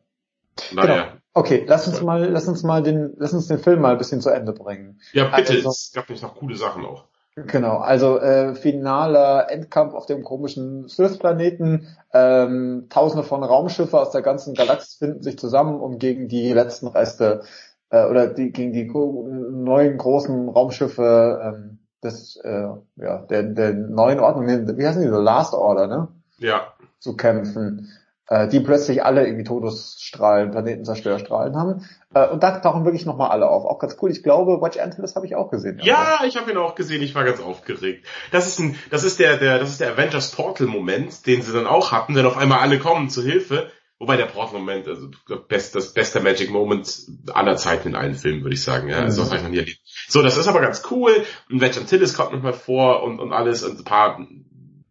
Naja. 0.72 1.04
Genau. 1.04 1.20
Okay, 1.36 1.64
lass 1.66 1.88
uns 1.88 2.00
mal, 2.00 2.30
lass 2.30 2.46
uns 2.46 2.62
mal 2.62 2.82
den, 2.82 3.12
lass 3.16 3.32
uns 3.32 3.48
den 3.48 3.58
Film 3.58 3.80
mal 3.80 3.92
ein 3.92 3.98
bisschen 3.98 4.20
zu 4.20 4.30
Ende 4.30 4.52
bringen. 4.52 5.00
Ja, 5.12 5.24
bitte, 5.24 5.54
also, 5.54 5.68
es 5.68 5.90
gab 5.92 6.08
nämlich 6.08 6.22
noch 6.22 6.36
coole 6.36 6.56
Sachen 6.56 6.84
auch. 6.84 7.06
Genau, 7.34 7.78
also 7.78 8.20
äh, 8.20 8.54
finaler 8.54 9.50
Endkampf 9.50 9.94
auf 9.94 10.06
dem 10.06 10.22
komischen 10.22 10.86
Sith-Planeten. 10.86 11.88
Ähm, 12.12 12.86
Tausende 12.88 13.24
von 13.24 13.42
Raumschiffe 13.42 13.98
aus 13.98 14.12
der 14.12 14.22
ganzen 14.22 14.54
Galaxis 14.54 14.94
finden 14.94 15.22
sich 15.24 15.36
zusammen, 15.36 15.80
um 15.80 15.98
gegen 15.98 16.28
die 16.28 16.52
letzten 16.52 16.86
Reste 16.86 17.42
äh, 17.90 18.06
oder 18.06 18.28
die, 18.28 18.52
gegen 18.52 18.72
die 18.72 18.84
neuen 18.84 19.98
großen 19.98 20.48
Raumschiffe 20.48 21.40
ähm, 21.42 21.78
des, 22.04 22.36
äh, 22.36 22.68
ja, 22.96 23.18
der, 23.28 23.42
der 23.42 23.72
neuen 23.72 24.20
Ordnung, 24.20 24.46
wie 24.46 24.86
heißen 24.86 25.02
die 25.02 25.08
so, 25.08 25.18
Last 25.20 25.54
Order, 25.54 25.86
ne? 25.86 26.08
Ja. 26.38 26.74
Zu 26.98 27.16
kämpfen, 27.16 27.90
äh, 28.28 28.48
die 28.48 28.60
plötzlich 28.60 29.04
alle 29.04 29.26
irgendwie 29.26 29.44
Todesstrahlen, 29.44 30.50
Planetenzerstörstrahlen 30.50 31.56
haben. 31.56 31.86
Äh, 32.14 32.28
und 32.28 32.42
da 32.42 32.58
tauchen 32.58 32.84
wirklich 32.84 33.04
nochmal 33.06 33.30
alle 33.30 33.48
auf. 33.48 33.64
Auch 33.64 33.78
ganz 33.78 33.96
cool. 34.00 34.10
Ich 34.10 34.22
glaube, 34.22 34.60
Watch 34.60 34.78
Antilles 34.78 35.16
habe 35.16 35.26
ich 35.26 35.36
auch 35.36 35.50
gesehen. 35.50 35.80
Ja, 35.82 36.18
also. 36.18 36.26
ich 36.26 36.36
habe 36.36 36.50
ihn 36.50 36.56
auch 36.56 36.74
gesehen. 36.74 37.02
Ich 37.02 37.14
war 37.14 37.24
ganz 37.24 37.40
aufgeregt. 37.40 38.06
Das 38.32 38.46
ist 38.46 38.58
ein, 38.60 38.76
das 38.90 39.04
ist 39.04 39.18
der, 39.18 39.36
der, 39.36 39.58
das 39.58 39.70
ist 39.70 39.80
der 39.80 39.92
Avengers 39.92 40.30
Portal 40.30 40.66
Moment, 40.66 41.26
den 41.26 41.42
sie 41.42 41.52
dann 41.52 41.66
auch 41.66 41.92
hatten, 41.92 42.14
denn 42.14 42.26
auf 42.26 42.36
einmal 42.36 42.60
alle 42.60 42.78
kommen 42.78 43.10
zur 43.10 43.24
Hilfe. 43.24 43.70
Wobei 43.98 44.16
der 44.16 44.26
Portal-Moment, 44.26 44.88
also 44.88 45.08
das, 45.48 45.70
das 45.70 45.94
beste 45.94 46.20
Magic 46.20 46.50
Moment 46.50 47.06
aller 47.32 47.56
Zeiten 47.56 47.88
in 47.88 47.94
allen 47.94 48.14
Filmen, 48.14 48.42
würde 48.42 48.54
ich 48.54 48.62
sagen. 48.62 48.88
Ja, 48.88 48.98
also, 48.98 49.22
das 49.22 49.30
habe 49.30 49.38
ich 49.38 49.42
noch 49.44 49.50
nie 49.50 49.58
erlebt. 49.58 49.80
So, 50.08 50.22
das 50.22 50.36
ist 50.36 50.48
aber 50.48 50.60
ganz 50.60 50.82
cool. 50.90 51.24
Und 51.48 51.60
Wedge 51.60 51.80
Antilles 51.80 52.14
kommt 52.14 52.32
nochmal 52.32 52.52
vor 52.54 53.02
und, 53.04 53.20
und 53.20 53.32
alles. 53.32 53.62
Und 53.62 53.78
ein 53.78 53.84
paar 53.84 54.26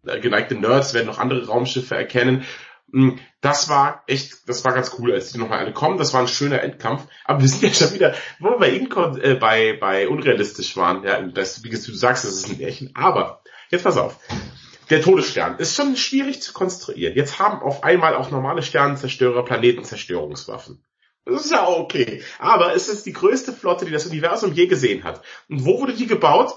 geneigte 0.04 0.56
Nerds 0.56 0.94
werden 0.94 1.08
noch 1.08 1.20
andere 1.20 1.46
Raumschiffe 1.46 1.96
erkennen. 1.96 2.46
Hm, 2.94 3.20
das 3.42 3.70
war 3.70 4.04
echt, 4.08 4.48
das 4.48 4.64
war 4.64 4.74
ganz 4.74 4.96
cool, 4.98 5.12
als 5.12 5.32
die 5.32 5.38
nochmal 5.38 5.60
alle 5.60 5.74
kommen. 5.74 5.98
Das 5.98 6.14
war 6.14 6.22
ein 6.22 6.28
schöner 6.28 6.62
Endkampf. 6.62 7.06
Aber 7.26 7.42
wir 7.42 7.50
sind 7.50 7.64
ja 7.64 7.74
schon 7.74 7.94
wieder, 7.94 8.16
wo 8.40 8.52
wir 8.52 8.58
bei, 8.58 8.70
Incon, 8.70 9.20
äh, 9.20 9.36
bei, 9.36 9.78
bei 9.80 10.08
unrealistisch 10.08 10.78
waren. 10.78 11.04
Ja, 11.04 11.22
das, 11.22 11.64
wie 11.64 11.70
du 11.70 11.78
sagst, 11.78 12.24
das 12.24 12.34
ist 12.34 12.50
ein 12.50 12.58
Märchen. 12.58 12.92
Aber, 12.96 13.42
jetzt 13.70 13.84
pass 13.84 13.98
auf. 13.98 14.18
Der 14.90 15.02
Todesstern 15.02 15.58
ist 15.60 15.76
schon 15.76 15.96
schwierig 15.96 16.42
zu 16.42 16.54
konstruieren. 16.54 17.16
Jetzt 17.16 17.40
haben 17.40 17.62
auf 17.62 17.84
einmal 17.84 18.16
auch 18.16 18.32
normale 18.32 18.64
Sternenzerstörer 18.64 19.44
Planetenzerstörungswaffen. 19.46 20.84
Das 21.26 21.46
ist 21.46 21.52
ja 21.52 21.68
okay. 21.68 22.22
Aber 22.40 22.76
es 22.76 22.90
ist 22.90 23.06
die 23.06 23.14
größte 23.14 23.54
Flotte, 23.54 23.86
die 23.86 23.92
das 23.92 24.06
Universum 24.06 24.54
je 24.54 24.68
gesehen 24.68 25.04
hat. 25.04 25.22
Und 25.48 25.66
wo 25.66 25.80
wurde 25.80 25.94
die 25.94 26.08
gebaut? 26.08 26.54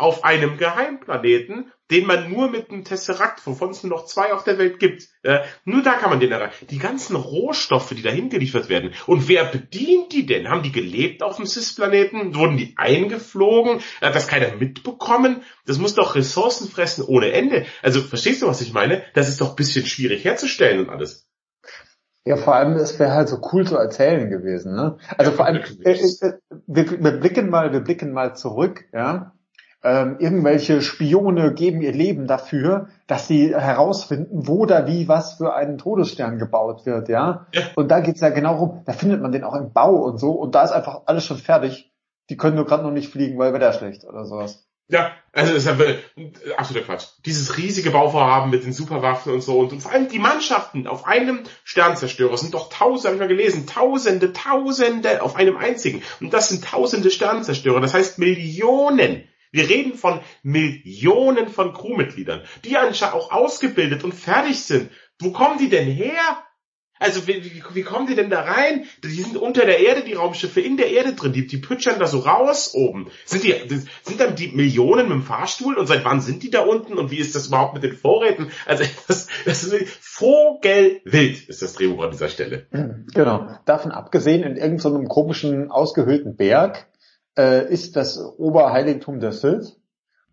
auf 0.00 0.24
einem 0.24 0.56
Geheimplaneten, 0.56 1.70
den 1.90 2.06
man 2.06 2.30
nur 2.30 2.50
mit 2.50 2.70
einem 2.70 2.84
Tesseract, 2.84 3.46
wovon 3.46 3.70
es 3.70 3.82
nur 3.82 3.90
noch 3.90 4.06
zwei 4.06 4.32
auf 4.32 4.44
der 4.44 4.58
Welt 4.58 4.78
gibt, 4.78 5.08
äh, 5.22 5.40
nur 5.64 5.82
da 5.82 5.94
kann 5.94 6.10
man 6.10 6.20
den 6.20 6.32
erreichen. 6.32 6.66
Die 6.68 6.78
ganzen 6.78 7.16
Rohstoffe, 7.16 7.90
die 7.90 8.02
dahin 8.02 8.30
geliefert 8.30 8.68
werden. 8.68 8.92
Und 9.06 9.28
wer 9.28 9.44
bedient 9.44 10.12
die 10.12 10.26
denn? 10.26 10.48
Haben 10.48 10.62
die 10.62 10.72
gelebt 10.72 11.22
auf 11.22 11.36
dem 11.36 11.46
Cis-Planeten? 11.46 12.34
Wurden 12.34 12.56
die 12.56 12.74
eingeflogen? 12.76 13.80
Hat 14.00 14.14
das 14.14 14.28
keiner 14.28 14.54
mitbekommen? 14.56 15.42
Das 15.66 15.78
muss 15.78 15.94
doch 15.94 16.14
Ressourcen 16.14 16.68
fressen 16.68 17.04
ohne 17.04 17.32
Ende. 17.32 17.66
Also 17.82 18.00
verstehst 18.00 18.42
du, 18.42 18.46
was 18.46 18.60
ich 18.60 18.72
meine? 18.72 19.02
Das 19.14 19.28
ist 19.28 19.40
doch 19.40 19.50
ein 19.50 19.56
bisschen 19.56 19.86
schwierig 19.86 20.24
herzustellen 20.24 20.80
und 20.80 20.90
alles. 20.90 21.26
Ja, 22.24 22.36
vor 22.36 22.54
allem, 22.54 22.74
es 22.74 22.98
wäre 22.98 23.12
halt 23.12 23.28
so 23.28 23.40
cool 23.52 23.66
zu 23.66 23.76
erzählen 23.76 24.28
gewesen, 24.28 24.74
ne? 24.74 24.98
Also 25.16 25.30
ja, 25.30 25.36
vor 25.36 25.46
allem, 25.46 25.62
äh, 25.84 25.92
äh, 25.92 26.32
wir, 26.66 27.02
wir 27.02 27.12
blicken 27.12 27.48
mal, 27.48 27.72
wir 27.72 27.80
blicken 27.80 28.12
mal 28.12 28.36
zurück, 28.36 28.84
ja 28.92 29.32
ähm, 29.82 30.16
irgendwelche 30.18 30.82
Spione 30.82 31.54
geben 31.54 31.80
ihr 31.80 31.92
Leben 31.92 32.26
dafür, 32.26 32.88
dass 33.06 33.26
sie 33.26 33.54
herausfinden, 33.54 34.46
wo 34.46 34.66
da 34.66 34.86
wie 34.86 35.08
was 35.08 35.34
für 35.34 35.54
einen 35.54 35.78
Todesstern 35.78 36.38
gebaut 36.38 36.84
wird, 36.84 37.08
ja. 37.08 37.46
ja. 37.54 37.62
Und 37.76 37.88
da 37.88 38.00
geht's 38.00 38.20
ja 38.20 38.28
genau 38.28 38.56
rum, 38.56 38.82
da 38.84 38.92
findet 38.92 39.22
man 39.22 39.32
den 39.32 39.44
auch 39.44 39.54
im 39.54 39.72
Bau 39.72 39.94
und 39.94 40.18
so 40.18 40.32
und 40.32 40.54
da 40.54 40.62
ist 40.64 40.72
einfach 40.72 41.02
alles 41.06 41.24
schon 41.24 41.38
fertig. 41.38 41.90
Die 42.28 42.36
können 42.36 42.56
nur 42.56 42.66
gerade 42.66 42.82
noch 42.82 42.92
nicht 42.92 43.10
fliegen, 43.10 43.38
weil 43.38 43.52
Wetter 43.52 43.72
schlecht 43.72 44.04
oder 44.04 44.24
sowas. 44.24 44.66
Ja, 44.90 45.12
also 45.32 45.54
das 45.54 45.64
ist 45.64 45.68
ja 45.68 46.56
absoluter 46.56 46.84
Quatsch. 46.84 47.06
Dieses 47.24 47.56
riesige 47.56 47.90
Bauvorhaben 47.90 48.50
mit 48.50 48.64
den 48.64 48.72
Superwaffen 48.72 49.32
und 49.32 49.40
so 49.40 49.60
und, 49.60 49.72
und 49.72 49.80
vor 49.80 49.92
allem 49.92 50.08
die 50.08 50.18
Mannschaften 50.18 50.88
auf 50.88 51.06
einem 51.06 51.44
Sternzerstörer 51.62 52.36
sind 52.36 52.54
doch 52.54 52.68
tausende, 52.70 53.08
habe 53.08 53.14
ich 53.14 53.20
mal 53.20 53.28
gelesen, 53.28 53.66
tausende, 53.66 54.32
tausende 54.32 55.22
auf 55.22 55.36
einem 55.36 55.56
einzigen. 55.56 56.02
Und 56.20 56.34
das 56.34 56.48
sind 56.48 56.64
tausende 56.64 57.10
Sternzerstörer, 57.10 57.80
das 57.80 57.94
heißt 57.94 58.18
Millionen. 58.18 59.24
Wir 59.52 59.68
reden 59.68 59.94
von 59.94 60.20
Millionen 60.42 61.48
von 61.48 61.72
Crewmitgliedern, 61.72 62.42
die 62.64 62.76
anscheinend 62.76 63.16
auch 63.16 63.32
ausgebildet 63.32 64.04
und 64.04 64.14
fertig 64.14 64.60
sind. 64.60 64.90
Wo 65.18 65.32
kommen 65.32 65.58
die 65.58 65.68
denn 65.68 65.88
her? 65.88 66.44
Also 67.00 67.26
wie, 67.26 67.42
wie, 67.42 67.62
wie 67.72 67.82
kommen 67.82 68.06
die 68.06 68.14
denn 68.14 68.28
da 68.28 68.42
rein? 68.42 68.84
Die 69.02 69.08
sind 69.08 69.36
unter 69.38 69.64
der 69.64 69.80
Erde, 69.80 70.02
die 70.02 70.12
Raumschiffe 70.12 70.60
in 70.60 70.76
der 70.76 70.90
Erde 70.90 71.14
drin, 71.14 71.32
die, 71.32 71.46
die 71.46 71.56
pütschern 71.56 71.98
da 71.98 72.06
so 72.06 72.18
raus 72.18 72.74
oben. 72.74 73.10
Sind 73.24 73.42
die, 73.42 73.54
sind 74.02 74.20
dann 74.20 74.36
die 74.36 74.48
Millionen 74.48 75.08
mit 75.08 75.12
dem 75.12 75.22
Fahrstuhl 75.22 75.78
und 75.78 75.86
seit 75.86 76.04
wann 76.04 76.20
sind 76.20 76.42
die 76.42 76.50
da 76.50 76.60
unten 76.60 76.98
und 76.98 77.10
wie 77.10 77.16
ist 77.16 77.34
das 77.34 77.46
überhaupt 77.46 77.72
mit 77.72 77.82
den 77.82 77.96
Vorräten? 77.96 78.50
Also 78.66 78.84
das, 79.08 79.28
das 79.46 79.64
ist 79.64 79.88
Vogelwild 80.00 81.48
ist 81.48 81.62
das 81.62 81.72
Drehbuch 81.72 82.04
an 82.04 82.10
dieser 82.10 82.28
Stelle. 82.28 82.66
Genau. 83.14 83.48
Davon 83.64 83.92
abgesehen, 83.92 84.42
in 84.42 84.56
irgendeinem 84.56 85.08
komischen, 85.08 85.70
ausgehöhlten 85.70 86.36
Berg 86.36 86.86
äh, 87.38 87.72
ist 87.72 87.96
das 87.96 88.18
Oberheiligtum 88.18 89.20
der 89.20 89.32
Sith. 89.32 89.76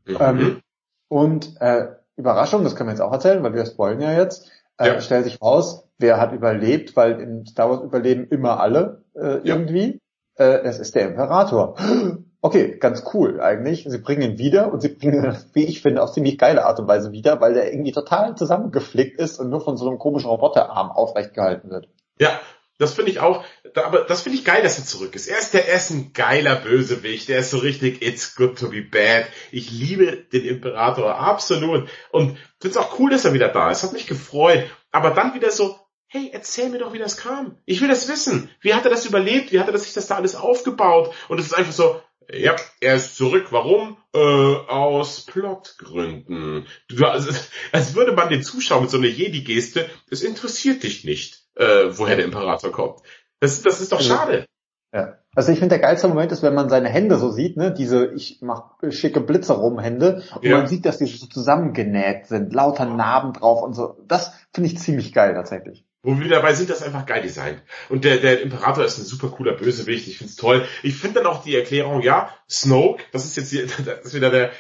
Mhm. 0.06 0.18
Ähm, 0.20 0.62
und 1.10 1.56
äh, 1.60 1.88
Überraschung, 2.16 2.64
das 2.64 2.76
können 2.76 2.90
wir 2.90 2.94
jetzt 2.94 3.02
auch 3.02 3.14
erzählen, 3.14 3.44
weil 3.44 3.54
wir 3.54 3.66
spoilen 3.66 4.02
ja 4.02 4.12
jetzt, 4.14 4.52
äh, 4.78 4.88
ja. 4.88 5.02
stellt 5.02 5.26
sich 5.26 5.42
raus, 5.42 5.88
wer 6.00 6.20
hat 6.20 6.34
überlebt, 6.34 6.96
weil 6.96 7.20
in 7.20 7.46
Star 7.46 7.70
Wars 7.70 7.84
überleben 7.84 8.28
immer 8.30 8.60
alle 8.60 9.04
äh, 9.16 9.40
irgendwie. 9.44 10.00
Ja. 10.38 10.46
Äh, 10.46 10.62
es 10.64 10.80
ist 10.80 10.96
der 10.96 11.08
Imperator. 11.10 11.76
Okay, 12.40 12.78
ganz 12.78 13.04
cool 13.14 13.42
eigentlich. 13.42 13.88
Sie 13.90 13.98
bringen 13.98 14.22
ihn 14.22 14.38
wieder 14.38 14.72
und 14.72 14.82
sie 14.82 14.90
bringen 14.90 15.26
ihn, 15.26 15.36
wie 15.54 15.66
ich 15.66 15.82
finde, 15.82 16.04
auf 16.04 16.12
ziemlich 16.12 16.38
geile 16.38 16.66
Art 16.66 16.80
und 16.80 16.88
Weise 16.88 17.12
wieder, 17.12 17.42
weil 17.42 17.56
der 17.56 17.74
irgendwie 17.74 17.92
total 17.92 18.36
zusammengeflickt 18.36 19.20
ist 19.20 19.40
und 19.40 19.50
nur 19.50 19.60
von 19.60 19.76
so 19.76 19.90
einem 19.90 19.98
komischen 19.98 20.30
Roboterarm 20.30 20.92
aufrecht 20.92 21.34
gehalten 21.34 21.72
wird. 21.72 21.90
Ja, 22.20 22.30
das 22.78 22.94
finde 22.94 23.10
ich 23.12 23.20
auch, 23.20 23.44
aber 23.76 24.02
das 24.02 24.22
finde 24.22 24.38
ich 24.38 24.46
geil, 24.46 24.62
dass 24.62 24.78
er 24.78 24.86
zurück 24.86 25.16
ist. 25.16 25.28
Er 25.28 25.40
ist 25.40 25.54
der, 25.54 25.68
er 25.68 25.78
ist 25.78 25.90
ein 25.90 26.14
geiler 26.14 26.56
Bösewicht, 26.56 27.30
der 27.30 27.40
ist 27.40 27.52
so 27.52 27.58
richtig, 27.58 28.02
it's 28.02 28.36
good 28.36 28.58
to 28.58 28.70
be 28.70 28.82
bad. 28.82 29.28
Ich 29.52 29.72
liebe 29.72 30.18
den 30.32 30.46
Imperator, 30.46 31.16
absolut. 31.16 31.90
Und 32.12 32.38
finde 32.60 32.70
es 32.72 32.78
auch 32.78 33.00
cool, 33.00 33.10
dass 33.10 33.26
er 33.26 33.34
wieder 33.34 33.50
da 33.50 33.72
ist, 33.72 33.84
hat 33.84 33.94
mich 33.94 34.08
gefreut. 34.08 34.70
Aber 34.92 35.12
dann 35.12 35.34
wieder 35.34 35.52
so, 35.52 35.80
hey, 36.08 36.30
erzähl 36.32 36.70
mir 36.70 36.80
doch, 36.80 36.94
wie 36.94 37.00
das 37.00 37.18
kam. 37.18 37.58
Ich 37.66 37.82
will 37.82 37.88
das 37.88 38.08
wissen. 38.08 38.50
Wie 38.62 38.74
hat 38.74 38.86
er 38.86 38.92
das 38.92 39.06
überlebt? 39.06 39.52
Wie 39.52 39.60
hat 39.60 39.68
er 39.68 39.78
sich 39.78 39.94
das 39.94 40.08
da 40.08 40.16
alles 40.16 40.36
aufgebaut? 40.36 41.14
Und 41.28 41.40
es 41.40 41.48
ist 41.48 41.54
einfach 41.54 41.74
so, 41.74 42.02
ja, 42.32 42.56
er 42.82 42.96
ist 42.96 43.16
zurück. 43.16 43.48
Warum? 43.52 43.98
Äh, 44.14 44.20
aus 44.20 45.22
Plotgründen. 45.26 46.68
Du, 46.90 47.06
also, 47.06 47.32
als 47.72 47.96
würde 47.96 48.12
man 48.12 48.30
den 48.30 48.44
Zuschauer 48.44 48.82
mit 48.82 48.90
so 48.90 48.98
einer 48.98 49.08
Jedi-Geste, 49.08 49.90
es 50.10 50.24
interessiert 50.24 50.84
dich 50.84 51.04
nicht 51.04 51.48
äh, 51.58 51.98
woher 51.98 52.16
der 52.16 52.26
Imperator 52.26 52.72
kommt. 52.72 53.02
Das, 53.40 53.62
das 53.62 53.82
ist 53.82 53.92
doch 53.92 53.98
also, 53.98 54.14
schade. 54.14 54.46
Ja. 54.94 55.18
Also 55.36 55.52
ich 55.52 55.60
finde 55.60 55.76
der 55.76 55.86
geilste 55.86 56.08
Moment 56.08 56.32
ist, 56.32 56.42
wenn 56.42 56.56
man 56.56 56.70
seine 56.70 56.90
Hände 56.90 57.18
so 57.18 57.30
sieht, 57.30 57.58
ne, 57.58 57.72
diese 57.72 58.12
ich 58.16 58.40
mach 58.42 58.72
schicke 58.90 59.22
Blitze 59.22 59.54
rum 59.54 59.80
Hände 59.80 60.24
und 60.36 60.44
ja. 60.44 60.58
man 60.58 60.68
sieht, 60.68 60.86
dass 60.86 60.98
die 60.98 61.06
so 61.06 61.28
zusammengenäht 61.28 62.26
sind, 62.26 62.54
lauter 62.54 62.86
Narben 62.86 63.34
drauf 63.34 63.62
und 63.62 63.74
so. 63.74 63.98
Das 64.08 64.32
finde 64.54 64.70
ich 64.70 64.80
ziemlich 64.80 65.14
geil 65.14 65.34
tatsächlich. 65.36 65.86
Wo 66.04 66.18
wir 66.18 66.30
dabei 66.30 66.54
sind, 66.54 66.70
das 66.70 66.84
einfach 66.84 67.06
geil 67.06 67.22
designt. 67.22 67.62
Und 67.90 68.06
der, 68.06 68.18
der 68.18 68.42
Imperator 68.42 68.86
ist 68.86 68.98
ein 68.98 69.04
super 69.04 69.28
cooler 69.28 69.54
Bösewicht. 69.54 70.08
Ich 70.08 70.20
find's 70.20 70.38
toll. 70.38 70.66
Ich 70.82 70.96
finde 70.96 71.22
dann 71.22 71.28
auch 71.28 71.44
die 71.44 71.56
Erklärung, 71.56 72.02
ja, 72.02 72.34
Snoke, 72.50 73.04
das 73.12 73.26
ist 73.26 73.36
jetzt 73.36 73.50
hier, 73.50 73.68
das 73.86 74.06
ist 74.06 74.14
wieder 74.14 74.30
der, 74.30 74.52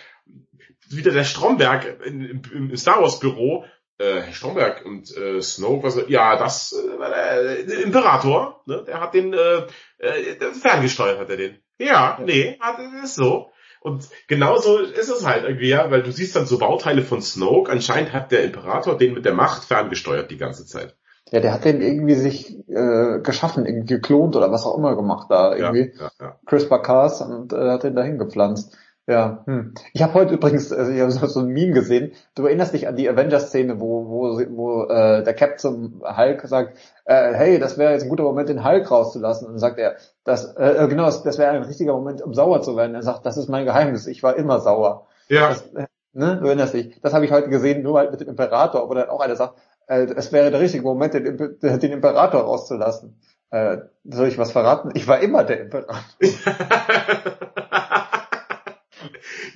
wieder 0.89 1.11
der 1.11 1.23
Stromberg 1.23 2.01
im, 2.05 2.41
im 2.53 2.78
Star 2.78 3.01
Wars 3.01 3.19
Büro, 3.19 3.63
äh, 3.98 4.22
Herr 4.22 4.34
Stromberg 4.34 4.86
und 4.86 5.16
äh, 5.18 5.41
Snoke, 5.41 5.84
was, 5.84 6.00
ja, 6.08 6.38
das 6.38 6.74
äh, 6.74 6.98
der, 6.98 7.64
der 7.64 7.84
Imperator, 7.84 8.62
ne? 8.66 8.84
der 8.86 9.02
hat 9.02 9.14
den 9.14 9.34
äh, 9.34 9.64
äh, 9.98 10.54
ferngesteuert, 10.54 11.20
hat 11.20 11.30
er 11.30 11.38
den. 11.38 11.58
Ja, 11.80 12.20
nee, 12.24 12.58
hat, 12.60 12.78
ist 13.04 13.16
so. 13.16 13.50
Und 13.82 14.08
genauso 14.28 14.80
ist 14.80 15.10
es 15.10 15.26
halt 15.26 15.43
irgendwie, 15.43 15.70
ja, 15.70 15.89
weil 15.91 16.04
du 16.04 16.12
siehst 16.12 16.36
dann 16.36 16.45
so 16.45 16.58
Bauteile 16.58 17.04
von 17.04 17.22
Snoke, 17.22 17.72
anscheinend 17.72 18.12
hat 18.12 18.32
der 18.32 18.43
Imperator 18.43 18.98
den 18.98 19.14
mit 19.14 19.26
der 19.26 19.34
Macht 19.34 19.64
ferngesteuert 19.64 20.32
die 20.32 20.38
ganze 20.38 20.66
Zeit. 20.66 20.95
Ja, 21.32 21.41
der 21.41 21.54
hat 21.54 21.66
den 21.66 21.82
irgendwie 21.82 22.16
sich 22.16 22.58
äh, 22.70 23.20
geschaffen, 23.22 23.66
irgendwie 23.66 23.95
geklont 23.95 24.36
oder 24.36 24.52
was 24.52 24.66
auch 24.66 24.78
immer 24.78 24.95
gemacht 24.95 25.28
da 25.30 25.56
irgendwie. 25.56 25.93
Ja, 25.98 26.04
ja, 26.04 26.12
ja. 26.20 26.39
CRISPR-Cas 26.45 27.22
und 27.22 27.54
äh, 27.54 27.70
hat 27.70 27.84
den 27.84 27.95
dahin 27.95 28.18
gepflanzt. 28.18 28.78
Ja, 29.10 29.41
hm. 29.45 29.74
ich 29.93 30.03
habe 30.03 30.14
heute 30.16 30.34
übrigens, 30.34 30.74
also 30.74 30.91
ich 30.91 30.99
habe 30.99 31.12
so 31.30 31.39
ein 31.39 31.47
Meme 31.47 31.72
gesehen. 31.72 32.12
Du 32.36 32.45
erinnerst 32.45 32.74
dich 32.74 32.89
an 32.89 32.97
die 32.97 33.10
Avengers-Szene, 33.10 33.80
wo 33.80 34.05
wo 34.10 34.38
wo 34.49 34.84
äh, 34.84 35.24
der 35.24 35.34
Cap 35.34 35.60
zum 35.60 36.03
Hulk 36.03 36.41
sagt, 36.45 36.78
äh, 37.05 37.34
hey, 37.34 37.58
das 37.58 37.78
wäre 37.78 37.93
jetzt 37.93 38.03
ein 38.03 38.10
guter 38.10 38.24
Moment, 38.24 38.49
den 38.49 38.66
Hulk 38.66 38.91
rauszulassen. 38.91 39.47
Und 39.47 39.53
dann 39.53 39.60
sagt 39.60 39.80
er, 39.80 39.95
das 40.26 40.53
äh, 40.55 40.84
äh 40.84 40.88
genau, 40.89 41.05
das, 41.05 41.24
das 41.24 41.38
wäre 41.38 41.51
ein 41.51 41.64
richtiger 41.64 41.93
Moment, 41.93 42.22
um 42.22 42.34
sauer 42.34 42.62
zu 42.62 42.76
werden. 42.76 42.95
Er 42.95 43.01
sagt, 43.01 43.26
das 43.26 43.38
ist 43.38 43.47
mein 43.47 43.64
Geheimnis. 43.64 44.08
Ich 44.08 44.24
war 44.24 44.36
immer 44.36 44.60
sauer. 44.60 45.08
Ja. 45.30 45.49
Das, 45.49 45.62
äh, 45.74 45.88
ne, 46.12 46.39
du 46.41 46.47
erinnerst 46.47 46.74
dich. 46.74 46.99
Das 47.01 47.14
habe 47.14 47.24
ich 47.24 47.32
heute 47.32 47.47
gesehen, 47.47 47.84
nur 47.84 47.99
halt 47.99 48.12
mit 48.12 48.20
dem 48.20 48.28
Imperator, 48.28 48.84
aber 48.84 48.95
dann 48.95 49.10
auch 49.10 49.22
einer 49.22 49.38
sagt, 49.38 49.58
äh, 49.88 50.05
es 50.18 50.34
wäre 50.34 50.51
der 50.51 50.60
richtige 50.60 50.84
Moment, 50.84 51.14
den, 51.14 51.38
den 51.62 51.91
Imperator 51.93 52.41
rauszulassen. 52.41 53.18
Äh, 53.51 53.78
soll 54.03 54.28
ich 54.28 54.38
was 54.38 54.51
verraten? 54.51 54.91
Ich 54.95 55.08
war 55.08 55.22
immer 55.22 55.45
der 55.45 55.62
Imperator. 55.62 55.95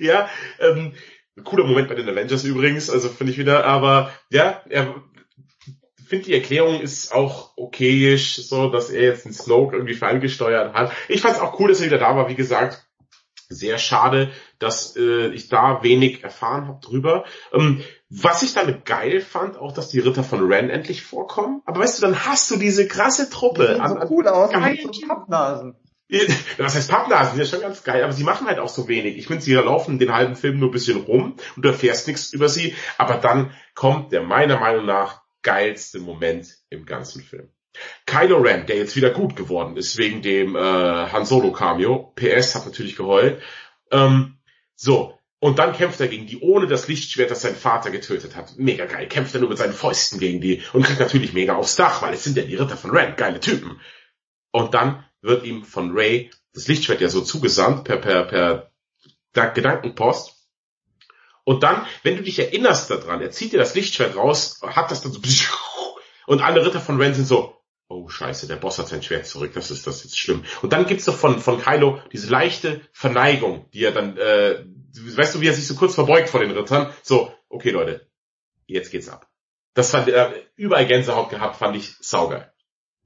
ja, 0.02 0.28
ähm, 0.60 0.92
cooler 1.44 1.64
Moment 1.64 1.88
bei 1.88 1.94
den 1.94 2.08
Avengers 2.08 2.44
übrigens, 2.44 2.90
also 2.90 3.08
finde 3.08 3.32
ich 3.32 3.38
wieder, 3.38 3.64
aber 3.64 4.12
ja, 4.30 4.62
er 4.68 4.94
finde 6.12 6.26
die 6.26 6.34
Erklärung 6.34 6.78
ist 6.82 7.14
auch 7.14 7.56
okayisch, 7.56 8.36
so 8.36 8.68
dass 8.68 8.90
er 8.90 9.02
jetzt 9.02 9.24
einen 9.24 9.34
Snoke 9.34 9.74
irgendwie 9.74 9.94
ferngesteuert 9.94 10.74
hat. 10.74 10.92
Ich 11.08 11.22
fand 11.22 11.36
es 11.36 11.40
auch 11.40 11.58
cool, 11.58 11.70
dass 11.70 11.80
er 11.80 11.86
wieder 11.86 11.96
da 11.96 12.14
war, 12.14 12.28
wie 12.28 12.34
gesagt. 12.34 12.86
Sehr 13.48 13.78
schade, 13.78 14.30
dass 14.58 14.94
äh, 14.96 15.28
ich 15.28 15.48
da 15.48 15.82
wenig 15.82 16.22
erfahren 16.22 16.68
habe 16.68 16.80
drüber. 16.82 17.24
Ähm, 17.54 17.82
was 18.10 18.42
ich 18.42 18.52
damit 18.52 18.84
geil 18.84 19.22
fand, 19.22 19.56
auch 19.56 19.72
dass 19.72 19.88
die 19.88 20.00
Ritter 20.00 20.22
von 20.22 20.46
Ren 20.46 20.68
endlich 20.68 21.02
vorkommen. 21.02 21.62
Aber 21.64 21.80
weißt 21.80 21.96
du, 21.96 22.02
dann 22.02 22.26
hast 22.26 22.50
du 22.50 22.56
diese 22.56 22.86
krasse 22.86 23.30
Truppe. 23.30 23.62
Die 23.62 23.74
sehen 23.74 23.88
so 23.88 23.94
an, 23.94 24.08
cool 24.10 24.28
aus, 24.28 24.50
geilen 24.50 24.92
so 24.92 25.06
Pappnasen. 25.06 25.76
Was 26.58 26.74
heißt 26.74 26.90
Pappnasen? 26.90 27.36
Die 27.36 27.42
ist 27.42 27.50
schon 27.50 27.60
ganz 27.60 27.84
geil, 27.84 28.02
aber 28.04 28.12
sie 28.12 28.24
machen 28.24 28.46
halt 28.46 28.58
auch 28.58 28.68
so 28.68 28.86
wenig. 28.88 29.16
Ich 29.16 29.26
finde, 29.26 29.42
sie 29.42 29.54
laufen 29.54 29.98
den 29.98 30.14
halben 30.14 30.36
Film 30.36 30.58
nur 30.58 30.68
ein 30.68 30.72
bisschen 30.72 30.98
rum 30.98 31.36
und 31.56 31.64
du 31.64 31.68
erfährst 31.68 32.06
nichts 32.06 32.32
über 32.32 32.48
sie, 32.48 32.74
aber 32.98 33.16
dann 33.16 33.52
kommt 33.74 34.12
der 34.12 34.22
meiner 34.22 34.58
Meinung 34.58 34.84
nach 34.84 35.22
geilste 35.42 36.00
Moment 36.00 36.48
im 36.70 36.84
ganzen 36.84 37.22
Film. 37.22 37.48
Kylo 38.06 38.38
Ren, 38.38 38.66
der 38.66 38.76
jetzt 38.76 38.96
wieder 38.96 39.10
gut 39.10 39.36
geworden 39.36 39.76
ist 39.76 39.96
wegen 39.96 40.20
dem 40.20 40.54
äh, 40.54 40.60
Han 40.60 41.24
Solo 41.24 41.52
Cameo. 41.52 42.12
PS 42.14 42.54
hat 42.54 42.66
natürlich 42.66 42.96
geheult. 42.96 43.42
Ähm, 43.90 44.36
so, 44.74 45.18
und 45.38 45.58
dann 45.58 45.72
kämpft 45.72 46.00
er 46.00 46.08
gegen 46.08 46.26
die 46.26 46.38
ohne 46.40 46.66
das 46.66 46.86
Lichtschwert, 46.86 47.30
das 47.30 47.42
sein 47.42 47.56
Vater 47.56 47.90
getötet 47.90 48.36
hat. 48.36 48.58
Mega 48.58 48.86
geil. 48.86 49.08
Kämpft 49.08 49.34
er 49.34 49.40
nur 49.40 49.48
mit 49.48 49.58
seinen 49.58 49.72
Fäusten 49.72 50.20
gegen 50.20 50.40
die 50.40 50.62
und 50.72 50.84
kriegt 50.84 51.00
natürlich 51.00 51.32
mega 51.32 51.56
aufs 51.56 51.76
Dach, 51.76 52.02
weil 52.02 52.14
es 52.14 52.22
sind 52.22 52.36
ja 52.36 52.44
die 52.44 52.54
Ritter 52.54 52.76
von 52.76 52.90
Ren. 52.90 53.16
Geile 53.16 53.40
Typen. 53.40 53.80
Und 54.52 54.74
dann 54.74 55.04
wird 55.22 55.44
ihm 55.44 55.64
von 55.64 55.92
Ray 55.92 56.30
das 56.52 56.68
Lichtschwert 56.68 57.00
ja 57.00 57.08
so 57.08 57.22
zugesandt 57.22 57.84
per, 57.84 57.96
per, 57.96 58.24
per 59.32 59.50
Gedankenpost. 59.52 60.34
Und 61.44 61.62
dann, 61.62 61.86
wenn 62.02 62.16
du 62.16 62.22
dich 62.22 62.38
erinnerst 62.38 62.90
daran, 62.90 63.20
er 63.20 63.30
zieht 63.30 63.52
dir 63.52 63.58
das 63.58 63.74
Lichtschwert 63.74 64.16
raus, 64.16 64.60
hat 64.62 64.90
das 64.90 65.02
dann 65.02 65.12
so 65.12 65.20
und 66.26 66.42
alle 66.42 66.64
Ritter 66.64 66.80
von 66.80 67.00
Ren 67.00 67.14
sind 67.14 67.26
so, 67.26 67.56
oh 67.88 68.08
scheiße, 68.08 68.46
der 68.46 68.56
Boss 68.56 68.78
hat 68.78 68.88
sein 68.88 69.02
Schwert 69.02 69.26
zurück, 69.26 69.52
das 69.54 69.70
ist 69.70 69.86
das 69.86 70.04
jetzt 70.04 70.18
schlimm. 70.18 70.44
Und 70.62 70.72
dann 70.72 70.86
gibt's 70.86 71.06
doch 71.06 71.16
von, 71.16 71.40
von 71.40 71.60
Kylo 71.60 72.00
diese 72.12 72.30
leichte 72.30 72.80
Verneigung, 72.92 73.68
die 73.72 73.84
er 73.84 73.92
dann, 73.92 74.16
äh, 74.16 74.64
weißt 74.94 75.34
du, 75.34 75.40
wie 75.40 75.48
er 75.48 75.54
sich 75.54 75.66
so 75.66 75.74
kurz 75.74 75.94
verbeugt 75.94 76.28
vor 76.28 76.40
den 76.40 76.52
Rittern, 76.52 76.92
so, 77.02 77.32
okay 77.48 77.70
Leute, 77.70 78.08
jetzt 78.66 78.90
geht's 78.90 79.08
ab. 79.08 79.28
Das 79.74 79.90
fand 79.90 80.08
er, 80.08 80.36
äh, 80.36 80.42
überall 80.54 80.86
Gänsehaut 80.86 81.30
gehabt, 81.30 81.56
fand 81.56 81.76
ich 81.76 81.96
saugeil. 82.00 82.51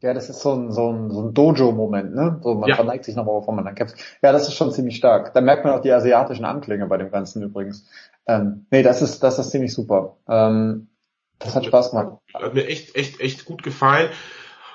Ja, 0.03 0.13
das 0.13 0.29
ist 0.29 0.41
so 0.41 0.53
ein, 0.53 0.73
so 0.73 0.93
ein, 0.93 1.11
so 1.11 1.23
ein 1.23 1.33
Dojo-Moment, 1.33 2.15
ne? 2.15 2.39
So, 2.43 2.55
man 2.55 2.69
ja. 2.69 2.77
verneigt 2.77 3.05
sich 3.05 3.17
nochmal, 3.17 3.39
bevor 3.39 3.55
man 3.55 3.65
dann 3.65 3.75
kämpft. 3.75 3.97
Ja, 4.23 4.31
das 4.31 4.47
ist 4.47 4.55
schon 4.55 4.71
ziemlich 4.71 4.97
stark. 4.97 5.33
Da 5.33 5.41
merkt 5.41 5.65
man 5.65 5.73
auch 5.73 5.81
die 5.81 5.93
asiatischen 5.93 6.45
Anklänge 6.45 6.87
bei 6.87 6.99
dem 6.99 7.11
Ganzen 7.11 7.43
übrigens. 7.43 7.87
Ähm, 8.27 8.67
nee, 8.71 8.83
das 8.83 9.01
ist, 9.01 9.23
das 9.23 9.39
ist 9.39 9.51
ziemlich 9.51 9.73
super. 9.73 10.17
Ähm, 10.29 10.89
das 11.39 11.55
hat 11.55 11.65
Spaß 11.65 11.91
gemacht. 11.91 12.19
Hat 12.35 12.55
mir 12.55 12.67
echt, 12.67 12.95
echt, 12.95 13.21
echt 13.21 13.47
gut 13.47 13.63
gefallen. 13.63 14.11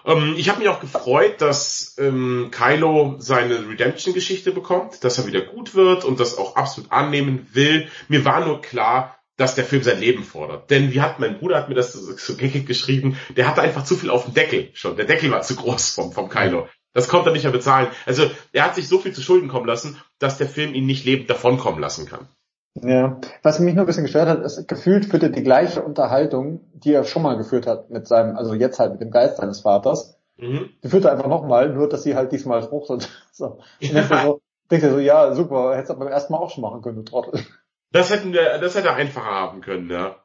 Ähm, 0.06 0.34
ich 0.38 0.50
habe 0.50 0.60
mich 0.60 0.70
auch 0.70 0.80
gefreut, 0.80 1.40
dass 1.40 1.96
ähm, 2.00 2.50
Kylo 2.52 3.16
seine 3.20 3.70
Redemption-Geschichte 3.70 4.52
bekommt, 4.52 5.04
dass 5.04 5.20
er 5.20 5.28
wieder 5.28 5.42
gut 5.42 5.76
wird 5.76 6.04
und 6.04 6.20
das 6.20 6.38
auch 6.38 6.56
absolut 6.56 6.92
annehmen 6.92 7.48
will. 7.54 7.88
Mir 8.08 8.26
war 8.26 8.46
nur 8.46 8.62
klar, 8.62 9.21
dass 9.42 9.56
der 9.56 9.66
Film 9.66 9.82
sein 9.82 10.00
Leben 10.00 10.24
fordert. 10.24 10.70
Denn 10.70 10.92
wie 10.94 11.02
hat 11.02 11.20
mein 11.20 11.40
Bruder 11.40 11.58
hat 11.58 11.68
mir 11.68 11.76
das 11.76 11.94
so, 11.94 12.14
so 12.16 12.36
geckig 12.36 12.68
geschrieben, 12.68 13.18
der 13.36 13.48
hatte 13.48 13.62
einfach 13.62 13.84
zu 13.84 13.96
viel 13.96 14.12
auf 14.12 14.26
dem 14.26 14.36
Deckel 14.36 14.70
schon. 14.74 14.96
Der 14.96 15.06
Deckel 15.06 15.32
war 15.32 15.42
zu 15.42 15.56
groß 15.56 15.90
vom, 15.90 16.12
vom 16.12 16.30
Kylo. 16.30 16.68
Das 16.94 17.08
konnte 17.08 17.32
er 17.32 17.34
nicht 17.34 17.44
mehr 17.44 17.52
bezahlen. 17.52 17.88
Also 18.06 18.30
er 18.54 18.66
hat 18.66 18.76
sich 18.76 18.88
so 18.88 19.00
viel 19.00 19.14
zu 19.14 19.22
Schulden 19.22 19.50
kommen 19.50 19.66
lassen, 19.66 19.98
dass 20.20 20.38
der 20.38 20.48
Film 20.48 20.76
ihn 20.76 20.86
nicht 20.86 21.06
lebend 21.06 21.30
davonkommen 21.30 21.82
lassen 21.82 22.06
kann. 22.06 22.28
Ja, 22.76 23.20
was 23.42 23.60
mich 23.60 23.74
nur 23.74 23.84
ein 23.84 23.88
bisschen 23.88 24.04
gestört 24.04 24.30
hat, 24.30 24.44
ist, 24.44 24.68
gefühlt 24.68 25.06
führt 25.06 25.24
er 25.24 25.30
die 25.30 25.44
gleiche 25.44 25.82
Unterhaltung, 25.82 26.62
die 26.74 26.94
er 26.94 27.04
schon 27.04 27.24
mal 27.24 27.36
geführt 27.36 27.66
hat 27.66 27.90
mit 27.90 28.08
seinem, 28.08 28.38
also 28.38 28.54
jetzt 28.54 28.80
halt 28.80 28.92
mit 28.94 29.02
dem 29.02 29.12
Geist 29.12 29.38
seines 29.38 29.62
Vaters. 29.62 30.20
Mhm. 30.38 30.70
Die 30.84 30.88
führt 30.88 31.06
er 31.06 31.12
einfach 31.14 31.28
nochmal, 31.28 31.74
nur 31.74 31.90
dass 31.90 32.04
sie 32.04 32.16
halt 32.16 32.32
diesmal 32.32 32.62
Frucht 32.62 32.92
und 32.92 33.10
so. 33.32 33.58
Und 33.82 33.92
ja. 33.92 34.24
so, 34.24 34.42
denkt 34.70 34.86
er 34.86 34.92
so, 34.92 35.00
ja, 35.00 35.34
super, 35.34 35.76
hättest 35.76 35.90
du 35.90 35.96
beim 35.96 36.08
ersten 36.10 36.32
Mal 36.32 36.40
auch 36.40 36.52
schon 36.52 36.62
machen 36.62 36.82
können, 36.82 36.98
du 36.98 37.04
Trottel. 37.04 37.42
Das 37.92 38.10
hätten 38.10 38.34
wir, 38.34 38.58
das 38.60 38.76
hätte 38.76 38.90
er 38.90 38.96
einfacher 38.96 39.26
haben 39.26 39.62
können, 39.62 39.90
ja. 39.90 40.24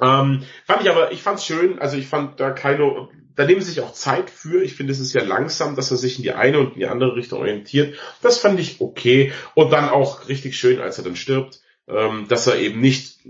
Ähm, 0.00 0.42
fand 0.66 0.82
ich 0.82 0.90
aber, 0.90 1.12
ich 1.12 1.22
fand's 1.22 1.46
schön, 1.46 1.78
also 1.78 1.96
ich 1.96 2.06
fand 2.06 2.38
da 2.40 2.50
Kylo, 2.50 3.10
da 3.34 3.44
nehmen 3.44 3.60
sie 3.60 3.70
sich 3.70 3.82
auch 3.82 3.92
Zeit 3.92 4.30
für. 4.30 4.62
Ich 4.62 4.74
finde, 4.74 4.92
es 4.92 5.00
ist 5.00 5.12
ja 5.12 5.22
langsam, 5.22 5.76
dass 5.76 5.90
er 5.90 5.96
sich 5.96 6.18
in 6.18 6.22
die 6.22 6.32
eine 6.32 6.58
und 6.58 6.74
in 6.74 6.80
die 6.80 6.86
andere 6.86 7.14
Richtung 7.14 7.40
orientiert. 7.40 7.96
Das 8.22 8.38
fand 8.38 8.58
ich 8.58 8.80
okay. 8.80 9.32
Und 9.54 9.70
dann 9.70 9.88
auch 9.88 10.28
richtig 10.28 10.56
schön, 10.56 10.80
als 10.80 10.98
er 10.98 11.04
dann 11.04 11.16
stirbt 11.16 11.60
ähm, 11.88 12.26
dass 12.28 12.46
er 12.46 12.58
eben 12.58 12.80
nicht 12.80 13.20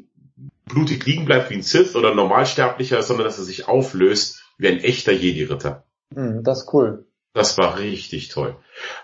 blutig 0.64 1.04
liegen 1.06 1.24
bleibt 1.24 1.50
wie 1.50 1.54
ein 1.54 1.62
Sith 1.62 1.94
oder 1.94 2.10
ein 2.10 2.16
Normalsterblicher, 2.16 3.02
sondern 3.02 3.26
dass 3.26 3.38
er 3.38 3.44
sich 3.44 3.68
auflöst 3.68 4.42
wie 4.58 4.68
ein 4.68 4.80
echter 4.80 5.12
Jedi-Ritter. 5.12 5.84
Mhm, 6.10 6.42
das 6.42 6.62
ist 6.62 6.74
cool. 6.74 7.06
Das 7.32 7.58
war 7.58 7.78
richtig 7.78 8.28
toll. 8.28 8.56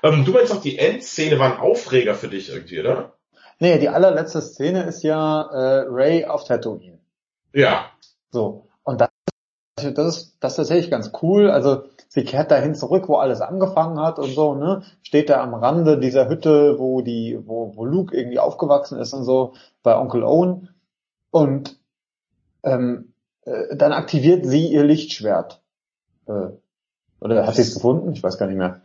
Ähm, 0.02 0.24
du 0.24 0.32
meinst 0.32 0.52
auch, 0.52 0.62
die 0.62 0.78
Endszene 0.78 1.38
war 1.38 1.52
ein 1.52 1.60
Aufreger 1.60 2.14
für 2.14 2.28
dich 2.28 2.48
irgendwie, 2.48 2.80
oder? 2.80 3.18
Nee, 3.58 3.78
die 3.78 3.88
allerletzte 3.88 4.40
Szene 4.40 4.84
ist 4.84 5.02
ja 5.02 5.42
äh, 5.42 5.84
Ray 5.88 6.24
auf 6.24 6.44
Tatooine. 6.44 6.98
Ja. 7.52 7.86
So. 8.30 8.68
Und 8.82 9.00
das, 9.00 9.10
das, 9.76 10.16
ist, 10.16 10.36
das 10.40 10.52
ist 10.52 10.56
tatsächlich 10.56 10.90
ganz 10.90 11.12
cool. 11.22 11.50
Also 11.50 11.84
sie 12.08 12.24
kehrt 12.24 12.50
dahin 12.50 12.74
zurück, 12.74 13.08
wo 13.08 13.16
alles 13.16 13.40
angefangen 13.40 14.00
hat 14.00 14.18
und 14.18 14.34
so, 14.34 14.54
ne? 14.54 14.82
Steht 15.02 15.30
da 15.30 15.42
am 15.42 15.54
Rande 15.54 15.98
dieser 15.98 16.28
Hütte, 16.28 16.78
wo 16.78 17.02
die, 17.02 17.38
wo, 17.44 17.76
wo 17.76 17.84
Luke 17.84 18.16
irgendwie 18.16 18.38
aufgewachsen 18.38 18.98
ist 18.98 19.12
und 19.12 19.24
so, 19.24 19.54
bei 19.82 19.96
Onkel 19.96 20.24
Owen. 20.24 20.68
Und 21.30 21.78
ähm, 22.62 23.14
äh, 23.44 23.76
dann 23.76 23.92
aktiviert 23.92 24.44
sie 24.44 24.68
ihr 24.68 24.84
Lichtschwert. 24.84 25.62
Äh, 26.26 26.48
oder 27.20 27.46
hat 27.46 27.54
sie 27.54 27.62
es 27.62 27.74
gefunden? 27.74 28.12
Ich 28.12 28.22
weiß 28.22 28.38
gar 28.38 28.46
nicht 28.46 28.58
mehr. 28.58 28.80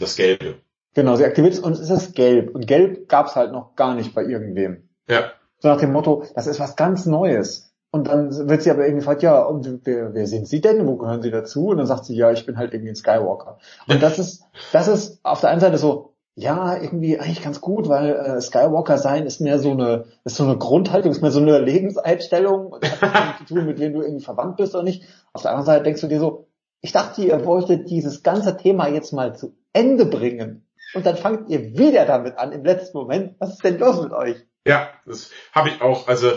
Das 0.00 0.16
Gelbe. 0.16 0.56
Genau, 0.94 1.16
sie 1.16 1.24
aktiviert 1.24 1.54
es 1.54 1.60
und 1.60 1.72
es 1.72 1.90
ist 1.90 2.14
gelb. 2.14 2.54
Und 2.54 2.66
gelb 2.66 3.08
gab's 3.08 3.36
halt 3.36 3.52
noch 3.52 3.74
gar 3.76 3.94
nicht 3.94 4.14
bei 4.14 4.22
irgendwem. 4.22 4.88
Ja. 5.08 5.32
So 5.58 5.68
nach 5.68 5.80
dem 5.80 5.92
Motto, 5.92 6.24
das 6.34 6.46
ist 6.46 6.60
was 6.60 6.76
ganz 6.76 7.06
Neues. 7.06 7.74
Und 7.90 8.08
dann 8.08 8.48
wird 8.48 8.62
sie 8.62 8.70
aber 8.70 8.82
irgendwie 8.82 9.00
gefragt, 9.00 9.22
ja, 9.22 9.40
und 9.40 9.80
wer, 9.84 10.14
wer 10.14 10.26
sind 10.26 10.48
Sie 10.48 10.60
denn? 10.60 10.84
Wo 10.86 10.96
gehören 10.96 11.22
Sie 11.22 11.30
dazu? 11.30 11.68
Und 11.68 11.76
dann 11.76 11.86
sagt 11.86 12.06
sie, 12.06 12.16
ja, 12.16 12.32
ich 12.32 12.44
bin 12.44 12.58
halt 12.58 12.74
irgendwie 12.74 12.90
ein 12.90 12.96
Skywalker. 12.96 13.58
Und 13.86 14.02
das 14.02 14.18
ist, 14.18 14.42
das 14.72 14.88
ist 14.88 15.20
auf 15.22 15.40
der 15.40 15.50
einen 15.50 15.60
Seite 15.60 15.78
so, 15.78 16.14
ja, 16.34 16.76
irgendwie 16.76 17.20
eigentlich 17.20 17.42
ganz 17.42 17.60
gut, 17.60 17.88
weil 17.88 18.10
äh, 18.10 18.40
Skywalker 18.40 18.98
sein 18.98 19.26
ist 19.26 19.40
mehr 19.40 19.60
so 19.60 19.70
eine, 19.70 20.06
ist 20.24 20.34
so 20.34 20.42
eine 20.42 20.58
Grundhaltung, 20.58 21.12
ist 21.12 21.22
mehr 21.22 21.30
so 21.30 21.38
eine 21.38 21.58
Lebenseinstellung 21.58 22.66
und 22.72 23.02
hat 23.02 23.38
zu 23.38 23.54
tun, 23.54 23.66
mit 23.66 23.78
wem 23.78 23.92
du 23.92 24.02
irgendwie 24.02 24.24
verwandt 24.24 24.56
bist 24.56 24.74
oder 24.74 24.82
nicht. 24.82 25.04
Auf 25.32 25.42
der 25.42 25.52
anderen 25.52 25.66
Seite 25.66 25.84
denkst 25.84 26.00
du 26.00 26.08
dir 26.08 26.18
so, 26.18 26.48
ich 26.80 26.90
dachte, 26.90 27.22
ihr 27.22 27.44
wolltet 27.44 27.88
dieses 27.88 28.24
ganze 28.24 28.56
Thema 28.56 28.88
jetzt 28.88 29.12
mal 29.12 29.36
zu 29.36 29.54
Ende 29.72 30.04
bringen. 30.04 30.66
Und 30.94 31.04
dann 31.06 31.16
fangt 31.16 31.50
ihr 31.50 31.76
wieder 31.76 32.06
damit 32.06 32.38
an 32.38 32.52
im 32.52 32.64
letzten 32.64 32.96
Moment. 32.96 33.34
Was 33.38 33.54
ist 33.54 33.64
denn 33.64 33.78
los 33.78 34.02
mit 34.02 34.12
euch? 34.12 34.36
Ja, 34.66 34.90
das 35.04 35.30
habe 35.52 35.68
ich 35.68 35.82
auch. 35.82 36.08
Also 36.08 36.32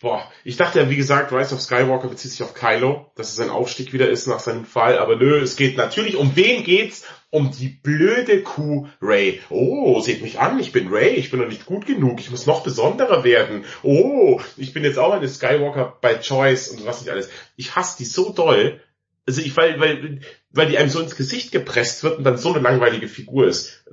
Boah, 0.00 0.26
ich 0.44 0.56
dachte 0.56 0.80
ja, 0.80 0.88
wie 0.88 0.96
gesagt, 0.96 1.30
Rise 1.30 1.54
of 1.54 1.60
Skywalker 1.60 2.08
bezieht 2.08 2.30
sich 2.30 2.42
auf 2.42 2.54
Kylo, 2.54 3.12
dass 3.16 3.32
es 3.32 3.38
ein 3.38 3.50
Aufstieg 3.50 3.92
wieder 3.92 4.08
ist 4.08 4.26
nach 4.26 4.40
seinem 4.40 4.64
Fall, 4.64 4.98
aber 4.98 5.16
nö, 5.16 5.38
es 5.38 5.56
geht 5.56 5.76
natürlich, 5.76 6.16
um 6.16 6.36
wen 6.36 6.64
geht's? 6.64 7.04
Um 7.28 7.50
die 7.50 7.68
blöde 7.68 8.42
Kuh 8.42 8.88
Ray. 9.02 9.42
Oh, 9.50 10.00
seht 10.00 10.22
mich 10.22 10.40
an, 10.40 10.58
ich 10.58 10.72
bin 10.72 10.88
Ray, 10.88 11.10
ich 11.10 11.30
bin 11.30 11.38
noch 11.38 11.48
nicht 11.48 11.66
gut 11.66 11.84
genug, 11.84 12.18
ich 12.18 12.30
muss 12.30 12.46
noch 12.46 12.62
besonderer 12.62 13.24
werden. 13.24 13.66
Oh, 13.82 14.40
ich 14.56 14.72
bin 14.72 14.84
jetzt 14.84 14.98
auch 14.98 15.12
eine 15.12 15.28
Skywalker 15.28 15.98
by 16.00 16.18
Choice 16.18 16.70
und 16.70 16.86
was 16.86 17.02
nicht 17.02 17.10
alles. 17.10 17.28
Ich 17.56 17.76
hasse 17.76 17.98
die 17.98 18.06
so 18.06 18.32
doll, 18.32 18.80
also 19.26 19.42
ich, 19.42 19.56
weil, 19.56 19.80
weil, 19.80 20.20
weil 20.50 20.66
die 20.66 20.78
einem 20.78 20.88
so 20.88 21.00
ins 21.00 21.16
Gesicht 21.16 21.52
gepresst 21.52 22.02
wird 22.02 22.18
und 22.18 22.24
dann 22.24 22.36
so 22.36 22.52
eine 22.52 22.60
langweilige 22.60 23.06
Figur 23.06 23.46
ist. 23.46 23.84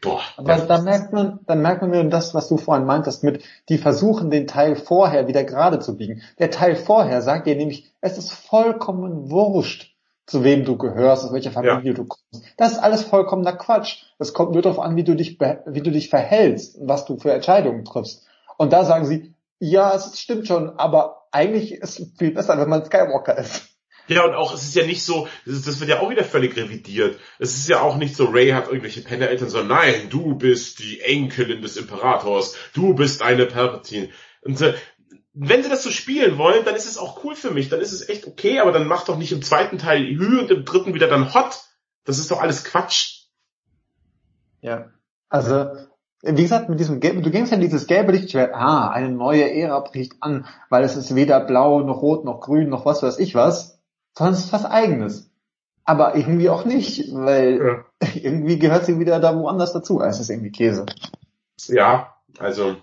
Boah. 0.00 0.22
Aber 0.36 0.56
da 0.56 0.80
merkt 0.80 1.12
man, 1.12 1.40
dann 1.46 1.60
merkt 1.60 1.82
man 1.82 1.90
mir 1.90 2.02
das, 2.04 2.34
was 2.34 2.48
du 2.48 2.56
vorhin 2.56 2.86
meintest, 2.86 3.22
mit, 3.22 3.44
die 3.68 3.78
versuchen 3.78 4.30
den 4.30 4.46
Teil 4.46 4.76
vorher 4.76 5.28
wieder 5.28 5.44
gerade 5.44 5.80
zu 5.80 5.96
biegen. 5.96 6.22
Der 6.38 6.50
Teil 6.50 6.76
vorher 6.76 7.20
sagt 7.20 7.46
dir 7.46 7.56
nämlich, 7.56 7.92
es 8.00 8.16
ist 8.16 8.32
vollkommen 8.32 9.30
wurscht, 9.30 9.94
zu 10.26 10.44
wem 10.44 10.64
du 10.64 10.78
gehörst, 10.78 11.24
aus 11.24 11.32
welcher 11.32 11.50
Familie 11.50 11.90
ja. 11.90 11.92
du 11.92 12.04
kommst. 12.04 12.44
Das 12.56 12.72
ist 12.72 12.78
alles 12.78 13.02
vollkommener 13.02 13.56
Quatsch. 13.56 14.04
Es 14.18 14.32
kommt 14.32 14.52
nur 14.52 14.62
darauf 14.62 14.78
an, 14.78 14.94
wie 14.96 15.04
du 15.04 15.16
dich, 15.16 15.38
wie 15.40 15.82
du 15.82 15.90
dich 15.90 16.08
verhältst 16.08 16.76
und 16.76 16.88
was 16.88 17.04
du 17.04 17.18
für 17.18 17.32
Entscheidungen 17.32 17.84
triffst. 17.84 18.26
Und 18.56 18.72
da 18.72 18.84
sagen 18.84 19.06
sie, 19.06 19.34
ja, 19.58 19.92
es 19.94 20.18
stimmt 20.18 20.46
schon, 20.46 20.78
aber 20.78 21.26
eigentlich 21.32 21.72
ist 21.72 21.98
es 21.98 22.12
viel 22.16 22.30
besser, 22.30 22.58
wenn 22.58 22.68
man 22.68 22.84
Skywalker 22.84 23.36
ist. 23.36 23.68
Ja, 24.10 24.24
und 24.24 24.34
auch, 24.34 24.52
es 24.52 24.64
ist 24.64 24.74
ja 24.74 24.84
nicht 24.84 25.04
so, 25.04 25.28
das 25.46 25.78
wird 25.78 25.88
ja 25.88 26.00
auch 26.00 26.10
wieder 26.10 26.24
völlig 26.24 26.56
revidiert. 26.56 27.20
Es 27.38 27.56
ist 27.56 27.68
ja 27.68 27.80
auch 27.80 27.96
nicht 27.96 28.16
so, 28.16 28.24
Ray 28.24 28.48
hat 28.50 28.66
irgendwelche 28.66 29.02
Pennereltern, 29.02 29.48
sondern 29.48 29.78
nein, 29.78 30.10
du 30.10 30.34
bist 30.34 30.80
die 30.80 31.00
Enkelin 31.00 31.62
des 31.62 31.76
Imperators, 31.76 32.56
du 32.74 32.92
bist 32.94 33.22
eine 33.22 33.46
Palpatine. 33.46 34.08
Und 34.42 34.60
äh, 34.62 34.74
wenn 35.32 35.62
sie 35.62 35.68
das 35.68 35.84
so 35.84 35.92
spielen 35.92 36.38
wollen, 36.38 36.64
dann 36.64 36.74
ist 36.74 36.88
es 36.88 36.98
auch 36.98 37.22
cool 37.22 37.36
für 37.36 37.52
mich, 37.52 37.68
dann 37.68 37.80
ist 37.80 37.92
es 37.92 38.08
echt 38.08 38.26
okay, 38.26 38.58
aber 38.58 38.72
dann 38.72 38.88
mach 38.88 39.04
doch 39.04 39.16
nicht 39.16 39.30
im 39.30 39.42
zweiten 39.42 39.78
Teil 39.78 40.04
Hü 40.04 40.40
und 40.40 40.50
im 40.50 40.64
dritten 40.64 40.92
wieder 40.92 41.06
dann 41.06 41.32
Hot. 41.32 41.60
Das 42.04 42.18
ist 42.18 42.32
doch 42.32 42.40
alles 42.40 42.64
Quatsch. 42.64 43.26
Ja, 44.60 44.90
also 45.28 45.66
wie 46.22 46.42
gesagt, 46.42 46.68
mit 46.68 46.80
diesem 46.80 46.98
gelben, 46.98 47.22
du 47.22 47.30
gingst 47.30 47.52
ja 47.52 47.58
dieses 47.58 47.86
gelbe 47.86 48.10
Lichtschwert, 48.10 48.52
ah, 48.54 48.88
eine 48.88 49.08
neue 49.08 49.48
Ära 49.54 49.78
bricht 49.78 50.14
an, 50.18 50.46
weil 50.68 50.82
es 50.82 50.96
ist 50.96 51.14
weder 51.14 51.38
blau 51.38 51.80
noch 51.80 52.02
rot 52.02 52.24
noch 52.24 52.40
grün 52.40 52.68
noch 52.68 52.84
was 52.84 53.04
weiß 53.04 53.20
ich 53.20 53.36
was 53.36 53.79
sondern 54.16 54.34
es 54.34 54.44
ist 54.44 54.52
was 54.52 54.64
eigenes. 54.64 55.30
Aber 55.84 56.14
irgendwie 56.14 56.50
auch 56.50 56.64
nicht, 56.64 57.12
weil 57.12 57.84
ja. 58.02 58.08
irgendwie 58.14 58.58
gehört 58.58 58.86
sie 58.86 58.98
wieder 58.98 59.18
da 59.20 59.36
woanders 59.36 59.72
dazu. 59.72 60.00
Es 60.00 60.20
ist 60.20 60.30
irgendwie 60.30 60.52
Käse. 60.52 60.86
Ja, 61.66 62.14
also 62.38 62.76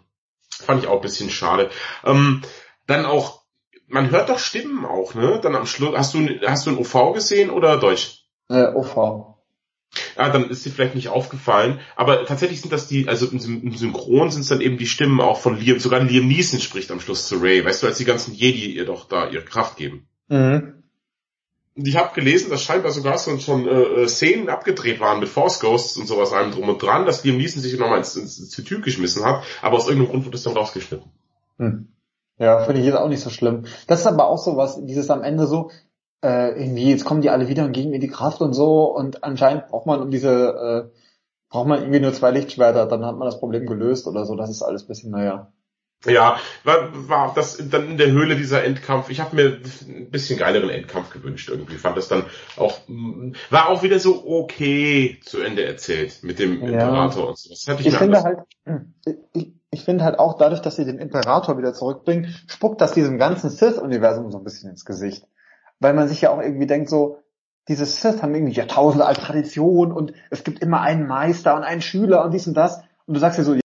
fand 0.49 0.84
ich 0.84 0.89
auch 0.89 0.95
ein 0.95 1.01
bisschen 1.01 1.30
schade. 1.30 1.69
Ähm, 2.03 2.41
dann 2.86 3.05
auch, 3.05 3.43
man 3.88 4.11
hört 4.11 4.30
doch 4.30 4.39
Stimmen 4.39 4.86
auch, 4.86 5.13
ne? 5.13 5.39
Dann 5.41 5.55
am 5.55 5.65
Schluss, 5.65 5.95
hast 5.95 6.13
du, 6.13 6.28
hast 6.45 6.65
du 6.65 6.71
ein 6.71 6.78
OV 6.78 7.13
gesehen 7.13 7.49
oder 7.49 7.78
Deutsch? 7.78 8.25
Äh, 8.49 8.73
OV. 8.73 9.36
Ah, 10.15 10.30
dann 10.30 10.49
ist 10.49 10.65
dir 10.65 10.71
vielleicht 10.71 10.95
nicht 10.95 11.09
aufgefallen. 11.09 11.80
Aber 11.95 12.25
tatsächlich 12.25 12.61
sind 12.61 12.73
das 12.73 12.88
die, 12.88 13.07
also 13.07 13.28
im 13.28 13.39
Synchron 13.75 14.32
sind 14.32 14.41
es 14.41 14.49
dann 14.49 14.61
eben 14.61 14.78
die 14.78 14.86
Stimmen 14.86 15.21
auch 15.21 15.39
von 15.39 15.57
Liam, 15.57 15.80
sogar 15.80 16.01
Liam 16.01 16.28
Neeson 16.28 16.59
spricht 16.59 16.91
am 16.91 16.99
Schluss 16.99 17.28
zu 17.28 17.38
Ray. 17.38 17.63
Weißt 17.63 17.84
du, 17.84 17.88
als 17.88 17.97
die 17.97 18.05
ganzen 18.05 18.34
Jedi 18.34 18.73
ihr 18.73 18.86
doch 18.86 19.07
da 19.07 19.30
ihre 19.30 19.45
Kraft 19.45 19.78
geben. 19.78 20.07
Mhm. 20.28 20.76
Ich 21.80 21.95
habe 21.95 22.13
gelesen, 22.15 22.49
dass 22.49 22.63
scheinbar 22.63 22.91
sogar 22.91 23.19
schon, 23.19 23.39
schon 23.39 23.67
äh, 23.67 24.07
Szenen 24.07 24.49
abgedreht 24.49 24.99
waren 24.99 25.19
mit 25.19 25.30
Force 25.30 25.59
Ghosts 25.59 25.97
und 25.97 26.07
sowas 26.07 26.34
allem 26.34 26.51
drum 26.51 26.69
und 26.69 26.82
dran, 26.82 27.05
dass 27.05 27.23
Liam 27.23 27.38
Neeson 27.38 27.61
sich 27.61 27.78
nochmal 27.78 27.99
ins, 27.99 28.15
ins, 28.15 28.39
ins 28.39 28.49
Tütü 28.49 28.82
geschmissen 28.82 29.23
hat, 29.23 29.43
aber 29.61 29.78
aus 29.78 29.88
irgendeinem 29.88 30.09
Grund 30.09 30.25
wurde 30.25 30.38
es 30.38 30.43
dann 30.43 30.57
rausgeschnitten. 30.57 31.11
Hm. 31.57 31.88
Ja, 32.39 32.59
finde 32.65 32.82
ich 32.82 32.88
jetzt 32.88 32.97
auch 32.97 33.09
nicht 33.09 33.21
so 33.21 33.30
schlimm. 33.30 33.65
Das 33.88 34.01
ist 34.01 34.07
aber 34.07 34.28
auch 34.28 34.38
so 34.38 34.57
was, 34.57 34.84
dieses 34.86 35.09
am 35.09 35.23
Ende 35.23 35.45
so, 35.45 35.69
äh, 36.23 36.59
irgendwie, 36.59 36.89
jetzt 36.89 37.05
kommen 37.05 37.21
die 37.21 37.30
alle 37.30 37.47
wieder 37.47 37.65
und 37.65 37.73
geben 37.73 37.91
mir 37.91 37.99
die 37.99 38.07
Kraft 38.07 38.41
und 38.41 38.53
so 38.53 38.95
und 38.95 39.23
anscheinend 39.23 39.67
braucht 39.67 39.86
man 39.86 40.01
um 40.01 40.09
diese, 40.09 40.89
äh, 40.91 40.97
braucht 41.49 41.67
man 41.67 41.80
irgendwie 41.80 41.99
nur 41.99 42.13
zwei 42.13 42.32
Lichtschwerter, 42.32 42.88
dann 42.88 43.05
hat 43.05 43.17
man 43.17 43.28
das 43.28 43.39
Problem 43.39 43.65
gelöst 43.65 44.07
oder 44.07 44.25
so, 44.25 44.36
das 44.36 44.49
ist 44.49 44.63
alles 44.63 44.86
bisschen, 44.86 45.11
naja. 45.11 45.51
Ja, 46.06 46.39
war, 46.64 47.10
war 47.10 47.34
das 47.34 47.58
dann 47.70 47.89
in 47.91 47.98
der 47.98 48.12
Höhle 48.12 48.36
dieser 48.36 48.64
Endkampf. 48.64 49.10
Ich 49.10 49.20
habe 49.20 49.36
mir 49.36 49.60
ein 49.88 50.12
bisschen 50.12 50.38
geileren 50.38 50.70
Endkampf 50.70 51.10
gewünscht 51.10 51.50
irgendwie. 51.50 51.76
Fand 51.76 51.98
das 51.98 52.08
dann 52.08 52.24
auch 52.56 52.80
war 53.50 53.70
auch 53.70 53.82
wieder 53.82 54.00
so 54.00 54.24
okay 54.26 55.20
zu 55.24 55.41
Ende 55.41 55.66
erzählt 55.66 56.20
mit 56.22 56.38
dem 56.38 56.62
ja. 56.62 56.68
Imperator 56.68 57.30
und 57.30 57.38
so. 57.38 57.50
Das 57.50 57.68
hatte 57.68 57.82
ich, 57.82 57.88
ich 57.88 57.98
finde 57.98 58.22
halt 58.22 58.39
ich, 59.34 59.54
ich 59.72 59.84
finde 59.84 60.04
halt 60.04 60.20
auch 60.20 60.38
dadurch, 60.38 60.62
dass 60.62 60.76
sie 60.76 60.86
den 60.86 61.00
Imperator 61.00 61.58
wieder 61.58 61.74
zurückbringen, 61.74 62.34
spuckt 62.48 62.80
das 62.80 62.93
diesem 62.93 63.18
ganzen 63.18 63.50
Sith-Universum 63.50 64.32
so 64.32 64.38
ein 64.38 64.43
bisschen 64.43 64.70
ins 64.70 64.86
Gesicht. 64.86 65.26
Weil 65.80 65.93
man 65.93 66.08
sich 66.08 66.22
ja 66.22 66.32
auch 66.32 66.41
irgendwie 66.41 66.68
denkt 66.68 66.89
so, 66.89 67.20
diese 67.68 67.86
Sith 67.86 68.22
haben 68.22 68.34
irgendwie 68.34 68.54
Jahrtausende 68.54 69.06
als 69.06 69.20
Tradition 69.20 69.91
und 69.91 70.14
es 70.30 70.43
gibt 70.43 70.60
immer 70.60 70.82
einen 70.82 71.06
Meister 71.06 71.56
und 71.56 71.64
einen 71.64 71.82
Schüler 71.82 72.24
und 72.24 72.34
dies 72.34 72.48
und 72.48 72.56
das. 72.56 72.82
Und 73.06 73.16
du 73.16 73.20
sagst 73.20 73.38
ja 73.38 73.43
so, 73.43 73.56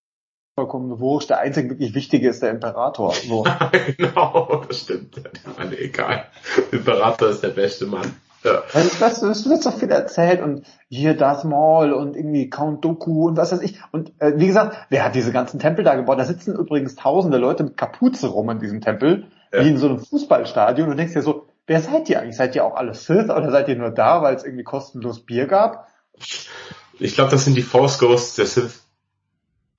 vollkommen 0.55 0.99
wurscht. 1.01 1.31
Der 1.31 1.39
einzige 1.39 1.71
wirklich 1.71 1.95
Wichtige 1.95 2.29
ist 2.29 2.43
der 2.43 2.51
Imperator. 2.51 3.15
So. 3.15 3.45
genau, 3.97 4.65
das 4.69 4.81
stimmt. 4.81 5.23
Mann, 5.57 5.73
egal. 5.73 6.27
Imperator 6.71 7.29
ist 7.29 7.43
der 7.43 7.49
beste 7.49 7.87
Mann. 7.87 8.15
Ja. 8.45 8.63
Das, 8.73 8.99
das, 8.99 9.21
das 9.21 9.49
wird 9.49 9.63
so 9.63 9.71
viel 9.71 9.91
erzählt 9.91 10.43
und 10.43 10.67
hier 10.89 11.17
Darth 11.17 11.45
Maul 11.45 11.93
und 11.93 12.17
irgendwie 12.17 12.51
Count 12.51 12.85
Doku 12.85 13.29
und 13.29 13.37
was 13.37 13.53
weiß 13.53 13.63
ich. 13.63 13.79
Und 13.93 14.13
äh, 14.19 14.33
wie 14.37 14.49
gesagt, 14.49 14.77
wer 14.91 15.05
hat 15.05 15.15
diese 15.15 15.31
ganzen 15.31 15.61
Tempel 15.61 15.85
da 15.85 15.95
gebaut? 15.95 16.19
Da 16.19 16.25
sitzen 16.25 16.57
übrigens 16.57 16.97
tausende 16.97 17.39
Leute 17.39 17.63
mit 17.63 17.77
Kapuze 17.77 18.27
rum 18.27 18.51
in 18.51 18.59
diesem 18.59 18.81
Tempel, 18.81 19.29
ja. 19.53 19.65
wie 19.65 19.69
in 19.69 19.79
so 19.79 19.89
einem 19.89 20.01
Fußballstadion. 20.01 20.89
Und 20.89 20.93
du 20.93 20.97
denkst 20.97 21.15
dir 21.15 21.23
so, 21.23 21.47
wer 21.69 21.81
seid 21.81 22.11
ihr 22.11 22.21
eigentlich? 22.21 22.37
Seid 22.37 22.57
ihr 22.57 22.65
auch 22.65 22.75
alle 22.75 22.95
Sith 22.95 23.31
oder 23.31 23.53
seid 23.53 23.69
ihr 23.69 23.77
nur 23.77 23.91
da, 23.91 24.23
weil 24.23 24.35
es 24.35 24.45
irgendwie 24.45 24.65
kostenlos 24.65 25.25
Bier 25.25 25.47
gab? 25.47 25.87
Ich 26.99 27.15
glaube, 27.15 27.31
das 27.31 27.45
sind 27.45 27.57
die 27.57 27.63
Force 27.63 28.01
Ghosts 28.01 28.35
der 28.35 28.47
Sith. 28.47 28.83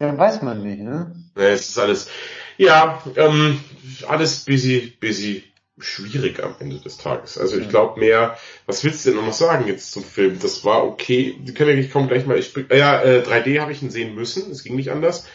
Ja, 0.03 0.17
weiß 0.17 0.41
man 0.41 0.61
nicht, 0.61 0.81
ne? 0.81 1.15
Ja, 1.37 1.43
es 1.43 1.69
ist 1.69 1.79
alles, 1.79 2.09
ja, 2.57 3.01
ähm, 3.15 3.63
alles 4.05 4.43
busy, 4.43 4.97
busy, 4.99 5.45
schwierig 5.79 6.43
am 6.43 6.55
Ende 6.59 6.77
des 6.77 6.97
Tages. 6.97 7.37
Also 7.37 7.57
ich 7.57 7.69
glaube 7.69 8.01
mehr, 8.01 8.37
was 8.65 8.83
willst 8.83 9.05
du 9.05 9.11
denn 9.11 9.25
noch 9.25 9.31
sagen 9.31 9.65
jetzt 9.65 9.93
zum 9.93 10.03
Film? 10.03 10.39
Das 10.41 10.65
war 10.65 10.83
okay. 10.83 11.37
Die 11.39 11.53
können 11.53 11.77
ja, 11.77 11.81
ich 11.81 11.89
komme 11.89 12.09
gleich 12.09 12.25
mal, 12.25 12.37
ich, 12.37 12.53
äh, 12.57 12.77
ja, 12.77 13.01
äh, 13.01 13.23
3D 13.25 13.61
habe 13.61 13.71
ich 13.71 13.81
ihn 13.81 13.91
sehen 13.91 14.13
müssen, 14.13 14.51
es 14.51 14.65
ging 14.65 14.75
nicht 14.75 14.91
anders. 14.91 15.25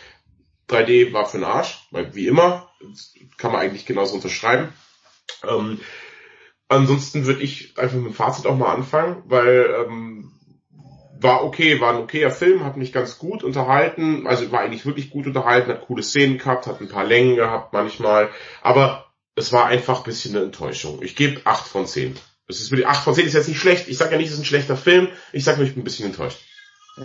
3D 0.68 1.14
war 1.14 1.24
für 1.24 1.38
den 1.38 1.44
Arsch, 1.44 1.88
weil 1.90 2.14
wie 2.14 2.26
immer, 2.26 2.70
kann 3.38 3.52
man 3.52 3.62
eigentlich 3.62 3.86
genauso 3.86 4.16
unterschreiben. 4.16 4.68
Ähm, 5.48 5.80
ansonsten 6.68 7.24
würde 7.24 7.40
ich 7.40 7.78
einfach 7.78 7.96
mit 7.96 8.04
dem 8.04 8.12
Fazit 8.14 8.44
auch 8.44 8.58
mal 8.58 8.74
anfangen, 8.74 9.22
weil 9.24 9.86
ähm, 9.86 10.37
war 11.20 11.44
okay, 11.44 11.80
war 11.80 11.94
ein 11.94 12.02
okayer 12.02 12.30
Film, 12.30 12.64
hat 12.64 12.76
mich 12.76 12.92
ganz 12.92 13.18
gut 13.18 13.42
unterhalten, 13.42 14.26
also 14.26 14.50
war 14.52 14.60
eigentlich 14.60 14.86
wirklich 14.86 15.10
gut 15.10 15.26
unterhalten, 15.26 15.70
hat 15.70 15.86
coole 15.86 16.02
Szenen 16.02 16.38
gehabt, 16.38 16.66
hat 16.66 16.80
ein 16.80 16.88
paar 16.88 17.04
Längen 17.04 17.36
gehabt 17.36 17.72
manchmal, 17.72 18.28
aber 18.62 19.06
es 19.34 19.52
war 19.52 19.66
einfach 19.66 19.98
ein 19.98 20.04
bisschen 20.04 20.36
eine 20.36 20.44
Enttäuschung. 20.44 21.00
Ich 21.02 21.16
gebe 21.16 21.40
acht 21.44 21.66
von 21.66 21.86
zehn. 21.86 22.16
Das 22.46 22.60
ist 22.60 22.72
acht 22.84 23.04
von 23.04 23.14
zehn 23.14 23.26
ist 23.26 23.34
jetzt 23.34 23.48
nicht 23.48 23.60
schlecht. 23.60 23.88
Ich 23.88 23.98
sage 23.98 24.12
ja 24.12 24.16
nicht, 24.18 24.28
es 24.28 24.34
ist 24.34 24.40
ein 24.40 24.44
schlechter 24.44 24.76
Film. 24.76 25.08
Ich 25.32 25.44
sage 25.44 25.58
nur, 25.58 25.66
ich 25.66 25.74
bin 25.74 25.82
ein 25.82 25.84
bisschen 25.84 26.06
enttäuscht. 26.06 26.40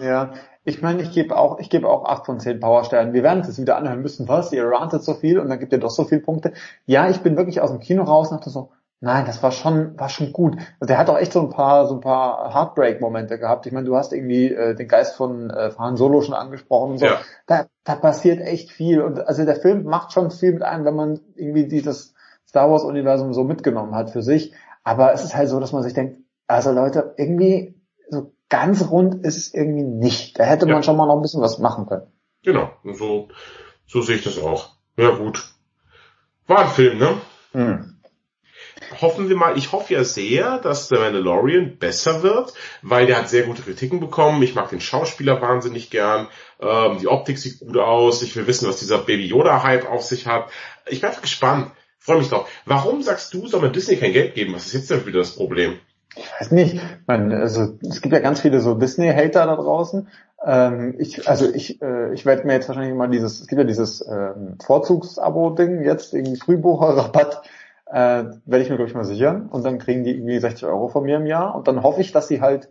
Ja, 0.02 0.34
ich 0.64 0.82
meine, 0.82 1.04
ich 1.04 1.12
gebe 1.12 1.36
auch, 1.36 1.60
ich 1.60 1.70
gebe 1.70 1.88
auch 1.88 2.06
acht 2.06 2.26
von 2.26 2.40
zehn 2.40 2.60
Powersternen. 2.60 3.14
Wir 3.14 3.22
werden 3.22 3.40
uns 3.40 3.48
jetzt 3.48 3.60
wieder 3.60 3.78
anhören 3.78 4.02
müssen, 4.02 4.28
was? 4.28 4.52
Ihr 4.54 4.66
rantet 4.66 5.04
so 5.04 5.14
viel 5.14 5.38
und 5.40 5.50
dann 5.50 5.60
gibt 5.60 5.74
ihr 5.74 5.80
doch 5.80 5.92
so 5.92 6.06
viele 6.06 6.22
Punkte. 6.22 6.54
Ja, 6.86 7.10
ich 7.10 7.18
bin 7.18 7.36
wirklich 7.36 7.62
aus 7.62 7.70
dem 7.70 7.80
Kino 7.80 8.04
raus 8.04 8.32
und 8.32 8.38
dachte 8.38 8.50
so, 8.50 8.72
Nein, 9.04 9.26
das 9.26 9.44
war 9.44 9.52
schon, 9.52 10.00
war 10.00 10.08
schon 10.08 10.32
gut. 10.32 10.56
Also 10.80 10.88
der 10.88 10.98
hat 10.98 11.10
auch 11.10 11.18
echt 11.18 11.34
so 11.34 11.42
ein 11.42 11.50
paar, 11.50 11.88
so 11.88 11.96
ein 11.96 12.00
paar 12.00 12.54
Heartbreak-Momente 12.54 13.38
gehabt. 13.38 13.66
Ich 13.66 13.74
meine, 13.74 13.86
du 13.86 13.98
hast 13.98 14.14
irgendwie 14.14 14.46
äh, 14.46 14.76
den 14.76 14.88
Geist 14.88 15.18
von 15.18 15.50
äh, 15.50 15.72
Han 15.78 15.98
Solo 15.98 16.22
schon 16.22 16.34
angesprochen 16.34 16.92
und 16.92 16.98
so. 17.00 17.08
Ja. 17.08 17.20
Da, 17.46 17.66
da 17.84 17.96
passiert 17.96 18.40
echt 18.40 18.72
viel. 18.72 19.02
Und 19.02 19.20
also 19.20 19.44
der 19.44 19.58
Film 19.58 19.84
macht 19.84 20.14
schon 20.14 20.32
viel 20.32 20.54
mit 20.54 20.64
einem, 20.64 20.86
wenn 20.86 20.96
man 20.96 21.20
irgendwie 21.36 21.68
dieses 21.68 22.14
Star 22.48 22.72
Wars-Universum 22.72 23.34
so 23.34 23.44
mitgenommen 23.44 23.94
hat 23.94 24.10
für 24.10 24.22
sich. 24.22 24.54
Aber 24.86 25.12
es 25.12 25.26
ist 25.26 25.36
halt 25.36 25.50
so, 25.50 25.60
dass 25.60 25.74
man 25.74 25.84
sich 25.84 25.94
denkt, 25.94 26.20
also 26.48 26.72
Leute, 26.72 27.14
irgendwie 27.18 27.76
so 28.08 28.32
ganz 28.48 28.90
rund 28.90 29.26
ist 29.26 29.36
es 29.36 29.54
irgendwie 29.54 29.84
nicht. 29.84 30.40
Da 30.40 30.46
hätte 30.46 30.66
ja. 30.66 30.76
man 30.76 30.84
schon 30.84 30.96
mal 30.96 31.08
noch 31.08 31.18
ein 31.18 31.22
bisschen 31.22 31.42
was 31.42 31.60
machen 31.60 31.88
können. 31.88 32.08
Genau, 32.42 32.70
so, 32.94 33.28
so 33.86 34.02
sehe 34.02 34.16
ich 34.16 34.24
das 34.24 34.42
auch. 34.42 34.78
Ja 34.96 35.10
gut. 35.10 35.44
War 36.48 36.60
ein 36.60 36.70
Film, 36.70 37.00
ne? 37.00 37.10
Hm 37.52 37.93
hoffen 39.02 39.30
wir 39.30 39.36
mal, 39.36 39.58
ich 39.58 39.72
hoffe 39.72 39.94
ja 39.94 40.04
sehr, 40.04 40.60
dass 40.60 40.88
der 40.88 41.00
Mandalorian 41.00 41.78
besser 41.78 42.24
wird, 42.24 42.54
weil 42.82 43.06
der 43.06 43.18
hat 43.18 43.30
sehr 43.30 43.44
gute 43.44 43.62
Kritiken 43.62 44.00
bekommen. 44.00 44.42
Ich 44.44 44.56
mag 44.56 44.70
den 44.70 44.82
Schauspieler 44.82 45.42
wahnsinnig 45.42 45.90
gern. 45.90 46.28
Ähm, 46.60 46.98
die 47.00 47.08
Optik 47.08 47.38
sieht 47.38 47.60
gut 47.60 47.78
aus. 47.78 48.22
Ich 48.22 48.36
will 48.36 48.48
wissen, 48.48 48.68
was 48.68 48.80
dieser 48.80 49.00
Baby 49.00 49.26
Yoda-Hype 49.28 49.90
auf 49.90 50.04
sich 50.04 50.28
hat. 50.28 50.50
Ich 50.88 51.02
bin 51.02 51.10
einfach 51.10 51.22
gespannt. 51.22 51.72
Freue 52.00 52.18
mich 52.18 52.30
drauf. 52.30 52.50
Warum 52.66 53.02
sagst 53.02 53.34
du, 53.34 53.48
soll 53.48 53.62
man 53.62 53.72
Disney 53.72 53.96
kein 53.96 54.14
Geld 54.14 54.36
geben? 54.36 54.54
Was 54.54 54.66
ist 54.66 54.74
jetzt 54.74 54.90
denn 54.90 55.06
wieder 55.06 55.20
das 55.20 55.36
Problem? 55.36 55.80
Ich 56.16 56.30
weiß 56.40 56.52
nicht. 56.52 56.80
Man, 57.08 57.32
also 57.32 57.78
es 57.82 58.02
gibt 58.02 58.14
ja 58.14 58.20
ganz 58.20 58.42
viele 58.42 58.60
so 58.60 58.76
Disney-Hater 58.76 59.46
da 59.46 59.56
draußen. 59.56 60.08
Ähm, 60.46 60.96
ich, 61.00 61.28
also 61.28 61.50
ich, 61.52 61.82
äh, 61.82 62.14
ich 62.14 62.26
werde 62.26 62.46
mir 62.46 62.54
jetzt 62.54 62.68
wahrscheinlich 62.68 62.96
mal 62.96 63.10
dieses, 63.10 63.40
es 63.40 63.48
gibt 63.48 63.60
ja 63.60 63.66
dieses 63.66 64.06
ähm, 64.06 64.58
Vorzugsabo-Ding 64.64 65.84
jetzt, 65.84 66.14
irgendwie 66.14 66.36
Frühbucher-Rabatt 66.36 67.44
äh, 67.94 68.26
werde 68.46 68.64
ich 68.64 68.70
mir, 68.70 68.76
glaube 68.76 68.90
ich, 68.90 68.96
mal 68.96 69.06
sichern. 69.06 69.48
Und 69.50 69.64
dann 69.64 69.78
kriegen 69.78 70.04
die 70.04 70.16
irgendwie 70.16 70.40
60 70.40 70.66
Euro 70.66 70.88
von 70.88 71.04
mir 71.04 71.18
im 71.18 71.28
Jahr. 71.28 71.56
Und 71.56 71.68
dann 71.68 71.84
hoffe 71.84 72.02
ich, 72.02 72.12
dass 72.12 72.28
sie 72.28 72.42
halt 72.42 72.70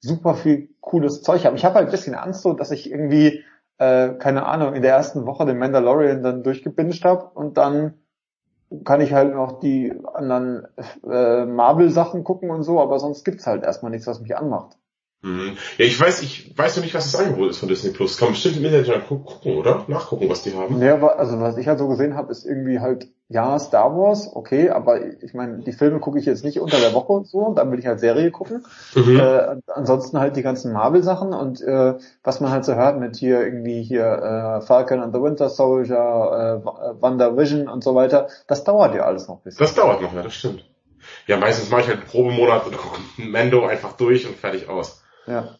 super 0.00 0.34
viel 0.34 0.68
cooles 0.80 1.22
Zeug 1.22 1.44
haben. 1.44 1.56
Ich 1.56 1.64
habe 1.64 1.76
halt 1.76 1.88
ein 1.88 1.90
bisschen 1.90 2.14
Angst, 2.14 2.42
so, 2.42 2.52
dass 2.52 2.70
ich 2.70 2.90
irgendwie, 2.90 3.42
äh, 3.78 4.10
keine 4.10 4.46
Ahnung, 4.46 4.74
in 4.74 4.82
der 4.82 4.92
ersten 4.92 5.26
Woche 5.26 5.46
den 5.46 5.58
Mandalorian 5.58 6.22
dann 6.22 6.42
durchgebinged 6.42 7.04
habe 7.04 7.30
und 7.34 7.56
dann 7.56 7.94
kann 8.84 9.00
ich 9.00 9.14
halt 9.14 9.34
noch 9.34 9.60
die 9.60 9.94
anderen 10.12 10.68
äh, 11.10 11.46
Marvel-Sachen 11.46 12.22
gucken 12.22 12.50
und 12.50 12.62
so, 12.62 12.80
aber 12.80 12.98
sonst 12.98 13.24
gibt's 13.24 13.46
halt 13.46 13.64
erstmal 13.64 13.90
nichts, 13.90 14.06
was 14.06 14.20
mich 14.20 14.36
anmacht. 14.36 14.77
Mhm. 15.20 15.56
Ja, 15.78 15.84
ich 15.84 16.00
weiß, 16.00 16.22
ich 16.22 16.56
weiß 16.56 16.76
noch 16.76 16.84
nicht, 16.84 16.94
was 16.94 17.10
das 17.10 17.20
Angebot 17.20 17.50
ist 17.50 17.58
von 17.58 17.68
Disney 17.68 17.90
Plus. 17.90 18.18
Kann 18.18 18.26
man 18.26 18.34
bestimmt 18.34 18.58
im 18.58 18.64
Internet 18.64 19.08
gucken, 19.08 19.56
oder? 19.56 19.84
Nachgucken, 19.88 20.28
was 20.28 20.42
die 20.42 20.54
haben. 20.54 20.80
Ja, 20.80 20.94
also 21.08 21.40
was 21.40 21.56
ich 21.56 21.66
halt 21.66 21.80
so 21.80 21.88
gesehen 21.88 22.14
habe, 22.14 22.30
ist 22.30 22.46
irgendwie 22.46 22.78
halt, 22.78 23.08
ja, 23.28 23.58
Star 23.58 23.96
Wars, 23.96 24.30
okay, 24.32 24.70
aber 24.70 25.04
ich 25.20 25.34
meine, 25.34 25.58
die 25.58 25.72
Filme 25.72 25.98
gucke 25.98 26.20
ich 26.20 26.24
jetzt 26.24 26.44
nicht 26.44 26.60
unter 26.60 26.78
der 26.78 26.94
Woche 26.94 27.12
und 27.12 27.26
so, 27.26 27.52
dann 27.52 27.72
will 27.72 27.80
ich 27.80 27.86
halt 27.86 27.98
Serie 27.98 28.30
gucken. 28.30 28.64
Mhm. 28.94 29.18
Äh, 29.18 29.56
ansonsten 29.66 30.20
halt 30.20 30.36
die 30.36 30.42
ganzen 30.42 30.72
Marvel-Sachen 30.72 31.34
und 31.34 31.60
äh, 31.62 31.94
was 32.22 32.40
man 32.40 32.52
halt 32.52 32.64
so 32.64 32.76
hört 32.76 33.00
mit 33.00 33.16
hier 33.16 33.42
irgendwie 33.42 33.82
hier 33.82 34.04
äh, 34.04 34.60
Falcon 34.64 35.00
and 35.00 35.12
the 35.12 35.20
Winter 35.20 35.48
Soldier, 35.48 36.62
äh, 36.64 37.02
WandaVision 37.02 37.68
und 37.68 37.82
so 37.82 37.96
weiter, 37.96 38.28
das 38.46 38.62
dauert 38.62 38.94
ja 38.94 39.02
alles 39.02 39.26
noch 39.26 39.38
ein 39.38 39.42
bisschen. 39.42 39.58
Das 39.58 39.74
dauert 39.74 40.00
noch, 40.00 40.14
ja, 40.14 40.22
das 40.22 40.34
stimmt. 40.34 40.64
Ja, 41.26 41.38
meistens 41.38 41.70
mache 41.70 41.80
ich 41.82 41.88
halt 41.88 41.98
einen 41.98 42.06
Probemonat 42.06 42.66
und 42.66 42.76
gucke 42.76 43.00
Mando 43.16 43.66
einfach 43.66 43.94
durch 43.94 44.26
und 44.28 44.36
fertig 44.36 44.68
aus. 44.68 45.02
Ja. 45.28 45.58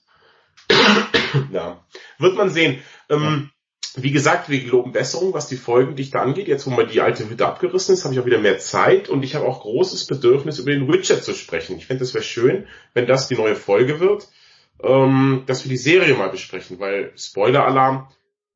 ja. 1.52 1.84
Wird 2.18 2.36
man 2.36 2.50
sehen. 2.50 2.82
Ähm. 3.08 3.50
Wie 3.96 4.12
gesagt, 4.12 4.48
wir 4.48 4.60
geloben 4.60 4.92
Besserung, 4.92 5.34
was 5.34 5.48
die 5.48 5.56
Folgendichte 5.56 6.20
angeht. 6.20 6.46
Jetzt, 6.46 6.66
wo 6.66 6.70
mal 6.70 6.86
die 6.86 7.00
alte 7.00 7.28
Hütte 7.28 7.46
abgerissen 7.46 7.94
ist, 7.94 8.04
habe 8.04 8.14
ich 8.14 8.20
auch 8.20 8.26
wieder 8.26 8.38
mehr 8.38 8.58
Zeit 8.58 9.08
und 9.08 9.24
ich 9.24 9.34
habe 9.34 9.46
auch 9.46 9.62
großes 9.62 10.06
Bedürfnis, 10.06 10.58
über 10.58 10.70
den 10.70 10.86
Witcher 10.86 11.20
zu 11.20 11.32
sprechen. 11.32 11.76
Ich 11.78 11.86
fände, 11.86 12.04
es 12.04 12.14
wäre 12.14 12.22
schön, 12.22 12.66
wenn 12.94 13.06
das 13.06 13.28
die 13.28 13.34
neue 13.34 13.56
Folge 13.56 13.98
wird, 13.98 14.28
ähm, 14.82 15.42
dass 15.46 15.64
wir 15.64 15.70
die 15.70 15.78
Serie 15.78 16.14
mal 16.14 16.28
besprechen, 16.28 16.78
weil 16.78 17.12
Spoiler-Alarm 17.16 18.08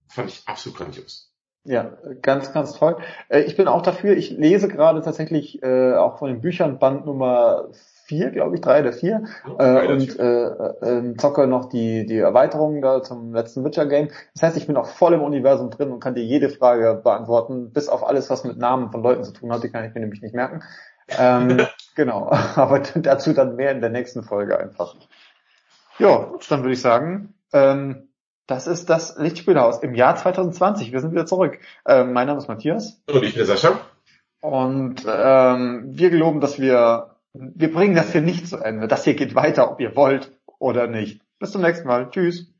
fand 0.06 0.30
ich 0.30 0.42
absolut 0.46 0.78
grandios. 0.78 1.32
Ja, 1.64 1.96
ganz, 2.20 2.52
ganz 2.52 2.74
toll. 2.74 2.98
Äh, 3.28 3.42
ich 3.42 3.56
bin 3.56 3.68
auch 3.68 3.82
dafür, 3.82 4.16
ich 4.16 4.30
lese 4.30 4.68
gerade 4.68 5.00
tatsächlich 5.00 5.62
äh, 5.62 5.94
auch 5.94 6.18
von 6.18 6.28
den 6.28 6.40
Büchern 6.40 6.78
Band 6.78 7.06
Nummer 7.06 7.68
vier, 8.12 8.30
glaube 8.30 8.56
ich, 8.56 8.60
drei 8.60 8.80
oder 8.80 8.92
vier, 8.92 9.24
äh, 9.58 9.86
und 9.86 10.18
äh, 10.18 10.44
äh, 10.44 11.16
zocke 11.16 11.46
noch 11.46 11.70
die, 11.70 12.04
die 12.04 12.18
Erweiterungen 12.18 12.82
da 12.82 13.02
zum 13.02 13.32
letzten 13.32 13.64
Witcher-Game. 13.64 14.08
Das 14.34 14.42
heißt, 14.42 14.56
ich 14.58 14.66
bin 14.66 14.76
auch 14.76 14.86
voll 14.86 15.14
im 15.14 15.22
Universum 15.22 15.70
drin 15.70 15.90
und 15.90 16.00
kann 16.00 16.14
dir 16.14 16.22
jede 16.22 16.50
Frage 16.50 17.00
beantworten, 17.02 17.72
bis 17.72 17.88
auf 17.88 18.06
alles, 18.06 18.28
was 18.28 18.44
mit 18.44 18.58
Namen 18.58 18.92
von 18.92 19.02
Leuten 19.02 19.24
zu 19.24 19.32
tun 19.32 19.50
hat, 19.50 19.62
die 19.62 19.70
kann 19.70 19.86
ich 19.86 19.94
mir 19.94 20.02
nämlich 20.02 20.20
nicht 20.20 20.34
merken. 20.34 20.62
Ähm, 21.08 21.66
genau, 21.96 22.30
aber 22.54 22.80
dazu 22.80 23.32
dann 23.32 23.56
mehr 23.56 23.70
in 23.70 23.80
der 23.80 23.90
nächsten 23.90 24.22
Folge 24.22 24.58
einfach. 24.58 24.94
Ja, 25.98 26.32
dann 26.50 26.60
würde 26.60 26.74
ich 26.74 26.82
sagen, 26.82 27.32
ähm, 27.54 28.08
das 28.46 28.66
ist 28.66 28.90
das 28.90 29.16
Lichtspielhaus 29.16 29.78
im 29.82 29.94
Jahr 29.94 30.16
2020. 30.16 30.92
Wir 30.92 31.00
sind 31.00 31.12
wieder 31.12 31.24
zurück. 31.24 31.58
Ähm, 31.86 32.12
mein 32.12 32.26
Name 32.26 32.38
ist 32.38 32.48
Matthias. 32.48 33.00
Und 33.10 33.22
ich 33.22 33.34
bin 33.34 33.46
Sascha. 33.46 33.80
Und 34.42 35.06
ähm, 35.08 35.84
wir 35.86 36.10
geloben, 36.10 36.40
dass 36.40 36.60
wir 36.60 37.11
Wir 37.34 37.72
bringen 37.72 37.94
das 37.94 38.12
hier 38.12 38.20
nicht 38.20 38.46
zu 38.46 38.58
Ende. 38.58 38.88
Das 38.88 39.04
hier 39.04 39.14
geht 39.14 39.34
weiter, 39.34 39.70
ob 39.70 39.80
ihr 39.80 39.96
wollt 39.96 40.36
oder 40.58 40.86
nicht. 40.86 41.22
Bis 41.38 41.52
zum 41.52 41.62
nächsten 41.62 41.88
Mal. 41.88 42.10
Tschüss. 42.10 42.52